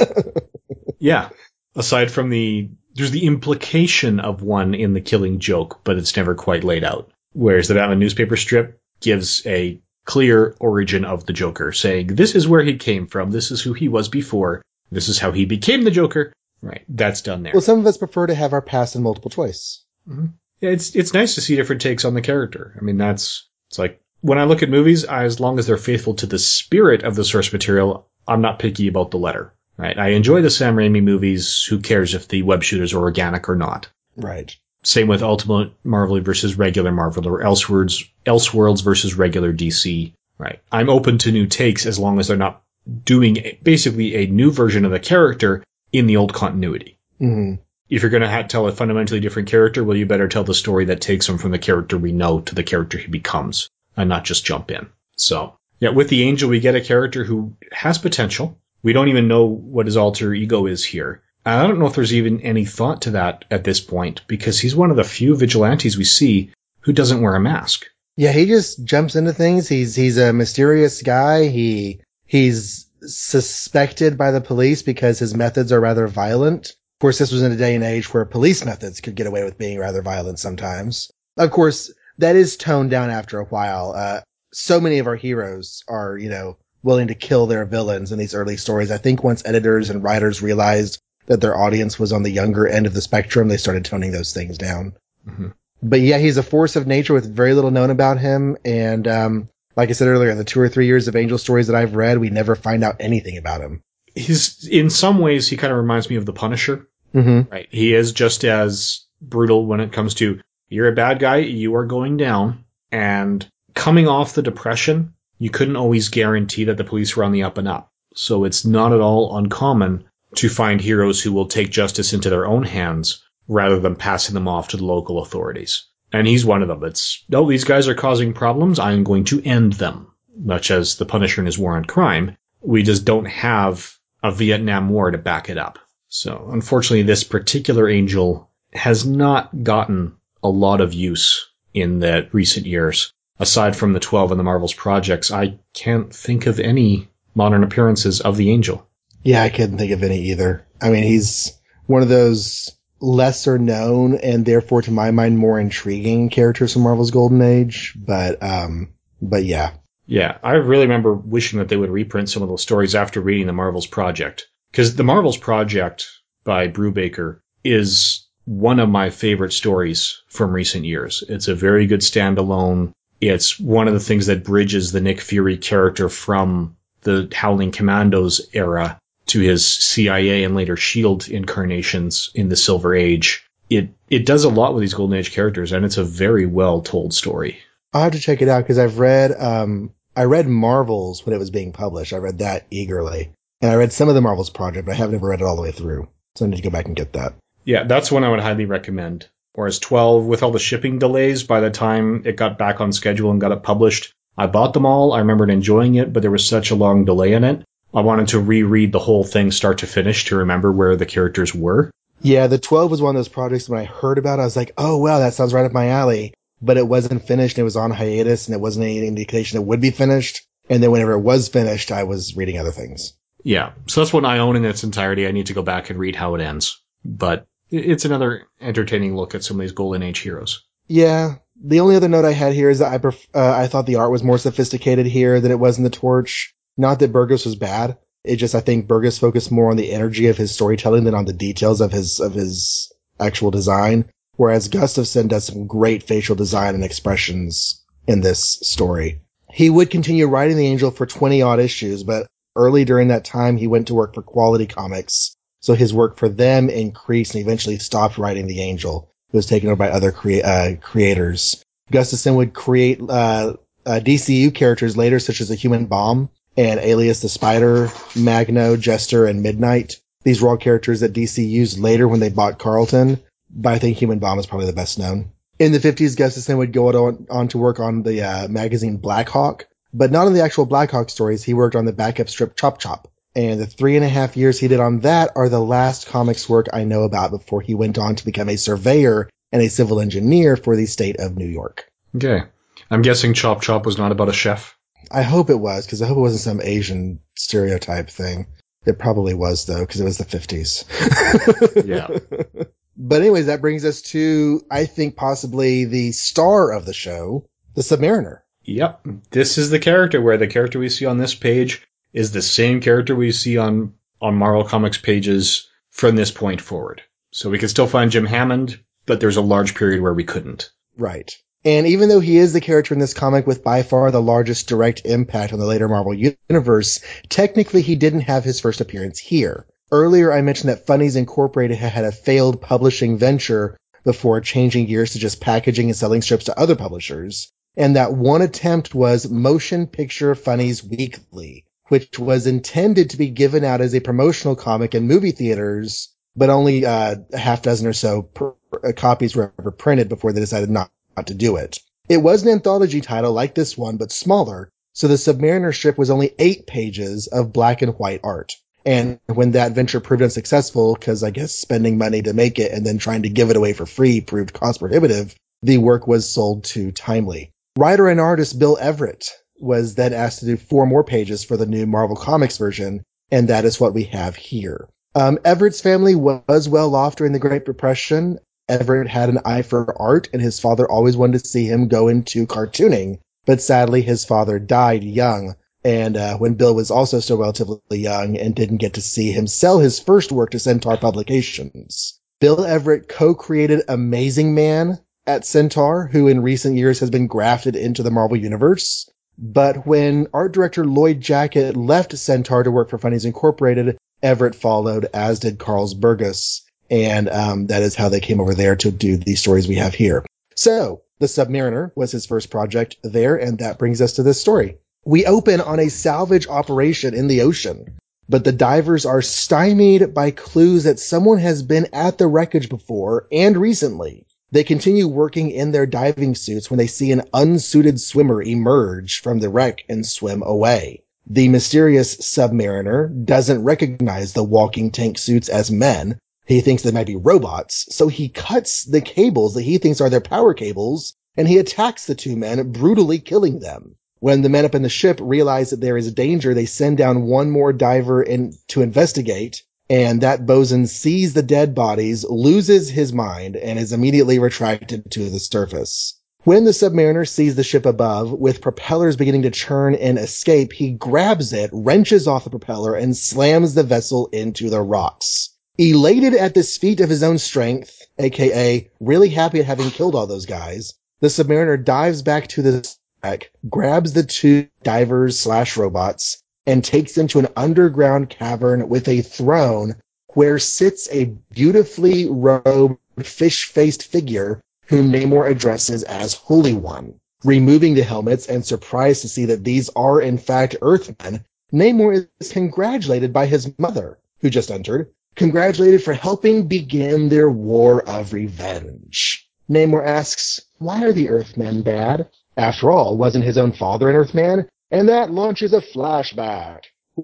yeah. 0.99 1.29
Aside 1.75 2.11
from 2.11 2.29
the, 2.29 2.69
there's 2.95 3.11
the 3.11 3.25
implication 3.25 4.19
of 4.19 4.41
one 4.41 4.73
in 4.73 4.93
the 4.93 5.01
killing 5.01 5.39
joke, 5.39 5.81
but 5.83 5.97
it's 5.97 6.17
never 6.17 6.35
quite 6.35 6.63
laid 6.63 6.83
out. 6.83 7.11
Whereas 7.33 7.67
the 7.67 7.75
Batman 7.75 7.99
newspaper 7.99 8.35
strip 8.35 8.81
gives 8.99 9.45
a 9.45 9.79
clear 10.05 10.55
origin 10.59 11.05
of 11.05 11.25
the 11.25 11.33
Joker, 11.33 11.71
saying 11.71 12.07
this 12.07 12.35
is 12.35 12.47
where 12.47 12.63
he 12.63 12.75
came 12.75 13.07
from, 13.07 13.31
this 13.31 13.51
is 13.51 13.61
who 13.61 13.73
he 13.73 13.87
was 13.87 14.09
before, 14.09 14.63
this 14.91 15.07
is 15.07 15.19
how 15.19 15.31
he 15.31 15.45
became 15.45 15.83
the 15.83 15.91
Joker, 15.91 16.33
Right. 16.61 16.83
That's 16.89 17.21
done 17.21 17.43
there. 17.43 17.53
Well, 17.53 17.61
some 17.61 17.79
of 17.79 17.85
us 17.85 17.97
prefer 17.97 18.27
to 18.27 18.35
have 18.35 18.53
our 18.53 18.61
past 18.61 18.95
in 18.95 19.03
multiple 19.03 19.31
choice. 19.31 19.83
Mm-hmm. 20.07 20.27
Yeah, 20.59 20.69
it's 20.69 20.95
it's 20.95 21.13
nice 21.13 21.35
to 21.35 21.41
see 21.41 21.55
different 21.55 21.81
takes 21.81 22.05
on 22.05 22.13
the 22.13 22.21
character. 22.21 22.77
I 22.79 22.83
mean, 22.83 22.97
that's 22.97 23.49
it's 23.69 23.79
like 23.79 24.01
when 24.21 24.37
I 24.37 24.43
look 24.43 24.61
at 24.61 24.69
movies, 24.69 25.05
I, 25.05 25.23
as 25.23 25.39
long 25.39 25.57
as 25.57 25.65
they're 25.65 25.77
faithful 25.77 26.13
to 26.15 26.27
the 26.27 26.39
spirit 26.39 27.03
of 27.03 27.15
the 27.15 27.25
source 27.25 27.51
material, 27.51 28.07
I'm 28.27 28.41
not 28.41 28.59
picky 28.59 28.87
about 28.87 29.11
the 29.11 29.17
letter. 29.17 29.53
Right. 29.77 29.97
I 29.97 30.09
enjoy 30.09 30.43
the 30.43 30.51
Sam 30.51 30.75
Raimi 30.75 31.01
movies. 31.01 31.65
Who 31.65 31.79
cares 31.79 32.13
if 32.13 32.27
the 32.27 32.43
web 32.43 32.61
shooters 32.61 32.93
are 32.93 32.99
organic 32.99 33.49
or 33.49 33.55
not? 33.55 33.89
Right. 34.15 34.55
Same 34.83 35.07
with 35.07 35.23
Ultimate 35.23 35.73
Marvel 35.83 36.19
versus 36.21 36.57
regular 36.57 36.91
Marvel 36.91 37.27
or 37.27 37.41
Elseworlds, 37.41 38.07
Elseworlds 38.25 38.83
versus 38.83 39.15
regular 39.15 39.51
DC. 39.53 40.13
Right. 40.37 40.59
I'm 40.71 40.89
open 40.89 41.17
to 41.19 41.31
new 41.31 41.47
takes 41.47 41.85
as 41.85 41.97
long 41.97 42.19
as 42.19 42.27
they're 42.27 42.37
not 42.37 42.63
doing 43.05 43.57
basically 43.63 44.15
a 44.15 44.27
new 44.27 44.51
version 44.51 44.85
of 44.85 44.91
the 44.91 44.99
character 44.99 45.63
in 45.91 46.07
the 46.07 46.17
old 46.17 46.33
continuity. 46.33 46.97
Mm-hmm. 47.19 47.61
If 47.89 48.01
you're 48.01 48.11
going 48.11 48.23
to 48.23 48.43
tell 48.47 48.67
a 48.67 48.71
fundamentally 48.71 49.19
different 49.19 49.49
character, 49.49 49.83
well, 49.83 49.97
you 49.97 50.05
better 50.05 50.27
tell 50.27 50.45
the 50.45 50.53
story 50.53 50.85
that 50.85 51.01
takes 51.01 51.27
him 51.27 51.37
from 51.37 51.51
the 51.51 51.59
character 51.59 51.97
we 51.97 52.13
know 52.13 52.39
to 52.41 52.55
the 52.55 52.63
character 52.63 52.97
he 52.97 53.07
becomes, 53.07 53.69
and 53.97 54.07
not 54.07 54.23
just 54.23 54.45
jump 54.45 54.71
in. 54.71 54.87
So, 55.17 55.57
yeah, 55.79 55.89
with 55.89 56.07
the 56.07 56.23
Angel, 56.23 56.49
we 56.49 56.61
get 56.61 56.75
a 56.75 56.81
character 56.81 57.23
who 57.23 57.57
has 57.71 57.97
potential. 57.97 58.57
We 58.81 58.93
don't 58.93 59.09
even 59.09 59.27
know 59.27 59.45
what 59.45 59.87
his 59.87 59.97
alter 59.97 60.33
ego 60.33 60.65
is 60.67 60.85
here. 60.85 61.21
I 61.45 61.65
don't 61.67 61.79
know 61.79 61.87
if 61.87 61.95
there's 61.95 62.13
even 62.13 62.41
any 62.41 62.65
thought 62.65 63.03
to 63.03 63.11
that 63.11 63.45
at 63.49 63.63
this 63.63 63.81
point 63.81 64.21
because 64.27 64.59
he's 64.59 64.75
one 64.75 64.91
of 64.91 64.97
the 64.97 65.03
few 65.03 65.35
vigilantes 65.35 65.97
we 65.97 66.03
see 66.03 66.51
who 66.81 66.93
doesn't 66.93 67.21
wear 67.21 67.35
a 67.35 67.39
mask. 67.39 67.87
Yeah, 68.15 68.31
he 68.31 68.45
just 68.45 68.83
jumps 68.85 69.15
into 69.15 69.33
things. 69.33 69.67
He's 69.67 69.95
he's 69.95 70.17
a 70.17 70.33
mysterious 70.33 71.01
guy. 71.01 71.47
He 71.47 72.01
he's 72.25 72.85
suspected 73.03 74.17
by 74.17 74.31
the 74.31 74.41
police 74.41 74.81
because 74.83 75.19
his 75.19 75.35
methods 75.35 75.71
are 75.71 75.79
rather 75.79 76.07
violent. 76.07 76.67
Of 76.69 76.99
course, 77.01 77.17
this 77.17 77.31
was 77.31 77.41
in 77.41 77.51
a 77.51 77.57
day 77.57 77.75
and 77.75 77.83
age 77.83 78.13
where 78.13 78.25
police 78.25 78.63
methods 78.63 79.01
could 79.01 79.15
get 79.15 79.27
away 79.27 79.43
with 79.43 79.57
being 79.57 79.79
rather 79.79 80.01
violent 80.01 80.39
sometimes. 80.39 81.11
Of 81.37 81.51
course, 81.51 81.91
that 82.19 82.35
is 82.35 82.57
toned 82.57 82.91
down 82.91 83.09
after 83.09 83.39
a 83.39 83.45
while. 83.45 83.93
Uh, 83.95 84.21
so 84.53 84.79
many 84.79 84.99
of 84.99 85.07
our 85.07 85.15
heroes 85.15 85.83
are, 85.87 86.17
you 86.17 86.29
know, 86.29 86.57
willing 86.83 87.07
to 87.07 87.15
kill 87.15 87.47
their 87.47 87.65
villains 87.65 88.11
in 88.11 88.19
these 88.19 88.35
early 88.35 88.57
stories. 88.57 88.91
I 88.91 88.97
think 88.97 89.23
once 89.23 89.43
editors 89.45 89.89
and 89.89 90.03
writers 90.03 90.41
realized 90.41 90.99
that 91.27 91.41
their 91.41 91.57
audience 91.57 91.99
was 91.99 92.11
on 92.11 92.23
the 92.23 92.31
younger 92.31 92.67
end 92.67 92.85
of 92.85 92.93
the 92.93 93.01
spectrum, 93.01 93.47
they 93.47 93.57
started 93.57 93.85
toning 93.85 94.11
those 94.11 94.33
things 94.33 94.57
down. 94.57 94.93
Mm-hmm. 95.27 95.49
But 95.83 96.01
yeah, 96.01 96.17
he's 96.17 96.37
a 96.37 96.43
force 96.43 96.75
of 96.75 96.87
nature 96.87 97.13
with 97.13 97.35
very 97.35 97.53
little 97.53 97.71
known 97.71 97.89
about 97.89 98.19
him. 98.19 98.57
And, 98.65 99.07
um, 99.07 99.49
like 99.75 99.89
I 99.89 99.93
said 99.93 100.07
earlier, 100.07 100.33
the 100.35 100.43
two 100.43 100.59
or 100.59 100.69
three 100.69 100.85
years 100.85 101.07
of 101.07 101.15
angel 101.15 101.37
stories 101.37 101.67
that 101.67 101.75
I've 101.75 101.95
read, 101.95 102.17
we 102.17 102.29
never 102.29 102.55
find 102.55 102.83
out 102.83 102.97
anything 102.99 103.37
about 103.37 103.61
him. 103.61 103.81
He's, 104.13 104.67
in 104.67 104.89
some 104.89 105.19
ways, 105.19 105.47
he 105.47 105.57
kind 105.57 105.71
of 105.71 105.77
reminds 105.77 106.09
me 106.09 106.17
of 106.17 106.25
the 106.25 106.33
Punisher. 106.33 106.87
Mm-hmm. 107.13 107.51
Right. 107.51 107.67
He 107.71 107.93
is 107.93 108.11
just 108.11 108.43
as 108.43 109.05
brutal 109.21 109.65
when 109.65 109.79
it 109.79 109.93
comes 109.93 110.15
to 110.15 110.39
you're 110.69 110.87
a 110.87 110.95
bad 110.95 111.19
guy, 111.19 111.37
you 111.37 111.75
are 111.75 111.85
going 111.85 112.17
down. 112.17 112.63
And 112.91 113.45
coming 113.73 114.07
off 114.07 114.33
the 114.33 114.41
depression, 114.41 115.13
you 115.37 115.49
couldn't 115.49 115.75
always 115.75 116.09
guarantee 116.09 116.65
that 116.65 116.77
the 116.77 116.83
police 116.83 117.15
were 117.15 117.23
on 117.23 117.31
the 117.31 117.43
up 117.43 117.57
and 117.57 117.67
up. 117.67 117.91
So 118.15 118.45
it's 118.45 118.65
not 118.65 118.93
at 118.93 119.01
all 119.01 119.37
uncommon 119.37 120.05
to 120.35 120.49
find 120.49 120.79
heroes 120.79 121.21
who 121.21 121.33
will 121.33 121.47
take 121.47 121.71
justice 121.71 122.13
into 122.13 122.29
their 122.29 122.45
own 122.45 122.63
hands 122.63 123.23
rather 123.47 123.79
than 123.79 123.95
passing 123.95 124.33
them 124.33 124.47
off 124.47 124.69
to 124.69 124.77
the 124.77 124.85
local 124.85 125.21
authorities. 125.21 125.87
And 126.13 126.27
he's 126.27 126.45
one 126.45 126.61
of 126.61 126.67
them. 126.67 126.83
It's, 126.83 127.23
no, 127.29 127.49
these 127.49 127.63
guys 127.63 127.87
are 127.87 127.95
causing 127.95 128.33
problems. 128.33 128.79
I'm 128.79 129.03
going 129.03 129.23
to 129.25 129.43
end 129.43 129.73
them. 129.73 130.07
Much 130.37 130.71
as 130.71 130.95
the 130.95 131.05
Punisher 131.05 131.41
in 131.41 131.45
his 131.45 131.59
war 131.59 131.75
on 131.75 131.85
crime. 131.85 132.37
We 132.61 132.83
just 132.83 133.05
don't 133.05 133.25
have 133.25 133.97
a 134.23 134.31
Vietnam 134.31 134.89
War 134.89 135.11
to 135.11 135.17
back 135.17 135.49
it 135.49 135.57
up. 135.57 135.79
So 136.07 136.49
unfortunately, 136.51 137.03
this 137.03 137.23
particular 137.23 137.89
angel 137.89 138.49
has 138.73 139.05
not 139.05 139.63
gotten 139.63 140.15
a 140.43 140.49
lot 140.49 140.81
of 140.81 140.93
use 140.93 141.49
in 141.73 141.99
the 141.99 142.27
recent 142.31 142.65
years. 142.65 143.13
Aside 143.39 143.75
from 143.75 143.93
the 143.93 143.99
12 143.99 144.31
and 144.31 144.39
the 144.39 144.43
Marvels 144.43 144.73
projects, 144.73 145.31
I 145.31 145.59
can't 145.73 146.13
think 146.13 146.45
of 146.45 146.59
any 146.59 147.09
modern 147.33 147.63
appearances 147.63 148.21
of 148.21 148.37
the 148.37 148.51
angel. 148.51 148.87
Yeah, 149.23 149.41
I 149.41 149.49
couldn't 149.49 149.77
think 149.77 149.91
of 149.91 150.03
any 150.03 150.29
either. 150.29 150.65
I 150.81 150.89
mean, 150.89 151.03
he's 151.03 151.59
one 151.85 152.01
of 152.01 152.09
those 152.09 152.71
lesser 153.01 153.57
known 153.57 154.15
and 154.15 154.45
therefore 154.45 154.81
to 154.83 154.91
my 154.91 155.11
mind 155.11 155.37
more 155.37 155.59
intriguing 155.59 156.29
characters 156.29 156.73
from 156.73 156.83
Marvel's 156.83 157.11
Golden 157.11 157.41
Age, 157.41 157.93
but 157.97 158.41
um 158.41 158.93
but 159.21 159.43
yeah. 159.43 159.71
Yeah, 160.05 160.37
I 160.43 160.53
really 160.53 160.83
remember 160.83 161.13
wishing 161.13 161.59
that 161.59 161.69
they 161.69 161.77
would 161.77 161.89
reprint 161.89 162.29
some 162.29 162.43
of 162.43 162.49
those 162.49 162.61
stories 162.61 162.95
after 162.95 163.21
reading 163.21 163.47
the 163.47 163.53
Marvels 163.53 163.87
Project. 163.87 164.47
Because 164.71 164.95
the 164.95 165.03
Marvels 165.03 165.37
Project 165.37 166.07
by 166.43 166.67
Brubaker 166.67 167.39
is 167.63 168.27
one 168.45 168.79
of 168.79 168.89
my 168.89 169.09
favorite 169.09 169.53
stories 169.53 170.21
from 170.27 170.51
recent 170.51 170.85
years. 170.85 171.23
It's 171.27 171.47
a 171.47 171.55
very 171.55 171.87
good 171.87 172.01
standalone. 172.01 172.91
It's 173.19 173.59
one 173.59 173.87
of 173.87 173.93
the 173.93 173.99
things 173.99 174.25
that 174.25 174.43
bridges 174.43 174.91
the 174.91 175.01
Nick 175.01 175.21
Fury 175.21 175.57
character 175.57 176.09
from 176.09 176.75
the 177.01 177.29
Howling 177.33 177.71
Commandos 177.71 178.41
era 178.53 178.99
to 179.27 179.39
his 179.39 179.65
CIA 179.65 180.43
and 180.43 180.55
later 180.55 180.75
Shield 180.75 181.27
incarnations 181.27 182.31
in 182.35 182.49
the 182.49 182.55
Silver 182.55 182.95
Age. 182.95 183.45
It 183.69 183.89
it 184.09 184.25
does 184.25 184.43
a 184.43 184.49
lot 184.49 184.73
with 184.73 184.81
these 184.81 184.93
Golden 184.93 185.17
Age 185.17 185.31
characters, 185.31 185.71
and 185.71 185.85
it's 185.85 185.97
a 185.97 186.03
very 186.03 186.45
well 186.45 186.81
told 186.81 187.13
story. 187.13 187.59
I'll 187.93 188.03
have 188.03 188.13
to 188.13 188.19
check 188.19 188.41
it 188.41 188.49
out 188.49 188.63
because 188.63 188.77
I've 188.77 188.99
read 188.99 189.31
um 189.39 189.91
I 190.15 190.25
read 190.25 190.47
Marvels 190.47 191.25
when 191.25 191.33
it 191.33 191.39
was 191.39 191.49
being 191.49 191.71
published. 191.71 192.13
I 192.13 192.17
read 192.17 192.39
that 192.39 192.67
eagerly, 192.69 193.31
and 193.61 193.71
I 193.71 193.75
read 193.75 193.93
some 193.93 194.09
of 194.09 194.15
the 194.15 194.21
Marvels 194.21 194.49
project, 194.49 194.85
but 194.85 194.93
I 194.93 194.95
haven't 194.95 195.15
ever 195.15 195.29
read 195.29 195.41
it 195.41 195.45
all 195.45 195.55
the 195.55 195.61
way 195.61 195.71
through. 195.71 196.09
So 196.35 196.45
I 196.45 196.49
need 196.49 196.57
to 196.57 196.63
go 196.63 196.69
back 196.69 196.85
and 196.85 196.95
get 196.95 197.13
that. 197.13 197.33
Yeah, 197.63 197.83
that's 197.83 198.11
one 198.11 198.23
I 198.23 198.29
would 198.29 198.39
highly 198.39 198.65
recommend. 198.65 199.29
Whereas 199.53 199.79
12, 199.79 200.25
with 200.25 200.43
all 200.43 200.51
the 200.51 200.59
shipping 200.59 200.97
delays, 200.97 201.43
by 201.43 201.59
the 201.59 201.69
time 201.69 202.23
it 202.25 202.37
got 202.37 202.57
back 202.57 202.79
on 202.79 202.93
schedule 202.93 203.31
and 203.31 203.41
got 203.41 203.51
it 203.51 203.63
published, 203.63 204.13
I 204.37 204.47
bought 204.47 204.73
them 204.73 204.85
all. 204.85 205.11
I 205.11 205.19
remembered 205.19 205.49
enjoying 205.49 205.95
it, 205.95 206.13
but 206.13 206.21
there 206.21 206.31
was 206.31 206.45
such 206.45 206.71
a 206.71 206.75
long 206.75 207.03
delay 207.03 207.33
in 207.33 207.43
it. 207.43 207.63
I 207.93 208.01
wanted 208.01 208.29
to 208.29 208.39
reread 208.39 208.91
the 208.91 208.99
whole 208.99 209.23
thing 209.23 209.51
start 209.51 209.79
to 209.79 209.87
finish 209.87 210.25
to 210.25 210.37
remember 210.37 210.71
where 210.71 210.95
the 210.95 211.05
characters 211.05 211.53
were. 211.53 211.91
Yeah, 212.21 212.47
the 212.47 212.59
12 212.59 212.91
was 212.91 213.01
one 213.01 213.15
of 213.15 213.19
those 213.19 213.27
projects 213.27 213.67
when 213.67 213.79
I 213.79 213.85
heard 213.85 214.17
about 214.17 214.39
it, 214.39 214.43
I 214.43 214.45
was 214.45 214.55
like, 214.55 214.71
oh, 214.77 214.97
wow, 214.97 215.19
that 215.19 215.33
sounds 215.33 215.53
right 215.53 215.65
up 215.65 215.71
my 215.71 215.89
alley. 215.89 216.33
But 216.61 216.77
it 216.77 216.87
wasn't 216.87 217.25
finished. 217.25 217.57
It 217.57 217.63
was 217.63 217.75
on 217.75 217.89
hiatus 217.89 218.47
and 218.47 218.55
it 218.55 218.61
wasn't 218.61 218.85
any 218.85 219.07
indication 219.07 219.59
it 219.59 219.65
would 219.65 219.81
be 219.81 219.91
finished. 219.91 220.45
And 220.69 220.81
then 220.81 220.91
whenever 220.91 221.13
it 221.13 221.21
was 221.21 221.49
finished, 221.49 221.91
I 221.91 222.03
was 222.03 222.37
reading 222.37 222.59
other 222.59 222.71
things. 222.71 223.13
Yeah. 223.43 223.71
So 223.87 224.01
that's 224.01 224.13
one 224.13 224.25
I 224.25 224.37
own 224.37 224.55
in 224.55 224.65
its 224.65 224.83
entirety. 224.83 225.27
I 225.27 225.31
need 225.31 225.47
to 225.47 225.53
go 225.53 225.63
back 225.63 225.89
and 225.89 225.99
read 225.99 226.15
how 226.15 226.35
it 226.35 226.41
ends. 226.41 226.79
But 227.03 227.47
it's 227.71 228.05
another 228.05 228.47
entertaining 228.59 229.15
look 229.15 229.33
at 229.33 229.43
some 229.43 229.57
of 229.57 229.61
these 229.61 229.71
Golden 229.71 230.03
Age 230.03 230.19
heroes. 230.19 230.63
Yeah. 230.87 231.35
The 231.63 231.79
only 231.79 231.95
other 231.95 232.07
note 232.07 232.25
I 232.25 232.33
had 232.33 232.53
here 232.53 232.69
is 232.69 232.79
that 232.79 232.91
I 232.91 232.99
pref- 232.99 233.27
uh, 233.33 233.51
I 233.51 233.67
thought 233.67 233.87
the 233.87 233.95
art 233.95 234.11
was 234.11 234.23
more 234.23 234.37
sophisticated 234.37 235.07
here 235.07 235.41
than 235.41 235.51
it 235.51 235.59
was 235.59 235.77
in 235.77 235.83
the 235.83 235.89
Torch. 235.89 236.53
Not 236.77 236.99
that 236.99 237.11
Burgos 237.11 237.45
was 237.45 237.55
bad. 237.55 237.97
It 238.23 238.37
just 238.37 238.55
I 238.55 238.59
think 238.59 238.87
Burgos 238.87 239.17
focused 239.17 239.51
more 239.51 239.71
on 239.71 239.77
the 239.77 239.91
energy 239.91 240.27
of 240.27 240.37
his 240.37 240.51
storytelling 240.51 241.03
than 241.03 241.15
on 241.15 241.25
the 241.25 241.33
details 241.33 241.81
of 241.81 241.91
his 241.91 242.19
of 242.19 242.33
his 242.33 242.91
actual 243.19 243.51
design. 243.51 244.05
Whereas 244.37 244.69
Gustavson 244.69 245.27
does 245.27 245.45
some 245.45 245.67
great 245.67 246.03
facial 246.03 246.35
design 246.35 246.75
and 246.75 246.83
expressions 246.83 247.83
in 248.07 248.21
this 248.21 248.59
story. 248.61 249.21
He 249.51 249.69
would 249.69 249.89
continue 249.89 250.27
writing 250.27 250.57
the 250.57 250.67
Angel 250.67 250.91
for 250.91 251.05
20 251.05 251.41
odd 251.41 251.59
issues, 251.59 252.03
but 252.03 252.27
early 252.55 252.85
during 252.85 253.09
that 253.09 253.25
time 253.25 253.57
he 253.57 253.67
went 253.67 253.87
to 253.87 253.93
work 253.93 254.13
for 254.13 254.21
Quality 254.21 254.65
Comics. 254.65 255.35
So 255.61 255.73
his 255.73 255.93
work 255.93 256.17
for 256.17 256.29
them 256.29 256.69
increased 256.69 257.35
and 257.35 257.43
eventually 257.43 257.77
stopped 257.77 258.17
writing 258.17 258.47
the 258.47 258.61
Angel. 258.61 259.11
It 259.31 259.35
was 259.35 259.45
taken 259.45 259.69
over 259.69 259.75
by 259.75 259.89
other 259.89 260.11
crea- 260.11 260.41
uh, 260.41 260.75
creators. 260.77 261.63
Gustavson 261.91 262.35
would 262.35 262.53
create 262.53 262.99
uh, 263.01 263.53
uh, 263.85 263.99
DCU 264.03 264.53
characters 264.53 264.97
later, 264.97 265.19
such 265.19 265.41
as 265.41 265.49
the 265.49 265.55
Human 265.55 265.85
Bomb, 265.85 266.29
and 266.57 266.79
Alias 266.79 267.21
the 267.21 267.29
Spider, 267.29 267.89
Magno, 268.15 268.75
Jester, 268.75 269.25
and 269.25 269.43
Midnight. 269.43 270.01
These 270.23 270.41
were 270.41 270.49
all 270.49 270.57
characters 270.57 270.99
that 270.99 271.13
DC 271.13 271.47
used 271.47 271.79
later 271.79 272.07
when 272.07 272.19
they 272.19 272.29
bought 272.29 272.59
Charlton, 272.59 273.19
but 273.49 273.73
I 273.73 273.79
think 273.79 273.97
Human 273.97 274.19
Bomb 274.19 274.39
is 274.39 274.45
probably 274.45 274.67
the 274.67 274.73
best 274.73 274.99
known. 274.99 275.31
In 275.59 275.71
the 275.71 275.79
50s, 275.79 276.15
Gustavson 276.15 276.57
would 276.57 276.73
go 276.73 276.87
on, 277.07 277.27
on 277.29 277.47
to 277.49 277.57
work 277.57 277.79
on 277.79 278.03
the 278.03 278.23
uh, 278.23 278.47
magazine 278.47 278.97
Blackhawk, 278.97 279.67
but 279.93 280.11
not 280.11 280.27
on 280.27 280.33
the 280.33 280.41
actual 280.41 280.65
Blackhawk 280.65 281.09
stories. 281.09 281.43
He 281.43 281.53
worked 281.53 281.75
on 281.75 281.85
the 281.85 281.93
backup 281.93 282.29
strip 282.29 282.55
Chop 282.55 282.79
Chop. 282.79 283.07
And 283.35 283.61
the 283.61 283.65
three 283.65 283.95
and 283.95 284.03
a 284.03 284.09
half 284.09 284.35
years 284.35 284.59
he 284.59 284.67
did 284.67 284.81
on 284.81 285.01
that 285.01 285.31
are 285.35 285.47
the 285.47 285.59
last 285.59 286.07
comics 286.07 286.49
work 286.49 286.67
I 286.73 286.83
know 286.83 287.03
about 287.03 287.31
before 287.31 287.61
he 287.61 287.75
went 287.75 287.97
on 287.97 288.15
to 288.15 288.25
become 288.25 288.49
a 288.49 288.57
surveyor 288.57 289.29
and 289.51 289.61
a 289.61 289.69
civil 289.69 290.01
engineer 290.01 290.57
for 290.57 290.75
the 290.75 290.85
state 290.85 291.19
of 291.19 291.37
New 291.37 291.47
York. 291.47 291.85
Okay. 292.15 292.43
I'm 292.89 293.01
guessing 293.01 293.33
Chop 293.33 293.61
Chop 293.61 293.85
was 293.85 293.97
not 293.97 294.11
about 294.11 294.29
a 294.29 294.33
chef. 294.33 294.77
I 295.09 295.23
hope 295.23 295.49
it 295.49 295.59
was 295.59 295.85
because 295.85 296.01
I 296.01 296.07
hope 296.07 296.17
it 296.17 296.21
wasn't 296.21 296.41
some 296.41 296.61
Asian 296.61 297.19
stereotype 297.35 298.09
thing. 298.09 298.47
It 298.85 298.99
probably 298.99 299.33
was 299.33 299.65
though 299.65 299.81
because 299.81 300.01
it 300.01 300.05
was 300.05 300.17
the 300.17 300.25
50s. 300.25 301.85
yeah. 301.85 302.65
But 302.97 303.21
anyways, 303.21 303.45
that 303.47 303.61
brings 303.61 303.85
us 303.85 304.01
to 304.13 304.61
I 304.69 304.85
think 304.85 305.15
possibly 305.15 305.85
the 305.85 306.11
star 306.11 306.71
of 306.71 306.85
the 306.85 306.93
show, 306.93 307.45
the 307.75 307.81
Submariner. 307.81 308.39
Yep. 308.63 309.07
This 309.31 309.57
is 309.57 309.69
the 309.69 309.79
character 309.79 310.21
where 310.21 310.37
the 310.37 310.47
character 310.47 310.79
we 310.79 310.89
see 310.89 311.05
on 311.05 311.17
this 311.17 311.35
page 311.35 311.87
is 312.13 312.31
the 312.31 312.41
same 312.41 312.81
character 312.81 313.15
we 313.15 313.31
see 313.31 313.57
on 313.57 313.93
on 314.21 314.35
Marvel 314.35 314.63
Comics 314.63 314.97
pages 314.97 315.69
from 315.89 316.15
this 316.15 316.31
point 316.31 316.61
forward. 316.61 317.01
So 317.31 317.49
we 317.49 317.59
can 317.59 317.69
still 317.69 317.87
find 317.87 318.11
Jim 318.11 318.25
Hammond, 318.25 318.79
but 319.05 319.19
there's 319.19 319.37
a 319.37 319.41
large 319.41 319.75
period 319.75 320.01
where 320.01 320.13
we 320.13 320.23
couldn't. 320.23 320.71
Right. 320.97 321.33
And 321.63 321.85
even 321.85 322.09
though 322.09 322.19
he 322.19 322.37
is 322.37 322.53
the 322.53 322.61
character 322.61 322.95
in 322.95 322.99
this 322.99 323.13
comic 323.13 323.45
with 323.45 323.63
by 323.63 323.83
far 323.83 324.09
the 324.09 324.21
largest 324.21 324.67
direct 324.67 325.05
impact 325.05 325.53
on 325.53 325.59
the 325.59 325.65
later 325.67 325.87
Marvel 325.87 326.13
universe, 326.49 327.01
technically 327.29 327.83
he 327.83 327.95
didn't 327.95 328.21
have 328.21 328.43
his 328.43 328.59
first 328.59 328.81
appearance 328.81 329.19
here. 329.19 329.67
Earlier 329.91 330.31
I 330.31 330.41
mentioned 330.41 330.69
that 330.69 330.87
Funnies 330.87 331.15
Incorporated 331.15 331.77
had 331.77 332.03
a 332.03 332.11
failed 332.11 332.61
publishing 332.61 333.19
venture 333.19 333.77
before 334.03 334.41
changing 334.41 334.87
gears 334.87 335.11
to 335.11 335.19
just 335.19 335.39
packaging 335.39 335.89
and 335.89 335.95
selling 335.95 336.23
strips 336.23 336.45
to 336.45 336.59
other 336.59 336.75
publishers. 336.75 337.51
And 337.77 337.95
that 337.95 338.13
one 338.13 338.41
attempt 338.41 338.95
was 338.95 339.29
Motion 339.29 339.85
Picture 339.85 340.33
Funnies 340.33 340.83
Weekly, 340.83 341.65
which 341.89 342.17
was 342.17 342.47
intended 342.47 343.11
to 343.11 343.17
be 343.17 343.29
given 343.29 343.63
out 343.63 343.81
as 343.81 343.93
a 343.93 343.99
promotional 343.99 344.55
comic 344.55 344.95
in 344.95 345.07
movie 345.07 345.31
theaters, 345.31 346.09
but 346.35 346.49
only 346.49 346.85
uh, 346.87 347.17
a 347.31 347.37
half 347.37 347.61
dozen 347.61 347.85
or 347.85 347.93
so 347.93 348.23
per- 348.23 348.55
uh, 348.83 348.93
copies 348.95 349.35
were 349.35 349.53
ever 349.59 349.69
printed 349.69 350.09
before 350.09 350.33
they 350.33 350.39
decided 350.39 350.69
not 350.71 350.89
to 351.27 351.33
do 351.33 351.57
it. 351.57 351.79
It 352.09 352.17
was 352.17 352.43
an 352.43 352.49
anthology 352.49 353.01
title 353.01 353.31
like 353.31 353.55
this 353.55 353.77
one, 353.77 353.97
but 353.97 354.11
smaller, 354.11 354.69
so 354.93 355.07
the 355.07 355.15
Submariner 355.15 355.73
strip 355.73 355.97
was 355.97 356.09
only 356.09 356.33
eight 356.39 356.67
pages 356.67 357.27
of 357.27 357.53
black 357.53 357.81
and 357.81 357.97
white 357.97 358.21
art. 358.23 358.55
And 358.85 359.19
when 359.27 359.51
that 359.51 359.73
venture 359.73 359.99
proved 359.99 360.23
unsuccessful, 360.23 360.95
because 360.95 361.23
I 361.23 361.29
guess 361.29 361.51
spending 361.51 361.97
money 361.97 362.23
to 362.23 362.33
make 362.33 362.57
it 362.59 362.71
and 362.71 362.85
then 362.85 362.97
trying 362.97 363.23
to 363.23 363.29
give 363.29 363.49
it 363.49 363.55
away 363.55 363.73
for 363.73 363.85
free 363.85 364.21
proved 364.21 364.53
cost 364.53 364.79
prohibitive, 364.79 365.35
the 365.61 365.77
work 365.77 366.07
was 366.07 366.27
sold 366.27 366.63
to 366.65 366.91
Timely. 366.91 367.51
Writer 367.77 368.07
and 368.07 368.19
artist 368.19 368.57
Bill 368.57 368.77
Everett 368.81 369.31
was 369.59 369.95
then 369.95 370.13
asked 370.13 370.39
to 370.39 370.45
do 370.45 370.57
four 370.57 370.87
more 370.87 371.03
pages 371.03 371.43
for 371.43 371.55
the 371.55 371.67
new 371.67 371.85
Marvel 371.85 372.15
Comics 372.15 372.57
version, 372.57 373.03
and 373.29 373.47
that 373.49 373.65
is 373.65 373.79
what 373.79 373.93
we 373.93 374.05
have 374.05 374.35
here. 374.35 374.89
Um, 375.13 375.39
Everett's 375.45 375.81
family 375.81 376.15
was 376.15 376.67
well 376.67 376.95
off 376.95 377.15
during 377.15 377.33
the 377.33 377.39
Great 377.39 377.65
Depression. 377.65 378.39
Everett 378.71 379.09
had 379.09 379.27
an 379.27 379.39
eye 379.43 379.63
for 379.63 380.01
art, 380.01 380.29
and 380.31 380.41
his 380.41 380.61
father 380.61 380.89
always 380.89 381.17
wanted 381.17 381.43
to 381.43 381.47
see 381.49 381.65
him 381.65 381.89
go 381.89 382.07
into 382.07 382.47
cartooning. 382.47 383.19
But 383.45 383.61
sadly, 383.61 384.01
his 384.01 384.23
father 384.23 384.59
died 384.59 385.03
young, 385.03 385.55
and 385.83 386.15
uh, 386.15 386.37
when 386.37 386.53
Bill 386.53 386.73
was 386.73 386.89
also 386.89 387.19
still 387.19 387.37
relatively 387.37 387.99
young 387.99 388.37
and 388.37 388.55
didn't 388.55 388.77
get 388.77 388.93
to 388.93 389.01
see 389.01 389.33
him 389.33 389.45
sell 389.45 389.79
his 389.79 389.99
first 389.99 390.31
work 390.31 390.51
to 390.51 390.59
Centaur 390.59 390.95
Publications. 390.95 392.17
Bill 392.39 392.63
Everett 392.63 393.09
co-created 393.09 393.81
Amazing 393.89 394.55
Man 394.55 394.99
at 395.27 395.45
Centaur, 395.45 396.07
who 396.07 396.29
in 396.29 396.41
recent 396.41 396.77
years 396.77 396.99
has 396.99 397.09
been 397.09 397.27
grafted 397.27 397.75
into 397.75 398.03
the 398.03 398.11
Marvel 398.11 398.37
Universe. 398.37 399.09
But 399.37 399.85
when 399.85 400.27
art 400.33 400.53
director 400.53 400.85
Lloyd 400.85 401.19
Jacquet 401.19 401.75
left 401.75 402.17
Centaur 402.17 402.63
to 402.63 402.71
work 402.71 402.89
for 402.89 402.97
Funnies 402.97 403.25
Incorporated, 403.25 403.97
Everett 404.23 404.55
followed, 404.55 405.07
as 405.13 405.39
did 405.39 405.59
Carls 405.59 405.93
Burgos. 405.93 406.61
And 406.91 407.29
um, 407.29 407.67
that 407.67 407.81
is 407.81 407.95
how 407.95 408.09
they 408.09 408.19
came 408.19 408.41
over 408.41 408.53
there 408.53 408.75
to 408.75 408.91
do 408.91 409.17
the 409.17 409.35
stories 409.35 409.67
we 409.67 409.75
have 409.75 409.95
here. 409.95 410.25
So, 410.55 411.01
The 411.19 411.27
Submariner 411.27 411.91
was 411.95 412.11
his 412.11 412.25
first 412.25 412.49
project 412.49 412.97
there, 413.01 413.35
and 413.37 413.59
that 413.59 413.79
brings 413.79 414.01
us 414.01 414.13
to 414.13 414.23
this 414.23 414.41
story. 414.41 414.77
We 415.05 415.25
open 415.25 415.61
on 415.61 415.79
a 415.79 415.89
salvage 415.89 416.47
operation 416.47 417.13
in 417.13 417.27
the 417.27 417.41
ocean, 417.41 417.85
but 418.27 418.43
the 418.43 418.51
divers 418.51 419.05
are 419.05 419.21
stymied 419.21 420.13
by 420.13 420.31
clues 420.31 420.83
that 420.83 420.99
someone 420.99 421.39
has 421.39 421.63
been 421.63 421.87
at 421.93 422.17
the 422.17 422.27
wreckage 422.27 422.69
before 422.69 423.27
and 423.31 423.55
recently. 423.55 424.25
They 424.51 424.63
continue 424.65 425.07
working 425.07 425.49
in 425.49 425.71
their 425.71 425.85
diving 425.85 426.35
suits 426.35 426.69
when 426.69 426.77
they 426.77 426.87
see 426.87 427.11
an 427.11 427.23
unsuited 427.33 428.01
swimmer 428.01 428.43
emerge 428.43 429.21
from 429.21 429.39
the 429.39 429.49
wreck 429.49 429.83
and 429.87 430.05
swim 430.05 430.43
away. 430.45 431.03
The 431.25 431.47
mysterious 431.47 432.17
submariner 432.17 433.25
doesn't 433.25 433.63
recognize 433.63 434.33
the 434.33 434.43
walking 434.43 434.91
tank 434.91 435.17
suits 435.17 435.47
as 435.47 435.71
men. 435.71 436.19
He 436.51 436.59
thinks 436.59 436.83
they 436.83 436.91
might 436.91 437.07
be 437.07 437.15
robots, 437.15 437.85
so 437.91 438.09
he 438.09 438.27
cuts 438.27 438.83
the 438.83 438.99
cables 438.99 439.53
that 439.53 439.61
he 439.61 439.77
thinks 439.77 440.01
are 440.01 440.09
their 440.09 440.19
power 440.19 440.53
cables, 440.53 441.13
and 441.37 441.47
he 441.47 441.57
attacks 441.57 442.05
the 442.05 442.13
two 442.13 442.35
men, 442.35 442.73
brutally 442.73 443.19
killing 443.19 443.59
them. 443.59 443.95
When 444.19 444.41
the 444.41 444.49
men 444.49 444.65
up 444.65 444.75
in 444.75 444.81
the 444.81 444.89
ship 444.89 445.17
realize 445.23 445.69
that 445.69 445.79
there 445.79 445.95
is 445.95 446.11
danger, 446.11 446.53
they 446.53 446.65
send 446.65 446.97
down 446.97 447.23
one 447.23 447.51
more 447.51 447.71
diver 447.71 448.21
in 448.21 448.51
to 448.67 448.81
investigate. 448.81 449.63
And 449.89 450.19
that 450.19 450.45
bosun 450.45 450.87
sees 450.87 451.31
the 451.31 451.41
dead 451.41 451.73
bodies, 451.73 452.25
loses 452.25 452.89
his 452.89 453.13
mind, 453.13 453.55
and 453.55 453.79
is 453.79 453.93
immediately 453.93 454.37
retracted 454.37 455.09
to 455.11 455.29
the 455.29 455.39
surface. 455.39 456.19
When 456.43 456.65
the 456.65 456.71
submariner 456.71 457.25
sees 457.25 457.55
the 457.55 457.63
ship 457.63 457.85
above, 457.85 458.33
with 458.33 458.59
propellers 458.59 459.15
beginning 459.15 459.43
to 459.43 459.51
churn 459.51 459.95
and 459.95 460.19
escape, 460.19 460.73
he 460.73 460.91
grabs 460.91 461.53
it, 461.53 461.69
wrenches 461.71 462.27
off 462.27 462.43
the 462.43 462.49
propeller, 462.49 462.93
and 462.93 463.15
slams 463.15 463.73
the 463.73 463.83
vessel 463.83 464.27
into 464.33 464.69
the 464.69 464.81
rocks. 464.81 465.50
Elated 465.77 466.33
at 466.33 466.53
this 466.53 466.75
feat 466.75 466.99
of 466.99 467.09
his 467.09 467.23
own 467.23 467.37
strength, 467.37 468.05
aka 468.19 468.89
really 468.99 469.29
happy 469.29 469.61
at 469.61 469.65
having 469.65 469.89
killed 469.89 470.15
all 470.15 470.27
those 470.27 470.45
guys, 470.45 470.95
the 471.21 471.29
submariner 471.29 471.81
dives 471.81 472.21
back 472.21 472.47
to 472.47 472.61
the 472.61 472.95
back, 473.21 473.51
grabs 473.69 474.11
the 474.11 474.23
two 474.23 474.67
divers 474.83 475.39
slash 475.39 475.77
robots, 475.77 476.43
and 476.65 476.83
takes 476.83 477.13
them 477.13 477.25
to 477.27 477.39
an 477.39 477.47
underground 477.55 478.29
cavern 478.29 478.89
with 478.89 479.07
a 479.07 479.21
throne 479.21 479.95
where 480.33 480.59
sits 480.59 481.07
a 481.09 481.33
beautifully 481.53 482.29
robed, 482.29 482.97
fish-faced 483.23 484.03
figure 484.03 484.59
whom 484.87 485.09
Namor 485.09 485.49
addresses 485.49 486.03
as 486.03 486.33
Holy 486.33 486.73
One. 486.73 487.15
Removing 487.45 487.95
the 487.95 488.03
helmets 488.03 488.45
and 488.45 488.65
surprised 488.65 489.21
to 489.21 489.29
see 489.29 489.45
that 489.45 489.63
these 489.63 489.89
are 489.95 490.19
in 490.19 490.37
fact 490.37 490.75
Earthmen, 490.81 491.45
Namor 491.71 492.27
is 492.41 492.51
congratulated 492.51 493.31
by 493.31 493.45
his 493.45 493.71
mother, 493.79 494.19
who 494.41 494.49
just 494.49 494.69
entered, 494.69 495.09
congratulated 495.35 496.03
for 496.03 496.13
helping 496.13 496.67
begin 496.67 497.29
their 497.29 497.49
war 497.49 498.07
of 498.07 498.33
revenge. 498.33 499.47
Namor 499.69 500.05
asks, 500.05 500.61
why 500.79 501.03
are 501.03 501.13
the 501.13 501.29
Earthmen 501.29 501.81
bad? 501.81 502.27
After 502.57 502.91
all, 502.91 503.17
wasn't 503.17 503.45
his 503.45 503.57
own 503.57 503.71
father 503.71 504.09
an 504.09 504.15
Earthman? 504.15 504.67
And 504.91 505.07
that 505.07 505.31
launches 505.31 505.73
a 505.73 505.81
flashback 505.81 506.81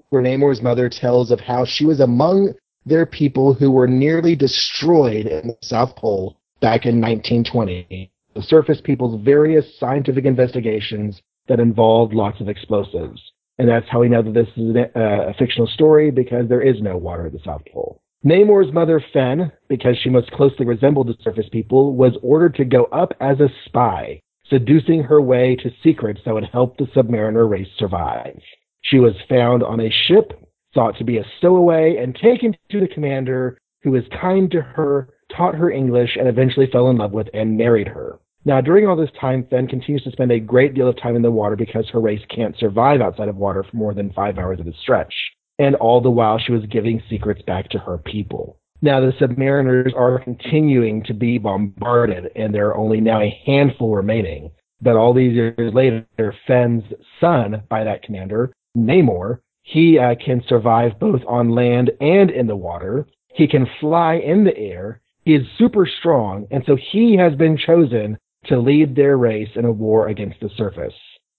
where 0.08 0.22
Namor's 0.22 0.62
mother 0.62 0.88
tells 0.88 1.30
of 1.30 1.40
how 1.40 1.64
she 1.64 1.84
was 1.84 2.00
among 2.00 2.54
their 2.86 3.04
people 3.04 3.52
who 3.52 3.70
were 3.70 3.86
nearly 3.86 4.34
destroyed 4.34 5.26
in 5.26 5.48
the 5.48 5.56
South 5.62 5.94
Pole 5.96 6.38
back 6.60 6.86
in 6.86 7.00
1920. 7.00 8.10
The 8.34 8.42
surface 8.42 8.80
people's 8.80 9.20
various 9.22 9.78
scientific 9.78 10.24
investigations 10.24 11.20
that 11.48 11.60
involved 11.60 12.14
lots 12.14 12.40
of 12.40 12.48
explosives. 12.48 13.20
And 13.58 13.68
that's 13.68 13.88
how 13.90 14.00
we 14.00 14.08
know 14.08 14.22
that 14.22 14.34
this 14.34 14.48
is 14.56 14.74
a, 14.76 14.98
uh, 14.98 15.30
a 15.30 15.34
fictional 15.34 15.66
story 15.66 16.10
because 16.10 16.48
there 16.48 16.62
is 16.62 16.80
no 16.80 16.96
water 16.96 17.26
at 17.26 17.32
the 17.32 17.40
South 17.44 17.62
Pole. 17.72 18.00
Namor's 18.24 18.72
mother, 18.72 19.02
Fen, 19.12 19.52
because 19.68 19.96
she 20.02 20.10
most 20.10 20.30
closely 20.32 20.66
resembled 20.66 21.08
the 21.08 21.16
surface 21.22 21.48
people, 21.50 21.94
was 21.94 22.16
ordered 22.22 22.54
to 22.56 22.64
go 22.64 22.84
up 22.86 23.12
as 23.20 23.40
a 23.40 23.48
spy 23.66 24.20
seducing 24.50 25.02
her 25.02 25.20
way 25.20 25.56
to 25.56 25.70
secrets 25.82 26.20
that 26.24 26.34
would 26.34 26.48
help 26.52 26.76
the 26.76 26.86
Submariner 26.86 27.48
race 27.48 27.68
survive. 27.76 28.38
She 28.82 28.98
was 28.98 29.14
found 29.28 29.62
on 29.62 29.80
a 29.80 29.90
ship, 30.06 30.32
thought 30.74 30.96
to 30.98 31.04
be 31.04 31.18
a 31.18 31.24
stowaway, 31.38 31.96
and 31.96 32.14
taken 32.14 32.56
to 32.70 32.80
the 32.80 32.88
commander, 32.88 33.58
who 33.82 33.90
was 33.90 34.04
kind 34.20 34.50
to 34.50 34.62
her, 34.62 35.08
taught 35.36 35.54
her 35.54 35.70
English, 35.70 36.16
and 36.18 36.28
eventually 36.28 36.68
fell 36.70 36.88
in 36.88 36.96
love 36.96 37.12
with 37.12 37.28
and 37.34 37.56
married 37.56 37.88
her. 37.88 38.18
Now, 38.44 38.60
during 38.60 38.86
all 38.86 38.96
this 38.96 39.10
time, 39.20 39.46
Fen 39.50 39.66
continues 39.66 40.02
to 40.04 40.12
spend 40.12 40.32
a 40.32 40.40
great 40.40 40.74
deal 40.74 40.88
of 40.88 41.00
time 41.00 41.16
in 41.16 41.22
the 41.22 41.30
water 41.30 41.56
because 41.56 41.88
her 41.90 42.00
race 42.00 42.22
can't 42.34 42.56
survive 42.56 43.00
outside 43.00 43.28
of 43.28 43.36
water 43.36 43.62
for 43.62 43.76
more 43.76 43.94
than 43.94 44.12
five 44.12 44.38
hours 44.38 44.58
at 44.60 44.66
a 44.66 44.72
stretch. 44.80 45.12
And 45.58 45.74
all 45.74 46.00
the 46.00 46.10
while, 46.10 46.38
she 46.38 46.52
was 46.52 46.64
giving 46.66 47.02
secrets 47.10 47.42
back 47.42 47.68
to 47.70 47.78
her 47.78 47.98
people. 47.98 48.58
Now, 48.80 49.00
the 49.00 49.12
submariners 49.20 49.94
are 49.96 50.20
continuing 50.20 51.02
to 51.04 51.14
be 51.14 51.38
bombarded, 51.38 52.30
and 52.36 52.54
there 52.54 52.68
are 52.68 52.76
only 52.76 53.00
now 53.00 53.20
a 53.20 53.42
handful 53.44 53.94
remaining. 53.94 54.52
But 54.80 54.94
all 54.94 55.12
these 55.12 55.34
years 55.34 55.74
later, 55.74 56.06
Fen's 56.46 56.84
son, 57.20 57.64
by 57.68 57.82
that 57.82 58.04
commander, 58.04 58.52
Namor, 58.76 59.40
he 59.62 59.98
uh, 59.98 60.14
can 60.24 60.42
survive 60.48 60.98
both 61.00 61.20
on 61.26 61.50
land 61.50 61.90
and 62.00 62.30
in 62.30 62.46
the 62.46 62.56
water. 62.56 63.06
He 63.34 63.48
can 63.48 63.66
fly 63.80 64.14
in 64.14 64.44
the 64.44 64.56
air. 64.56 65.00
He 65.24 65.34
is 65.34 65.46
super 65.58 65.86
strong, 65.86 66.46
and 66.52 66.62
so 66.64 66.76
he 66.76 67.16
has 67.16 67.34
been 67.34 67.58
chosen 67.58 68.16
to 68.48 68.58
lead 68.58 68.94
their 68.94 69.16
race 69.16 69.50
in 69.54 69.64
a 69.64 69.72
war 69.72 70.08
against 70.08 70.40
the 70.40 70.50
surface. 70.56 70.94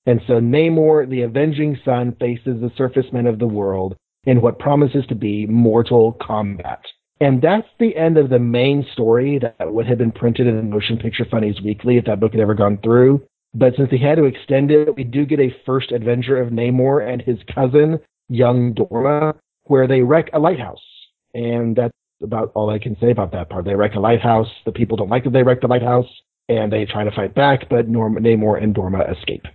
And 0.05 0.21
so 0.27 0.33
Namor, 0.33 1.09
the 1.09 1.21
avenging 1.21 1.77
son, 1.83 2.15
faces 2.19 2.61
the 2.61 2.71
surface 2.77 3.05
men 3.11 3.27
of 3.27 3.39
the 3.39 3.47
world 3.47 3.95
in 4.25 4.41
what 4.41 4.59
promises 4.59 5.05
to 5.07 5.15
be 5.15 5.45
mortal 5.45 6.17
combat. 6.21 6.81
And 7.21 7.41
that's 7.41 7.67
the 7.79 7.95
end 7.95 8.17
of 8.17 8.29
the 8.29 8.39
main 8.39 8.85
story 8.93 9.39
that 9.39 9.73
would 9.73 9.87
have 9.87 9.97
been 9.97 10.11
printed 10.11 10.47
in 10.47 10.55
the 10.55 10.63
Motion 10.63 10.97
Picture 10.97 11.25
Funnies 11.29 11.61
Weekly 11.63 11.97
if 11.97 12.05
that 12.05 12.19
book 12.19 12.31
had 12.31 12.41
ever 12.41 12.55
gone 12.55 12.79
through. 12.81 13.21
But 13.53 13.73
since 13.75 13.89
they 13.89 13.97
had 13.97 14.15
to 14.15 14.25
extend 14.25 14.71
it, 14.71 14.95
we 14.95 15.03
do 15.03 15.25
get 15.25 15.39
a 15.39 15.55
first 15.65 15.91
adventure 15.91 16.39
of 16.39 16.49
Namor 16.49 17.07
and 17.07 17.21
his 17.21 17.39
cousin, 17.53 17.99
young 18.29 18.73
Dorma, 18.73 19.35
where 19.63 19.87
they 19.87 20.01
wreck 20.01 20.29
a 20.33 20.39
lighthouse. 20.39 20.81
And 21.33 21.75
that's 21.75 21.93
about 22.21 22.51
all 22.55 22.69
I 22.69 22.79
can 22.79 22.95
say 23.01 23.11
about 23.11 23.31
that 23.33 23.49
part. 23.49 23.65
They 23.65 23.75
wreck 23.75 23.95
a 23.95 23.99
lighthouse. 23.99 24.49
The 24.65 24.71
people 24.71 24.97
don't 24.97 25.09
like 25.09 25.23
that 25.23 25.33
they 25.33 25.43
wreck 25.43 25.61
the 25.61 25.67
lighthouse, 25.67 26.07
and 26.49 26.71
they 26.71 26.85
try 26.85 27.03
to 27.03 27.11
fight 27.11 27.33
back, 27.33 27.69
but 27.69 27.87
Norm- 27.87 28.17
Namor 28.17 28.61
and 28.61 28.75
Dorma 28.75 29.15
escape. 29.15 29.45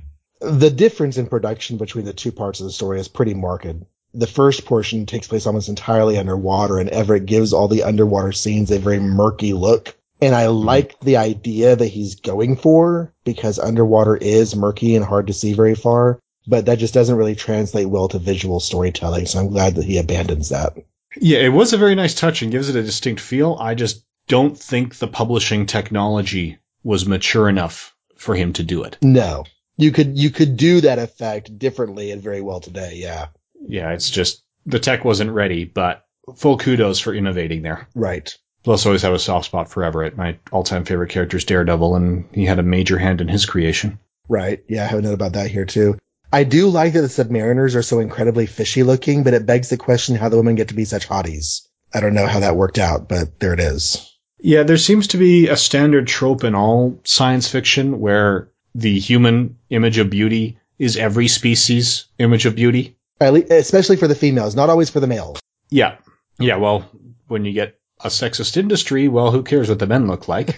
The 0.40 0.70
difference 0.70 1.16
in 1.18 1.26
production 1.26 1.76
between 1.76 2.04
the 2.04 2.12
two 2.12 2.32
parts 2.32 2.60
of 2.60 2.66
the 2.66 2.72
story 2.72 3.00
is 3.00 3.08
pretty 3.08 3.34
marked 3.34 3.66
the 4.14 4.26
first 4.26 4.64
portion 4.64 5.06
takes 5.06 5.26
place 5.26 5.46
almost 5.46 5.68
entirely 5.68 6.16
underwater, 6.16 6.78
and 6.78 6.88
Everett 6.88 7.26
gives 7.26 7.52
all 7.52 7.68
the 7.68 7.82
underwater 7.82 8.32
scenes 8.32 8.70
a 8.70 8.78
very 8.78 9.00
murky 9.00 9.52
look. 9.52 9.96
And 10.22 10.34
I 10.34 10.44
mm-hmm. 10.44 10.64
like 10.64 11.00
the 11.00 11.16
idea 11.16 11.74
that 11.74 11.88
he's 11.88 12.14
going 12.14 12.56
for 12.56 13.12
because 13.24 13.58
underwater 13.58 14.16
is 14.16 14.54
murky 14.54 14.94
and 14.94 15.04
hard 15.04 15.26
to 15.26 15.32
see 15.32 15.52
very 15.52 15.74
far, 15.74 16.20
but 16.46 16.66
that 16.66 16.78
just 16.78 16.94
doesn't 16.94 17.16
really 17.16 17.34
translate 17.34 17.88
well 17.88 18.08
to 18.08 18.18
visual 18.18 18.60
storytelling. 18.60 19.26
So 19.26 19.40
I'm 19.40 19.48
glad 19.48 19.74
that 19.74 19.84
he 19.84 19.98
abandons 19.98 20.50
that. 20.50 20.74
Yeah, 21.16 21.38
it 21.38 21.52
was 21.52 21.72
a 21.72 21.78
very 21.78 21.94
nice 21.94 22.14
touch 22.14 22.42
and 22.42 22.52
gives 22.52 22.68
it 22.68 22.76
a 22.76 22.82
distinct 22.82 23.20
feel. 23.20 23.56
I 23.60 23.74
just 23.74 24.04
don't 24.28 24.56
think 24.56 24.96
the 24.96 25.08
publishing 25.08 25.66
technology 25.66 26.58
was 26.84 27.06
mature 27.06 27.48
enough 27.48 27.96
for 28.16 28.36
him 28.36 28.52
to 28.52 28.62
do 28.62 28.84
it. 28.84 28.98
No. 29.02 29.44
You 29.76 29.90
could 29.90 30.16
you 30.16 30.30
could 30.30 30.56
do 30.56 30.82
that 30.82 31.00
effect 31.00 31.58
differently 31.58 32.12
and 32.12 32.22
very 32.22 32.40
well 32.40 32.60
today, 32.60 32.94
yeah 32.94 33.26
yeah, 33.68 33.92
it's 33.92 34.10
just 34.10 34.42
the 34.66 34.78
tech 34.78 35.04
wasn't 35.04 35.30
ready, 35.30 35.64
but 35.64 36.04
full 36.36 36.58
kudos 36.58 37.00
for 37.00 37.14
innovating 37.14 37.62
there. 37.62 37.88
Right. 37.94 38.36
Plus, 38.62 38.86
always 38.86 39.02
have 39.02 39.12
a 39.12 39.18
soft 39.18 39.46
spot 39.46 39.70
for 39.70 39.84
Everett. 39.84 40.16
My 40.16 40.38
all-time 40.50 40.84
favorite 40.84 41.10
character 41.10 41.36
is 41.36 41.44
Daredevil, 41.44 41.96
and 41.96 42.24
he 42.32 42.46
had 42.46 42.58
a 42.58 42.62
major 42.62 42.98
hand 42.98 43.20
in 43.20 43.28
his 43.28 43.44
creation. 43.44 43.98
Right. 44.26 44.64
Yeah, 44.68 44.84
I 44.84 44.86
have 44.86 45.00
a 45.00 45.02
note 45.02 45.14
about 45.14 45.34
that 45.34 45.50
here 45.50 45.66
too. 45.66 45.98
I 46.32 46.44
do 46.44 46.68
like 46.70 46.94
that 46.94 47.02
the 47.02 47.08
Submariners 47.08 47.76
are 47.76 47.82
so 47.82 48.00
incredibly 48.00 48.46
fishy 48.46 48.82
looking, 48.82 49.22
but 49.22 49.34
it 49.34 49.46
begs 49.46 49.68
the 49.68 49.76
question 49.76 50.16
how 50.16 50.30
the 50.30 50.36
women 50.36 50.54
get 50.54 50.68
to 50.68 50.74
be 50.74 50.86
such 50.86 51.06
hotties. 51.06 51.68
I 51.92 52.00
don't 52.00 52.14
know 52.14 52.26
how 52.26 52.40
that 52.40 52.56
worked 52.56 52.78
out, 52.78 53.08
but 53.08 53.38
there 53.38 53.52
it 53.52 53.60
is. 53.60 54.13
Yeah, 54.44 54.62
there 54.62 54.76
seems 54.76 55.06
to 55.08 55.16
be 55.16 55.48
a 55.48 55.56
standard 55.56 56.06
trope 56.06 56.44
in 56.44 56.54
all 56.54 57.00
science 57.02 57.48
fiction 57.48 57.98
where 57.98 58.50
the 58.74 58.98
human 58.98 59.56
image 59.70 59.96
of 59.96 60.10
beauty 60.10 60.58
is 60.78 60.98
every 60.98 61.28
species 61.28 62.04
image 62.18 62.44
of 62.44 62.54
beauty. 62.54 62.94
Especially 63.22 63.96
for 63.96 64.06
the 64.06 64.14
females, 64.14 64.54
not 64.54 64.68
always 64.68 64.90
for 64.90 65.00
the 65.00 65.06
males. 65.06 65.40
Yeah. 65.70 65.96
Yeah, 66.38 66.56
well, 66.56 66.86
when 67.26 67.46
you 67.46 67.54
get 67.54 67.78
a 68.00 68.08
sexist 68.08 68.58
industry, 68.58 69.08
well, 69.08 69.30
who 69.30 69.42
cares 69.42 69.70
what 69.70 69.78
the 69.78 69.86
men 69.86 70.08
look 70.08 70.28
like? 70.28 70.54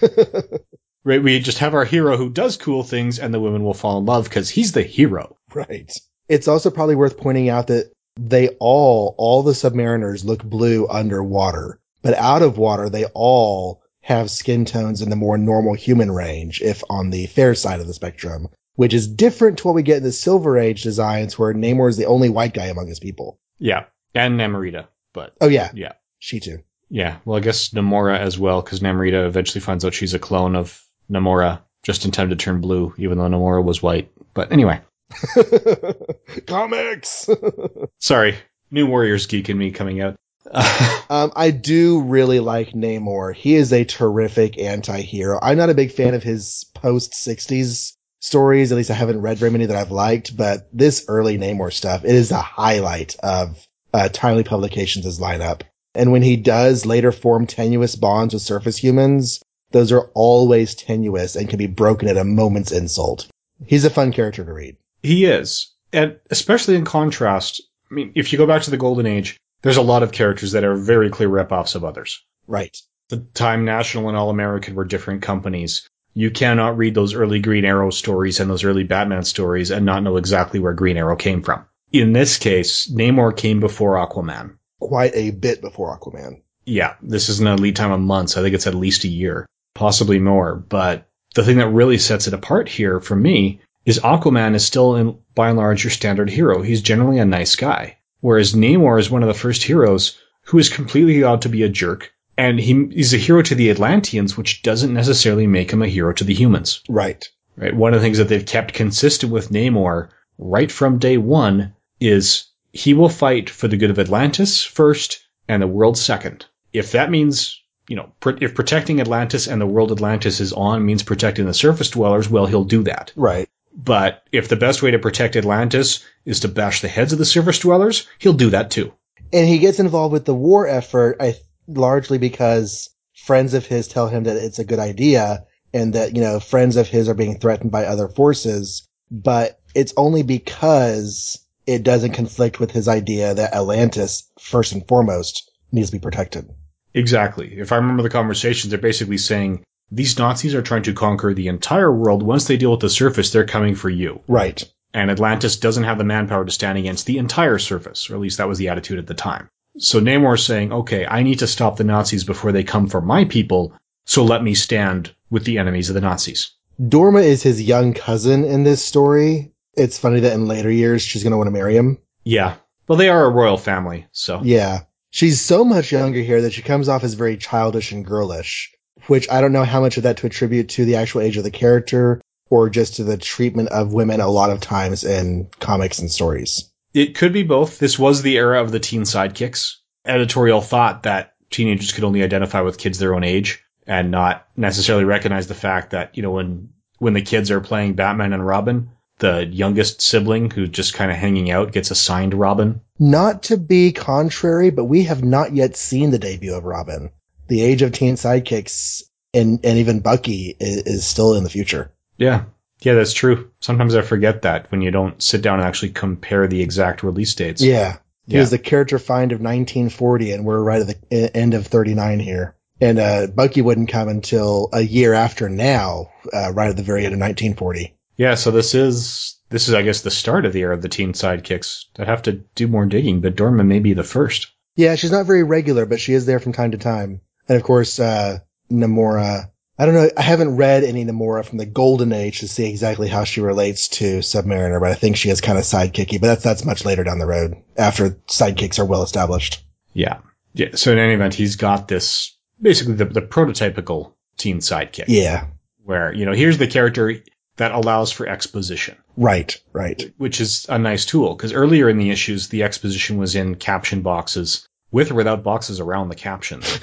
right? 1.05 1.23
We 1.23 1.39
just 1.39 1.59
have 1.59 1.73
our 1.73 1.85
hero 1.85 2.17
who 2.17 2.29
does 2.29 2.57
cool 2.57 2.83
things 2.83 3.19
and 3.19 3.33
the 3.33 3.39
women 3.39 3.63
will 3.63 3.73
fall 3.73 3.99
in 3.99 4.05
love 4.05 4.25
because 4.25 4.49
he's 4.49 4.73
the 4.73 4.83
hero. 4.83 5.37
Right. 5.53 5.89
It's 6.27 6.49
also 6.49 6.71
probably 6.71 6.95
worth 6.95 7.17
pointing 7.17 7.47
out 7.47 7.67
that 7.67 7.93
they 8.19 8.49
all, 8.59 9.15
all 9.17 9.43
the 9.43 9.53
submariners 9.53 10.25
look 10.25 10.43
blue 10.43 10.89
underwater, 10.89 11.79
but 12.07 12.15
out 12.17 12.41
of 12.41 12.57
water, 12.57 12.89
they 12.89 13.03
all 13.13 13.83
have 13.99 14.31
skin 14.31 14.63
tones 14.63 15.01
in 15.01 15.09
the 15.09 15.17
more 15.17 15.37
normal 15.37 15.73
human 15.73 16.09
range, 16.09 16.61
if 16.61 16.81
on 16.89 17.09
the 17.09 17.25
fair 17.25 17.53
side 17.53 17.81
of 17.81 17.87
the 17.87 17.93
spectrum, 17.93 18.47
which 18.75 18.93
is 18.93 19.09
different 19.09 19.57
to 19.57 19.67
what 19.67 19.75
we 19.75 19.83
get 19.83 19.97
in 19.97 20.03
the 20.03 20.13
Silver 20.13 20.57
Age 20.57 20.83
designs 20.83 21.37
where 21.37 21.53
Namor 21.53 21.89
is 21.89 21.97
the 21.97 22.05
only 22.05 22.29
white 22.29 22.53
guy 22.53 22.67
among 22.67 22.87
his 22.87 23.01
people. 23.01 23.37
Yeah. 23.59 23.87
And 24.15 24.39
Namorita, 24.39 24.87
but 25.13 25.35
Oh 25.41 25.49
yeah. 25.49 25.69
Yeah. 25.73 25.93
She 26.19 26.39
too. 26.39 26.59
yeah. 26.89 27.17
Well, 27.25 27.35
I 27.35 27.41
guess 27.41 27.71
Namora 27.71 28.17
as 28.17 28.39
well 28.39 28.61
because 28.61 28.79
Namorita 28.79 29.25
eventually 29.25 29.59
finds 29.59 29.83
out 29.83 29.93
she's 29.93 30.13
a 30.13 30.19
clone 30.19 30.55
of 30.55 30.81
Namora 31.11 31.59
just 31.83 32.05
in 32.05 32.11
time 32.11 32.29
to 32.29 32.37
turn 32.37 32.61
blue, 32.61 32.93
even 32.97 33.17
though 33.17 33.25
Namora 33.27 33.61
was 33.61 33.83
white. 33.83 34.09
But 34.33 34.53
anyway, 34.53 34.79
Comics. 36.47 37.29
sorry. 37.99 38.35
New 38.71 38.87
Warriors 38.87 39.25
geek 39.25 39.49
in 39.49 39.57
me 39.57 39.71
coming 39.71 40.01
out. 40.01 40.15
um, 41.09 41.31
I 41.35 41.51
do 41.51 42.01
really 42.01 42.39
like 42.39 42.71
Namor. 42.71 43.35
He 43.35 43.55
is 43.55 43.73
a 43.73 43.83
terrific 43.83 44.57
anti-hero. 44.57 45.39
I'm 45.41 45.57
not 45.57 45.69
a 45.69 45.75
big 45.75 45.91
fan 45.91 46.13
of 46.13 46.23
his 46.23 46.65
post 46.73 47.13
60s 47.13 47.93
stories. 48.19 48.71
At 48.71 48.77
least 48.77 48.91
I 48.91 48.95
haven't 48.95 49.21
read 49.21 49.37
very 49.37 49.51
many 49.51 49.65
that 49.65 49.75
I've 49.75 49.91
liked, 49.91 50.35
but 50.35 50.69
this 50.71 51.05
early 51.07 51.37
Namor 51.37 51.71
stuff, 51.73 52.05
it 52.05 52.15
is 52.15 52.29
the 52.29 52.37
highlight 52.37 53.15
of 53.21 53.65
uh, 53.93 54.09
Timely 54.09 54.43
Publications' 54.43 55.19
lineup. 55.19 55.61
And 55.95 56.11
when 56.11 56.21
he 56.21 56.37
does 56.37 56.85
later 56.85 57.11
form 57.11 57.47
tenuous 57.47 57.95
bonds 57.95 58.33
with 58.33 58.43
surface 58.43 58.77
humans, 58.77 59.41
those 59.71 59.91
are 59.91 60.11
always 60.13 60.75
tenuous 60.75 61.35
and 61.35 61.49
can 61.49 61.57
be 61.57 61.67
broken 61.67 62.07
at 62.07 62.17
a 62.17 62.23
moment's 62.23 62.71
insult. 62.71 63.27
He's 63.65 63.85
a 63.85 63.89
fun 63.89 64.11
character 64.11 64.45
to 64.45 64.53
read. 64.53 64.77
He 65.01 65.25
is. 65.25 65.73
And 65.91 66.17
especially 66.29 66.75
in 66.75 66.85
contrast, 66.85 67.61
I 67.89 67.93
mean, 67.93 68.11
if 68.15 68.31
you 68.31 68.37
go 68.37 68.45
back 68.45 68.63
to 68.63 68.71
the 68.71 68.77
Golden 68.77 69.05
Age, 69.05 69.37
there's 69.61 69.77
a 69.77 69.81
lot 69.81 70.03
of 70.03 70.11
characters 70.11 70.51
that 70.53 70.63
are 70.63 70.75
very 70.75 71.09
clear 71.09 71.29
rip-offs 71.29 71.75
of 71.75 71.83
others. 71.83 72.23
Right. 72.47 72.75
The 73.09 73.17
Time 73.33 73.65
National 73.65 74.09
and 74.09 74.17
All 74.17 74.29
American 74.29 74.75
were 74.75 74.85
different 74.85 75.21
companies. 75.21 75.89
You 76.13 76.31
cannot 76.31 76.77
read 76.77 76.95
those 76.95 77.13
early 77.13 77.39
Green 77.39 77.65
Arrow 77.65 77.89
stories 77.89 78.39
and 78.39 78.49
those 78.49 78.63
early 78.63 78.83
Batman 78.83 79.23
stories 79.23 79.71
and 79.71 79.85
not 79.85 80.03
know 80.03 80.17
exactly 80.17 80.59
where 80.59 80.73
Green 80.73 80.97
Arrow 80.97 81.15
came 81.15 81.43
from. 81.43 81.65
In 81.91 82.11
this 82.11 82.37
case, 82.37 82.91
Namor 82.91 83.35
came 83.35 83.59
before 83.59 83.95
Aquaman. 83.95 84.57
Quite 84.79 85.15
a 85.15 85.31
bit 85.31 85.61
before 85.61 85.97
Aquaman. 85.97 86.41
Yeah, 86.65 86.95
this 87.01 87.29
isn't 87.29 87.47
a 87.47 87.55
lead 87.55 87.75
time 87.75 87.91
of 87.91 87.99
months. 87.99 88.35
I 88.35 88.41
think 88.41 88.55
it's 88.55 88.67
at 88.67 88.75
least 88.75 89.05
a 89.05 89.09
year, 89.09 89.45
possibly 89.73 90.19
more. 90.19 90.55
But 90.55 91.07
the 91.33 91.43
thing 91.43 91.57
that 91.57 91.69
really 91.69 91.97
sets 91.97 92.27
it 92.27 92.33
apart 92.33 92.67
here 92.67 92.99
for 92.99 93.15
me 93.15 93.61
is 93.85 93.99
Aquaman 93.99 94.53
is 94.53 94.65
still, 94.65 94.95
in, 94.95 95.17
by 95.33 95.49
and 95.49 95.57
large, 95.57 95.83
your 95.83 95.91
standard 95.91 96.29
hero. 96.29 96.61
He's 96.61 96.81
generally 96.81 97.19
a 97.19 97.25
nice 97.25 97.55
guy. 97.55 97.96
Whereas 98.21 98.53
Namor 98.53 98.99
is 98.99 99.09
one 99.09 99.23
of 99.23 99.27
the 99.27 99.33
first 99.33 99.63
heroes 99.63 100.17
who 100.45 100.57
is 100.57 100.69
completely 100.69 101.21
allowed 101.21 101.43
to 101.43 101.49
be 101.49 101.63
a 101.63 101.69
jerk. 101.69 102.11
And 102.37 102.59
he, 102.59 102.87
he's 102.91 103.13
a 103.13 103.17
hero 103.17 103.41
to 103.41 103.55
the 103.55 103.69
Atlanteans, 103.69 104.37
which 104.37 104.61
doesn't 104.61 104.93
necessarily 104.93 105.47
make 105.47 105.71
him 105.71 105.81
a 105.81 105.87
hero 105.87 106.13
to 106.13 106.23
the 106.23 106.33
humans. 106.33 106.81
Right. 106.87 107.27
Right. 107.55 107.75
One 107.75 107.93
of 107.93 107.99
the 107.99 108.05
things 108.05 108.19
that 108.19 108.27
they've 108.27 108.45
kept 108.45 108.73
consistent 108.73 109.31
with 109.31 109.49
Namor 109.49 110.09
right 110.37 110.71
from 110.71 110.99
day 110.99 111.17
one 111.17 111.73
is 111.99 112.45
he 112.71 112.93
will 112.93 113.09
fight 113.09 113.49
for 113.49 113.67
the 113.67 113.77
good 113.77 113.89
of 113.89 113.97
Atlantis 113.97 114.63
first 114.63 115.25
and 115.47 115.61
the 115.61 115.67
world 115.67 115.97
second. 115.97 116.45
If 116.73 116.91
that 116.91 117.09
means, 117.09 117.59
you 117.87 117.95
know, 117.95 118.11
pr- 118.19 118.41
if 118.41 118.53
protecting 118.53 119.01
Atlantis 119.01 119.47
and 119.47 119.59
the 119.59 119.65
world 119.65 119.91
Atlantis 119.91 120.39
is 120.39 120.53
on 120.53 120.85
means 120.85 121.01
protecting 121.01 121.45
the 121.45 121.53
surface 121.53 121.89
dwellers, 121.89 122.29
well, 122.29 122.45
he'll 122.45 122.63
do 122.63 122.83
that. 122.83 123.11
Right. 123.15 123.49
But 123.77 124.23
if 124.31 124.49
the 124.49 124.55
best 124.55 124.81
way 124.81 124.89
to 124.91 124.99
protect 124.99 125.35
Atlantis 125.35 126.03
is 126.25 126.39
to 126.39 126.47
bash 126.47 126.81
the 126.81 126.87
heads 126.87 127.13
of 127.13 127.19
the 127.19 127.25
surface 127.25 127.59
dwellers, 127.59 128.07
he'll 128.19 128.33
do 128.33 128.49
that 128.49 128.71
too. 128.71 128.91
and 129.31 129.47
he 129.47 129.59
gets 129.59 129.79
involved 129.79 130.13
with 130.13 130.25
the 130.25 130.33
war 130.33 130.67
effort 130.67 131.17
I 131.19 131.35
largely 131.67 132.17
because 132.17 132.89
friends 133.13 133.53
of 133.53 133.65
his 133.65 133.87
tell 133.87 134.07
him 134.07 134.23
that 134.23 134.37
it's 134.37 134.57
a 134.59 134.63
good 134.65 134.79
idea 134.79 135.43
and 135.73 135.93
that 135.93 136.15
you 136.15 136.21
know 136.21 136.39
friends 136.39 136.77
of 136.77 136.87
his 136.87 137.09
are 137.09 137.13
being 137.13 137.37
threatened 137.37 137.71
by 137.71 137.85
other 137.85 138.07
forces 138.07 138.87
but 139.11 139.59
it's 139.75 139.93
only 139.97 140.23
because 140.23 141.37
it 141.65 141.83
doesn't 141.83 142.13
conflict 142.13 142.59
with 142.59 142.71
his 142.71 142.87
idea 142.87 143.33
that 143.33 143.53
Atlantis 143.53 144.23
first 144.39 144.71
and 144.71 144.87
foremost 144.87 145.51
needs 145.73 145.89
to 145.89 145.97
be 145.97 146.01
protected 146.01 146.49
Exactly. 146.93 147.59
If 147.59 147.71
I 147.71 147.75
remember 147.75 148.01
the 148.01 148.09
conversations, 148.09 148.71
they're 148.71 148.79
basically 148.79 149.17
saying 149.19 149.63
these 149.91 150.17
Nazis 150.17 150.55
are 150.55 150.61
trying 150.61 150.83
to 150.83 150.93
conquer 150.93 151.33
the 151.33 151.47
entire 151.47 151.93
world. 151.93 152.23
Once 152.23 152.45
they 152.45 152.57
deal 152.57 152.71
with 152.71 152.81
the 152.81 152.89
surface, 152.89 153.31
they're 153.31 153.45
coming 153.45 153.75
for 153.75 153.89
you. 153.89 154.21
right 154.27 154.63
and 154.93 155.11
Atlantis 155.11 155.57
doesn't 155.57 155.83
have 155.83 155.97
the 155.97 156.03
manpower 156.03 156.45
to 156.45 156.51
stand 156.51 156.77
against 156.77 157.05
the 157.05 157.17
entire 157.17 157.59
surface, 157.59 158.09
or 158.09 158.15
at 158.15 158.21
least 158.21 158.37
that 158.37 158.47
was 158.47 158.57
the 158.57 158.69
attitude 158.69 158.97
at 158.97 159.05
the 159.05 159.13
time. 159.13 159.49
So 159.77 159.99
Namor's 159.99 160.43
saying, 160.43 160.71
okay, 160.71 161.05
I 161.05 161.21
need 161.23 161.39
to 161.39 161.47
stop 161.47 161.75
the 161.75 161.83
Nazis 161.83 162.23
before 162.23 162.51
they 162.51 162.63
come 162.63 162.87
for 162.87 163.01
my 163.01 163.25
people, 163.25 163.73
so 164.05 164.23
let 164.23 164.41
me 164.41 164.55
stand 164.55 165.13
with 165.29 165.43
the 165.43 165.59
enemies 165.59 165.89
of 165.89 165.93
the 165.93 166.01
Nazis. 166.01 166.51
Dorma 166.81 167.21
is 167.21 167.43
his 167.43 167.61
young 167.61 167.93
cousin 167.93 168.43
in 168.43 168.63
this 168.63 168.83
story 168.83 169.51
it's 169.77 169.99
funny 169.99 170.19
that 170.21 170.33
in 170.33 170.47
later 170.47 170.71
years 170.71 171.03
she's 171.03 171.23
going 171.23 171.31
to 171.31 171.37
want 171.37 171.47
to 171.47 171.51
marry 171.51 171.77
him 171.77 171.99
Yeah. 172.23 172.55
Well, 172.87 172.97
they 172.97 173.09
are 173.09 173.25
a 173.25 173.29
royal 173.29 173.57
family, 173.57 174.07
so. 174.11 174.41
Yeah. 174.43 174.81
She's 175.09 175.41
so 175.41 175.63
much 175.63 175.91
younger 175.91 176.21
here 176.21 176.41
that 176.41 176.53
she 176.53 176.61
comes 176.61 176.89
off 176.89 177.03
as 177.03 177.13
very 177.13 177.37
childish 177.37 177.91
and 177.91 178.05
girlish, 178.05 178.73
which 179.07 179.29
I 179.29 179.41
don't 179.41 179.53
know 179.53 179.63
how 179.63 179.81
much 179.81 179.97
of 179.97 180.03
that 180.03 180.17
to 180.17 180.27
attribute 180.27 180.69
to 180.69 180.85
the 180.85 180.95
actual 180.95 181.21
age 181.21 181.37
of 181.37 181.43
the 181.43 181.51
character 181.51 182.21
or 182.49 182.69
just 182.69 182.95
to 182.95 183.03
the 183.03 183.17
treatment 183.17 183.69
of 183.69 183.93
women 183.93 184.21
a 184.21 184.29
lot 184.29 184.49
of 184.49 184.61
times 184.61 185.03
in 185.03 185.49
comics 185.59 185.99
and 185.99 186.11
stories. 186.11 186.71
It 186.93 187.15
could 187.15 187.33
be 187.33 187.43
both. 187.43 187.79
This 187.79 187.99
was 187.99 188.21
the 188.21 188.37
era 188.37 188.61
of 188.61 188.71
the 188.71 188.79
teen 188.79 189.01
sidekicks. 189.01 189.75
Editorial 190.05 190.61
thought 190.61 191.03
that 191.03 191.33
teenagers 191.49 191.91
could 191.91 192.03
only 192.03 192.23
identify 192.23 192.61
with 192.61 192.77
kids 192.77 192.99
their 192.99 193.15
own 193.15 193.23
age 193.23 193.63
and 193.85 194.11
not 194.11 194.47
necessarily 194.55 195.05
recognize 195.05 195.47
the 195.47 195.53
fact 195.53 195.91
that, 195.91 196.15
you 196.15 196.23
know, 196.23 196.31
when, 196.31 196.69
when 196.97 197.13
the 197.13 197.21
kids 197.21 197.51
are 197.51 197.61
playing 197.61 197.93
Batman 197.93 198.33
and 198.33 198.45
Robin, 198.45 198.89
the 199.19 199.45
youngest 199.45 200.01
sibling 200.01 200.51
who's 200.51 200.69
just 200.69 200.93
kind 200.93 201.11
of 201.11 201.17
hanging 201.17 201.49
out 201.51 201.71
gets 201.71 201.91
assigned 201.91 202.33
Robin. 202.33 202.81
Not 202.99 203.43
to 203.43 203.57
be 203.57 203.91
contrary, 203.91 204.69
but 204.69 204.85
we 204.85 205.03
have 205.03 205.23
not 205.23 205.55
yet 205.55 205.75
seen 205.75 206.11
the 206.11 206.19
debut 206.19 206.53
of 206.53 206.65
Robin. 206.65 207.09
The 207.47 207.61
age 207.61 207.81
of 207.81 207.91
teen 207.91 208.15
sidekicks 208.15 209.03
and, 209.33 209.59
and 209.63 209.77
even 209.79 209.99
Bucky 209.99 210.55
is, 210.59 210.77
is 210.83 211.05
still 211.05 211.35
in 211.35 211.43
the 211.43 211.49
future. 211.49 211.91
Yeah. 212.17 212.45
Yeah, 212.81 212.93
that's 212.93 213.13
true. 213.13 213.51
Sometimes 213.59 213.95
I 213.95 214.01
forget 214.01 214.43
that 214.43 214.71
when 214.71 214.81
you 214.81 214.91
don't 214.91 215.21
sit 215.21 215.41
down 215.41 215.59
and 215.59 215.67
actually 215.67 215.89
compare 215.89 216.47
the 216.47 216.61
exact 216.61 217.03
release 217.03 217.33
dates. 217.35 217.61
Yeah. 217.61 217.97
He 218.27 218.35
Yeah. 218.35 218.41
was 218.41 218.51
the 218.51 218.57
character 218.59 218.99
find 218.99 219.31
of 219.31 219.39
1940 219.41 220.31
and 220.31 220.45
we're 220.45 220.61
right 220.61 220.81
at 220.81 221.09
the 221.09 221.35
end 221.37 221.53
of 221.53 221.65
39 221.67 222.19
here. 222.19 222.55
And, 222.79 222.99
uh, 222.99 223.27
Bucky 223.27 223.61
wouldn't 223.61 223.89
come 223.89 224.07
until 224.07 224.69
a 224.73 224.81
year 224.81 225.13
after 225.13 225.49
now, 225.49 226.11
uh, 226.31 226.51
right 226.53 226.69
at 226.69 226.77
the 226.77 226.83
very 226.83 227.05
end 227.05 227.13
of 227.13 227.19
1940. 227.19 227.95
Yeah, 228.17 228.35
so 228.35 228.51
this 228.51 228.75
is 228.75 229.35
this 229.49 229.67
is 229.69 229.73
I 229.73 229.81
guess 229.83 230.01
the 230.01 230.11
start 230.11 230.45
of 230.45 230.53
the 230.53 230.59
era 230.61 230.75
of 230.75 230.81
the 230.81 230.89
teen 230.89 231.13
sidekicks. 231.13 231.85
I'd 231.97 232.07
have 232.07 232.23
to 232.23 232.33
do 232.55 232.67
more 232.67 232.85
digging, 232.85 233.21
but 233.21 233.35
Dorma 233.35 233.65
may 233.65 233.79
be 233.79 233.93
the 233.93 234.03
first. 234.03 234.47
Yeah, 234.75 234.95
she's 234.95 235.11
not 235.11 235.25
very 235.25 235.43
regular, 235.43 235.85
but 235.85 235.99
she 235.99 236.13
is 236.13 236.25
there 236.25 236.39
from 236.39 236.53
time 236.53 236.71
to 236.71 236.77
time. 236.77 237.21
And 237.47 237.57
of 237.57 237.63
course, 237.63 237.99
uh, 237.99 238.39
Namora. 238.71 239.51
I 239.79 239.85
don't 239.85 239.93
know. 239.93 240.09
I 240.17 240.21
haven't 240.23 240.55
read 240.55 240.83
any 240.83 241.05
Namora 241.05 241.45
from 241.45 241.59
the 241.59 241.65
Golden 241.67 242.11
Age 242.11 242.39
to 242.39 242.47
see 242.47 242.67
exactly 242.67 243.07
how 243.07 243.25
she 243.25 243.41
relates 243.41 243.89
to 243.89 244.19
Submariner, 244.19 244.79
but 244.79 244.89
I 244.91 244.95
think 244.95 245.17
she 245.17 245.29
is 245.29 245.39
kind 245.39 245.57
of 245.57 245.63
sidekicky. 245.65 246.19
But 246.19 246.27
that's 246.27 246.43
that's 246.43 246.65
much 246.65 246.83
later 246.83 247.03
down 247.03 247.19
the 247.19 247.27
road 247.27 247.55
after 247.77 248.09
sidekicks 248.27 248.79
are 248.79 248.85
well 248.85 249.03
established. 249.03 249.63
Yeah. 249.93 250.19
Yeah. 250.53 250.69
So 250.73 250.91
in 250.91 250.97
any 250.97 251.13
event, 251.13 251.35
he's 251.35 251.57
got 251.57 251.87
this 251.87 252.35
basically 252.59 252.95
the, 252.95 253.05
the 253.05 253.21
prototypical 253.21 254.13
teen 254.37 254.57
sidekick. 254.59 255.05
Yeah. 255.07 255.47
Where, 255.83 256.11
you 256.11 256.25
know, 256.25 256.33
here's 256.33 256.57
the 256.57 256.67
character 256.67 257.13
that 257.57 257.71
allows 257.71 258.11
for 258.11 258.27
exposition, 258.27 258.97
Right. 259.15 259.59
Right. 259.73 260.11
which 260.17 260.41
is 260.41 260.65
a 260.69 260.77
nice 260.77 261.05
tool. 261.05 261.35
Because 261.35 261.53
earlier 261.53 261.87
in 261.87 261.97
the 261.97 262.09
issues, 262.09 262.49
the 262.49 262.63
exposition 262.63 263.17
was 263.17 263.35
in 263.35 263.55
caption 263.55 264.01
boxes 264.01 264.67
with 264.91 265.11
or 265.11 265.15
without 265.15 265.43
boxes 265.43 265.79
around 265.79 266.09
the 266.09 266.15
captions. 266.15 266.79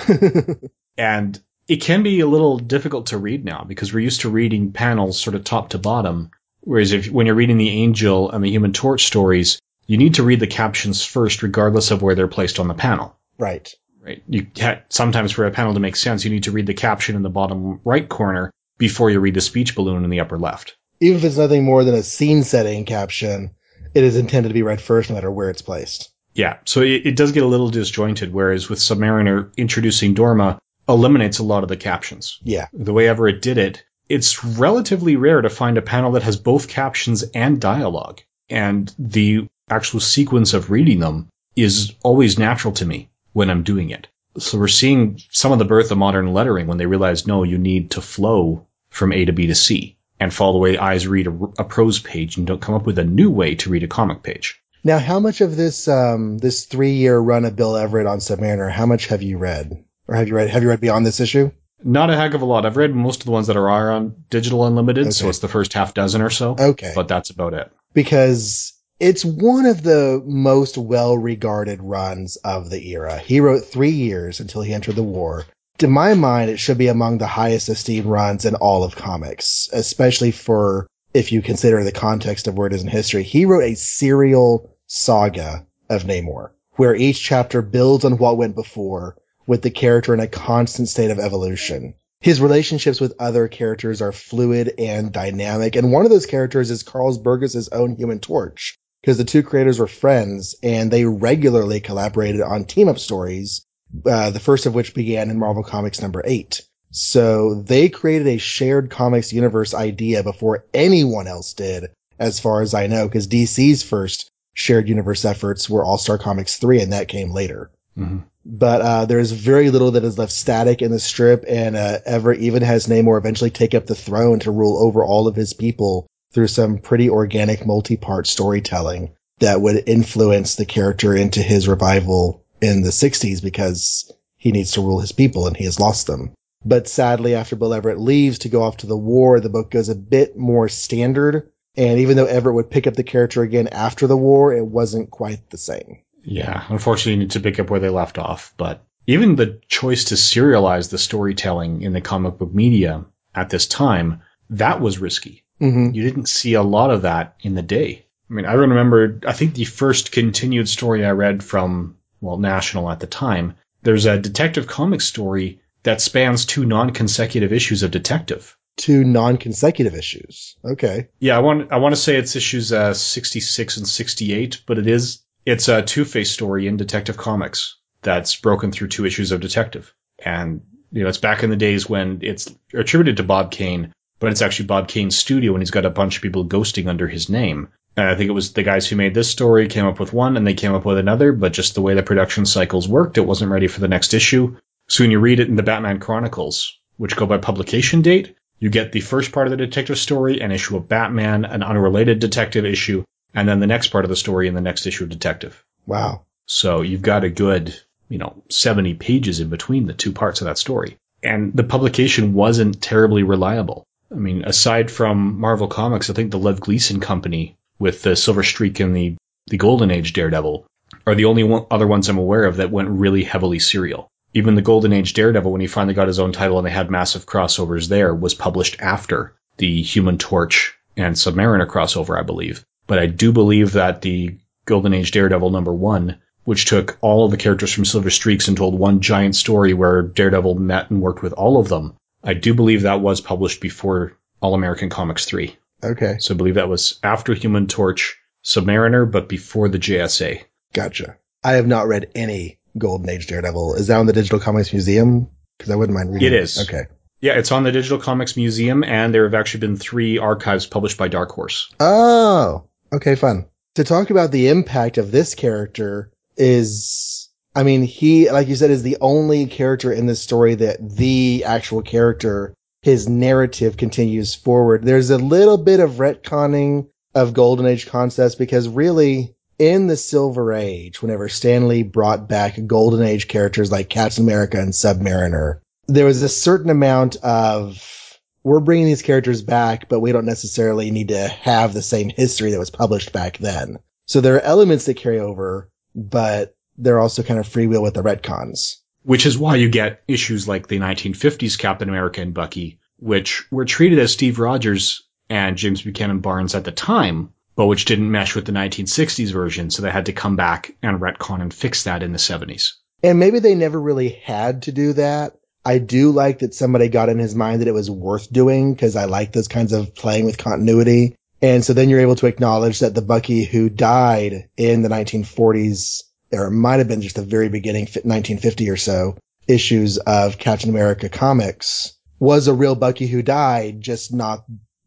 and 0.97 1.41
it 1.69 1.77
can 1.77 2.03
be 2.03 2.21
a 2.21 2.27
little 2.27 2.59
difficult 2.59 3.07
to 3.07 3.19
read 3.19 3.45
now 3.45 3.65
because 3.65 3.93
we're 3.93 4.01
used 4.01 4.23
to 4.23 4.29
reading 4.29 4.73
panels 4.73 5.21
sort 5.21 5.35
of 5.35 5.45
top 5.45 5.71
to 5.71 5.79
bottom 5.79 6.31
Whereas 6.65 6.93
if 6.93 7.11
when 7.11 7.27
you're 7.27 7.35
reading 7.35 7.59
the 7.59 7.69
Angel 7.69 8.31
and 8.31 8.43
the 8.43 8.51
Human 8.51 8.73
Torch 8.73 9.05
stories, 9.05 9.59
you 9.87 9.99
need 9.99 10.15
to 10.15 10.23
read 10.23 10.41
the 10.41 10.47
captions 10.47 11.05
first, 11.05 11.43
regardless 11.43 11.91
of 11.91 12.03
where 12.03 12.15
they're 12.15 12.27
placed 12.27 12.59
on 12.59 12.69
the 12.69 12.75
panel. 12.75 13.17
Right. 13.39 13.73
Right. 14.03 14.23
You 14.29 14.47
ha- 14.59 14.81
sometimes 14.89 15.33
for 15.33 15.47
a 15.47 15.51
panel 15.51 15.75
to 15.75 15.81
make 15.81 15.97
sense, 15.97 16.25
you 16.25 16.31
need 16.31 16.45
to 16.45 16.53
read 16.53 16.67
the 16.67 16.75
caption 16.75 17.17
in 17.17 17.23
the 17.23 17.31
bottom 17.31 17.81
right 17.85 18.09
corner 18.09 18.51
before 18.79 19.11
you 19.11 19.21
read 19.21 19.35
the 19.35 19.41
speech 19.41 19.75
balloon 19.75 20.05
in 20.05 20.11
the 20.11 20.21
upper 20.21 20.39
left. 20.39 20.77
Even 21.01 21.19
if 21.19 21.25
it's 21.25 21.37
nothing 21.37 21.65
more 21.65 21.85
than 21.85 21.95
a 21.95 22.03
scene 22.03 22.45
setting 22.45 22.85
caption, 22.85 23.51
it 23.95 24.05
is 24.05 24.17
intended 24.17 24.49
to 24.49 24.55
be 24.55 24.63
read 24.63 24.81
first 24.81 25.11
no 25.11 25.15
matter 25.15 25.31
where 25.31 25.51
it's 25.51 25.63
placed. 25.63 26.11
Yeah, 26.35 26.59
so 26.64 26.82
it, 26.82 27.07
it 27.07 27.16
does 27.16 27.32
get 27.32 27.45
a 27.45 27.49
little 27.49 27.70
disjointed, 27.70 28.32
whereas 28.32 28.68
with 28.68 28.80
Submariner 28.80 29.57
introducing 29.57 30.14
Dorma 30.14 30.59
eliminates 30.89 31.39
a 31.39 31.45
lot 31.45 31.62
of 31.62 31.68
the 31.68 31.76
captions. 31.76 32.39
Yeah. 32.43 32.66
The 32.72 32.93
way 32.93 33.09
Everett 33.09 33.41
did 33.41 33.57
it, 33.57 33.85
it's 34.09 34.45
relatively 34.45 35.16
rare 35.16 35.41
to 35.41 35.49
find 35.49 35.78
a 35.78 35.82
panel 35.82 36.12
that 36.12 36.24
has 36.24 36.37
both 36.37 36.68
captions 36.68 37.22
and 37.35 37.61
dialogue. 37.61 38.20
And 38.51 38.93
the 38.99 39.49
actual 39.70 40.01
sequence 40.01 40.53
of 40.53 40.70
reading 40.70 40.99
them 40.99 41.28
is 41.57 41.95
always 42.03 42.39
natural 42.39 42.74
to 42.74 42.85
me 42.85 43.09
when 43.32 43.49
I'm 43.49 43.62
doing 43.62 43.91
it. 43.91 44.09
So 44.37 44.59
we're 44.59 44.68
seeing 44.68 45.20
some 45.30 45.53
of 45.53 45.59
the 45.59 45.64
birth 45.64 45.91
of 45.91 45.99
modern 45.99 46.32
lettering 46.32 46.66
when 46.66 46.78
they 46.78 46.87
realize, 46.87 47.26
no, 47.26 47.45
you 47.45 47.57
need 47.57 47.93
to 47.93 48.01
flow 48.01 48.66
from 48.91 49.12
A 49.12 49.24
to 49.24 49.32
B 49.32 49.47
to 49.47 49.55
C 49.55 49.97
and 50.20 50.35
follow 50.35 50.55
the 50.55 50.59
way 50.59 50.76
eyes 50.76 51.07
read 51.07 51.28
a, 51.28 51.39
a 51.59 51.64
prose 51.64 52.01
page 52.01 52.37
and 52.37 52.47
don't 52.47 52.61
come 52.61 52.74
up 52.74 52.87
with 52.87 52.99
a 52.99 53.05
new 53.05 53.30
way 53.30 53.55
to 53.57 53.70
read 53.70 53.85
a 53.85 53.89
comic 53.89 54.22
page. 54.22 54.61
Now, 54.87 54.99
how 54.99 55.18
much 55.18 55.41
of 55.41 55.57
this 55.57 55.89
um, 55.89 56.39
this 56.39 56.66
three 56.66 56.93
year 56.93 57.18
run 57.18 57.45
of 57.47 57.57
Bill 57.57 57.76
Everett 57.76 58.07
on 58.07 58.18
Submariner? 58.18 58.70
How 58.70 58.85
much 58.87 59.07
have 59.07 59.22
you 59.22 59.39
read, 59.39 59.82
or 60.09 60.14
have 60.14 60.28
you 60.28 60.35
read? 60.35 60.51
Have 60.51 60.62
you 60.62 60.68
read 60.68 60.80
beyond 60.80 61.07
this 61.07 61.20
issue? 61.20 61.51
Not 61.82 62.11
a 62.11 62.16
heck 62.16 62.35
of 62.35 62.43
a 62.43 62.45
lot. 62.47 62.64
I've 62.66 62.76
read 62.76 62.95
most 62.95 63.20
of 63.20 63.26
the 63.26 63.32
ones 63.32 63.47
that 63.47 63.57
are 63.57 63.91
on 63.91 64.14
Digital 64.30 64.64
Unlimited, 64.66 65.12
so 65.14 65.28
it's 65.28 65.41
the 65.41 65.49
first 65.49 65.72
half 65.72 65.95
dozen 65.95 66.22
or 66.22 66.30
so. 66.30 66.57
Okay, 66.59 66.93
But 66.95 67.09
that's 67.09 67.30
about 67.30 67.55
it. 67.55 67.70
because 67.93 68.72
it's 69.01 69.24
one 69.24 69.66
of 69.66 69.82
the 69.82 70.22
most 70.24 70.78
well 70.78 71.16
regarded 71.18 71.82
runs 71.82 72.37
of 72.37 72.70
the 72.70 72.91
era. 72.91 73.18
He 73.18 73.41
wrote 73.41 73.64
three 73.64 73.91
years 73.91 74.41
until 74.41 74.62
he 74.62 74.72
entered 74.72 74.97
the 74.97 75.03
war. 75.03 75.45
To 75.78 75.89
my 75.89 76.14
mind, 76.14 76.51
it 76.51 76.59
should 76.59 76.78
be 76.78 76.89
among 76.89 77.18
the 77.18 77.26
highest 77.26 77.68
esteemed 77.68 78.07
runs 78.07 78.45
in 78.45 78.55
all 78.55 78.85
of 78.85 78.97
comics, 78.97 79.68
especially 79.72 80.30
for 80.30 80.87
if 81.12 81.32
you 81.32 81.43
consider 81.43 81.82
the 81.82 81.93
context 81.93 82.47
of 82.49 82.57
where 82.57 82.66
it 82.66 82.72
is 82.72 82.82
in 82.82 82.89
history. 82.89 83.24
He 83.24 83.45
wrote 83.45 83.64
a 83.64 83.74
serial 83.74 84.74
saga 84.87 85.66
of 85.89 86.05
Namor, 86.05 86.51
where 86.72 86.95
each 86.95 87.22
chapter 87.22 87.62
builds 87.62 88.05
on 88.05 88.18
what 88.18 88.37
went 88.37 88.55
before, 88.55 89.16
with 89.47 89.62
the 89.62 89.70
character 89.70 90.14
in 90.14 90.20
a 90.20 90.26
constant 90.26 90.89
state 90.89 91.11
of 91.11 91.18
evolution. 91.18 91.95
His 92.20 92.41
relationships 92.41 93.01
with 93.01 93.14
other 93.18 93.49
characters 93.49 94.01
are 94.01 94.12
fluid 94.12 94.72
and 94.78 95.12
dynamic, 95.12 95.76
and 95.76 95.93
one 95.93 96.05
of 96.05 96.11
those 96.11 96.26
characters 96.26 96.70
is 96.70 96.82
Carl 96.82 97.18
Burgos' 97.18 97.68
own 97.68 97.97
Human 97.97 98.18
Torch, 98.18 98.78
because 99.03 99.18
the 99.18 99.24
two 99.24 99.43
creators 99.43 99.78
were 99.78 99.87
friends 99.87 100.55
and 100.62 100.91
they 100.91 101.05
regularly 101.05 101.80
collaborated 101.80 102.41
on 102.41 102.64
team 102.64 102.89
up 102.89 102.99
stories, 102.99 103.66
uh, 104.07 104.30
the 104.30 104.41
first 104.41 104.64
of 104.64 104.74
which 104.74 104.95
began 104.95 105.28
in 105.28 105.39
Marvel 105.39 105.62
Comics 105.62 106.01
number 106.01 106.22
eight. 106.24 106.62
So 106.91 107.55
they 107.55 107.89
created 107.89 108.28
a 108.28 108.39
shared 108.39 108.89
comics 108.89 109.32
universe 109.32 109.74
idea 109.74 110.22
before 110.22 110.64
anyone 110.72 111.26
else 111.26 111.53
did, 111.53 111.91
as 112.18 112.41
far 112.41 112.62
as 112.62 112.72
I 112.72 112.87
know, 112.87 113.07
because 113.07 113.28
DC's 113.28 113.82
first 113.82 114.30
shared 114.55 114.89
universe 114.89 115.25
efforts 115.25 115.69
were 115.69 115.85
All 115.85 115.99
Star 115.99 116.19
Comics 116.19 116.57
3, 116.57 116.81
and 116.81 116.93
that 116.93 117.09
came 117.09 117.31
later. 117.31 117.71
hmm 117.97 118.19
But 118.45 118.81
uh, 118.81 119.05
there's 119.05 119.33
very 119.33 119.71
little 119.71 119.91
that 119.93 120.05
is 120.05 120.19
left 120.19 120.33
static 120.33 120.81
in 120.81 120.91
the 120.91 121.01
strip, 121.01 121.45
and 121.47 121.77
uh, 121.77 121.99
Everett 122.07 122.41
even 122.41 122.63
has 122.63 122.87
Namor 122.87 123.19
eventually 123.19 123.51
take 123.51 123.75
up 123.75 123.87
the 123.87 123.95
throne 123.95 124.39
to 124.41 124.51
rule 124.51 124.79
over 124.79 125.05
all 125.05 125.29
of 125.29 125.37
his 125.37 125.53
people 125.53 126.07
through 126.33 126.49
some 126.49 126.79
pretty 126.79 127.09
organic 127.11 127.65
multi-part 127.67 128.27
storytelling 128.27 129.13
that 129.39 129.61
would 129.61 129.89
influence 129.89 130.57
the 130.57 130.65
character 130.65 131.15
into 131.15 131.43
his 131.43 131.69
revival 131.69 132.45
in 132.61 132.83
the 132.83 132.91
60s 132.91 133.43
because 133.43 134.11
he 134.37 134.53
needs 134.53 134.73
to 134.73 134.81
rule 134.81 135.01
his 135.01 135.13
people 135.13 135.47
and 135.47 135.57
he 135.57 135.65
has 135.65 135.81
lost 135.81 136.07
them. 136.07 136.33
But 136.65 136.89
sadly, 136.89 137.35
after 137.35 137.57
Bill 137.57 137.75
Everett 137.75 138.01
leaves 138.01 138.39
to 138.41 138.49
go 138.49 138.63
off 138.63 138.79
to 138.79 138.87
the 138.87 138.97
war, 138.97 139.39
the 139.39 139.51
book 139.51 139.71
goes 139.71 139.89
a 139.89 139.95
bit 139.95 140.37
more 140.37 140.69
standard. 140.69 141.51
And 141.77 141.99
even 142.01 142.16
though 142.16 142.27
Everett 142.27 142.55
would 142.55 142.70
pick 142.70 142.87
up 142.87 142.95
the 142.95 143.03
character 143.03 143.43
again 143.43 143.68
after 143.68 144.07
the 144.07 144.16
war, 144.16 144.55
it 144.55 144.64
wasn't 144.64 145.11
quite 145.11 145.51
the 145.51 145.59
same. 145.59 145.99
Yeah, 146.22 146.64
unfortunately, 146.68 147.12
you 147.12 147.18
need 147.18 147.33
to 147.33 147.41
pick 147.41 147.59
up 147.59 147.70
where 147.70 147.81
they 147.81 147.89
left 147.89 148.18
off. 148.18 148.55
But 148.57 148.85
even 149.07 149.37
the 149.37 149.61
choice 149.68 150.05
to 150.07 150.14
serialize 150.14 150.89
the 150.89 150.99
storytelling 150.99 151.83
in 151.83 151.93
the 151.93 152.01
comic 152.01 152.39
book 152.39 152.55
media 152.55 153.05
at 153.35 153.51
this 153.51 153.66
time, 153.66 154.22
that 154.51 154.81
was 154.81 154.99
risky. 154.99 155.45
hmm 155.59 155.91
You 155.93 156.03
didn't 156.03 156.29
see 156.29 156.55
a 156.55 156.62
lot 156.62 156.91
of 156.91 157.03
that 157.03 157.37
in 157.43 157.55
the 157.55 157.62
day. 157.62 158.07
I 158.31 158.33
mean, 158.33 158.47
I 158.47 158.55
remember, 158.55 159.20
I 159.27 159.33
think 159.33 159.55
the 159.55 159.64
first 159.64 160.12
continued 160.12 160.68
story 160.68 161.05
I 161.05 161.11
read 161.11 161.45
from, 161.45 161.99
well, 162.20 162.39
National 162.39 162.91
at 162.91 163.01
the 163.01 163.07
time, 163.07 163.55
there's 163.83 164.07
a 164.07 164.18
Detective 164.18 164.66
Comics 164.66 165.05
story 165.05 165.61
that 165.83 166.01
spans 166.01 166.47
two 166.47 166.64
non-consecutive 166.64 167.53
issues 167.53 167.83
of 167.83 167.91
Detective. 167.91 168.57
Two 168.77 169.05
non-consecutive 169.05 169.95
issues. 169.95 170.57
Okay. 170.64 171.09
Yeah, 171.20 171.37
I 171.37 171.41
want 171.41 171.72
I 171.72 171.77
want 171.77 171.95
to 171.95 172.01
say 172.01 172.16
it's 172.16 172.37
issues 172.37 172.72
uh, 172.72 172.95
66 172.95 173.77
and 173.77 173.87
68, 173.87 174.62
but 174.66 174.79
it 174.79 174.87
is 174.87 175.20
it's 175.47 175.68
a 175.68 175.83
Two-Face 175.83 176.31
story 176.31 176.66
in 176.66 176.77
Detective 176.77 177.16
Comics 177.16 177.77
that's 178.03 178.37
broken 178.37 178.72
through 178.72 178.89
two 178.89 179.07
issues 179.07 179.33
of 179.33 179.41
Detective. 179.41 179.95
And 180.25 180.62
you 180.91 181.03
know, 181.03 181.09
it's 181.09 181.18
back 181.18 181.43
in 181.43 181.51
the 181.51 181.57
days 181.57 181.89
when 181.89 182.20
it's 182.22 182.55
attributed 182.72 183.16
to 183.16 183.25
Bob 183.25 183.51
Kane, 183.51 183.93
but 184.20 184.31
it's 184.31 184.43
actually 184.43 184.66
Bob 184.66 184.89
Kane's 184.89 185.16
studio 185.16 185.53
and 185.53 185.61
he's 185.61 185.70
got 185.70 185.87
a 185.87 185.91
bunch 185.91 186.16
of 186.16 186.22
people 186.22 186.47
ghosting 186.47 186.87
under 186.87 187.09
his 187.09 187.29
name. 187.29 187.68
And 187.97 188.09
I 188.09 188.14
think 188.14 188.29
it 188.29 188.33
was 188.35 188.53
the 188.53 188.62
guys 188.62 188.87
who 188.87 188.97
made 188.97 189.14
this 189.14 189.31
story 189.31 189.68
came 189.68 189.87
up 189.87 190.01
with 190.01 190.12
one 190.12 190.37
and 190.37 190.47
they 190.47 190.55
came 190.55 190.75
up 190.75 190.85
with 190.85 190.99
another, 190.99 191.33
but 191.33 191.53
just 191.53 191.75
the 191.75 191.83
way 191.83 191.95
the 191.95 192.03
production 192.03 192.47
cycles 192.47 192.89
worked, 192.89 193.18
it 193.18 193.27
wasn't 193.27 193.51
ready 193.51 193.68
for 193.68 193.81
the 193.81 193.89
next 193.89 194.14
issue. 194.14 194.57
So 194.89 195.05
when 195.05 195.11
you 195.11 195.20
read 195.20 195.41
it 195.41 195.49
in 195.49 195.57
the 195.57 195.62
Batman 195.62 196.01
Chronicles, 196.01 196.79
which 196.97 197.16
go 197.16 197.27
by 197.27 197.39
publication 197.39 198.03
date, 198.03 198.37
you 198.65 198.71
get 198.71 198.93
the 198.93 199.01
first 199.01 199.31
part 199.31 199.47
of 199.47 199.51
the 199.51 199.59
detective 199.59 199.99
story, 199.99 200.41
an 200.41 200.51
issue 200.51 200.75
of 200.79 200.89
Batman, 200.89 201.45
an 201.45 201.62
unrelated 201.62 202.19
detective 202.19 202.65
issue, 202.65 203.05
and 203.35 203.47
then 203.47 203.61
the 203.61 203.67
next 203.67 203.89
part 203.89 204.07
of 204.07 204.09
the 204.09 204.17
story 204.17 204.49
in 204.49 204.55
the 204.55 204.62
next 204.62 204.87
issue 204.87 205.05
of 205.05 205.11
Detective. 205.11 205.62
Wow. 205.87 206.23
So 206.47 206.81
you've 206.81 207.03
got 207.03 207.25
a 207.25 207.29
good, 207.29 207.79
you 208.09 208.17
know, 208.17 208.43
70 208.49 208.95
pages 208.95 209.41
in 209.41 209.51
between 209.51 209.87
the 209.87 209.93
two 209.93 210.12
parts 210.12 210.41
of 210.41 210.47
that 210.47 210.57
story. 210.57 210.97
And 211.23 211.53
the 211.53 211.62
publication 211.62 212.33
wasn't 212.33 212.81
terribly 212.81 213.23
reliable. 213.23 213.85
I 214.11 214.15
mean, 214.15 214.47
aside 214.47 214.91
from 214.91 215.39
Marvel 215.39 215.69
Comics, 215.69 216.09
I 216.09 216.15
think 216.15 216.31
the 216.31 216.39
Lev 216.39 216.59
Gleason 216.59 217.01
company 217.01 217.57
with 217.79 218.01
the 218.01 218.17
Silver 218.17 218.43
Streak 218.43 218.81
and 218.81 218.97
the, 218.97 219.15
the 219.49 219.59
Golden 219.59 219.91
Age 219.91 220.15
Daredevil 220.15 220.65
are 221.07 221.15
the 221.15 221.27
only 221.27 221.43
one, 221.43 221.67
other 221.71 221.87
ones 221.87 222.09
I'm 222.09 222.17
aware 222.17 222.45
of 222.45 222.57
that 222.57 222.71
went 222.71 222.89
really 222.89 223.25
heavily 223.25 223.59
serial. 223.59 224.09
Even 224.35 224.57
the 224.57 224.62
Golden 224.62 224.93
Age 224.93 225.12
Daredevil, 225.14 225.51
when 225.51 225.61
he 225.61 225.68
finally 225.68 225.95
got 225.95 226.09
his 226.09 226.18
own 226.18 226.32
title 226.32 226.59
and 226.59 226.66
they 226.66 226.72
had 226.72 226.91
massive 226.91 227.24
crossovers 227.24 227.89
there, 227.89 228.12
was 228.12 228.35
published 228.35 228.76
after 228.80 229.35
the 229.59 229.80
Human 229.82 230.18
Torch 230.18 230.76
and 230.97 231.14
Submariner 231.14 231.68
crossover, 231.68 232.18
I 232.18 232.22
believe. 232.22 232.64
But 232.89 232.99
I 232.99 233.07
do 233.07 233.32
believe 233.32 233.72
that 233.72 234.03
the 234.03 234.37
Golden 234.66 234.93
Age 234.93 235.12
Daredevil 235.12 235.51
number 235.51 235.72
one, 235.72 236.20
which 236.45 236.66
took 236.66 236.99
all 237.01 237.24
of 237.24 237.30
the 237.30 237.37
characters 237.37 237.72
from 237.72 237.85
Silver 237.85 238.11
Streaks 238.11 238.49
and 238.49 238.57
told 238.57 238.78
one 238.78 239.01
giant 239.01 239.37
story 239.37 239.72
where 239.72 240.03
Daredevil 240.03 240.57
met 240.57 240.91
and 240.91 241.01
worked 241.01 241.22
with 241.22 241.32
all 241.35 241.59
of 241.59 241.68
them, 241.68 241.95
I 242.22 242.35
do 242.35 242.55
believe 242.55 242.82
that 242.82 243.01
was 243.01 243.20
published 243.20 243.61
before 243.61 244.18
All 244.41 244.55
American 244.55 244.91
Comics 244.91 245.26
3. 245.26 245.57
Okay. 245.85 246.16
So 246.18 246.35
I 246.35 246.37
believe 246.37 246.55
that 246.55 246.68
was 246.68 246.99
after 247.03 247.35
Human 247.35 247.66
Torch, 247.66 248.16
Submariner, 248.45 249.11
but 249.11 249.28
before 249.28 249.68
the 249.68 249.78
JSA. 249.78 250.43
Gotcha. 250.72 251.18
I 251.45 251.53
have 251.53 251.66
not 251.66 251.87
read 251.87 252.11
any 252.14 252.59
Golden 252.77 253.09
Age 253.09 253.27
Daredevil. 253.27 253.75
Is 253.75 253.87
that 253.89 253.99
on 253.99 254.07
the 254.07 254.12
Digital 254.12 254.41
Comics 254.41 254.72
Museum? 254.72 255.29
Because 255.59 255.70
I 255.70 255.77
wouldn't 255.77 255.97
mind 255.97 256.12
reading. 256.12 256.33
It 256.33 256.35
is. 256.35 256.59
It. 256.59 256.68
Okay. 256.68 256.85
Yeah, 257.20 257.39
it's 257.39 257.53
on 257.53 257.62
the 257.62 257.72
Digital 257.72 257.99
Comics 257.99 258.37
Museum, 258.37 258.85
and 258.85 259.14
there 259.14 259.25
have 259.25 259.35
actually 259.35 259.61
been 259.61 259.77
three 259.77 260.18
archives 260.18 260.66
published 260.66 260.99
by 260.99 261.09
Dark 261.09 261.31
Horse. 261.31 261.70
Oh, 261.81 262.68
okay, 262.93 263.14
fun. 263.14 263.47
To 263.77 263.85
talk 263.85 264.11
about 264.11 264.31
the 264.31 264.49
impact 264.49 264.99
of 264.99 265.11
this 265.11 265.35
character 265.35 266.11
is, 266.37 267.31
I 267.55 267.62
mean, 267.62 267.83
he, 267.83 268.31
like 268.31 268.49
you 268.49 268.57
said, 268.57 268.70
is 268.70 268.83
the 268.83 268.99
only 269.01 269.47
character 269.47 269.91
in 269.91 270.07
this 270.07 270.20
story 270.20 270.57
that 270.57 270.97
the 270.97 271.45
actual 271.47 271.83
character, 271.83 272.55
his 272.83 273.09
narrative 273.09 273.77
continues 273.77 274.35
forward. 274.35 274.85
There's 274.85 275.11
a 275.11 275.16
little 275.16 275.57
bit 275.57 275.81
of 275.81 275.93
retconning 275.93 276.89
of 277.14 277.33
Golden 277.33 277.64
Age 277.64 277.87
concepts 277.87 278.35
because 278.35 278.68
really, 278.68 279.35
in 279.59 279.87
the 279.87 279.97
Silver 279.97 280.53
Age, 280.53 281.01
whenever 281.03 281.29
Stan 281.29 281.69
Lee 281.69 281.83
brought 281.83 282.29
back 282.29 282.59
Golden 282.67 283.03
Age 283.03 283.29
characters 283.29 283.71
like 283.71 283.89
Captain 283.89 284.25
America 284.25 284.59
and 284.59 284.73
Submariner, 284.73 285.61
there 285.87 286.07
was 286.07 286.23
a 286.23 286.29
certain 286.29 286.71
amount 286.71 287.17
of 287.17 288.19
we're 288.43 288.61
bringing 288.61 288.87
these 288.87 289.03
characters 289.03 289.43
back, 289.43 289.89
but 289.89 290.01
we 290.01 290.13
don't 290.13 290.27
necessarily 290.27 290.91
need 290.91 291.09
to 291.09 291.29
have 291.29 291.73
the 291.73 291.83
same 291.83 292.11
history 292.11 292.51
that 292.51 292.59
was 292.59 292.71
published 292.71 293.13
back 293.13 293.39
then. 293.39 293.79
So 294.07 294.21
there 294.21 294.37
are 294.37 294.41
elements 294.41 294.85
that 294.85 294.99
carry 294.99 295.19
over, 295.19 295.71
but 295.95 296.55
they're 296.77 297.01
also 297.01 297.23
kind 297.23 297.41
of 297.41 297.49
freewheel 297.49 297.83
with 297.83 297.95
the 297.95 298.03
retcons. 298.03 298.77
Which 299.03 299.27
is 299.27 299.39
why 299.39 299.57
you 299.57 299.69
get 299.69 300.03
issues 300.09 300.47
like 300.47 300.69
the 300.69 300.79
1950s 300.79 301.59
Captain 301.59 301.89
America 301.89 302.21
and 302.21 302.35
Bucky, 302.35 302.79
which 302.99 303.51
were 303.51 303.65
treated 303.65 303.99
as 303.99 304.13
Steve 304.13 304.39
Rogers 304.39 305.03
and 305.31 305.57
James 305.57 305.83
Buchanan 305.83 306.21
Barnes 306.21 306.55
at 306.55 306.65
the 306.65 306.73
time, 306.73 307.33
but 307.57 307.67
which 307.67 307.85
didn't 307.85 308.11
mesh 308.11 308.35
with 308.35 308.47
the 308.47 308.53
1960s 308.53 309.33
version, 309.33 309.71
so 309.71 309.83
they 309.83 309.91
had 309.91 310.07
to 310.07 310.13
come 310.13 310.37
back 310.37 310.75
and 310.83 311.01
retcon 311.01 311.41
and 311.41 311.53
fix 311.53 311.85
that 311.85 312.03
in 312.03 312.13
the 312.13 312.19
70s. 312.19 312.73
And 313.03 313.19
maybe 313.19 313.39
they 313.39 313.55
never 313.55 313.81
really 313.81 314.09
had 314.09 314.63
to 314.63 314.73
do 314.73 314.95
that. 314.95 315.37
I 315.65 315.79
do 315.79 316.11
like 316.11 316.41
that 316.41 316.55
somebody 316.55 316.89
got 316.89 317.09
in 317.09 317.19
his 317.19 317.35
mind 317.35 317.61
that 317.61 317.69
it 317.69 317.75
was 317.75 317.91
worth 317.91 318.31
doing 318.33 318.75
because 318.75 318.97
I 318.97 319.07
like 319.07 319.33
those 319.33 319.49
kinds 319.49 319.73
of 319.73 319.95
playing 319.95 320.27
with 320.27 320.39
continuity. 320.39 321.17
And 321.41 321.65
so 321.65 321.73
then 321.73 321.89
you're 321.89 322.01
able 322.01 322.17
to 322.17 322.27
acknowledge 322.27 322.81
that 322.81 322.95
the 322.95 323.03
Bucky 323.03 323.45
who 323.45 323.69
died 323.69 324.49
in 324.57 324.83
the 324.83 324.89
1940s, 324.89 326.03
or 326.33 326.47
it 326.47 326.51
might 326.51 326.79
have 326.79 326.89
been 326.89 327.03
just 327.03 327.17
the 327.17 327.23
very 327.23 327.49
beginning, 327.49 327.85
1950 327.85 328.71
or 328.71 328.77
so 328.77 329.17
issues 329.47 329.99
of 329.99 330.39
Captain 330.39 330.71
America 330.71 331.09
comics 331.09 331.93
was 332.19 332.49
a 332.49 332.55
real 332.55 332.75
Bucky 332.75 333.07
who 333.07 333.23
died, 333.23 333.81
just 333.81 334.13
not 334.13 334.45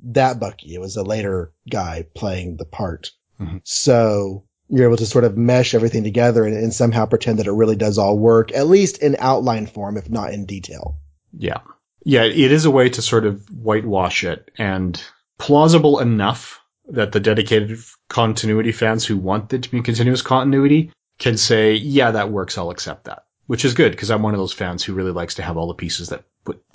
that 0.08 0.39
Bucky. 0.39 0.74
It 0.74 0.82
was 0.82 0.97
a 0.97 1.03
later 1.03 1.53
guy 1.70 2.05
playing 2.14 2.58
the 2.58 2.66
part. 2.66 3.12
Mhm. 3.39 3.62
So 3.64 4.45
you're 4.70 4.88
able 4.88 4.97
to 4.97 5.05
sort 5.05 5.24
of 5.24 5.38
mesh 5.38 5.74
everything 5.74 6.03
together 6.03 6.43
and, 6.43 6.55
and 6.55 6.74
somehow 6.74 7.05
pretend 7.05 7.39
that 7.39 7.47
it 7.47 7.51
really 7.51 7.76
does 7.76 7.97
all 7.97 8.18
work, 8.18 8.53
at 8.53 8.68
least 8.68 8.97
in 8.97 9.16
outline 9.20 9.66
form, 9.66 9.97
if 9.97 10.10
not 10.10 10.34
in 10.34 10.45
detail. 10.45 10.97
Yeah. 11.38 11.60
Yeah, 12.03 12.24
it 12.24 12.51
is 12.51 12.66
a 12.66 12.72
way 12.72 12.89
to 12.89 13.01
sort 13.01 13.26
of 13.26 13.47
whitewash 13.49 14.24
it 14.24 14.51
and 14.58 15.01
plausible 15.38 15.99
enough 15.99 16.60
that 16.89 17.12
the 17.12 17.20
dedicated 17.20 17.80
continuity 18.08 18.72
fans 18.72 19.05
who 19.05 19.18
want 19.18 19.51
it 19.53 19.64
to 19.64 19.72
be 19.72 19.82
continuous 19.82 20.22
continuity 20.22 20.91
can 21.20 21.38
say, 21.38 21.74
yeah, 21.74 22.12
that 22.12 22.32
works. 22.32 22.58
I'll 22.58 22.70
accept 22.70 23.05
that, 23.05 23.26
which 23.45 23.66
is 23.66 23.74
good 23.74 23.91
because 23.91 24.10
I'm 24.10 24.22
one 24.22 24.34
of 24.34 24.39
those 24.39 24.53
fans 24.53 24.84
who 24.84 24.93
really 24.93 25.12
likes 25.12 25.36
to 25.36 25.41
have 25.43 25.58
all 25.58 25.68
the 25.68 25.74
pieces 25.74 26.10
that 26.10 26.24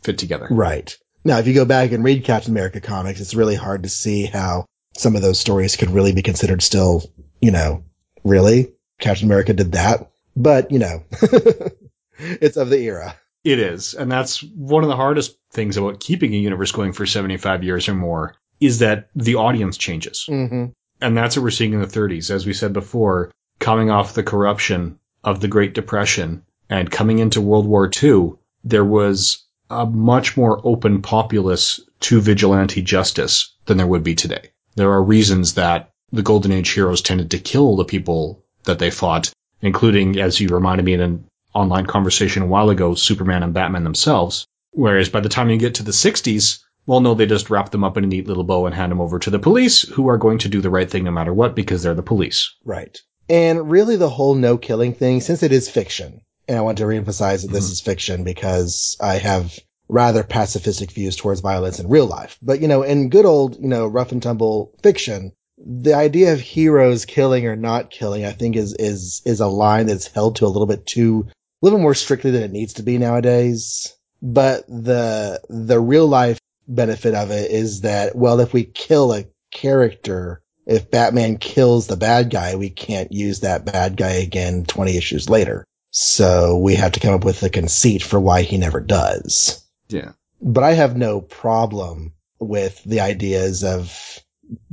fit 0.02 0.18
together. 0.18 0.48
Right. 0.50 0.96
Now, 1.24 1.38
if 1.38 1.46
you 1.46 1.54
go 1.54 1.64
back 1.64 1.92
and 1.92 2.04
read 2.04 2.24
Captain 2.24 2.52
America 2.52 2.80
comics, 2.80 3.20
it's 3.20 3.34
really 3.34 3.54
hard 3.54 3.84
to 3.84 3.88
see 3.88 4.26
how 4.26 4.66
some 4.96 5.16
of 5.16 5.22
those 5.22 5.38
stories 5.38 5.76
could 5.76 5.90
really 5.90 6.12
be 6.12 6.22
considered 6.22 6.62
still, 6.62 7.04
you 7.40 7.50
know, 7.50 7.84
really? 8.24 8.72
Captain 8.98 9.26
America 9.26 9.52
did 9.52 9.72
that? 9.72 10.10
But, 10.36 10.70
you 10.70 10.78
know, 10.78 11.04
it's 12.18 12.56
of 12.56 12.70
the 12.70 12.78
era. 12.78 13.16
It 13.44 13.58
is. 13.58 13.94
And 13.94 14.10
that's 14.10 14.42
one 14.42 14.84
of 14.84 14.88
the 14.88 14.96
hardest 14.96 15.36
things 15.52 15.76
about 15.76 16.00
keeping 16.00 16.32
a 16.34 16.38
universe 16.38 16.72
going 16.72 16.92
for 16.92 17.06
75 17.06 17.64
years 17.64 17.88
or 17.88 17.94
more 17.94 18.36
is 18.60 18.78
that 18.78 19.08
the 19.16 19.36
audience 19.36 19.76
changes. 19.76 20.26
Mm-hmm. 20.28 20.66
And 21.00 21.16
that's 21.16 21.36
what 21.36 21.42
we're 21.42 21.50
seeing 21.50 21.72
in 21.72 21.80
the 21.80 21.86
30s. 21.86 22.30
As 22.30 22.46
we 22.46 22.52
said 22.52 22.72
before, 22.72 23.32
coming 23.58 23.90
off 23.90 24.14
the 24.14 24.22
corruption 24.22 25.00
of 25.24 25.40
the 25.40 25.48
Great 25.48 25.74
Depression 25.74 26.44
and 26.70 26.90
coming 26.90 27.18
into 27.18 27.40
World 27.40 27.66
War 27.66 27.90
II, 28.02 28.34
there 28.62 28.84
was 28.84 29.44
a 29.72 29.86
much 29.86 30.36
more 30.36 30.60
open 30.64 31.02
populace 31.02 31.80
to 32.00 32.20
vigilante 32.20 32.82
justice 32.82 33.54
than 33.66 33.78
there 33.78 33.86
would 33.86 34.04
be 34.04 34.14
today. 34.14 34.50
There 34.76 34.90
are 34.92 35.02
reasons 35.02 35.54
that 35.54 35.90
the 36.12 36.22
Golden 36.22 36.52
Age 36.52 36.70
heroes 36.70 37.00
tended 37.00 37.30
to 37.30 37.38
kill 37.38 37.76
the 37.76 37.84
people 37.84 38.44
that 38.64 38.78
they 38.78 38.90
fought, 38.90 39.32
including, 39.60 40.20
as 40.20 40.40
you 40.40 40.48
reminded 40.48 40.84
me 40.84 40.92
in 40.92 41.00
an 41.00 41.24
online 41.54 41.86
conversation 41.86 42.42
a 42.42 42.46
while 42.46 42.70
ago, 42.70 42.94
Superman 42.94 43.42
and 43.42 43.54
Batman 43.54 43.84
themselves. 43.84 44.46
Whereas 44.72 45.08
by 45.08 45.20
the 45.20 45.28
time 45.28 45.50
you 45.50 45.56
get 45.56 45.74
to 45.76 45.82
the 45.82 45.92
60s, 45.92 46.60
well, 46.86 47.00
no, 47.00 47.14
they 47.14 47.26
just 47.26 47.50
wrap 47.50 47.70
them 47.70 47.84
up 47.84 47.96
in 47.96 48.04
a 48.04 48.06
neat 48.06 48.26
little 48.26 48.44
bow 48.44 48.66
and 48.66 48.74
hand 48.74 48.90
them 48.90 49.00
over 49.00 49.18
to 49.20 49.30
the 49.30 49.38
police, 49.38 49.82
who 49.82 50.08
are 50.08 50.18
going 50.18 50.38
to 50.38 50.48
do 50.48 50.60
the 50.60 50.70
right 50.70 50.90
thing 50.90 51.04
no 51.04 51.10
matter 51.10 51.32
what 51.32 51.54
because 51.54 51.82
they're 51.82 51.94
the 51.94 52.02
police. 52.02 52.54
Right. 52.64 52.98
And 53.28 53.70
really 53.70 53.96
the 53.96 54.10
whole 54.10 54.34
no 54.34 54.58
killing 54.58 54.92
thing, 54.92 55.20
since 55.20 55.42
it 55.42 55.52
is 55.52 55.70
fiction, 55.70 56.22
and 56.52 56.58
I 56.58 56.62
want 56.62 56.78
to 56.78 56.84
reemphasize 56.84 57.42
that 57.42 57.50
this 57.50 57.68
Mhm. 57.68 57.72
is 57.72 57.80
fiction 57.80 58.24
because 58.24 58.96
I 59.00 59.16
have 59.16 59.58
rather 59.88 60.22
pacifistic 60.22 60.92
views 60.92 61.16
towards 61.16 61.40
violence 61.40 61.80
in 61.80 61.88
real 61.88 62.06
life. 62.06 62.38
But, 62.42 62.60
you 62.60 62.68
know, 62.68 62.82
in 62.82 63.08
good 63.08 63.24
old, 63.24 63.58
you 63.58 63.68
know, 63.68 63.86
rough 63.86 64.12
and 64.12 64.22
tumble 64.22 64.72
fiction, 64.82 65.32
the 65.58 65.94
idea 65.94 66.32
of 66.32 66.40
heroes 66.40 67.04
killing 67.06 67.46
or 67.46 67.56
not 67.56 67.90
killing, 67.90 68.24
I 68.24 68.32
think 68.32 68.56
is, 68.56 68.74
is, 68.78 69.22
is 69.24 69.40
a 69.40 69.46
line 69.46 69.86
that's 69.86 70.06
held 70.08 70.36
to 70.36 70.46
a 70.46 70.48
little 70.48 70.66
bit 70.66 70.86
too, 70.86 71.26
a 71.28 71.32
little 71.64 71.78
more 71.78 71.94
strictly 71.94 72.30
than 72.30 72.42
it 72.42 72.52
needs 72.52 72.74
to 72.74 72.82
be 72.82 72.98
nowadays. 72.98 73.94
But 74.20 74.66
the, 74.66 75.40
the 75.48 75.80
real 75.80 76.06
life 76.06 76.38
benefit 76.68 77.14
of 77.14 77.30
it 77.30 77.50
is 77.50 77.80
that, 77.80 78.14
well, 78.14 78.40
if 78.40 78.52
we 78.52 78.64
kill 78.64 79.12
a 79.14 79.24
character, 79.50 80.42
if 80.66 80.90
Batman 80.90 81.38
kills 81.38 81.86
the 81.86 81.96
bad 81.96 82.30
guy, 82.30 82.56
we 82.56 82.70
can't 82.70 83.10
use 83.12 83.40
that 83.40 83.64
bad 83.64 83.96
guy 83.96 84.12
again 84.12 84.64
20 84.64 84.96
issues 84.96 85.28
later. 85.30 85.64
So 85.92 86.56
we 86.56 86.74
have 86.76 86.92
to 86.92 87.00
come 87.00 87.12
up 87.12 87.24
with 87.24 87.42
a 87.42 87.50
conceit 87.50 88.02
for 88.02 88.18
why 88.18 88.42
he 88.42 88.56
never 88.56 88.80
does. 88.80 89.62
Yeah. 89.88 90.12
But 90.40 90.64
I 90.64 90.72
have 90.72 90.96
no 90.96 91.20
problem 91.20 92.14
with 92.40 92.82
the 92.84 93.00
ideas 93.00 93.62
of 93.62 94.18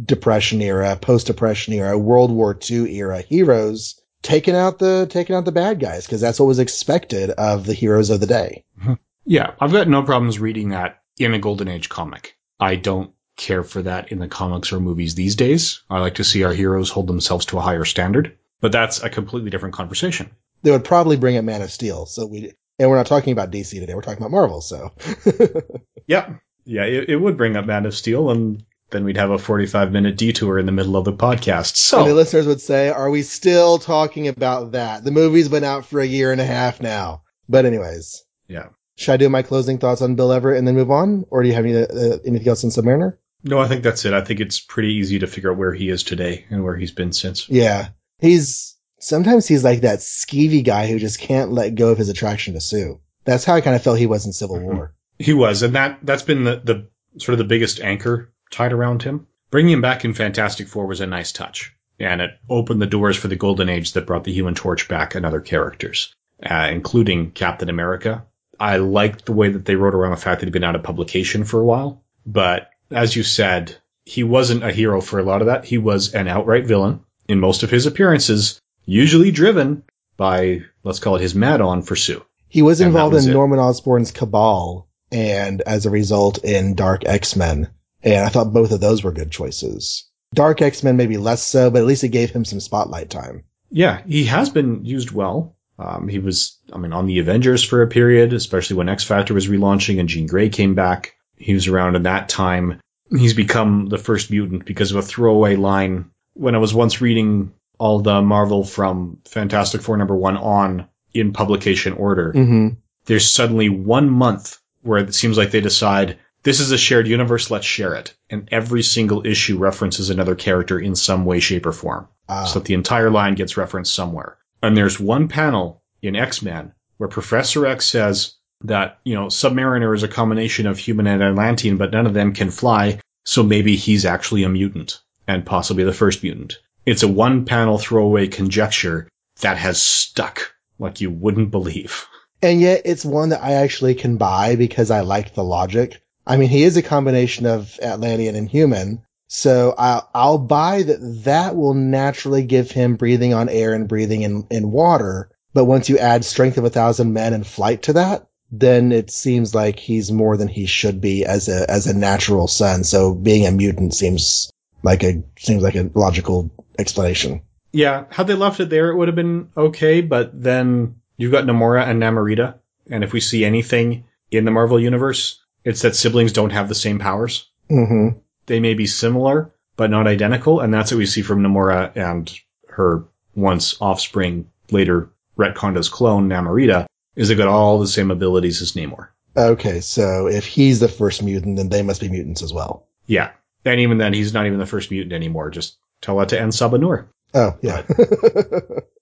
depression 0.03 0.61
era, 0.61 0.95
post 0.95 1.27
depression 1.27 1.73
era, 1.73 1.97
World 1.97 2.31
War 2.31 2.57
II 2.69 2.95
era 2.95 3.21
heroes 3.21 4.01
taking 4.21 4.55
out 4.55 4.79
the, 4.79 5.07
taking 5.09 5.35
out 5.35 5.43
the 5.43 5.51
bad 5.51 5.81
guys 5.81 6.05
because 6.05 6.21
that's 6.21 6.39
what 6.39 6.47
was 6.47 6.59
expected 6.59 7.31
of 7.31 7.65
the 7.65 7.73
heroes 7.73 8.09
of 8.09 8.21
the 8.21 8.25
day. 8.25 8.63
Mm-hmm. 8.79 8.93
Yeah, 9.25 9.51
I've 9.59 9.73
got 9.73 9.89
no 9.89 10.03
problems 10.03 10.39
reading 10.39 10.69
that 10.69 11.01
in 11.17 11.33
a 11.33 11.39
Golden 11.39 11.67
Age 11.67 11.89
comic. 11.89 12.37
I 12.61 12.77
don't 12.77 13.11
care 13.35 13.63
for 13.63 13.81
that 13.81 14.13
in 14.13 14.19
the 14.19 14.29
comics 14.29 14.71
or 14.71 14.79
movies 14.79 15.15
these 15.15 15.35
days. 15.35 15.83
I 15.89 15.99
like 15.99 16.15
to 16.15 16.23
see 16.23 16.43
our 16.43 16.53
heroes 16.53 16.89
hold 16.89 17.07
themselves 17.07 17.47
to 17.47 17.57
a 17.57 17.61
higher 17.61 17.85
standard, 17.85 18.37
but 18.61 18.71
that's 18.71 19.03
a 19.03 19.09
completely 19.09 19.49
different 19.49 19.75
conversation. 19.75 20.31
They 20.63 20.71
would 20.71 20.83
probably 20.83 21.17
bring 21.17 21.37
up 21.37 21.45
Man 21.45 21.61
of 21.61 21.71
Steel. 21.71 22.05
So 22.05 22.25
we, 22.25 22.53
and 22.77 22.89
we're 22.89 22.97
not 22.97 23.07
talking 23.07 23.33
about 23.33 23.51
DC 23.51 23.79
today. 23.79 23.93
We're 23.93 24.01
talking 24.01 24.19
about 24.19 24.31
Marvel. 24.31 24.61
So 24.61 24.93
Yep. 26.07 26.41
Yeah, 26.65 26.83
it, 26.83 27.09
it 27.09 27.15
would 27.15 27.37
bring 27.37 27.55
up 27.55 27.65
Man 27.65 27.85
of 27.85 27.95
Steel, 27.95 28.29
and 28.29 28.63
then 28.91 29.03
we'd 29.03 29.17
have 29.17 29.31
a 29.31 29.37
45 29.37 29.91
minute 29.91 30.17
detour 30.17 30.59
in 30.59 30.65
the 30.65 30.71
middle 30.71 30.97
of 30.97 31.05
the 31.05 31.13
podcast. 31.13 31.93
And 31.93 32.05
the 32.05 32.09
So, 32.09 32.15
listeners 32.15 32.47
would 32.47 32.61
say, 32.61 32.89
are 32.89 33.09
we 33.09 33.21
still 33.23 33.79
talking 33.79 34.27
about 34.27 34.73
that? 34.73 35.03
The 35.03 35.11
movie's 35.11 35.49
been 35.49 35.63
out 35.63 35.85
for 35.85 35.99
a 35.99 36.05
year 36.05 36.31
and 36.31 36.41
a 36.41 36.45
half 36.45 36.81
now. 36.81 37.23
But 37.47 37.65
anyways, 37.65 38.23
yeah. 38.47 38.67
should 38.95 39.13
I 39.13 39.17
do 39.17 39.29
my 39.29 39.41
closing 39.41 39.77
thoughts 39.79 40.01
on 40.01 40.15
Bill 40.15 40.31
Everett 40.31 40.57
and 40.57 40.67
then 40.67 40.75
move 40.75 40.91
on? 40.91 41.25
Or 41.29 41.41
do 41.41 41.49
you 41.49 41.55
have 41.55 41.65
any, 41.65 41.75
uh, 41.75 42.17
anything 42.25 42.47
else 42.47 42.63
on 42.63 42.69
Submariner? 42.69 43.17
No, 43.43 43.59
I 43.59 43.67
think 43.67 43.83
that's 43.83 44.05
it. 44.05 44.13
I 44.13 44.21
think 44.21 44.39
it's 44.39 44.59
pretty 44.59 44.95
easy 44.95 45.19
to 45.19 45.27
figure 45.27 45.51
out 45.51 45.57
where 45.57 45.73
he 45.73 45.89
is 45.89 46.03
today 46.03 46.45
and 46.49 46.63
where 46.63 46.75
he's 46.75 46.91
been 46.91 47.13
since. 47.13 47.49
Yeah. 47.49 47.89
He's, 48.19 48.75
sometimes 48.99 49.47
he's 49.47 49.63
like 49.63 49.81
that 49.81 49.99
skeevy 49.99 50.63
guy 50.63 50.87
who 50.87 50.99
just 50.99 51.19
can't 51.19 51.51
let 51.51 51.75
go 51.75 51.89
of 51.89 51.97
his 51.97 52.09
attraction 52.09 52.53
to 52.53 52.61
Sue. 52.61 52.99
That's 53.25 53.45
how 53.45 53.55
I 53.55 53.61
kind 53.61 53.75
of 53.75 53.83
felt 53.83 53.99
he 53.99 54.05
was 54.07 54.25
in 54.25 54.33
Civil 54.33 54.57
Mhm. 54.57 54.63
War. 54.63 54.93
He 55.17 55.33
was, 55.33 55.63
and 55.63 55.75
that 55.75 55.99
that's 56.03 56.23
been 56.23 56.43
the, 56.45 56.61
the 56.63 56.87
sort 57.17 57.33
of 57.33 57.39
the 57.39 57.43
biggest 57.43 57.79
anchor 57.81 58.31
tied 58.51 58.71
around 58.73 59.03
him. 59.03 59.27
Bringing 59.51 59.73
him 59.73 59.81
back 59.81 60.05
in 60.05 60.13
Fantastic 60.13 60.67
Four 60.67 60.85
was 60.87 61.01
a 61.01 61.07
nice 61.07 61.31
touch, 61.31 61.73
and 61.99 62.21
it 62.21 62.31
opened 62.49 62.81
the 62.81 62.85
doors 62.87 63.17
for 63.17 63.27
the 63.27 63.35
Golden 63.35 63.67
Age 63.67 63.93
that 63.93 64.05
brought 64.05 64.23
the 64.23 64.31
Human 64.33 64.53
Torch 64.55 64.87
back 64.87 65.15
and 65.15 65.25
other 65.25 65.41
characters, 65.41 66.13
uh, 66.43 66.69
including 66.71 67.31
Captain 67.31 67.67
America. 67.69 68.25
I 68.59 68.77
liked 68.77 69.25
the 69.25 69.33
way 69.33 69.49
that 69.49 69.65
they 69.65 69.75
wrote 69.75 69.95
around 69.95 70.11
the 70.11 70.17
fact 70.17 70.39
that 70.39 70.45
he'd 70.47 70.53
been 70.53 70.63
out 70.63 70.75
of 70.75 70.83
publication 70.83 71.43
for 71.45 71.59
a 71.59 71.65
while, 71.65 72.03
but 72.25 72.69
as 72.91 73.15
you 73.15 73.23
said, 73.23 73.75
he 74.05 74.23
wasn't 74.23 74.63
a 74.63 74.71
hero 74.71 75.01
for 75.01 75.19
a 75.19 75.23
lot 75.23 75.41
of 75.41 75.47
that. 75.47 75.65
He 75.65 75.77
was 75.77 76.13
an 76.13 76.27
outright 76.27 76.65
villain 76.65 77.01
in 77.27 77.39
most 77.39 77.63
of 77.63 77.69
his 77.69 77.85
appearances, 77.85 78.59
usually 78.85 79.31
driven 79.31 79.83
by 80.17 80.61
let's 80.83 80.99
call 80.99 81.15
it 81.15 81.21
his 81.21 81.35
mad 81.35 81.61
on 81.61 81.81
for 81.81 81.95
Sue. 81.95 82.23
He 82.47 82.61
was 82.61 82.81
involved 82.81 83.13
was 83.13 83.25
in 83.25 83.31
it. 83.31 83.33
Norman 83.33 83.59
Osborn's 83.59 84.11
Cabal 84.11 84.87
and 85.11 85.61
as 85.61 85.85
a 85.85 85.89
result 85.89 86.43
in 86.43 86.75
Dark 86.75 87.05
X-Men. 87.05 87.69
And 88.03 88.25
I 88.25 88.29
thought 88.29 88.53
both 88.53 88.71
of 88.71 88.79
those 88.79 89.03
were 89.03 89.11
good 89.11 89.31
choices. 89.31 90.07
Dark 90.33 90.61
X-Men 90.61 90.97
maybe 90.97 91.17
less 91.17 91.43
so, 91.43 91.69
but 91.69 91.79
at 91.79 91.87
least 91.87 92.03
it 92.03 92.09
gave 92.09 92.31
him 92.31 92.45
some 92.45 92.59
spotlight 92.59 93.09
time. 93.09 93.43
Yeah, 93.71 94.01
he 94.07 94.25
has 94.25 94.49
been 94.49 94.85
used 94.85 95.11
well. 95.11 95.55
Um, 95.77 96.07
he 96.07 96.19
was, 96.19 96.57
I 96.73 96.77
mean, 96.77 96.91
on 96.91 97.05
the 97.05 97.19
Avengers 97.19 97.63
for 97.63 97.81
a 97.81 97.87
period, 97.87 98.33
especially 98.33 98.75
when 98.77 98.89
X 98.89 99.03
Factor 99.03 99.33
was 99.33 99.47
relaunching 99.47 99.99
and 99.99 100.09
Jean 100.09 100.27
Grey 100.27 100.49
came 100.49 100.75
back. 100.75 101.15
He 101.37 101.53
was 101.53 101.67
around 101.67 101.95
in 101.95 102.03
that 102.03 102.29
time. 102.29 102.81
He's 103.09 103.33
become 103.33 103.87
the 103.87 103.97
first 103.97 104.29
mutant 104.29 104.65
because 104.65 104.91
of 104.91 104.97
a 104.97 105.01
throwaway 105.01 105.55
line. 105.55 106.11
When 106.33 106.53
I 106.53 106.59
was 106.59 106.73
once 106.73 107.01
reading 107.01 107.53
all 107.79 107.99
the 108.01 108.21
Marvel 108.21 108.63
from 108.63 109.17
Fantastic 109.27 109.81
Four 109.81 109.97
number 109.97 110.15
one 110.15 110.37
on 110.37 110.87
in 111.13 111.33
publication 111.33 111.93
order, 111.93 112.31
Mm-hmm. 112.33 112.67
there's 113.05 113.29
suddenly 113.31 113.69
one 113.69 114.09
month 114.09 114.59
where 114.83 114.99
it 114.99 115.15
seems 115.15 115.37
like 115.37 115.51
they 115.51 115.61
decide 115.61 116.17
this 116.43 116.59
is 116.59 116.71
a 116.71 116.77
shared 116.77 117.07
universe, 117.07 117.49
let's 117.51 117.65
share 117.65 117.95
it. 117.95 118.13
And 118.29 118.47
every 118.51 118.83
single 118.83 119.25
issue 119.25 119.57
references 119.57 120.09
another 120.09 120.35
character 120.35 120.79
in 120.79 120.95
some 120.95 121.25
way, 121.25 121.39
shape, 121.39 121.65
or 121.65 121.71
form 121.73 122.07
Uh, 122.29 122.45
so 122.45 122.59
that 122.59 122.65
the 122.65 122.75
entire 122.75 123.09
line 123.09 123.35
gets 123.35 123.57
referenced 123.57 123.93
somewhere. 123.93 124.37
And 124.61 124.77
there's 124.77 124.99
one 124.99 125.27
panel 125.27 125.81
in 126.01 126.15
X-Men 126.15 126.73
where 126.97 127.09
Professor 127.09 127.65
X 127.65 127.85
says 127.87 128.35
that, 128.63 128.99
you 129.03 129.15
know, 129.15 129.27
Submariner 129.27 129.95
is 129.95 130.03
a 130.03 130.07
combination 130.07 130.67
of 130.67 130.77
human 130.77 131.07
and 131.07 131.23
Atlantean, 131.23 131.77
but 131.77 131.91
none 131.91 132.05
of 132.05 132.13
them 132.13 132.33
can 132.33 132.51
fly, 132.51 132.99
so 133.25 133.41
maybe 133.43 133.75
he's 133.75 134.05
actually 134.05 134.43
a 134.43 134.49
mutant, 134.49 135.01
and 135.27 135.45
possibly 135.45 135.83
the 135.83 135.93
first 135.93 136.23
mutant. 136.23 136.57
It's 136.89 137.03
a 137.03 137.07
one 137.07 137.45
panel 137.45 137.77
throwaway 137.77 138.25
conjecture 138.25 139.07
that 139.41 139.57
has 139.57 139.79
stuck 139.79 140.55
like 140.79 140.99
you 140.99 141.11
wouldn't 141.11 141.51
believe. 141.51 142.07
and 142.41 142.59
yet 142.59 142.81
it's 142.83 143.05
one 143.05 143.29
that 143.29 143.43
I 143.43 143.51
actually 143.53 143.93
can 143.93 144.17
buy 144.17 144.55
because 144.55 144.89
I 144.89 145.01
like 145.01 145.35
the 145.35 145.43
logic. 145.43 146.01
I 146.25 146.37
mean, 146.37 146.49
he 146.49 146.63
is 146.63 146.77
a 146.77 146.81
combination 146.81 147.45
of 147.45 147.77
Atlantean 147.79 148.35
and 148.35 148.49
human. 148.49 149.03
So 149.27 149.75
I'll, 149.77 150.09
I'll 150.15 150.37
buy 150.39 150.81
that 150.81 151.25
that 151.25 151.55
will 151.55 151.75
naturally 151.75 152.41
give 152.41 152.71
him 152.71 152.95
breathing 152.95 153.35
on 153.35 153.49
air 153.49 153.75
and 153.75 153.87
breathing 153.87 154.23
in, 154.23 154.47
in 154.49 154.71
water. 154.71 155.29
But 155.53 155.65
once 155.65 155.89
you 155.89 155.99
add 155.99 156.25
strength 156.25 156.57
of 156.57 156.65
a 156.65 156.71
thousand 156.71 157.13
men 157.13 157.35
and 157.35 157.45
flight 157.45 157.83
to 157.83 157.93
that, 157.93 158.27
then 158.51 158.91
it 158.91 159.11
seems 159.11 159.53
like 159.53 159.77
he's 159.77 160.11
more 160.11 160.37
than 160.37 160.47
he 160.47 160.65
should 160.65 161.01
be 161.01 161.23
as 161.23 161.49
a, 161.49 161.69
as 161.69 161.85
a 161.85 161.95
natural 161.95 162.47
son. 162.47 162.83
So 162.83 163.13
being 163.13 163.45
a 163.45 163.51
mutant 163.51 163.93
seems 163.93 164.49
like 164.83 165.03
a, 165.03 165.23
seems 165.37 165.63
like 165.63 165.75
a 165.75 165.89
logical 165.93 166.51
explanation. 166.77 167.41
Yeah, 167.71 168.05
had 168.09 168.27
they 168.27 168.33
left 168.33 168.59
it 168.59 168.69
there, 168.69 168.89
it 168.89 168.95
would 168.95 169.07
have 169.07 169.15
been 169.15 169.49
okay. 169.55 170.01
But 170.01 170.41
then 170.41 170.95
you've 171.17 171.31
got 171.31 171.45
Namora 171.45 171.87
and 171.87 172.01
Namorita, 172.01 172.55
and 172.89 173.03
if 173.03 173.13
we 173.13 173.19
see 173.19 173.45
anything 173.45 174.05
in 174.31 174.45
the 174.45 174.51
Marvel 174.51 174.79
universe, 174.79 175.41
it's 175.63 175.81
that 175.81 175.95
siblings 175.95 176.33
don't 176.33 176.51
have 176.51 176.69
the 176.69 176.75
same 176.75 176.99
powers. 176.99 177.47
Mm-hmm. 177.69 178.17
They 178.47 178.59
may 178.59 178.73
be 178.73 178.87
similar, 178.87 179.53
but 179.75 179.91
not 179.91 180.07
identical, 180.07 180.59
and 180.59 180.73
that's 180.73 180.91
what 180.91 180.97
we 180.97 181.05
see 181.05 181.21
from 181.21 181.41
Namora 181.41 181.95
and 181.95 182.33
her 182.69 183.05
once 183.35 183.75
offspring, 183.79 184.49
later 184.71 185.09
retconned 185.37 185.77
as 185.77 185.89
clone 185.89 186.27
Namorita. 186.29 186.87
Is 187.15 187.27
they 187.27 187.35
got 187.35 187.47
all 187.47 187.79
the 187.79 187.87
same 187.87 188.11
abilities 188.11 188.61
as 188.61 188.73
Namor. 188.73 189.09
Okay, 189.35 189.81
so 189.81 190.27
if 190.27 190.45
he's 190.45 190.79
the 190.79 190.87
first 190.87 191.21
mutant, 191.21 191.57
then 191.57 191.69
they 191.69 191.81
must 191.81 192.01
be 192.01 192.09
mutants 192.09 192.41
as 192.41 192.53
well. 192.53 192.87
Yeah, 193.07 193.31
and 193.65 193.79
even 193.79 193.97
then, 193.97 194.13
he's 194.13 194.33
not 194.33 194.45
even 194.45 194.59
the 194.59 194.65
first 194.65 194.91
mutant 194.91 195.13
anymore. 195.13 195.49
Just 195.49 195.77
tell 196.01 196.17
that 196.17 196.29
to 196.29 196.39
En 196.39 196.49
Sabah 196.49 196.79
Nur. 196.79 197.09
Oh, 197.33 197.57
yeah. 197.61 197.83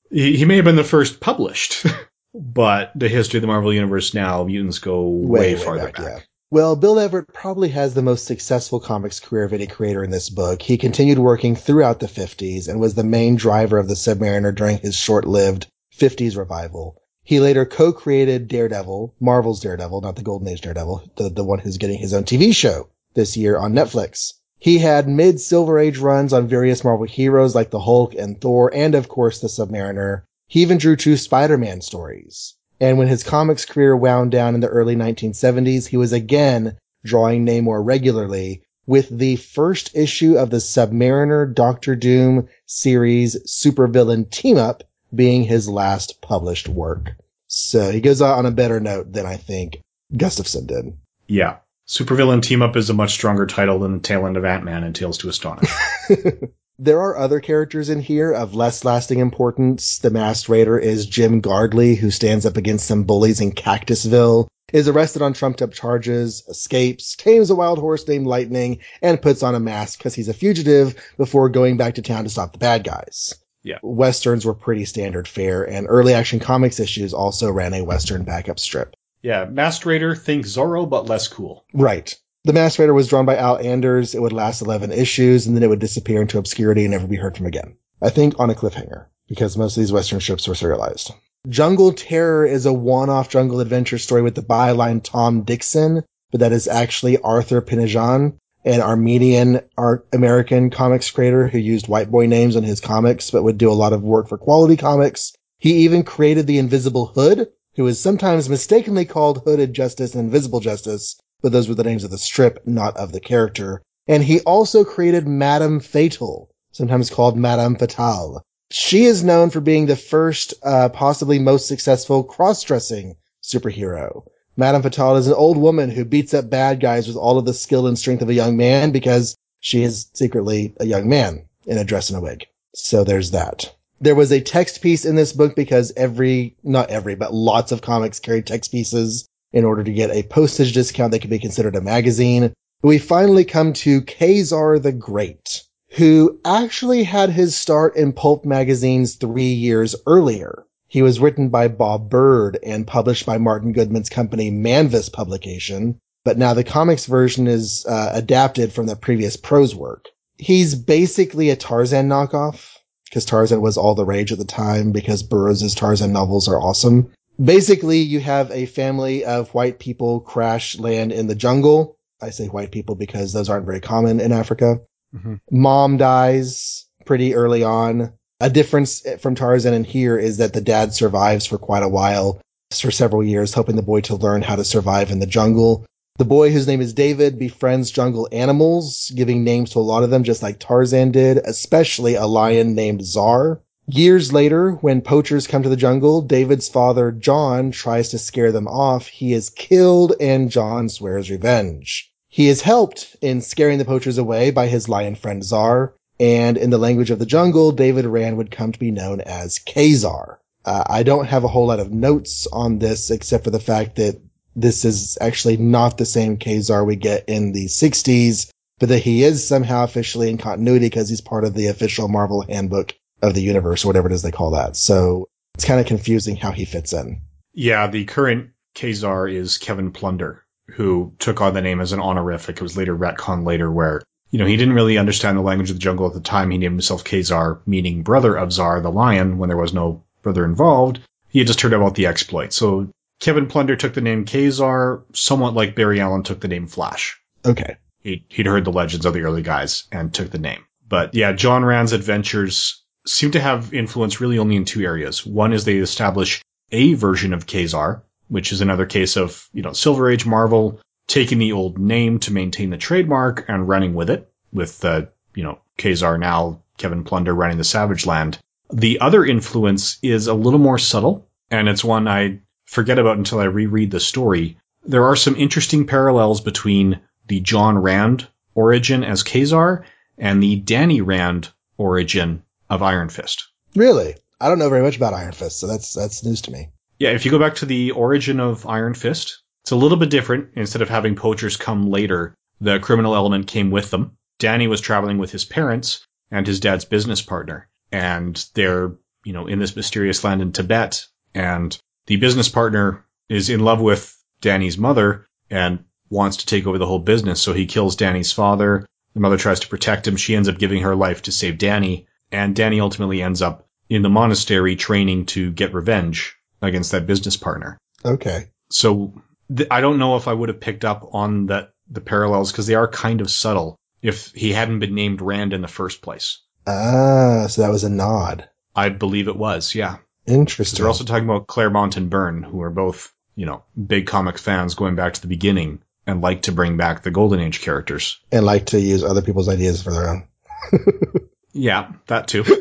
He, 0.09 0.37
he 0.37 0.45
may 0.45 0.55
have 0.55 0.65
been 0.65 0.75
the 0.75 0.83
first 0.83 1.19
published, 1.19 1.85
but 2.33 2.91
the 2.95 3.09
history 3.09 3.37
of 3.37 3.41
the 3.41 3.47
Marvel 3.47 3.73
Universe 3.73 4.13
now, 4.13 4.43
mutants 4.43 4.79
go 4.79 5.07
way, 5.07 5.55
farther 5.55 5.91
back. 5.91 5.99
yeah. 5.99 6.19
Well, 6.49 6.77
Bill 6.77 6.97
Everett 6.97 7.33
probably 7.33 7.69
has 7.69 7.93
the 7.93 8.01
most 8.01 8.25
successful 8.25 8.79
comics 8.79 9.19
career 9.19 9.43
of 9.43 9.51
any 9.51 9.67
creator 9.67 10.01
in 10.01 10.11
this 10.11 10.29
book. 10.29 10.61
He 10.61 10.77
continued 10.77 11.19
working 11.19 11.57
throughout 11.57 11.99
the 11.99 12.07
50s 12.07 12.69
and 12.69 12.79
was 12.79 12.95
the 12.95 13.03
main 13.03 13.35
driver 13.35 13.77
of 13.77 13.89
the 13.89 13.95
Submariner 13.95 14.55
during 14.55 14.77
his 14.77 14.95
short-lived 14.95 15.67
50s 15.97 16.37
revival. 16.37 17.01
He 17.23 17.41
later 17.41 17.65
co-created 17.65 18.47
Daredevil, 18.47 19.13
Marvel's 19.19 19.59
Daredevil, 19.59 19.99
not 19.99 20.15
the 20.15 20.21
Golden 20.21 20.47
Age 20.47 20.61
Daredevil, 20.61 21.11
the, 21.17 21.29
the 21.29 21.43
one 21.43 21.59
who's 21.59 21.77
getting 21.77 21.99
his 21.99 22.13
own 22.13 22.23
TV 22.23 22.55
show 22.55 22.87
this 23.13 23.35
year 23.35 23.57
on 23.57 23.73
Netflix. 23.73 24.31
He 24.59 24.79
had 24.79 25.07
mid 25.07 25.39
Silver 25.39 25.77
Age 25.77 25.99
runs 25.99 26.33
on 26.33 26.47
various 26.47 26.83
Marvel 26.83 27.05
heroes 27.05 27.53
like 27.53 27.69
the 27.69 27.79
Hulk 27.79 28.15
and 28.15 28.39
Thor, 28.41 28.73
and 28.73 28.95
of 28.95 29.07
course 29.07 29.39
the 29.39 29.47
Submariner. 29.47 30.23
He 30.47 30.61
even 30.61 30.77
drew 30.77 30.95
two 30.95 31.17
Spider-Man 31.17 31.81
stories. 31.81 32.55
And 32.79 32.97
when 32.97 33.07
his 33.07 33.23
comics 33.23 33.65
career 33.65 33.95
wound 33.95 34.31
down 34.31 34.55
in 34.55 34.61
the 34.61 34.67
early 34.67 34.95
1970s, 34.95 35.87
he 35.87 35.97
was 35.97 36.13
again 36.13 36.77
drawing 37.03 37.45
Namor 37.45 37.85
regularly 37.85 38.61
with 38.85 39.09
the 39.09 39.35
first 39.35 39.91
issue 39.95 40.37
of 40.37 40.49
the 40.49 40.57
Submariner 40.57 41.53
Doctor 41.53 41.95
Doom 41.95 42.47
series 42.65 43.35
supervillain 43.45 44.29
team 44.29 44.57
up 44.57 44.83
being 45.13 45.43
his 45.43 45.67
last 45.69 46.21
published 46.21 46.67
work. 46.67 47.11
So 47.47 47.91
he 47.91 48.01
goes 48.01 48.21
out 48.21 48.37
on 48.37 48.45
a 48.45 48.51
better 48.51 48.79
note 48.79 49.13
than 49.13 49.25
I 49.25 49.37
think 49.37 49.77
Gustavson 50.13 50.67
did. 50.67 50.97
Yeah. 51.27 51.57
Supervillain 51.87 52.41
Team 52.41 52.61
Up 52.61 52.75
is 52.75 52.89
a 52.89 52.93
much 52.93 53.11
stronger 53.11 53.45
title 53.45 53.79
than 53.79 53.93
the 53.93 53.99
tail 53.99 54.27
end 54.27 54.35
of 54.35 54.43
Ant-Man 54.43 54.83
and 54.83 54.95
Tales 54.95 55.17
to 55.19 55.29
Astonish. 55.29 55.71
There 56.79 57.01
are 57.01 57.17
other 57.17 57.39
characters 57.39 57.89
in 57.89 58.01
here 58.01 58.31
of 58.31 58.53
less 58.53 58.85
lasting 58.85 59.17
importance. 59.17 59.97
The 59.97 60.11
masked 60.11 60.47
raider 60.47 60.77
is 60.77 61.07
Jim 61.07 61.41
Gardley, 61.41 61.95
who 61.95 62.11
stands 62.11 62.45
up 62.45 62.55
against 62.55 62.85
some 62.85 63.03
bullies 63.03 63.41
in 63.41 63.51
Cactusville, 63.51 64.47
is 64.71 64.87
arrested 64.87 65.23
on 65.23 65.33
trumped 65.33 65.63
up 65.63 65.71
charges, 65.71 66.43
escapes, 66.47 67.15
tames 67.15 67.49
a 67.49 67.55
wild 67.55 67.79
horse 67.79 68.07
named 68.07 68.27
Lightning, 68.27 68.77
and 69.01 69.19
puts 69.19 69.41
on 69.41 69.55
a 69.55 69.59
mask 69.59 69.97
because 69.97 70.13
he's 70.13 70.27
a 70.27 70.35
fugitive 70.35 70.93
before 71.17 71.49
going 71.49 71.77
back 71.77 71.95
to 71.95 72.03
town 72.03 72.25
to 72.25 72.29
stop 72.29 72.51
the 72.51 72.59
bad 72.59 72.83
guys. 72.83 73.33
Yeah. 73.63 73.79
Westerns 73.81 74.45
were 74.45 74.53
pretty 74.53 74.85
standard 74.85 75.27
fare, 75.27 75.63
and 75.67 75.87
early 75.89 76.13
action 76.13 76.39
comics 76.39 76.79
issues 76.79 77.11
also 77.11 77.51
ran 77.51 77.73
a 77.73 77.83
Western 77.83 78.23
backup 78.23 78.59
strip. 78.59 78.95
Yeah, 79.21 79.45
Raider, 79.85 80.15
think 80.15 80.45
Zorro, 80.45 80.89
but 80.89 81.07
less 81.07 81.27
cool. 81.27 81.65
Right. 81.73 82.13
The 82.43 82.53
Raider 82.53 82.93
was 82.93 83.09
drawn 83.09 83.25
by 83.25 83.35
Al 83.35 83.57
Anders. 83.57 84.15
It 84.15 84.21
would 84.21 84.31
last 84.31 84.61
11 84.61 84.91
issues, 84.91 85.47
and 85.47 85.55
then 85.55 85.63
it 85.63 85.69
would 85.69 85.79
disappear 85.79 86.21
into 86.21 86.37
obscurity 86.37 86.85
and 86.85 86.91
never 86.91 87.07
be 87.07 87.17
heard 87.17 87.35
from 87.35 87.45
again. 87.45 87.75
I 88.01 88.09
think 88.09 88.39
on 88.39 88.49
a 88.49 88.55
cliffhanger, 88.55 89.07
because 89.27 89.57
most 89.57 89.75
of 89.75 89.81
these 89.81 89.91
Western 89.91 90.21
strips 90.21 90.47
were 90.47 90.55
serialized. 90.55 91.11
Jungle 91.49 91.93
Terror 91.93 92.45
is 92.45 92.65
a 92.65 92.73
one-off 92.73 93.29
jungle 93.29 93.59
adventure 93.59 93.97
story 93.97 94.21
with 94.21 94.35
the 94.35 94.41
byline 94.41 95.03
Tom 95.03 95.43
Dixon, 95.43 96.03
but 96.31 96.41
that 96.41 96.51
is 96.51 96.67
actually 96.67 97.17
Arthur 97.17 97.61
Pinajan, 97.61 98.37
an 98.65 98.81
Armenian 98.81 99.61
art 99.77 100.07
American 100.13 100.69
comics 100.69 101.09
creator 101.11 101.47
who 101.47 101.57
used 101.57 101.87
white 101.87 102.11
boy 102.11 102.27
names 102.27 102.55
on 102.55 102.63
his 102.63 102.81
comics, 102.81 103.31
but 103.31 103.43
would 103.43 103.57
do 103.57 103.71
a 103.71 103.73
lot 103.73 103.93
of 103.93 104.03
work 104.03 104.27
for 104.27 104.37
quality 104.37 104.77
comics. 104.77 105.33
He 105.57 105.85
even 105.85 106.03
created 106.03 106.47
the 106.47 106.59
Invisible 106.59 107.07
Hood, 107.07 107.47
who 107.77 107.87
is 107.87 107.99
sometimes 107.99 108.49
mistakenly 108.49 109.05
called 109.05 109.43
Hooded 109.45 109.71
Justice 109.71 110.15
and 110.15 110.25
Invisible 110.25 110.59
Justice, 110.59 111.15
but 111.41 111.51
those 111.51 111.69
were 111.69 111.75
the 111.75 111.83
names 111.83 112.03
of 112.03 112.09
the 112.11 112.17
strip, 112.17 112.65
not 112.65 112.97
of 112.97 113.11
the 113.11 113.19
character. 113.19 113.83
And 114.07 114.23
he 114.23 114.41
also 114.41 114.83
created 114.83 115.27
Madame 115.27 115.79
Fatal, 115.79 116.49
sometimes 116.71 117.11
called 117.11 117.37
Madame 117.37 117.75
Fatale. 117.75 118.41
She 118.71 119.05
is 119.05 119.23
known 119.23 119.51
for 119.51 119.61
being 119.61 119.85
the 119.85 119.95
first, 119.95 120.55
uh, 120.63 120.89
possibly 120.89 121.39
most 121.39 121.67
successful 121.67 122.23
cross-dressing 122.23 123.15
superhero. 123.43 124.23
Madame 124.57 124.81
Fatale 124.81 125.17
is 125.17 125.27
an 125.27 125.33
old 125.33 125.57
woman 125.57 125.91
who 125.91 126.03
beats 126.03 126.33
up 126.33 126.49
bad 126.49 126.79
guys 126.79 127.07
with 127.07 127.15
all 127.15 127.37
of 127.37 127.45
the 127.45 127.53
skill 127.53 127.85
and 127.85 127.97
strength 127.97 128.23
of 128.23 128.29
a 128.29 128.33
young 128.33 128.57
man 128.57 128.91
because 128.91 129.37
she 129.59 129.83
is 129.83 130.09
secretly 130.15 130.73
a 130.79 130.85
young 130.85 131.07
man 131.07 131.45
in 131.67 131.77
a 131.77 131.83
dress 131.83 132.09
and 132.09 132.17
a 132.17 132.21
wig. 132.21 132.47
So 132.73 133.03
there's 133.03 133.31
that. 133.31 133.71
There 133.99 134.15
was 134.15 134.31
a 134.31 134.41
text 134.41 134.81
piece 134.81 135.05
in 135.05 135.15
this 135.15 135.33
book 135.33 135.55
because 135.55 135.91
every, 135.97 136.55
not 136.63 136.91
every, 136.91 137.15
but 137.15 137.33
lots 137.33 137.71
of 137.71 137.81
comics 137.81 138.19
carried 138.19 138.45
text 138.45 138.71
pieces 138.71 139.27
in 139.51 139.65
order 139.65 139.83
to 139.83 139.93
get 139.93 140.11
a 140.11 140.23
postage 140.23 140.73
discount 140.73 141.11
that 141.11 141.19
could 141.19 141.29
be 141.29 141.39
considered 141.39 141.75
a 141.75 141.81
magazine. 141.81 142.53
We 142.83 142.99
finally 142.99 143.43
come 143.43 143.73
to 143.73 144.01
Kazar 144.01 144.79
the 144.81 144.91
Great, 144.91 145.63
who 145.91 146.39
actually 146.45 147.03
had 147.03 147.31
his 147.31 147.55
start 147.55 147.95
in 147.95 148.13
pulp 148.13 148.45
magazines 148.45 149.15
three 149.15 149.51
years 149.51 149.95
earlier. 150.05 150.65
He 150.87 151.01
was 151.01 151.19
written 151.19 151.49
by 151.49 151.67
Bob 151.67 152.09
Byrd 152.09 152.59
and 152.63 152.85
published 152.85 153.25
by 153.25 153.39
Martin 153.39 153.73
Goodman's 153.73 154.09
company 154.09 154.51
Manvis 154.51 155.09
Publication, 155.09 155.97
but 156.23 156.37
now 156.37 156.53
the 156.53 156.63
comics 156.63 157.07
version 157.07 157.47
is 157.47 157.85
uh, 157.87 158.11
adapted 158.13 158.71
from 158.71 158.85
the 158.85 158.95
previous 158.95 159.37
prose 159.37 159.73
work. 159.73 160.05
He's 160.37 160.75
basically 160.75 161.49
a 161.49 161.55
Tarzan 161.55 162.07
knockoff, 162.07 162.76
because 163.09 163.25
Tarzan 163.25 163.61
was 163.61 163.77
all 163.77 163.95
the 163.95 164.05
rage 164.05 164.31
at 164.31 164.37
the 164.37 164.45
time 164.45 164.91
because 164.91 165.23
Burroughs' 165.23 165.75
Tarzan 165.75 166.11
novels 166.11 166.47
are 166.47 166.61
awesome. 166.61 167.11
Basically, 167.43 167.99
you 167.99 168.19
have 168.19 168.49
a 168.51 168.65
family 168.65 169.23
of 169.23 169.53
white 169.53 169.79
people 169.79 170.21
crash 170.21 170.77
land 170.79 171.11
in 171.11 171.27
the 171.27 171.35
jungle. 171.35 171.95
I 172.21 172.31
say 172.31 172.47
white 172.47 172.71
people 172.71 172.95
because 172.95 173.33
those 173.33 173.49
aren't 173.49 173.65
very 173.65 173.79
common 173.79 174.19
in 174.19 174.31
Africa. 174.31 174.81
Mhm. 175.15 175.39
Mom 175.51 175.97
dies 175.97 176.85
pretty 177.05 177.35
early 177.35 177.63
on. 177.63 178.11
A 178.39 178.49
difference 178.49 179.03
from 179.19 179.35
Tarzan 179.35 179.73
and 179.73 179.85
here 179.85 180.17
is 180.17 180.37
that 180.37 180.53
the 180.53 180.61
dad 180.61 180.93
survives 180.93 181.45
for 181.45 181.57
quite 181.57 181.83
a 181.83 181.89
while, 181.89 182.39
for 182.73 182.91
several 182.91 183.23
years, 183.23 183.53
hoping 183.53 183.75
the 183.75 183.81
boy 183.81 184.01
to 184.01 184.15
learn 184.15 184.41
how 184.41 184.55
to 184.55 184.63
survive 184.63 185.11
in 185.11 185.19
the 185.19 185.25
jungle. 185.25 185.85
The 186.17 186.25
boy, 186.25 186.51
whose 186.51 186.65
name 186.65 186.81
is 186.81 186.93
David, 186.93 187.37
befriends 187.37 187.91
jungle 187.91 188.27
animals, 188.31 189.11
giving 189.15 189.43
names 189.43 189.69
to 189.71 189.79
a 189.79 189.81
lot 189.81 190.03
of 190.03 190.09
them, 190.09 190.23
just 190.23 190.41
like 190.41 190.57
Tarzan 190.57 191.11
did, 191.11 191.37
especially 191.45 192.15
a 192.15 192.25
lion 192.25 192.73
named 192.73 193.05
Zar. 193.05 193.61
Years 193.87 194.33
later, 194.33 194.71
when 194.81 195.01
poachers 195.01 195.45
come 195.45 195.61
to 195.61 195.69
the 195.69 195.75
jungle, 195.75 196.23
David's 196.23 196.67
father, 196.69 197.11
John, 197.11 197.69
tries 197.69 198.09
to 198.09 198.17
scare 198.17 198.51
them 198.51 198.67
off. 198.67 199.05
He 199.05 199.33
is 199.33 199.51
killed 199.51 200.13
and 200.19 200.49
John 200.49 200.89
swears 200.89 201.29
revenge. 201.29 202.11
He 202.27 202.47
is 202.47 202.63
helped 202.63 203.15
in 203.21 203.39
scaring 203.39 203.77
the 203.77 203.85
poachers 203.85 204.17
away 204.17 204.49
by 204.49 204.65
his 204.67 204.89
lion 204.89 205.13
friend 205.13 205.43
Zar, 205.43 205.93
and 206.19 206.57
in 206.57 206.71
the 206.71 206.79
language 206.79 207.11
of 207.11 207.19
the 207.19 207.27
jungle, 207.27 207.71
David 207.71 208.07
Rand 208.07 208.37
would 208.37 208.49
come 208.49 208.71
to 208.71 208.79
be 208.79 208.89
known 208.89 209.21
as 209.21 209.59
Kazar. 209.59 210.39
Uh, 210.65 210.83
I 210.87 211.03
don't 211.03 211.27
have 211.27 211.43
a 211.43 211.47
whole 211.47 211.67
lot 211.67 211.79
of 211.79 211.93
notes 211.93 212.47
on 212.51 212.79
this 212.79 213.11
except 213.11 213.43
for 213.43 213.51
the 213.51 213.59
fact 213.59 213.97
that 213.97 214.19
this 214.57 214.83
is 214.83 215.17
actually 215.21 215.55
not 215.55 215.97
the 215.97 216.05
same 216.05 216.37
Kazar 216.37 216.85
we 216.85 216.95
get 216.95 217.29
in 217.29 217.51
the 217.51 217.67
60s, 217.67 218.49
but 218.79 218.89
that 218.89 218.99
he 218.99 219.23
is 219.23 219.47
somehow 219.47 219.83
officially 219.83 220.29
in 220.29 220.39
continuity 220.39 220.87
because 220.87 221.07
he's 221.07 221.21
part 221.21 221.45
of 221.45 221.53
the 221.53 221.67
official 221.67 222.07
Marvel 222.07 222.41
handbook 222.41 222.93
of 223.21 223.35
the 223.35 223.41
universe 223.41 223.85
or 223.85 223.89
whatever 223.89 224.09
it 224.09 224.13
is 224.13 224.23
they 224.23 224.31
call 224.31 224.51
that. 224.51 224.75
So 224.75 225.27
it's 225.53 225.65
kind 225.65 225.79
of 225.79 225.85
confusing 225.85 226.35
how 226.35 226.51
he 226.51 226.65
fits 226.65 226.91
in. 226.91 227.21
Yeah, 227.53 227.87
the 227.87 228.05
current 228.05 228.49
Kazar 228.75 229.31
is 229.31 229.59
Kevin 229.59 229.91
Plunder, 229.91 230.43
who 230.71 231.13
took 231.19 231.39
on 231.39 231.53
the 231.53 231.61
name 231.61 231.79
as 231.79 231.91
an 231.91 231.99
honorific. 231.99 232.57
It 232.57 232.63
was 232.63 232.77
later 232.77 232.97
retcon 232.97 233.45
later 233.45 233.71
where, 233.71 234.01
you 234.31 234.39
know, 234.39 234.45
he 234.45 234.57
didn't 234.57 234.75
really 234.75 234.97
understand 234.97 235.37
the 235.37 235.41
language 235.41 235.69
of 235.69 235.75
the 235.75 235.81
jungle 235.81 236.07
at 236.07 236.13
the 236.13 236.19
time. 236.19 236.49
He 236.49 236.57
named 236.57 236.73
himself 236.73 237.03
Kazar, 237.03 237.59
meaning 237.67 238.01
brother 238.01 238.35
of 238.35 238.51
Zar 238.51 238.81
the 238.81 238.91
lion, 238.91 239.37
when 239.37 239.49
there 239.49 239.57
was 239.57 239.73
no 239.73 240.03
brother 240.23 240.45
involved. 240.45 240.99
He 241.29 241.39
had 241.39 241.47
just 241.47 241.61
heard 241.61 241.73
about 241.73 241.95
the 241.95 242.07
exploit. 242.07 242.53
So 242.53 242.89
Kevin 243.19 243.47
Plunder 243.47 243.75
took 243.75 243.93
the 243.93 244.01
name 244.01 244.25
Ka-Zar, 244.25 245.03
somewhat 245.13 245.53
like 245.53 245.75
Barry 245.75 245.99
Allen 245.99 246.23
took 246.23 246.39
the 246.39 246.47
name 246.47 246.67
Flash. 246.67 247.19
Okay. 247.45 247.77
He, 248.01 248.25
he'd 248.29 248.45
heard 248.45 248.65
the 248.65 248.71
legends 248.71 249.05
of 249.05 249.13
the 249.13 249.21
early 249.21 249.41
guys 249.41 249.85
and 249.91 250.13
took 250.13 250.29
the 250.29 250.37
name. 250.37 250.65
But 250.87 251.15
yeah, 251.15 251.33
John 251.33 251.65
Rand's 251.65 251.93
adventures 251.93 252.83
seem 253.05 253.31
to 253.31 253.39
have 253.39 253.73
influence 253.73 254.21
really 254.21 254.39
only 254.39 254.55
in 254.55 254.65
two 254.65 254.83
areas. 254.83 255.25
One 255.25 255.53
is 255.53 255.65
they 255.65 255.77
establish 255.77 256.41
a 256.71 256.93
version 256.93 257.33
of 257.33 257.47
Ka-Zar, 257.47 258.03
which 258.27 258.51
is 258.51 258.61
another 258.61 258.85
case 258.85 259.17
of, 259.17 259.47
you 259.53 259.63
know, 259.63 259.73
Silver 259.73 260.09
Age 260.09 260.25
Marvel 260.25 260.79
taking 261.07 261.39
the 261.39 261.53
old 261.53 261.79
name 261.79 262.19
to 262.19 262.33
maintain 262.33 262.69
the 262.69 262.77
trademark 262.77 263.45
and 263.47 263.67
running 263.67 263.93
with 263.93 264.09
it, 264.09 264.31
with, 264.51 264.83
uh, 264.83 265.05
you 265.33 265.43
know, 265.43 265.59
Ka-Zar 265.77 266.17
now, 266.17 266.61
Kevin 266.77 267.03
Plunder 267.03 267.33
running 267.33 267.57
the 267.57 267.63
Savage 267.63 268.05
Land. 268.05 268.39
The 268.71 268.99
other 268.99 269.25
influence 269.25 269.97
is 270.01 270.27
a 270.27 270.33
little 270.33 270.59
more 270.59 270.77
subtle, 270.77 271.29
and 271.49 271.69
it's 271.69 271.83
one 271.83 272.07
I 272.07 272.41
forget 272.67 272.99
about 272.99 273.17
until 273.17 273.39
I 273.39 273.45
reread 273.45 273.91
the 273.91 273.99
story. 273.99 274.59
There 274.85 275.05
are 275.05 275.15
some 275.15 275.35
interesting 275.35 275.87
parallels 275.87 276.41
between 276.41 277.01
the 277.27 277.39
John 277.39 277.77
Rand 277.79 278.27
origin 278.53 279.03
as 279.03 279.23
Ka-Zar 279.23 279.85
and 280.17 280.41
the 280.41 280.57
Danny 280.57 281.01
Rand 281.01 281.49
origin 281.77 282.43
of 282.69 282.83
Iron 282.83 283.09
Fist. 283.09 283.47
Really? 283.75 284.15
I 284.39 284.49
don't 284.49 284.59
know 284.59 284.69
very 284.69 284.83
much 284.83 284.97
about 284.97 285.13
Iron 285.13 285.31
Fist, 285.31 285.59
so 285.59 285.67
that's 285.67 285.93
that's 285.93 286.23
news 286.23 286.41
to 286.43 286.51
me. 286.51 286.69
Yeah, 286.99 287.09
if 287.09 287.25
you 287.25 287.31
go 287.31 287.39
back 287.39 287.55
to 287.55 287.65
the 287.65 287.91
origin 287.91 288.39
of 288.39 288.65
Iron 288.65 288.93
Fist, 288.93 289.41
it's 289.63 289.71
a 289.71 289.75
little 289.75 289.97
bit 289.97 290.09
different. 290.09 290.49
Instead 290.55 290.81
of 290.81 290.89
having 290.89 291.15
poachers 291.15 291.57
come 291.57 291.89
later, 291.89 292.35
the 292.61 292.79
criminal 292.79 293.15
element 293.15 293.47
came 293.47 293.71
with 293.71 293.91
them. 293.91 294.17
Danny 294.39 294.67
was 294.67 294.81
traveling 294.81 295.17
with 295.17 295.31
his 295.31 295.45
parents 295.45 296.05
and 296.31 296.45
his 296.45 296.59
dad's 296.59 296.85
business 296.85 297.21
partner, 297.21 297.67
and 297.91 298.45
they're, 298.53 298.95
you 299.23 299.33
know, 299.33 299.47
in 299.47 299.59
this 299.59 299.75
mysterious 299.75 300.23
land 300.23 300.41
in 300.41 300.51
Tibet, 300.51 301.05
and 301.33 301.77
the 302.07 302.17
business 302.17 302.49
partner 302.49 303.05
is 303.29 303.49
in 303.49 303.59
love 303.59 303.81
with 303.81 304.17
Danny's 304.41 304.77
mother 304.77 305.27
and 305.49 305.83
wants 306.09 306.37
to 306.37 306.45
take 306.45 306.65
over 306.65 306.77
the 306.77 306.85
whole 306.85 306.99
business, 306.99 307.41
so 307.41 307.53
he 307.53 307.65
kills 307.65 307.95
Danny's 307.95 308.31
father. 308.31 308.85
The 309.13 309.19
mother 309.19 309.37
tries 309.37 309.59
to 309.61 309.67
protect 309.67 310.07
him. 310.07 310.15
She 310.15 310.35
ends 310.35 310.49
up 310.49 310.57
giving 310.57 310.83
her 310.83 310.95
life 310.95 311.23
to 311.23 311.31
save 311.31 311.57
Danny, 311.57 312.07
and 312.31 312.55
Danny 312.55 312.79
ultimately 312.79 313.21
ends 313.21 313.41
up 313.41 313.67
in 313.89 314.01
the 314.01 314.09
monastery 314.09 314.75
training 314.75 315.25
to 315.27 315.51
get 315.51 315.73
revenge 315.73 316.35
against 316.61 316.91
that 316.91 317.07
business 317.07 317.37
partner. 317.37 317.77
Okay. 318.03 318.47
So 318.69 319.13
th- 319.55 319.69
I 319.71 319.81
don't 319.81 319.99
know 319.99 320.17
if 320.17 320.27
I 320.27 320.33
would 320.33 320.49
have 320.49 320.59
picked 320.59 320.85
up 320.85 321.09
on 321.13 321.47
that 321.47 321.71
the 321.89 322.01
parallels 322.01 322.51
because 322.51 322.67
they 322.67 322.75
are 322.75 322.87
kind 322.87 323.21
of 323.21 323.31
subtle 323.31 323.77
if 324.01 324.31
he 324.33 324.51
hadn't 324.51 324.79
been 324.79 324.95
named 324.95 325.21
Rand 325.21 325.53
in 325.53 325.61
the 325.61 325.67
first 325.67 326.01
place. 326.01 326.41
Ah, 326.65 327.47
so 327.49 327.61
that 327.61 327.71
was 327.71 327.85
a 327.85 327.89
nod. 327.89 328.49
I 328.75 328.89
believe 328.89 329.27
it 329.27 329.37
was, 329.37 329.73
yeah. 329.73 329.97
Interesting. 330.27 330.77
They're 330.77 330.87
also 330.87 331.03
talking 331.05 331.23
about 331.25 331.47
Claremont 331.47 331.97
and 331.97 332.09
Byrne, 332.09 332.43
who 332.43 332.61
are 332.61 332.69
both, 332.69 333.13
you 333.35 333.45
know, 333.45 333.63
big 333.75 334.07
comic 334.07 334.37
fans 334.37 334.75
going 334.75 334.95
back 334.95 335.13
to 335.13 335.21
the 335.21 335.27
beginning 335.27 335.81
and 336.05 336.21
like 336.21 336.43
to 336.43 336.51
bring 336.51 336.77
back 336.77 337.03
the 337.03 337.11
Golden 337.11 337.39
Age 337.39 337.61
characters. 337.61 338.19
and 338.31 338.45
like 338.45 338.67
to 338.67 338.79
use 338.79 339.03
other 339.03 339.21
people's 339.21 339.49
ideas 339.49 339.81
for 339.83 339.91
their 339.91 340.09
own. 340.09 340.27
Yeah, 341.53 341.91
that 342.07 342.27
too. 342.27 342.43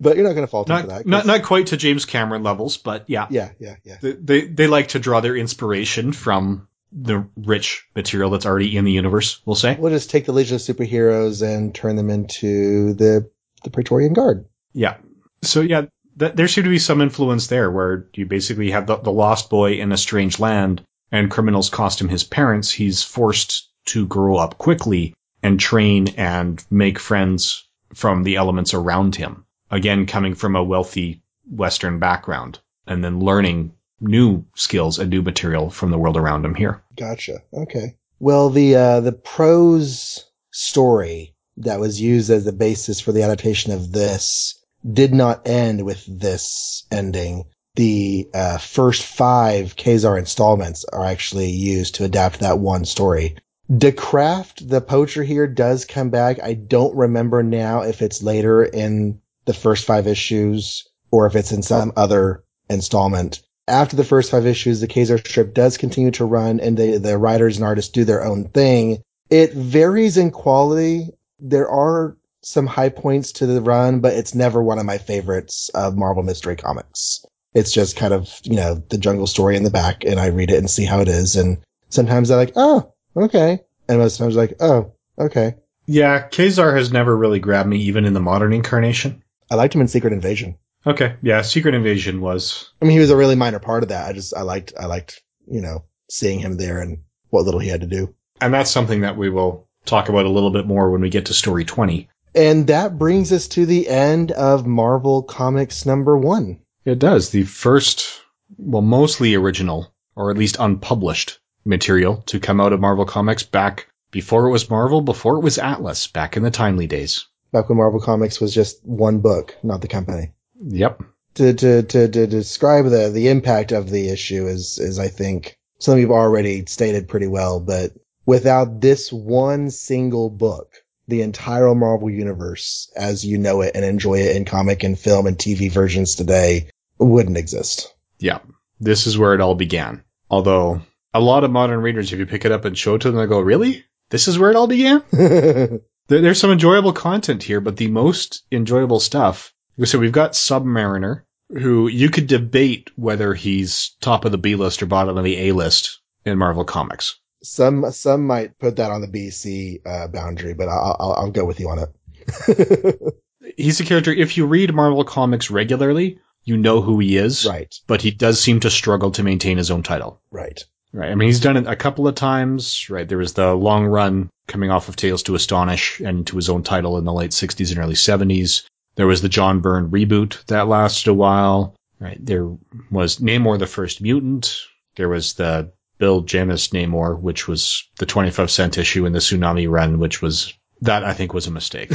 But 0.00 0.16
you're 0.16 0.26
not 0.26 0.32
going 0.32 0.46
to 0.46 0.50
fault 0.50 0.68
him 0.68 0.80
for 0.80 0.86
that. 0.88 1.06
not 1.06 1.26
not 1.26 1.44
quite 1.44 1.68
to 1.68 1.76
James 1.76 2.04
Cameron 2.04 2.42
levels, 2.42 2.78
but 2.78 3.04
yeah. 3.08 3.26
Yeah, 3.30 3.50
yeah, 3.60 3.76
yeah. 3.84 3.98
They, 4.00 4.12
they 4.12 4.40
they 4.46 4.66
like 4.66 4.88
to 4.88 4.98
draw 4.98 5.20
their 5.20 5.36
inspiration 5.36 6.12
from 6.12 6.66
the 6.90 7.28
rich 7.36 7.86
material 7.94 8.30
that's 8.30 8.46
already 8.46 8.76
in 8.76 8.84
the 8.84 8.90
universe, 8.92 9.40
we'll 9.44 9.54
say. 9.56 9.76
We'll 9.78 9.92
just 9.92 10.10
take 10.10 10.24
the 10.24 10.32
Legion 10.32 10.56
of 10.56 10.62
Superheroes 10.62 11.46
and 11.46 11.72
turn 11.74 11.94
them 11.96 12.10
into 12.10 12.94
the 12.94 13.30
the 13.62 13.70
Praetorian 13.70 14.14
Guard. 14.14 14.46
Yeah. 14.72 14.96
So 15.42 15.60
yeah, 15.60 15.82
th- 16.20 16.34
there 16.34 16.46
seemed 16.46 16.66
to 16.66 16.70
be 16.70 16.78
some 16.78 17.00
influence 17.00 17.48
there 17.48 17.70
where 17.70 18.06
you 18.14 18.26
basically 18.26 18.70
have 18.70 18.86
the, 18.86 18.96
the 18.96 19.10
lost 19.10 19.50
boy 19.50 19.72
in 19.72 19.90
a 19.90 19.96
strange 19.96 20.38
land 20.38 20.82
and 21.10 21.30
criminals 21.30 21.68
cost 21.68 22.00
him 22.00 22.08
his 22.08 22.22
parents. 22.22 22.70
He's 22.70 23.02
forced 23.02 23.68
to 23.86 24.06
grow 24.06 24.36
up 24.36 24.58
quickly 24.58 25.14
and 25.42 25.58
train 25.58 26.08
and 26.16 26.64
make 26.70 26.98
friends 26.98 27.66
from 27.94 28.22
the 28.22 28.36
elements 28.36 28.74
around 28.74 29.16
him. 29.16 29.44
Again, 29.70 30.06
coming 30.06 30.34
from 30.34 30.54
a 30.54 30.62
wealthy 30.62 31.22
Western 31.50 31.98
background 31.98 32.60
and 32.86 33.02
then 33.02 33.20
learning 33.20 33.72
new 34.00 34.44
skills 34.54 34.98
and 34.98 35.10
new 35.10 35.22
material 35.22 35.70
from 35.70 35.90
the 35.90 35.98
world 35.98 36.16
around 36.16 36.44
him 36.44 36.54
here. 36.54 36.82
Gotcha. 36.96 37.42
Okay. 37.52 37.96
Well, 38.18 38.50
the 38.50 38.76
uh, 38.76 39.00
the 39.00 39.12
prose 39.12 40.26
story 40.50 41.34
that 41.56 41.80
was 41.80 42.00
used 42.00 42.30
as 42.30 42.44
the 42.44 42.52
basis 42.52 43.00
for 43.00 43.12
the 43.12 43.22
adaptation 43.22 43.72
of 43.72 43.92
this 43.92 44.59
did 44.88 45.12
not 45.12 45.46
end 45.46 45.84
with 45.84 46.04
this 46.06 46.84
ending. 46.90 47.44
The 47.76 48.28
uh, 48.34 48.58
first 48.58 49.02
five 49.02 49.76
Ka-Zar 49.76 50.18
installments 50.18 50.84
are 50.84 51.04
actually 51.04 51.50
used 51.50 51.96
to 51.96 52.04
adapt 52.04 52.40
that 52.40 52.58
one 52.58 52.84
story. 52.84 53.36
DeCraft, 53.70 54.68
the 54.68 54.80
poacher 54.80 55.22
here, 55.22 55.46
does 55.46 55.84
come 55.84 56.10
back. 56.10 56.42
I 56.42 56.54
don't 56.54 56.96
remember 56.96 57.42
now 57.42 57.82
if 57.82 58.02
it's 58.02 58.22
later 58.22 58.64
in 58.64 59.20
the 59.44 59.54
first 59.54 59.84
five 59.84 60.06
issues 60.06 60.88
or 61.12 61.26
if 61.26 61.36
it's 61.36 61.52
in 61.52 61.62
some 61.62 61.92
other 61.96 62.42
installment 62.68 63.40
after 63.70 63.96
the 63.96 64.04
first 64.04 64.30
five 64.30 64.46
issues, 64.46 64.80
the 64.80 64.88
Ka-Zar 64.88 65.18
strip 65.18 65.54
does 65.54 65.78
continue 65.78 66.10
to 66.12 66.24
run 66.24 66.60
and 66.60 66.76
the, 66.76 66.98
the 66.98 67.16
writers 67.16 67.56
and 67.56 67.64
artists 67.64 67.92
do 67.92 68.04
their 68.04 68.24
own 68.24 68.48
thing. 68.48 69.02
It 69.30 69.52
varies 69.52 70.16
in 70.16 70.32
quality. 70.32 71.10
There 71.38 71.68
are 71.70 72.16
some 72.42 72.66
high 72.66 72.88
points 72.88 73.32
to 73.32 73.46
the 73.46 73.60
run, 73.60 74.00
but 74.00 74.14
it's 74.14 74.34
never 74.34 74.62
one 74.62 74.78
of 74.78 74.86
my 74.86 74.98
favorites 74.98 75.68
of 75.74 75.96
Marvel 75.96 76.22
Mystery 76.22 76.56
Comics. 76.56 77.24
It's 77.54 77.72
just 77.72 77.96
kind 77.96 78.14
of, 78.14 78.30
you 78.44 78.56
know, 78.56 78.74
the 78.88 78.98
jungle 78.98 79.26
story 79.26 79.56
in 79.56 79.64
the 79.64 79.70
back 79.70 80.04
and 80.04 80.20
I 80.20 80.26
read 80.26 80.50
it 80.50 80.58
and 80.58 80.70
see 80.70 80.84
how 80.84 81.00
it 81.00 81.08
is. 81.08 81.36
And 81.36 81.58
sometimes 81.88 82.30
I'm 82.30 82.38
like, 82.38 82.52
oh, 82.56 82.92
okay. 83.16 83.60
And 83.88 83.98
most 83.98 84.18
times 84.18 84.36
I'm 84.36 84.40
like, 84.40 84.56
oh, 84.60 84.92
okay. 85.18 85.56
Yeah, 85.86 86.20
Ka-Zar 86.28 86.76
has 86.76 86.92
never 86.92 87.16
really 87.16 87.40
grabbed 87.40 87.68
me 87.68 87.78
even 87.78 88.04
in 88.04 88.14
the 88.14 88.20
modern 88.20 88.52
incarnation. 88.52 89.24
I 89.50 89.56
liked 89.56 89.74
him 89.74 89.80
in 89.80 89.88
Secret 89.88 90.12
Invasion. 90.12 90.56
Okay, 90.86 91.16
yeah, 91.20 91.42
Secret 91.42 91.74
Invasion 91.74 92.20
was 92.20 92.70
I 92.80 92.84
mean, 92.84 92.92
he 92.92 93.00
was 93.00 93.10
a 93.10 93.16
really 93.16 93.34
minor 93.34 93.58
part 93.58 93.82
of 93.82 93.88
that. 93.88 94.08
I 94.08 94.12
just, 94.12 94.34
I 94.34 94.42
liked, 94.42 94.72
I 94.78 94.86
liked, 94.86 95.20
you 95.46 95.60
know, 95.60 95.84
seeing 96.08 96.38
him 96.38 96.56
there 96.56 96.80
and 96.80 96.98
what 97.30 97.44
little 97.44 97.60
he 97.60 97.68
had 97.68 97.80
to 97.82 97.86
do. 97.86 98.14
and 98.40 98.54
that's 98.54 98.70
something 98.70 99.00
that 99.00 99.16
we 99.16 99.28
will 99.28 99.68
talk 99.84 100.08
about 100.08 100.24
a 100.26 100.30
little 100.30 100.50
bit 100.50 100.66
more 100.66 100.90
when 100.90 101.00
we 101.00 101.10
get 101.10 101.26
to 101.26 101.34
story 101.34 101.64
20. 101.64 102.08
And 102.34 102.68
that 102.68 102.98
brings 102.98 103.32
us 103.32 103.48
to 103.48 103.66
the 103.66 103.88
end 103.88 104.30
of 104.32 104.66
Marvel 104.66 105.22
Comics 105.22 105.84
number 105.84 106.16
one. 106.16 106.60
It 106.84 106.98
does. 106.98 107.30
The 107.30 107.42
first, 107.42 108.20
well, 108.56 108.82
mostly 108.82 109.34
original, 109.34 109.92
or 110.14 110.30
at 110.30 110.38
least 110.38 110.56
unpublished 110.58 111.38
material 111.64 112.22
to 112.26 112.40
come 112.40 112.60
out 112.60 112.72
of 112.72 112.80
Marvel 112.80 113.04
Comics 113.04 113.42
back 113.42 113.86
before 114.10 114.46
it 114.46 114.50
was 114.50 114.70
Marvel, 114.70 115.00
before 115.00 115.36
it 115.36 115.42
was 115.42 115.58
Atlas, 115.58 116.06
back 116.06 116.36
in 116.36 116.42
the 116.42 116.50
timely 116.50 116.86
days. 116.86 117.26
Back 117.52 117.68
when 117.68 117.78
Marvel 117.78 118.00
Comics 118.00 118.40
was 118.40 118.54
just 118.54 118.84
one 118.84 119.18
book, 119.18 119.56
not 119.62 119.80
the 119.80 119.88
company. 119.88 120.32
Yep. 120.62 121.02
To, 121.34 121.54
to, 121.54 121.82
to, 121.82 122.08
to 122.08 122.26
describe 122.26 122.86
the, 122.86 123.10
the 123.12 123.28
impact 123.28 123.72
of 123.72 123.90
the 123.90 124.08
issue 124.08 124.46
is, 124.46 124.78
is 124.78 124.98
I 124.98 125.08
think 125.08 125.58
something 125.78 126.00
you've 126.00 126.10
already 126.10 126.64
stated 126.66 127.08
pretty 127.08 127.26
well, 127.26 127.60
but 127.60 127.92
without 128.26 128.80
this 128.80 129.12
one 129.12 129.70
single 129.70 130.30
book, 130.30 130.72
the 131.10 131.22
entire 131.22 131.74
Marvel 131.74 132.08
universe 132.08 132.90
as 132.96 133.24
you 133.24 133.38
know 133.38 133.60
it 133.60 133.72
and 133.74 133.84
enjoy 133.84 134.20
it 134.20 134.36
in 134.36 134.44
comic 134.44 134.82
and 134.82 134.98
film 134.98 135.26
and 135.26 135.36
TV 135.36 135.70
versions 135.70 136.14
today 136.14 136.70
wouldn't 136.98 137.36
exist. 137.36 137.94
Yeah. 138.18 138.38
This 138.80 139.06
is 139.06 139.18
where 139.18 139.34
it 139.34 139.40
all 139.40 139.54
began. 139.54 140.02
Although, 140.30 140.82
a 141.12 141.20
lot 141.20 141.44
of 141.44 141.50
modern 141.50 141.80
readers, 141.80 142.12
if 142.12 142.18
you 142.18 142.26
pick 142.26 142.44
it 142.44 142.52
up 142.52 142.64
and 142.64 142.78
show 142.78 142.94
it 142.94 143.02
to 143.02 143.10
them, 143.10 143.20
they 143.20 143.26
go, 143.26 143.40
really? 143.40 143.84
This 144.10 144.28
is 144.28 144.38
where 144.38 144.50
it 144.50 144.56
all 144.56 144.66
began? 144.66 145.02
There, 146.10 146.20
there's 146.20 146.40
some 146.40 146.50
enjoyable 146.50 146.92
content 146.92 147.40
here, 147.40 147.60
but 147.60 147.76
the 147.76 147.86
most 147.86 148.42
enjoyable 148.50 148.98
stuff. 148.98 149.54
So 149.84 150.00
we've 150.00 150.10
got 150.10 150.32
Submariner, 150.32 151.22
who 151.50 151.86
you 151.86 152.10
could 152.10 152.26
debate 152.26 152.90
whether 152.96 153.32
he's 153.32 153.94
top 154.00 154.24
of 154.24 154.32
the 154.32 154.38
B 154.38 154.56
list 154.56 154.82
or 154.82 154.86
bottom 154.86 155.16
of 155.16 155.22
the 155.22 155.48
A 155.48 155.52
list 155.52 156.00
in 156.24 156.36
Marvel 156.36 156.64
Comics. 156.64 157.20
Some, 157.42 157.90
some 157.92 158.26
might 158.26 158.58
put 158.58 158.76
that 158.76 158.90
on 158.90 159.00
the 159.00 159.08
BC, 159.08 159.86
uh, 159.86 160.08
boundary, 160.08 160.54
but 160.54 160.68
I'll, 160.68 160.96
I'll, 160.98 161.12
I'll 161.12 161.30
go 161.30 161.44
with 161.44 161.60
you 161.60 161.68
on 161.70 161.78
it. 161.78 163.14
He's 163.56 163.80
a 163.80 163.84
character, 163.84 164.12
if 164.12 164.36
you 164.36 164.46
read 164.46 164.74
Marvel 164.74 165.04
Comics 165.04 165.50
regularly, 165.50 166.18
you 166.44 166.56
know 166.56 166.80
who 166.80 166.98
he 166.98 167.16
is, 167.16 167.46
right, 167.46 167.74
but 167.86 168.02
he 168.02 168.10
does 168.10 168.40
seem 168.40 168.60
to 168.60 168.70
struggle 168.70 169.10
to 169.12 169.22
maintain 169.22 169.58
his 169.58 169.70
own 169.70 169.82
title. 169.82 170.20
right. 170.30 170.64
Right. 170.92 171.12
I 171.12 171.14
mean, 171.14 171.28
he's 171.28 171.38
done 171.38 171.56
it 171.56 171.68
a 171.68 171.76
couple 171.76 172.08
of 172.08 172.16
times, 172.16 172.90
right? 172.90 173.08
There 173.08 173.18
was 173.18 173.34
the 173.34 173.54
long 173.54 173.86
run 173.86 174.28
coming 174.48 174.72
off 174.72 174.88
of 174.88 174.96
Tales 174.96 175.22
to 175.24 175.36
Astonish 175.36 176.00
and 176.00 176.26
to 176.26 176.34
his 176.34 176.48
own 176.48 176.64
title 176.64 176.98
in 176.98 177.04
the 177.04 177.12
late 177.12 177.30
60s 177.30 177.70
and 177.70 177.78
early 177.78 177.94
70s. 177.94 178.66
There 178.96 179.06
was 179.06 179.22
the 179.22 179.28
John 179.28 179.60
Byrne 179.60 179.92
reboot 179.92 180.44
that 180.46 180.66
lasted 180.66 181.10
a 181.10 181.14
while, 181.14 181.76
right? 182.00 182.18
There 182.20 182.56
was 182.90 183.18
Namor 183.18 183.60
the 183.60 183.68
First 183.68 184.00
Mutant. 184.00 184.62
There 184.96 185.08
was 185.08 185.34
the 185.34 185.70
Bill 186.00 186.22
Jemas 186.22 186.68
Namor, 186.68 187.20
which 187.20 187.46
was 187.46 187.84
the 187.98 188.06
25 188.06 188.50
cent 188.50 188.78
issue 188.78 189.06
in 189.06 189.12
the 189.12 189.20
Tsunami 189.20 189.70
run, 189.70 190.00
which 190.00 190.20
was, 190.20 190.52
that 190.80 191.04
I 191.04 191.12
think 191.12 191.32
was 191.34 191.46
a 191.46 191.52
mistake. 191.52 191.92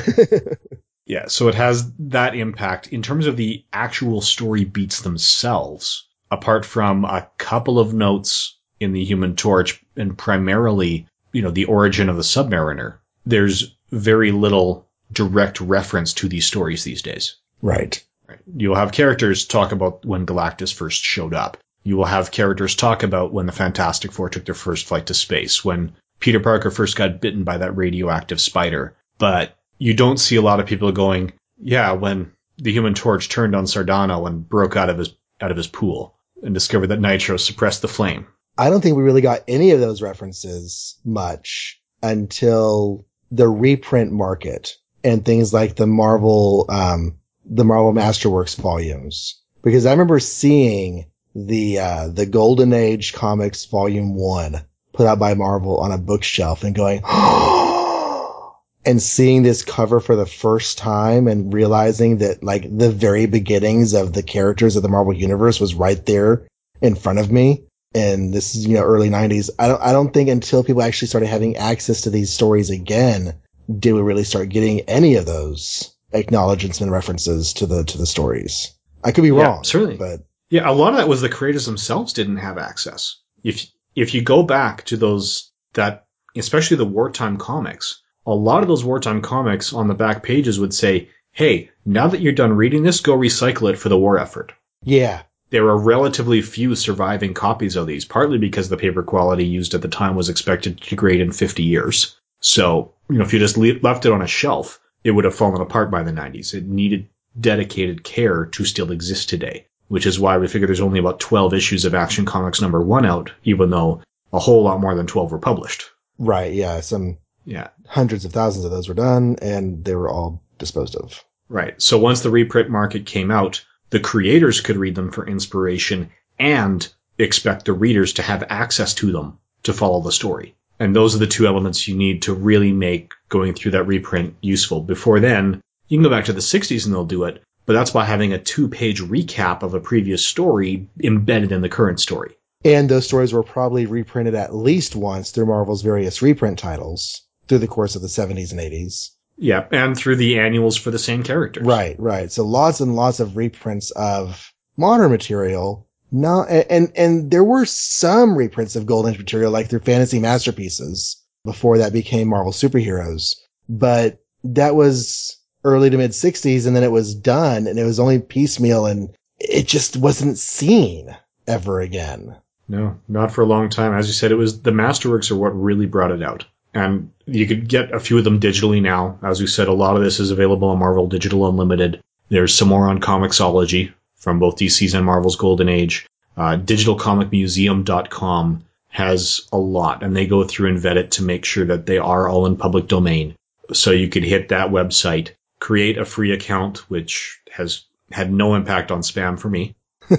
yeah. 1.05 1.25
So 1.27 1.49
it 1.49 1.55
has 1.55 1.91
that 1.99 2.35
impact 2.35 2.87
in 2.93 3.01
terms 3.01 3.27
of 3.27 3.35
the 3.35 3.65
actual 3.73 4.21
story 4.21 4.63
beats 4.63 5.01
themselves. 5.01 6.07
apart 6.31 6.65
from 6.65 7.05
a 7.05 7.27
couple 7.37 7.79
of 7.79 7.93
notes 7.93 8.57
in 8.79 8.93
the 8.93 9.03
Human 9.03 9.35
Torch 9.35 9.83
and 9.95 10.17
primarily, 10.17 11.07
you 11.33 11.41
know, 11.41 11.51
the 11.51 11.65
origin 11.65 12.09
of 12.09 12.17
the 12.17 12.23
Submariner, 12.23 12.97
there's 13.25 13.75
very 13.91 14.31
little 14.31 14.87
direct 15.11 15.61
reference 15.61 16.13
to 16.13 16.27
these 16.27 16.45
stories 16.45 16.83
these 16.83 17.01
days. 17.01 17.37
Right. 17.61 18.03
Right. 18.27 18.39
You'll 18.55 18.75
have 18.75 18.91
characters 18.91 19.45
talk 19.45 19.71
about 19.71 20.03
when 20.05 20.25
Galactus 20.25 20.73
first 20.73 21.03
showed 21.03 21.33
up. 21.33 21.57
You 21.85 21.97
will 21.97 22.05
have 22.05 22.31
characters 22.31 22.75
talk 22.75 23.03
about 23.03 23.31
when 23.31 23.45
the 23.45 23.51
Fantastic 23.51 24.11
Four 24.11 24.29
took 24.29 24.43
their 24.43 24.55
first 24.55 24.87
flight 24.87 25.05
to 25.05 25.13
space, 25.13 25.63
when 25.63 25.93
Peter 26.19 26.39
Parker 26.39 26.71
first 26.71 26.95
got 26.95 27.21
bitten 27.21 27.43
by 27.43 27.59
that 27.59 27.77
radioactive 27.77 28.41
spider. 28.41 28.97
But 29.19 29.55
you 29.77 29.93
don't 29.93 30.19
see 30.19 30.35
a 30.35 30.41
lot 30.41 30.59
of 30.59 30.65
people 30.65 30.91
going, 30.91 31.33
yeah, 31.61 31.91
when 31.91 32.31
the 32.57 32.71
Human 32.71 32.95
Torch 32.95 33.29
turned 33.29 33.55
on 33.55 33.65
Sardano 33.65 34.25
and 34.27 34.49
broke 34.49 34.75
out 34.75 34.89
of 34.89 34.97
his 34.97 35.15
out 35.39 35.51
of 35.51 35.57
his 35.57 35.67
pool 35.67 36.17
and 36.41 36.55
discovered 36.55 36.87
that 36.87 36.99
Nitro 36.99 37.37
suppressed 37.37 37.83
the 37.83 37.87
flame. 37.87 38.25
I 38.57 38.71
don't 38.71 38.81
think 38.81 38.97
we 38.97 39.03
really 39.03 39.21
got 39.21 39.43
any 39.47 39.71
of 39.71 39.79
those 39.79 40.01
references 40.01 40.97
much 41.05 41.79
until 42.01 43.05
the 43.29 43.47
reprint 43.47 44.11
market 44.11 44.75
and 45.03 45.23
things 45.23 45.53
like 45.53 45.75
the 45.75 45.85
Marvel, 45.85 46.65
um, 46.69 47.19
the 47.45 47.65
Marvel 47.65 47.93
Masterworks 47.93 48.55
volumes. 48.55 49.39
Because 49.61 49.85
I 49.85 49.91
remember 49.91 50.19
seeing 50.19 51.11
the, 51.35 51.79
uh, 51.79 52.07
the 52.07 52.25
Golden 52.25 52.73
Age 52.73 53.13
comics 53.13 53.65
volume 53.65 54.15
one 54.15 54.61
put 54.93 55.05
out 55.05 55.19
by 55.19 55.33
Marvel 55.33 55.77
on 55.79 55.91
a 55.91 55.97
bookshelf 55.97 56.63
and 56.63 56.73
going, 56.73 57.01
and 58.85 59.01
seeing 59.01 59.43
this 59.43 59.63
cover 59.63 59.99
for 59.99 60.15
the 60.15 60.25
first 60.25 60.77
time 60.77 61.27
and 61.27 61.53
realizing 61.53 62.19
that 62.19 62.43
like 62.43 62.63
the 62.77 62.91
very 62.91 63.25
beginnings 63.25 63.93
of 63.93 64.13
the 64.13 64.23
characters 64.23 64.75
of 64.75 64.83
the 64.83 64.89
Marvel 64.89 65.13
universe 65.13 65.59
was 65.59 65.75
right 65.75 66.05
there 66.05 66.47
in 66.81 66.95
front 66.95 67.19
of 67.19 67.31
me. 67.31 67.63
And 67.93 68.33
this 68.33 68.55
is, 68.55 68.67
you 68.67 68.75
know, 68.75 68.83
early 68.83 69.09
nineties. 69.09 69.49
I 69.57 69.67
don't, 69.69 69.81
I 69.81 69.91
don't 69.91 70.13
think 70.13 70.29
until 70.29 70.63
people 70.63 70.81
actually 70.81 71.07
started 71.07 71.27
having 71.27 71.55
access 71.57 72.01
to 72.01 72.09
these 72.09 72.31
stories 72.31 72.69
again, 72.69 73.35
did 73.79 73.93
we 73.93 74.01
really 74.01 74.25
start 74.25 74.49
getting 74.49 74.81
any 74.81 75.15
of 75.15 75.25
those 75.25 75.95
acknowledgements 76.11 76.81
and 76.81 76.91
references 76.91 77.53
to 77.53 77.65
the, 77.65 77.83
to 77.83 77.97
the 77.97 78.05
stories. 78.05 78.73
I 79.03 79.11
could 79.11 79.23
be 79.23 79.29
Yeah, 79.29 79.43
wrong. 79.43 79.63
certainly. 79.63 79.97
But 79.97 80.21
Yeah, 80.55 80.69
a 80.69 80.71
lot 80.71 80.93
of 80.93 80.97
that 80.99 81.09
was 81.09 81.19
the 81.19 81.27
creators 81.27 81.65
themselves 81.65 82.13
didn't 82.13 82.37
have 82.37 82.57
access. 82.57 83.17
If 83.43 83.65
if 83.93 84.13
you 84.13 84.21
go 84.21 84.41
back 84.41 84.85
to 84.85 84.95
those 84.95 85.51
that 85.73 86.05
especially 86.33 86.77
the 86.77 86.85
wartime 86.85 87.35
comics, 87.35 88.01
a 88.25 88.33
lot 88.33 88.61
of 88.61 88.69
those 88.69 88.85
wartime 88.85 89.21
comics 89.21 89.73
on 89.73 89.89
the 89.89 89.93
back 89.93 90.23
pages 90.23 90.57
would 90.57 90.73
say, 90.73 91.09
"Hey, 91.33 91.71
now 91.85 92.07
that 92.07 92.21
you're 92.21 92.31
done 92.31 92.53
reading 92.53 92.83
this, 92.83 93.01
go 93.01 93.17
recycle 93.17 93.69
it 93.69 93.77
for 93.77 93.89
the 93.89 93.97
war 93.97 94.17
effort." 94.17 94.53
yeah, 94.81 95.23
There 95.49 95.67
are 95.67 95.77
relatively 95.77 96.41
few 96.41 96.73
surviving 96.75 97.33
copies 97.33 97.75
of 97.75 97.85
these, 97.85 98.05
partly 98.05 98.37
because 98.37 98.69
the 98.69 98.77
paper 98.77 99.03
quality 99.03 99.45
used 99.45 99.73
at 99.73 99.81
the 99.81 99.89
time 99.89 100.15
was 100.15 100.29
expected 100.29 100.79
to 100.79 100.89
degrade 100.89 101.19
in 101.19 101.33
50 101.33 101.63
years. 101.63 102.15
So, 102.39 102.93
you 103.09 103.17
know, 103.17 103.25
if 103.25 103.33
you 103.33 103.39
just 103.39 103.57
le- 103.57 103.81
left 103.81 104.05
it 104.05 104.13
on 104.13 104.21
a 104.21 104.27
shelf, 104.27 104.79
it 105.03 105.11
would 105.11 105.25
have 105.25 105.35
fallen 105.35 105.59
apart 105.59 105.91
by 105.91 106.03
the 106.03 106.13
90s. 106.13 106.53
It 106.53 106.65
needed 106.65 107.09
dedicated 107.37 108.05
care 108.05 108.45
to 108.45 108.63
still 108.63 108.91
exist 108.91 109.27
today, 109.27 109.67
which 109.87 110.05
is 110.05 110.19
why 110.19 110.37
we 110.37 110.47
figure 110.47 110.67
there's 110.67 110.81
only 110.81 110.99
about 110.99 111.19
12 111.19 111.53
issues 111.53 111.85
of 111.85 111.93
Action 111.95 112.25
Comics 112.25 112.61
number 112.61 112.81
one 112.81 113.05
out, 113.05 113.31
even 113.43 113.69
though 113.69 114.01
a 114.33 114.39
whole 114.39 114.63
lot 114.63 114.79
more 114.81 114.95
than 114.95 115.07
12 115.07 115.31
were 115.31 115.39
published. 115.39 115.85
right. 116.17 116.53
Yeah. 116.53 116.79
Some 116.81 117.17
Yeah. 117.45 117.67
hundreds 117.87 118.25
of 118.25 118.31
thousands 118.33 118.65
of 118.65 118.71
those 118.71 118.87
were 118.87 118.95
done 118.95 119.35
and 119.41 119.83
they 119.85 119.95
were 119.95 120.09
all 120.09 120.41
disposed 120.57 120.95
of. 120.95 121.23
Right. 121.49 121.79
So 121.81 121.97
once 121.99 122.21
the 122.21 122.29
reprint 122.31 122.69
market 122.69 123.05
came 123.05 123.29
out, 123.31 123.63
the 123.91 123.99
creators 123.99 124.61
could 124.61 124.77
read 124.77 124.95
them 124.95 125.11
for 125.11 125.27
inspiration 125.27 126.09
and 126.39 126.87
expect 127.19 127.65
the 127.65 127.73
readers 127.73 128.13
to 128.13 128.21
have 128.23 128.43
access 128.49 128.93
to 128.95 129.11
them 129.11 129.37
to 129.63 129.73
follow 129.73 130.01
the 130.01 130.11
story. 130.11 130.55
And 130.79 130.95
those 130.95 131.15
are 131.15 131.19
the 131.19 131.27
two 131.27 131.45
elements 131.47 131.87
you 131.87 131.95
need 131.95 132.23
to 132.23 132.33
really 132.33 132.71
make 132.73 133.11
going 133.29 133.53
through 133.53 133.71
that 133.71 133.83
reprint 133.87 134.35
useful. 134.41 134.81
Before 134.81 135.19
then, 135.19 135.61
you 135.87 135.97
can 135.97 136.03
go 136.03 136.09
back 136.09 136.25
to 136.25 136.33
the 136.33 136.41
60s 136.41 136.85
and 136.85 136.93
they'll 136.93 137.05
do 137.05 137.25
it, 137.25 137.41
but 137.65 137.73
that's 137.73 137.91
by 137.91 138.05
having 138.05 138.33
a 138.33 138.39
two 138.39 138.67
page 138.67 139.01
recap 139.01 139.63
of 139.63 139.73
a 139.73 139.79
previous 139.79 140.23
story 140.23 140.87
embedded 141.03 141.51
in 141.51 141.61
the 141.61 141.69
current 141.69 141.99
story. 141.99 142.35
And 142.63 142.89
those 142.89 143.05
stories 143.05 143.31
were 143.31 143.43
probably 143.43 143.85
reprinted 143.85 144.33
at 144.33 144.55
least 144.55 144.95
once 144.95 145.31
through 145.31 145.45
Marvel's 145.45 145.83
various 145.83 146.21
reprint 146.21 146.57
titles 146.57 147.21
through 147.47 147.59
the 147.59 147.67
course 147.67 147.95
of 147.95 148.01
the 148.01 148.07
70s 148.07 148.51
and 148.51 148.59
80s. 148.59 149.11
Yeah, 149.37 149.65
and 149.71 149.95
through 149.97 150.15
the 150.15 150.39
annuals 150.39 150.77
for 150.77 150.91
the 150.91 150.99
same 150.99 151.21
characters. 151.21 151.65
Right, 151.65 151.99
right. 151.99 152.31
So 152.31 152.45
lots 152.45 152.79
and 152.79 152.95
lots 152.95 153.19
of 153.19 153.35
reprints 153.35 153.91
of 153.91 154.51
modern 154.77 155.11
material. 155.11 155.87
No, 156.11 156.43
and, 156.43 156.65
and, 156.69 156.91
and 156.95 157.31
there 157.31 157.43
were 157.43 157.65
some 157.65 158.37
reprints 158.37 158.75
of 158.75 158.85
Golden 158.85 159.13
Age 159.13 159.19
material, 159.19 159.51
like 159.51 159.69
through 159.69 159.79
Fantasy 159.79 160.19
Masterpieces 160.19 161.21
before 161.43 161.77
that 161.79 161.93
became 161.93 162.29
Marvel 162.29 162.53
Superheroes. 162.53 163.35
But 163.67 164.19
that 164.43 164.75
was 164.75 165.34
early 165.65 165.89
to 165.89 165.97
mid 165.97 166.11
60s 166.11 166.65
and 166.65 166.75
then 166.75 166.83
it 166.83 166.91
was 166.91 167.15
done 167.15 167.67
and 167.67 167.77
it 167.77 167.83
was 167.83 167.99
only 167.99 168.19
piecemeal 168.19 168.85
and 168.85 169.09
it 169.39 169.67
just 169.67 169.97
wasn't 169.97 170.37
seen 170.37 171.15
ever 171.47 171.81
again. 171.81 172.35
No, 172.67 172.99
not 173.07 173.31
for 173.31 173.41
a 173.41 173.47
long 173.47 173.69
time. 173.69 173.93
As 173.93 174.07
you 174.07 174.13
said, 174.13 174.31
it 174.31 174.35
was 174.35 174.61
the 174.61 174.71
Masterworks 174.71 175.31
are 175.31 175.35
what 175.35 175.49
really 175.49 175.85
brought 175.85 176.11
it 176.11 176.23
out. 176.23 176.45
And 176.73 177.11
you 177.25 177.47
could 177.47 177.67
get 177.67 177.93
a 177.93 177.99
few 177.99 178.17
of 178.17 178.23
them 178.23 178.39
digitally 178.39 178.81
now. 178.81 179.19
As 179.23 179.41
you 179.41 179.47
said, 179.47 179.67
a 179.67 179.73
lot 179.73 179.95
of 179.95 180.03
this 180.03 180.19
is 180.19 180.31
available 180.31 180.69
on 180.69 180.79
Marvel 180.79 181.07
Digital 181.07 181.47
Unlimited. 181.47 182.01
There's 182.29 182.53
some 182.53 182.69
more 182.69 182.87
on 182.87 182.99
Comixology 182.99 183.93
from 184.15 184.39
both 184.39 184.57
DC's 184.57 184.93
and 184.93 185.05
Marvel's 185.05 185.35
Golden 185.35 185.69
Age. 185.69 186.07
Uh, 186.35 186.57
digitalcomicmuseum.com 186.57 188.65
has 188.89 189.41
a 189.51 189.57
lot, 189.57 190.03
and 190.03 190.15
they 190.15 190.25
go 190.25 190.43
through 190.43 190.69
and 190.69 190.79
vet 190.79 190.97
it 190.97 191.11
to 191.11 191.23
make 191.23 191.45
sure 191.45 191.65
that 191.65 191.85
they 191.85 191.97
are 191.97 192.27
all 192.27 192.45
in 192.45 192.57
public 192.57 192.87
domain. 192.87 193.35
So 193.73 193.91
you 193.91 194.09
could 194.09 194.23
hit 194.23 194.49
that 194.49 194.69
website, 194.69 195.31
create 195.65 195.97
a 195.97 196.05
free 196.05 196.31
account, 196.31 196.77
which 196.91 197.41
has 197.51 197.85
had 198.11 198.31
no 198.31 198.53
impact 198.53 198.91
on 198.91 199.01
spam 199.01 199.39
for 199.39 199.49
me. 199.49 199.75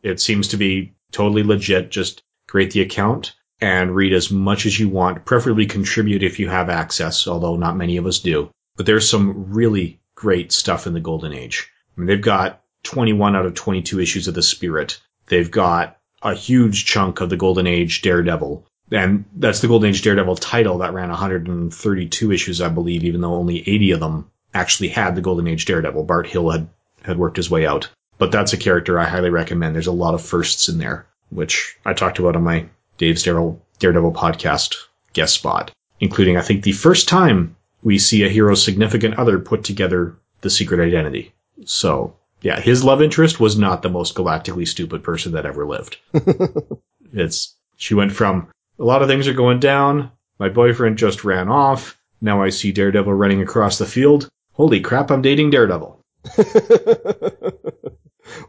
It 0.00 0.20
seems 0.20 0.48
to 0.48 0.56
be 0.56 0.94
totally 1.10 1.42
legit. 1.42 1.90
Just 1.90 2.22
create 2.46 2.70
the 2.70 2.82
account 2.82 3.34
and 3.60 3.92
read 3.92 4.12
as 4.12 4.30
much 4.30 4.64
as 4.64 4.78
you 4.78 4.88
want, 4.88 5.24
preferably 5.24 5.66
contribute 5.66 6.22
if 6.22 6.38
you 6.38 6.48
have 6.48 6.70
access, 6.70 7.26
although 7.26 7.56
not 7.56 7.76
many 7.76 7.96
of 7.96 8.06
us 8.06 8.20
do. 8.20 8.50
But 8.76 8.86
there's 8.86 9.10
some 9.10 9.52
really 9.52 9.98
great 10.14 10.52
stuff 10.52 10.86
in 10.86 10.92
the 10.92 11.00
Golden 11.00 11.32
Age. 11.32 11.68
I 11.96 12.00
mean, 12.00 12.06
they've 12.06 12.20
got 12.20 12.62
21 12.84 13.34
out 13.34 13.46
of 13.46 13.54
22 13.54 13.98
issues 13.98 14.28
of 14.28 14.34
The 14.34 14.42
Spirit. 14.44 15.00
They've 15.26 15.50
got 15.50 15.98
a 16.22 16.34
huge 16.34 16.86
chunk 16.86 17.20
of 17.20 17.28
the 17.28 17.36
Golden 17.36 17.66
Age 17.66 18.02
Daredevil. 18.02 18.64
And 18.92 19.24
that's 19.34 19.60
the 19.60 19.68
Golden 19.68 19.90
Age 19.90 20.02
Daredevil 20.02 20.36
title 20.36 20.78
that 20.78 20.94
ran 20.94 21.08
132 21.08 22.30
issues, 22.30 22.60
I 22.60 22.68
believe, 22.68 23.02
even 23.02 23.20
though 23.20 23.34
only 23.34 23.68
80 23.68 23.90
of 23.90 24.00
them 24.00 24.30
actually 24.58 24.88
had 24.88 25.14
the 25.14 25.20
Golden 25.20 25.46
Age 25.46 25.64
Daredevil. 25.64 26.04
Bart 26.04 26.26
Hill 26.26 26.50
had, 26.50 26.68
had 27.02 27.18
worked 27.18 27.36
his 27.36 27.50
way 27.50 27.66
out. 27.66 27.88
But 28.18 28.32
that's 28.32 28.52
a 28.52 28.58
character 28.58 28.98
I 28.98 29.04
highly 29.04 29.30
recommend. 29.30 29.74
There's 29.74 29.86
a 29.86 29.92
lot 29.92 30.14
of 30.14 30.22
firsts 30.22 30.68
in 30.68 30.78
there, 30.78 31.06
which 31.30 31.76
I 31.86 31.92
talked 31.92 32.18
about 32.18 32.34
on 32.34 32.42
my 32.42 32.66
Dave's 32.98 33.22
Daredevil, 33.22 33.62
Daredevil 33.78 34.12
podcast 34.12 34.74
guest 35.12 35.34
spot, 35.34 35.70
including, 36.00 36.36
I 36.36 36.42
think, 36.42 36.64
the 36.64 36.72
first 36.72 37.08
time 37.08 37.56
we 37.82 37.98
see 37.98 38.24
a 38.24 38.28
hero's 38.28 38.62
significant 38.62 39.14
other 39.14 39.38
put 39.38 39.62
together 39.62 40.16
the 40.40 40.50
secret 40.50 40.84
identity. 40.84 41.32
So, 41.64 42.16
yeah, 42.42 42.60
his 42.60 42.82
love 42.82 43.00
interest 43.02 43.38
was 43.38 43.56
not 43.56 43.82
the 43.82 43.88
most 43.88 44.16
galactically 44.16 44.66
stupid 44.66 45.04
person 45.04 45.32
that 45.32 45.46
ever 45.46 45.64
lived. 45.64 45.98
it's, 47.12 47.54
she 47.76 47.94
went 47.94 48.12
from, 48.12 48.48
a 48.80 48.84
lot 48.84 49.02
of 49.02 49.08
things 49.08 49.28
are 49.28 49.34
going 49.34 49.60
down, 49.60 50.10
my 50.40 50.48
boyfriend 50.48 50.98
just 50.98 51.24
ran 51.24 51.48
off, 51.48 51.96
now 52.20 52.42
I 52.42 52.50
see 52.50 52.72
Daredevil 52.72 53.12
running 53.12 53.42
across 53.42 53.78
the 53.78 53.86
field. 53.86 54.28
Holy 54.58 54.80
crap, 54.80 55.10
I'm 55.10 55.22
dating 55.22 55.50
Daredevil. 55.50 56.04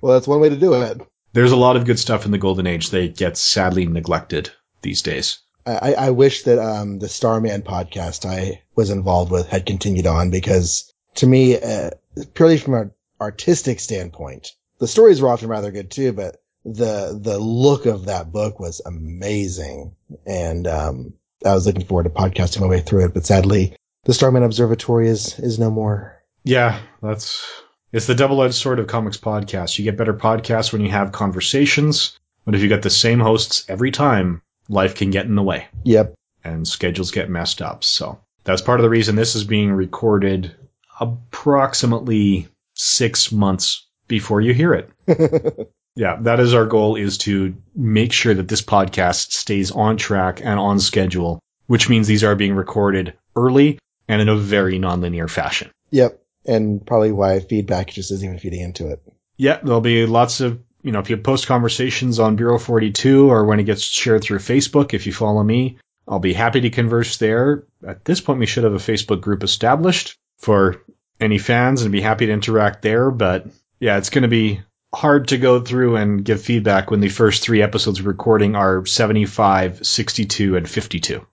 well, 0.02 0.14
that's 0.14 0.28
one 0.28 0.42
way 0.42 0.50
to 0.50 0.58
do 0.58 0.74
it. 0.74 1.00
There's 1.34 1.52
a 1.52 1.56
lot 1.56 1.76
of 1.76 1.86
good 1.86 2.00
stuff 2.00 2.26
in 2.26 2.32
the 2.32 2.40
Golden 2.40 2.66
Age 2.66 2.90
that 2.90 3.16
gets 3.16 3.40
sadly 3.40 3.86
neglected 3.86 4.50
these 4.82 5.04
days. 5.04 5.38
I, 5.68 5.94
I 5.94 6.10
wish 6.10 6.44
that 6.44 6.58
um, 6.58 6.98
the 6.98 7.08
Starman 7.08 7.62
podcast 7.62 8.26
I 8.26 8.64
was 8.76 8.90
involved 8.90 9.32
with 9.32 9.48
had 9.48 9.68
continued 9.68 10.08
on 10.08 10.32
because 10.32 10.92
to 11.16 11.28
me, 11.28 11.60
uh, 11.62 11.92
purely 12.34 12.58
from 12.58 12.74
an 12.74 12.92
artistic 13.22 13.80
standpoint, 13.80 14.54
the 14.80 14.88
stories 14.88 15.22
were 15.22 15.30
often 15.30 15.48
rather 15.48 15.72
good 15.72 15.92
too, 15.92 16.12
but 16.14 16.38
the 16.66 17.18
the 17.22 17.38
look 17.38 17.86
of 17.86 18.06
that 18.06 18.32
book 18.32 18.60
was 18.60 18.82
amazing, 18.84 19.96
and 20.26 20.66
um, 20.66 21.14
I 21.46 21.54
was 21.54 21.68
looking 21.68 21.86
forward 21.86 22.04
to 22.06 22.10
podcasting 22.10 22.62
my 22.62 22.68
way 22.68 22.80
through 22.80 23.06
it. 23.06 23.14
But 23.14 23.26
sadly, 23.26 23.76
the 24.04 24.14
Starman 24.14 24.44
Observatory 24.44 25.08
is 25.10 25.38
is 25.40 25.60
no 25.60 25.70
more. 25.70 26.16
Yeah, 26.44 26.80
that's 27.02 27.46
it's 27.92 28.08
the 28.08 28.16
double-edged 28.16 28.54
sword 28.56 28.80
of 28.80 28.88
comics 28.88 29.18
podcasts. 29.18 29.78
You 29.78 29.84
get 29.86 29.98
better 29.98 30.14
podcasts 30.14 30.72
when 30.72 30.82
you 30.82 30.90
have 30.90 31.12
conversations, 31.12 32.18
but 32.46 32.56
if 32.56 32.62
you 32.62 32.70
got 32.70 32.82
the 32.82 32.90
same 32.90 33.20
hosts 33.20 33.66
every 33.68 33.92
time, 33.92 34.42
life 34.68 34.96
can 34.96 35.10
get 35.12 35.26
in 35.26 35.36
the 35.36 35.44
way 35.44 35.68
Yep. 35.84 36.14
and 36.44 36.68
schedules 36.68 37.12
get 37.12 37.30
messed 37.30 37.62
up. 37.62 37.84
So 37.84 38.20
that's 38.44 38.62
part 38.62 38.80
of 38.80 38.84
the 38.84 38.90
reason 38.90 39.16
this 39.16 39.36
is 39.36 39.44
being 39.44 39.72
recorded 39.72 40.56
approximately 41.00 42.48
six 42.76 43.32
months 43.32 43.88
before 44.08 44.42
you 44.42 44.54
hear 44.54 44.74
it. 44.74 44.90
Yeah, 45.96 46.16
that 46.22 46.40
is 46.40 46.54
our 46.54 46.66
goal 46.66 46.96
is 46.96 47.18
to 47.20 47.56
make 47.76 48.14
sure 48.14 48.34
that 48.34 48.48
this 48.48 48.62
podcast 48.62 49.34
stays 49.34 49.72
on 49.72 49.98
track 49.98 50.40
and 50.42 50.58
on 50.58 50.80
schedule, 50.80 51.42
which 51.68 51.90
means 51.90 52.08
these 52.08 52.24
are 52.24 52.36
being 52.36 52.56
recorded 52.56 53.16
early 53.36 53.80
and 54.10 54.22
in 54.22 54.28
a 54.28 54.36
very 54.36 54.80
nonlinear 54.80 55.30
fashion. 55.30 55.72
Yep. 55.92 56.22
And 56.46 56.86
probably 56.86 57.12
why 57.12 57.40
feedback 57.40 57.88
just 57.92 58.12
isn't 58.12 58.26
even 58.26 58.40
feeding 58.40 58.62
into 58.62 58.88
it. 58.88 59.02
Yeah, 59.38 59.60
there'll 59.64 59.82
be 59.82 60.06
lots 60.06 60.42
of, 60.42 60.60
you 60.82 60.92
know, 60.92 61.00
if 61.00 61.10
you 61.10 61.18
post 61.18 61.48
conversations 61.48 62.20
on 62.20 62.36
Bureau 62.36 62.58
42 62.58 63.30
or 63.30 63.46
when 63.46 63.60
it 63.60 63.66
gets 63.66 63.84
shared 63.84 64.24
through 64.24 64.40
Facebook, 64.40 64.94
if 64.94 65.06
you 65.06 65.14
follow 65.14 65.44
me, 65.44 65.78
I'll 66.08 66.20
be 66.20 66.34
happy 66.34 66.62
to 66.62 66.70
converse 66.72 67.18
there. 67.18 67.66
At 67.88 68.04
this 68.04 68.20
point, 68.20 68.40
we 68.40 68.48
should 68.48 68.64
have 68.64 68.74
a 68.74 68.78
Facebook 68.78 69.22
group 69.22 69.44
established 69.44 70.18
for 70.40 70.82
any 71.20 71.38
fans 71.38 71.84
and 71.84 71.92
be 71.92 72.02
happy 72.02 72.26
to 72.26 72.34
interact 72.34 72.82
there. 72.82 73.12
But 73.12 73.48
yeah, 73.80 73.98
it's 73.98 74.10
going 74.10 74.24
to 74.24 74.28
be 74.28 74.62
hard 74.94 75.28
to 75.28 75.38
go 75.38 75.60
through 75.60 75.98
and 75.98 76.26
give 76.26 76.42
feedback 76.42 76.90
when 76.90 77.00
the 77.00 77.10
first 77.10 77.44
three 77.44 77.62
episodes 77.62 78.00
of 78.00 78.08
recording 78.08 78.56
are 78.56 78.86
75, 78.86 79.86
62, 79.86 80.58
and 80.58 80.68
52. 80.68 81.26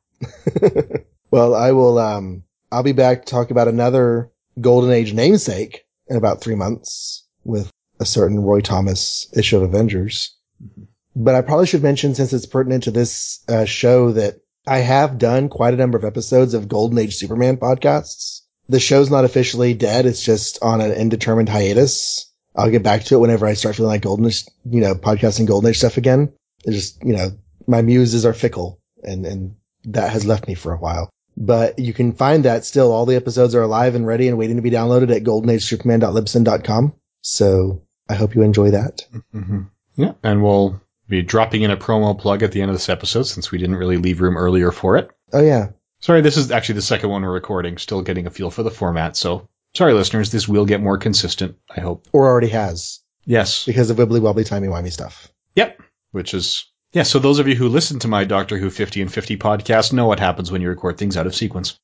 well, 1.30 1.54
I 1.54 1.72
will, 1.72 1.98
um, 1.98 2.42
I'll 2.70 2.82
be 2.82 2.92
back 2.92 3.24
to 3.24 3.30
talk 3.30 3.50
about 3.50 3.68
another 3.68 4.30
Golden 4.60 4.90
Age 4.90 5.12
namesake 5.12 5.84
in 6.08 6.16
about 6.16 6.40
three 6.40 6.54
months 6.54 7.26
with 7.44 7.70
a 8.00 8.04
certain 8.04 8.40
Roy 8.40 8.60
Thomas 8.60 9.28
issue 9.36 9.56
of 9.56 9.62
Avengers. 9.62 10.34
Mm-hmm. 10.62 10.84
But 11.18 11.34
I 11.34 11.40
probably 11.40 11.66
should 11.66 11.82
mention, 11.82 12.14
since 12.14 12.32
it's 12.32 12.44
pertinent 12.44 12.84
to 12.84 12.90
this 12.90 13.42
uh, 13.48 13.64
show, 13.64 14.12
that 14.12 14.40
I 14.66 14.78
have 14.78 15.18
done 15.18 15.48
quite 15.48 15.72
a 15.72 15.78
number 15.78 15.96
of 15.96 16.04
episodes 16.04 16.52
of 16.52 16.68
Golden 16.68 16.98
Age 16.98 17.14
Superman 17.16 17.56
podcasts. 17.56 18.42
The 18.68 18.80
show's 18.80 19.10
not 19.10 19.24
officially 19.24 19.72
dead. 19.72 20.04
It's 20.04 20.22
just 20.22 20.58
on 20.62 20.80
an 20.80 20.92
indeterminate 20.92 21.48
hiatus. 21.48 22.30
I'll 22.54 22.70
get 22.70 22.82
back 22.82 23.04
to 23.04 23.14
it 23.14 23.18
whenever 23.18 23.46
I 23.46 23.54
start 23.54 23.76
feeling 23.76 23.92
like 23.92 24.02
Golden 24.02 24.26
Age, 24.26 24.44
you 24.68 24.80
know, 24.80 24.94
podcasting 24.94 25.46
Golden 25.46 25.70
Age 25.70 25.78
stuff 25.78 25.96
again. 25.96 26.32
It's 26.64 26.76
just, 26.76 27.04
you 27.04 27.16
know, 27.16 27.30
my 27.66 27.80
muses 27.80 28.26
are 28.26 28.34
fickle 28.34 28.80
and, 29.02 29.24
and 29.24 29.56
that 29.84 30.10
has 30.10 30.26
left 30.26 30.48
me 30.48 30.54
for 30.54 30.72
a 30.72 30.78
while. 30.78 31.08
But 31.36 31.78
you 31.78 31.92
can 31.92 32.12
find 32.12 32.44
that 32.44 32.64
still. 32.64 32.92
All 32.92 33.04
the 33.04 33.16
episodes 33.16 33.54
are 33.54 33.62
alive 33.62 33.94
and 33.94 34.06
ready 34.06 34.28
and 34.28 34.38
waiting 34.38 34.56
to 34.56 34.62
be 34.62 34.70
downloaded 34.70 35.14
at 35.14 35.22
goldenagesuperman.libsyn.com. 35.22 36.94
So 37.20 37.82
I 38.08 38.14
hope 38.14 38.34
you 38.34 38.42
enjoy 38.42 38.70
that. 38.70 39.06
Mm-hmm. 39.34 39.62
Yeah. 39.96 40.12
And 40.22 40.42
we'll 40.42 40.80
be 41.08 41.22
dropping 41.22 41.62
in 41.62 41.70
a 41.70 41.76
promo 41.76 42.18
plug 42.18 42.42
at 42.42 42.52
the 42.52 42.62
end 42.62 42.70
of 42.70 42.74
this 42.74 42.88
episode 42.88 43.24
since 43.24 43.50
we 43.50 43.58
didn't 43.58 43.76
really 43.76 43.98
leave 43.98 44.20
room 44.20 44.36
earlier 44.36 44.72
for 44.72 44.96
it. 44.96 45.10
Oh, 45.32 45.42
yeah. 45.42 45.70
Sorry, 46.00 46.20
this 46.20 46.36
is 46.36 46.50
actually 46.50 46.76
the 46.76 46.82
second 46.82 47.10
one 47.10 47.22
we're 47.22 47.32
recording, 47.32 47.78
still 47.78 48.02
getting 48.02 48.26
a 48.26 48.30
feel 48.30 48.50
for 48.50 48.62
the 48.62 48.70
format. 48.70 49.16
So 49.16 49.48
sorry, 49.74 49.92
listeners, 49.92 50.30
this 50.30 50.48
will 50.48 50.66
get 50.66 50.80
more 50.80 50.98
consistent, 50.98 51.56
I 51.74 51.80
hope. 51.80 52.06
Or 52.12 52.26
already 52.26 52.48
has. 52.48 53.00
Yes. 53.24 53.64
Because 53.66 53.90
of 53.90 53.96
wibbly 53.96 54.20
wobbly 54.20 54.44
timey 54.44 54.68
wimey 54.68 54.92
stuff. 54.92 55.30
Yep. 55.54 55.82
Which 56.12 56.32
is, 56.32 56.70
yeah, 56.92 57.02
so 57.02 57.18
those 57.18 57.38
of 57.38 57.48
you 57.48 57.54
who 57.54 57.68
listen 57.68 57.98
to 58.00 58.08
my 58.08 58.24
Doctor 58.24 58.56
Who 58.58 58.70
50 58.70 59.02
and 59.02 59.12
50 59.12 59.36
podcast 59.36 59.92
know 59.92 60.06
what 60.06 60.20
happens 60.20 60.50
when 60.50 60.62
you 60.62 60.68
record 60.68 60.98
things 60.98 61.16
out 61.16 61.26
of 61.26 61.34
sequence. 61.34 61.78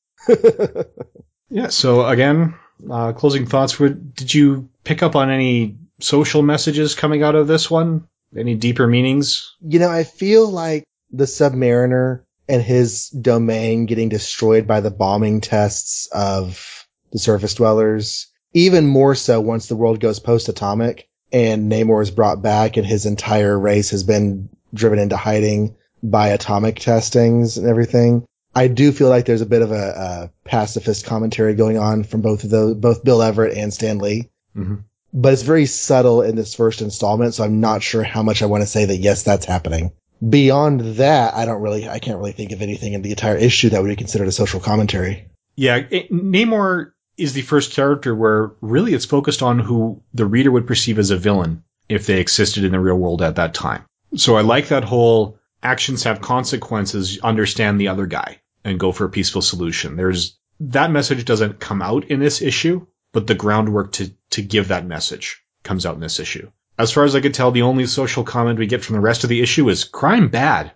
yeah, 1.49 1.67
so 1.67 2.05
again, 2.05 2.55
uh, 2.89 3.13
closing 3.13 3.45
thoughts. 3.45 3.77
Did 3.77 4.33
you 4.33 4.69
pick 4.83 5.03
up 5.03 5.15
on 5.15 5.29
any 5.29 5.77
social 5.99 6.41
messages 6.41 6.95
coming 6.95 7.23
out 7.23 7.35
of 7.35 7.47
this 7.47 7.69
one? 7.69 8.07
Any 8.35 8.55
deeper 8.55 8.87
meanings? 8.87 9.55
You 9.61 9.79
know, 9.79 9.89
I 9.89 10.03
feel 10.03 10.49
like 10.49 10.83
the 11.11 11.25
Submariner 11.25 12.23
and 12.49 12.61
his 12.61 13.09
domain 13.09 13.85
getting 13.85 14.09
destroyed 14.09 14.67
by 14.67 14.81
the 14.81 14.91
bombing 14.91 15.41
tests 15.41 16.07
of 16.07 16.87
the 17.11 17.19
surface 17.19 17.53
dwellers, 17.53 18.27
even 18.53 18.87
more 18.87 19.15
so 19.15 19.39
once 19.39 19.67
the 19.67 19.75
world 19.75 19.99
goes 19.99 20.19
post-atomic 20.19 21.07
and 21.31 21.71
Namor 21.71 22.01
is 22.01 22.11
brought 22.11 22.41
back 22.41 22.77
and 22.77 22.85
his 22.85 23.05
entire 23.05 23.57
race 23.57 23.91
has 23.91 24.03
been 24.03 24.49
driven 24.73 24.99
into 24.99 25.17
hiding 25.17 25.75
by 26.01 26.29
atomic 26.29 26.79
testings 26.79 27.57
and 27.57 27.67
everything. 27.67 28.25
I 28.55 28.67
do 28.67 28.91
feel 28.91 29.09
like 29.09 29.25
there's 29.25 29.41
a 29.41 29.47
bit 29.47 29.61
of 29.61 29.71
a, 29.71 29.75
a 29.75 30.47
pacifist 30.47 31.05
commentary 31.05 31.55
going 31.55 31.77
on 31.77 32.03
from 32.03 32.21
both 32.21 32.43
of 32.43 32.49
those, 32.49 32.75
both 32.75 33.03
Bill 33.03 33.21
Everett 33.21 33.57
and 33.57 33.73
Stan 33.73 33.97
Lee. 33.97 34.29
Mm-hmm 34.55 34.75
but 35.13 35.33
it's 35.33 35.43
very 35.43 35.67
subtle 35.67 36.23
in 36.23 36.35
this 36.35 36.55
first 36.55 36.81
installment. 36.81 37.35
So 37.35 37.43
I'm 37.43 37.59
not 37.59 37.83
sure 37.83 38.03
how 38.03 38.23
much 38.23 38.41
I 38.41 38.47
want 38.47 38.63
to 38.63 38.67
say 38.67 38.85
that 38.85 38.97
yes, 38.97 39.23
that's 39.23 39.45
happening. 39.45 39.91
Beyond 40.27 40.95
that, 40.97 41.33
I 41.33 41.45
don't 41.45 41.61
really, 41.61 41.87
I 41.87 41.99
can't 41.99 42.17
really 42.17 42.31
think 42.31 42.51
of 42.51 42.61
anything 42.61 42.93
in 42.93 43.01
the 43.01 43.11
entire 43.11 43.35
issue 43.35 43.69
that 43.69 43.81
would 43.81 43.89
be 43.89 43.95
considered 43.95 44.27
a 44.27 44.31
social 44.31 44.59
commentary. 44.59 45.27
Yeah, 45.55 45.81
it, 45.89 46.11
Namor 46.11 46.93
is 47.17 47.33
the 47.33 47.41
first 47.41 47.73
character 47.73 48.15
where 48.15 48.53
really 48.61 48.93
it's 48.93 49.05
focused 49.05 49.43
on 49.43 49.59
who 49.59 50.01
the 50.13 50.25
reader 50.25 50.49
would 50.49 50.65
perceive 50.65 50.97
as 50.97 51.11
a 51.11 51.17
villain 51.17 51.63
if 51.89 52.07
they 52.07 52.19
existed 52.19 52.63
in 52.63 52.71
the 52.71 52.79
real 52.79 52.95
world 52.95 53.21
at 53.21 53.35
that 53.35 53.53
time. 53.53 53.85
So 54.15 54.35
I 54.35 54.41
like 54.41 54.67
that 54.67 54.83
whole 54.83 55.39
actions 55.61 56.03
have 56.03 56.21
consequences, 56.21 57.19
understand 57.19 57.79
the 57.79 57.87
other 57.87 58.05
guy 58.05 58.41
and 58.63 58.79
go 58.79 58.91
for 58.91 59.05
a 59.05 59.09
peaceful 59.09 59.41
solution. 59.41 59.95
There's 59.95 60.37
that 60.59 60.91
message 60.91 61.25
doesn't 61.25 61.59
come 61.59 61.81
out 61.81 62.05
in 62.05 62.19
this 62.19 62.41
issue, 62.41 62.85
but 63.11 63.27
the 63.27 63.35
groundwork 63.35 63.93
to, 63.93 64.11
to 64.31 64.41
give 64.41 64.69
that 64.69 64.85
message 64.85 65.43
comes 65.63 65.85
out 65.85 65.95
in 65.95 66.01
this 66.01 66.19
issue. 66.19 66.51
As 66.77 66.91
far 66.91 67.03
as 67.03 67.15
I 67.15 67.21
could 67.21 67.33
tell, 67.33 67.51
the 67.51 67.61
only 67.61 67.85
social 67.85 68.23
comment 68.23 68.59
we 68.59 68.67
get 68.67 68.83
from 68.83 68.95
the 68.95 69.01
rest 69.01 69.23
of 69.23 69.29
the 69.29 69.41
issue 69.41 69.69
is 69.69 69.83
crime 69.83 70.29
bad. 70.29 70.71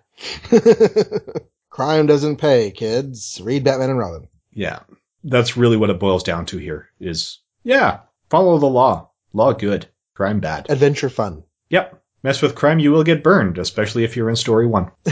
crime 1.70 2.06
doesn't 2.06 2.36
pay, 2.36 2.70
kids. 2.70 3.40
Read 3.42 3.64
Batman 3.64 3.90
and 3.90 3.98
Robin. 3.98 4.28
Yeah. 4.52 4.80
That's 5.24 5.56
really 5.56 5.76
what 5.76 5.90
it 5.90 5.98
boils 5.98 6.22
down 6.22 6.46
to 6.46 6.58
here 6.58 6.88
is, 7.00 7.40
yeah, 7.64 8.00
follow 8.30 8.58
the 8.58 8.66
law. 8.66 9.10
Law 9.32 9.52
good. 9.52 9.86
Crime 10.14 10.40
bad. 10.40 10.70
Adventure 10.70 11.08
fun. 11.08 11.44
Yep. 11.70 12.00
Mess 12.22 12.42
with 12.42 12.54
crime, 12.54 12.78
you 12.78 12.90
will 12.90 13.04
get 13.04 13.22
burned, 13.22 13.58
especially 13.58 14.04
if 14.04 14.16
you're 14.16 14.30
in 14.30 14.36
story 14.36 14.66
one. 14.66 14.90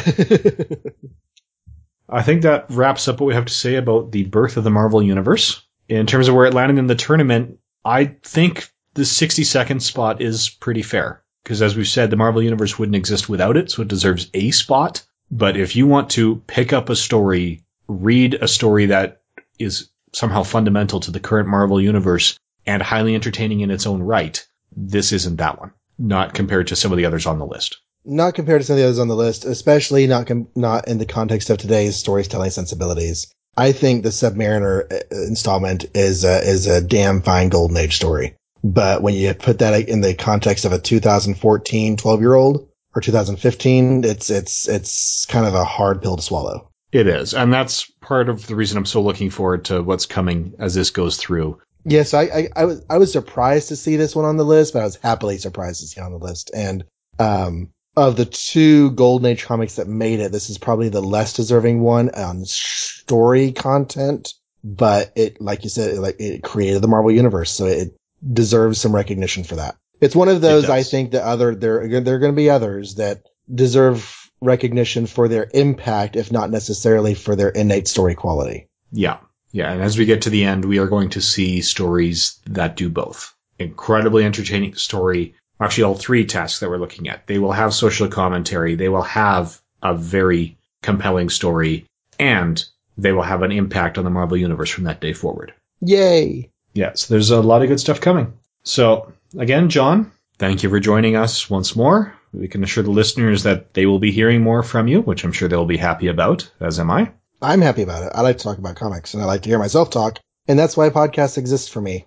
I 2.08 2.22
think 2.22 2.42
that 2.42 2.66
wraps 2.70 3.08
up 3.08 3.20
what 3.20 3.26
we 3.26 3.34
have 3.34 3.46
to 3.46 3.52
say 3.52 3.76
about 3.76 4.12
the 4.12 4.24
birth 4.24 4.56
of 4.56 4.64
the 4.64 4.70
Marvel 4.70 5.02
Universe 5.02 5.66
in 5.88 6.06
terms 6.06 6.28
of 6.28 6.34
where 6.34 6.46
it 6.46 6.54
landed 6.54 6.78
in 6.78 6.86
the 6.86 6.94
tournament, 6.94 7.58
I 7.84 8.16
think 8.22 8.68
the 8.94 9.02
62nd 9.02 9.82
spot 9.82 10.20
is 10.20 10.48
pretty 10.48 10.82
fair. 10.82 11.22
Because 11.42 11.62
as 11.62 11.76
we've 11.76 11.86
said, 11.86 12.10
the 12.10 12.16
Marvel 12.16 12.42
Universe 12.42 12.78
wouldn't 12.78 12.96
exist 12.96 13.28
without 13.28 13.56
it, 13.56 13.70
so 13.70 13.82
it 13.82 13.88
deserves 13.88 14.28
a 14.34 14.50
spot. 14.50 15.02
But 15.30 15.56
if 15.56 15.76
you 15.76 15.86
want 15.86 16.10
to 16.10 16.42
pick 16.46 16.72
up 16.72 16.88
a 16.88 16.96
story, 16.96 17.62
read 17.86 18.34
a 18.34 18.48
story 18.48 18.86
that 18.86 19.22
is 19.58 19.90
somehow 20.12 20.42
fundamental 20.42 21.00
to 21.00 21.10
the 21.10 21.20
current 21.20 21.48
Marvel 21.48 21.80
Universe 21.80 22.38
and 22.66 22.82
highly 22.82 23.14
entertaining 23.14 23.60
in 23.60 23.70
its 23.70 23.86
own 23.86 24.02
right, 24.02 24.44
this 24.76 25.12
isn't 25.12 25.36
that 25.36 25.60
one. 25.60 25.72
Not 25.98 26.34
compared 26.34 26.68
to 26.68 26.76
some 26.76 26.92
of 26.92 26.98
the 26.98 27.06
others 27.06 27.26
on 27.26 27.38
the 27.38 27.46
list. 27.46 27.78
Not 28.04 28.34
compared 28.34 28.60
to 28.60 28.66
some 28.66 28.74
of 28.74 28.78
the 28.78 28.84
others 28.84 28.98
on 28.98 29.08
the 29.08 29.16
list, 29.16 29.44
especially 29.44 30.06
not 30.06 30.26
com- 30.26 30.48
not 30.54 30.88
in 30.88 30.98
the 30.98 31.06
context 31.06 31.50
of 31.50 31.58
today's 31.58 31.96
storytelling 31.96 32.50
sensibilities. 32.50 33.28
I 33.56 33.72
think 33.72 34.02
the 34.02 34.10
Submariner 34.10 34.92
uh, 34.92 34.98
installment 35.10 35.86
is 35.94 36.24
a, 36.24 36.46
is 36.46 36.66
a 36.66 36.82
damn 36.82 37.22
fine 37.22 37.48
golden 37.48 37.76
age 37.76 37.96
story. 37.96 38.36
But 38.62 39.02
when 39.02 39.14
you 39.14 39.32
put 39.34 39.60
that 39.60 39.88
in 39.88 40.00
the 40.02 40.14
context 40.14 40.64
of 40.64 40.72
a 40.72 40.78
2014 40.78 41.96
12 41.96 42.20
year 42.20 42.34
old 42.34 42.68
or 42.94 43.00
2015, 43.00 44.04
it's, 44.04 44.30
it's, 44.30 44.68
it's 44.68 45.26
kind 45.26 45.46
of 45.46 45.54
a 45.54 45.64
hard 45.64 46.02
pill 46.02 46.16
to 46.16 46.22
swallow. 46.22 46.68
It 46.92 47.06
is. 47.06 47.34
And 47.34 47.52
that's 47.52 47.90
part 48.00 48.28
of 48.28 48.46
the 48.46 48.56
reason 48.56 48.78
I'm 48.78 48.86
so 48.86 49.02
looking 49.02 49.30
forward 49.30 49.66
to 49.66 49.82
what's 49.82 50.06
coming 50.06 50.54
as 50.58 50.74
this 50.74 50.90
goes 50.90 51.16
through. 51.16 51.58
Yes, 51.88 52.14
I, 52.14 52.22
I, 52.22 52.48
I 52.56 52.64
was, 52.64 52.84
I 52.90 52.98
was 52.98 53.12
surprised 53.12 53.68
to 53.68 53.76
see 53.76 53.96
this 53.96 54.14
one 54.14 54.24
on 54.24 54.36
the 54.36 54.44
list, 54.44 54.72
but 54.72 54.82
I 54.82 54.84
was 54.84 54.96
happily 54.96 55.38
surprised 55.38 55.80
to 55.80 55.86
see 55.86 56.00
it 56.00 56.04
on 56.04 56.12
the 56.12 56.18
list. 56.18 56.50
And, 56.52 56.84
um, 57.18 57.70
of 57.96 58.16
the 58.16 58.26
two 58.26 58.90
Golden 58.90 59.26
Age 59.26 59.44
comics 59.44 59.76
that 59.76 59.88
made 59.88 60.20
it, 60.20 60.30
this 60.30 60.50
is 60.50 60.58
probably 60.58 60.90
the 60.90 61.00
less 61.00 61.32
deserving 61.32 61.80
one 61.80 62.10
on 62.10 62.44
story 62.44 63.52
content, 63.52 64.34
but 64.62 65.12
it, 65.16 65.40
like 65.40 65.64
you 65.64 65.70
said, 65.70 65.94
it, 65.94 66.00
like 66.00 66.16
it 66.18 66.42
created 66.42 66.82
the 66.82 66.88
Marvel 66.88 67.10
universe, 67.10 67.50
so 67.50 67.64
it 67.64 67.96
deserves 68.32 68.80
some 68.80 68.94
recognition 68.94 69.44
for 69.44 69.56
that. 69.56 69.76
It's 70.00 70.16
one 70.16 70.28
of 70.28 70.42
those 70.42 70.68
I 70.68 70.82
think 70.82 71.12
that 71.12 71.22
other 71.22 71.54
there 71.54 71.88
there 71.88 72.16
are 72.16 72.18
going 72.18 72.32
to 72.32 72.36
be 72.36 72.50
others 72.50 72.96
that 72.96 73.22
deserve 73.52 74.30
recognition 74.42 75.06
for 75.06 75.26
their 75.26 75.48
impact, 75.54 76.16
if 76.16 76.30
not 76.30 76.50
necessarily 76.50 77.14
for 77.14 77.34
their 77.34 77.48
innate 77.48 77.88
story 77.88 78.14
quality. 78.14 78.68
Yeah, 78.92 79.18
yeah, 79.52 79.72
and 79.72 79.82
as 79.82 79.96
we 79.96 80.04
get 80.04 80.22
to 80.22 80.30
the 80.30 80.44
end, 80.44 80.64
we 80.64 80.78
are 80.78 80.86
going 80.86 81.10
to 81.10 81.20
see 81.20 81.60
stories 81.60 82.38
that 82.46 82.76
do 82.76 82.88
both. 82.88 83.34
Incredibly 83.58 84.24
entertaining 84.24 84.74
story 84.74 85.34
actually 85.60 85.84
all 85.84 85.94
three 85.94 86.24
tasks 86.24 86.60
that 86.60 86.68
we're 86.68 86.78
looking 86.78 87.08
at. 87.08 87.26
They 87.26 87.38
will 87.38 87.52
have 87.52 87.74
social 87.74 88.08
commentary. 88.08 88.74
They 88.74 88.88
will 88.88 89.02
have 89.02 89.60
a 89.82 89.94
very 89.94 90.56
compelling 90.82 91.28
story 91.28 91.86
and 92.18 92.64
they 92.98 93.12
will 93.12 93.22
have 93.22 93.42
an 93.42 93.52
impact 93.52 93.98
on 93.98 94.04
the 94.04 94.10
Marvel 94.10 94.36
universe 94.36 94.70
from 94.70 94.84
that 94.84 95.00
day 95.00 95.12
forward. 95.12 95.52
Yay. 95.80 96.50
Yes, 96.74 97.06
there's 97.06 97.30
a 97.30 97.40
lot 97.40 97.62
of 97.62 97.68
good 97.68 97.80
stuff 97.80 98.00
coming. 98.00 98.32
So 98.62 99.12
again, 99.38 99.68
John, 99.68 100.12
thank 100.38 100.62
you 100.62 100.70
for 100.70 100.80
joining 100.80 101.16
us 101.16 101.48
once 101.48 101.76
more. 101.76 102.14
We 102.32 102.48
can 102.48 102.62
assure 102.62 102.84
the 102.84 102.90
listeners 102.90 103.44
that 103.44 103.72
they 103.74 103.86
will 103.86 103.98
be 103.98 104.12
hearing 104.12 104.42
more 104.42 104.62
from 104.62 104.88
you, 104.88 105.00
which 105.02 105.24
I'm 105.24 105.32
sure 105.32 105.48
they'll 105.48 105.64
be 105.64 105.78
happy 105.78 106.08
about, 106.08 106.50
as 106.60 106.78
am 106.78 106.90
I. 106.90 107.12
I'm 107.46 107.60
happy 107.60 107.82
about 107.82 108.02
it. 108.02 108.12
I 108.14 108.22
like 108.22 108.38
to 108.38 108.44
talk 108.44 108.58
about 108.58 108.76
comics 108.76 109.14
and 109.14 109.22
I 109.22 109.26
like 109.26 109.42
to 109.42 109.48
hear 109.48 109.58
myself 109.58 109.90
talk. 109.90 110.18
And 110.48 110.58
that's 110.58 110.76
why 110.76 110.90
podcasts 110.90 111.38
exist 111.38 111.70
for 111.70 111.80
me. 111.80 112.06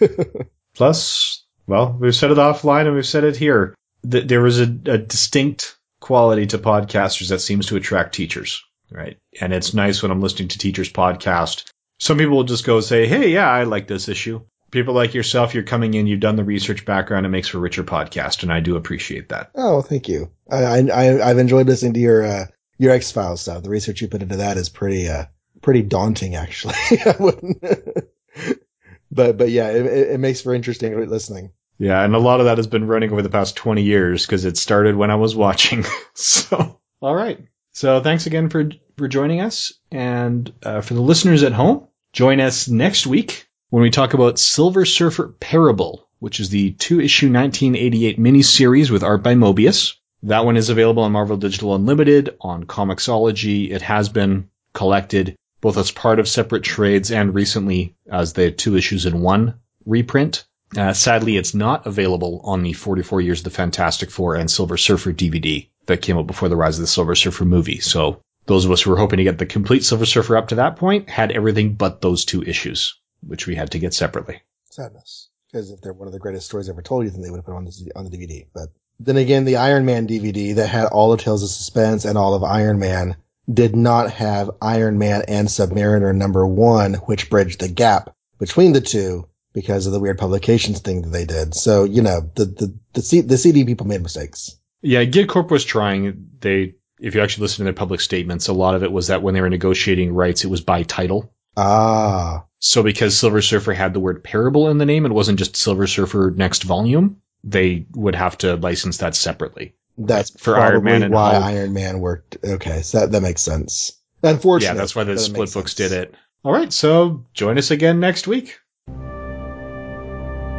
Plus, 0.74 1.44
well, 1.66 1.96
we've 1.98 2.14
said 2.14 2.30
it 2.30 2.36
offline 2.36 2.86
and 2.86 2.94
we've 2.94 3.06
said 3.06 3.24
it 3.24 3.36
here. 3.36 3.74
That 4.04 4.28
there 4.28 4.44
is 4.46 4.60
a, 4.60 4.64
a 4.64 4.98
distinct 4.98 5.76
quality 6.00 6.46
to 6.48 6.58
podcasters 6.58 7.30
that 7.30 7.40
seems 7.40 7.66
to 7.66 7.76
attract 7.76 8.14
teachers, 8.14 8.62
right? 8.90 9.16
And 9.40 9.52
it's 9.52 9.74
nice 9.74 10.02
when 10.02 10.12
I'm 10.12 10.20
listening 10.20 10.48
to 10.48 10.58
teachers 10.58 10.92
podcast. 10.92 11.64
Some 11.98 12.18
people 12.18 12.36
will 12.36 12.44
just 12.44 12.66
go 12.66 12.80
say, 12.80 13.06
Hey, 13.06 13.30
yeah, 13.30 13.50
I 13.50 13.64
like 13.64 13.88
this 13.88 14.08
issue. 14.08 14.42
People 14.70 14.94
like 14.94 15.14
yourself, 15.14 15.54
you're 15.54 15.62
coming 15.62 15.94
in, 15.94 16.06
you've 16.06 16.20
done 16.20 16.36
the 16.36 16.44
research 16.44 16.84
background, 16.84 17.24
it 17.24 17.30
makes 17.30 17.48
for 17.48 17.58
a 17.58 17.60
richer 17.60 17.84
podcast, 17.84 18.42
and 18.42 18.52
I 18.52 18.60
do 18.60 18.76
appreciate 18.76 19.30
that. 19.30 19.50
Oh, 19.54 19.80
thank 19.80 20.08
you. 20.08 20.30
I, 20.50 20.80
I 20.80 21.30
I've 21.30 21.38
enjoyed 21.38 21.66
listening 21.66 21.94
to 21.94 22.00
your 22.00 22.24
uh, 22.24 22.46
your 22.78 22.92
X 22.92 23.10
Files 23.10 23.40
stuff. 23.40 23.62
The 23.62 23.70
research 23.70 24.00
you 24.00 24.08
put 24.08 24.22
into 24.22 24.36
that 24.36 24.56
is 24.56 24.68
pretty 24.68 25.08
uh 25.08 25.26
pretty 25.62 25.82
daunting, 25.82 26.34
actually. 26.36 26.74
I 27.06 27.16
wouldn't. 27.18 27.62
but 29.10 29.38
but 29.38 29.50
yeah, 29.50 29.70
it, 29.70 29.86
it 29.86 30.20
makes 30.20 30.40
for 30.40 30.54
interesting 30.54 31.08
listening. 31.08 31.52
Yeah, 31.78 32.02
and 32.02 32.14
a 32.14 32.18
lot 32.18 32.40
of 32.40 32.46
that 32.46 32.56
has 32.56 32.66
been 32.66 32.86
running 32.86 33.12
over 33.12 33.20
the 33.20 33.28
past 33.28 33.56
20 33.56 33.82
years 33.82 34.24
because 34.24 34.46
it 34.46 34.56
started 34.56 34.96
when 34.96 35.10
I 35.10 35.16
was 35.16 35.36
watching. 35.36 35.84
so, 36.14 36.80
all 37.02 37.14
right. 37.14 37.38
So 37.72 38.00
thanks 38.00 38.26
again 38.26 38.48
for 38.48 38.70
for 38.96 39.08
joining 39.08 39.42
us, 39.42 39.72
and 39.90 40.50
uh, 40.62 40.80
for 40.80 40.94
the 40.94 41.02
listeners 41.02 41.42
at 41.42 41.52
home, 41.52 41.88
join 42.12 42.40
us 42.40 42.68
next 42.68 43.06
week 43.06 43.46
when 43.68 43.82
we 43.82 43.90
talk 43.90 44.14
about 44.14 44.38
Silver 44.38 44.86
Surfer 44.86 45.34
Parable, 45.38 46.08
which 46.18 46.40
is 46.40 46.48
the 46.48 46.72
two 46.72 47.00
issue 47.00 47.26
1988 47.26 48.18
miniseries 48.18 48.90
with 48.90 49.02
art 49.02 49.22
by 49.22 49.34
Moebius. 49.34 49.94
That 50.22 50.44
one 50.44 50.56
is 50.56 50.70
available 50.70 51.02
on 51.02 51.12
Marvel 51.12 51.36
Digital 51.36 51.74
Unlimited 51.74 52.36
on 52.40 52.64
Comixology. 52.64 53.70
It 53.70 53.82
has 53.82 54.08
been 54.08 54.48
collected 54.72 55.36
both 55.60 55.78
as 55.78 55.90
part 55.90 56.18
of 56.18 56.28
separate 56.28 56.62
trades 56.62 57.10
and 57.10 57.34
recently 57.34 57.94
as 58.10 58.32
the 58.32 58.50
two 58.50 58.76
issues 58.76 59.06
in 59.06 59.20
one 59.20 59.54
reprint. 59.84 60.44
Uh, 60.76 60.92
sadly, 60.92 61.36
it's 61.36 61.54
not 61.54 61.86
available 61.86 62.40
on 62.44 62.62
the 62.62 62.72
44 62.72 63.20
Years 63.20 63.40
of 63.40 63.44
the 63.44 63.50
Fantastic 63.50 64.10
Four 64.10 64.34
and 64.34 64.50
Silver 64.50 64.76
Surfer 64.76 65.12
DVD 65.12 65.68
that 65.86 66.02
came 66.02 66.18
out 66.18 66.26
before 66.26 66.48
the 66.48 66.56
Rise 66.56 66.78
of 66.78 66.82
the 66.82 66.88
Silver 66.88 67.14
Surfer 67.14 67.44
movie. 67.44 67.80
So 67.80 68.20
those 68.46 68.64
of 68.64 68.70
us 68.72 68.82
who 68.82 68.90
were 68.90 68.96
hoping 68.96 69.18
to 69.18 69.24
get 69.24 69.38
the 69.38 69.46
complete 69.46 69.84
Silver 69.84 70.06
Surfer 70.06 70.36
up 70.36 70.48
to 70.48 70.56
that 70.56 70.76
point 70.76 71.08
had 71.08 71.30
everything 71.30 71.74
but 71.74 72.00
those 72.00 72.24
two 72.24 72.42
issues, 72.42 72.98
which 73.26 73.46
we 73.46 73.54
had 73.54 73.70
to 73.72 73.78
get 73.78 73.94
separately. 73.94 74.42
Sadness. 74.70 75.28
Because 75.50 75.70
if 75.70 75.80
they're 75.80 75.92
one 75.92 76.08
of 76.08 76.12
the 76.12 76.18
greatest 76.18 76.46
stories 76.46 76.68
ever 76.68 76.82
told, 76.82 77.04
you 77.04 77.10
think 77.10 77.22
they 77.22 77.30
would 77.30 77.38
have 77.38 77.46
put 77.46 77.54
on 77.54 77.64
the, 77.64 77.92
on 77.94 78.04
the 78.04 78.16
DVD. 78.16 78.46
But 78.52 78.70
then 78.98 79.16
again, 79.16 79.44
the 79.44 79.56
Iron 79.56 79.84
Man 79.84 80.06
DVD 80.06 80.54
that 80.56 80.68
had 80.68 80.86
all 80.86 81.12
of 81.12 81.20
Tales 81.20 81.42
of 81.42 81.48
Suspense 81.48 82.04
and 82.04 82.16
all 82.16 82.34
of 82.34 82.42
Iron 82.42 82.78
Man 82.78 83.16
did 83.52 83.76
not 83.76 84.10
have 84.10 84.50
Iron 84.60 84.98
Man 84.98 85.22
and 85.28 85.48
Submariner 85.48 86.14
number 86.14 86.46
one, 86.46 86.94
which 86.94 87.30
bridged 87.30 87.60
the 87.60 87.68
gap 87.68 88.14
between 88.38 88.72
the 88.72 88.80
two 88.80 89.28
because 89.52 89.86
of 89.86 89.92
the 89.92 90.00
weird 90.00 90.18
publications 90.18 90.80
thing 90.80 91.02
that 91.02 91.08
they 91.08 91.24
did. 91.24 91.54
So, 91.54 91.84
you 91.84 92.02
know, 92.02 92.30
the, 92.34 92.44
the, 92.44 92.74
the, 92.92 93.02
C, 93.02 93.20
the 93.22 93.38
CD 93.38 93.64
people 93.64 93.86
made 93.86 94.02
mistakes. 94.02 94.58
Yeah, 94.82 95.04
GIT 95.04 95.28
Corp 95.28 95.50
was 95.50 95.64
trying. 95.64 96.28
They, 96.40 96.74
if 97.00 97.14
you 97.14 97.22
actually 97.22 97.42
listen 97.42 97.58
to 97.58 97.64
their 97.64 97.72
public 97.72 98.00
statements, 98.00 98.48
a 98.48 98.52
lot 98.52 98.74
of 98.74 98.82
it 98.82 98.92
was 98.92 99.06
that 99.06 99.22
when 99.22 99.34
they 99.34 99.40
were 99.40 99.48
negotiating 99.48 100.12
rights, 100.12 100.44
it 100.44 100.50
was 100.50 100.60
by 100.60 100.82
title. 100.82 101.32
Ah. 101.56 102.44
So 102.58 102.82
because 102.82 103.16
Silver 103.16 103.40
Surfer 103.40 103.72
had 103.72 103.94
the 103.94 104.00
word 104.00 104.22
parable 104.24 104.68
in 104.68 104.78
the 104.78 104.86
name, 104.86 105.06
it 105.06 105.12
wasn't 105.12 105.38
just 105.38 105.56
Silver 105.56 105.86
Surfer 105.86 106.32
next 106.36 106.62
volume. 106.62 107.22
They 107.46 107.86
would 107.94 108.16
have 108.16 108.36
to 108.38 108.56
license 108.56 108.98
that 108.98 109.14
separately. 109.14 109.74
That's 109.96 110.30
For 110.30 110.58
Iron 110.58 110.84
Man 110.84 111.02
and 111.04 111.14
why 111.14 111.34
Hulk. 111.34 111.44
Iron 111.44 111.72
Man 111.72 112.00
worked. 112.00 112.36
Okay, 112.44 112.82
so 112.82 113.00
that, 113.00 113.12
that 113.12 113.22
makes 113.22 113.40
sense. 113.40 113.92
Unfortunately. 114.22 114.76
Yeah, 114.76 114.80
that's 114.80 114.94
why 114.94 115.04
the 115.04 115.16
split 115.18 115.54
books 115.54 115.74
sense. 115.74 115.90
did 115.90 115.92
it. 115.92 116.14
All 116.44 116.52
right, 116.52 116.72
so 116.72 117.24
join 117.32 117.56
us 117.56 117.70
again 117.70 118.00
next 118.00 118.26
week. 118.26 118.58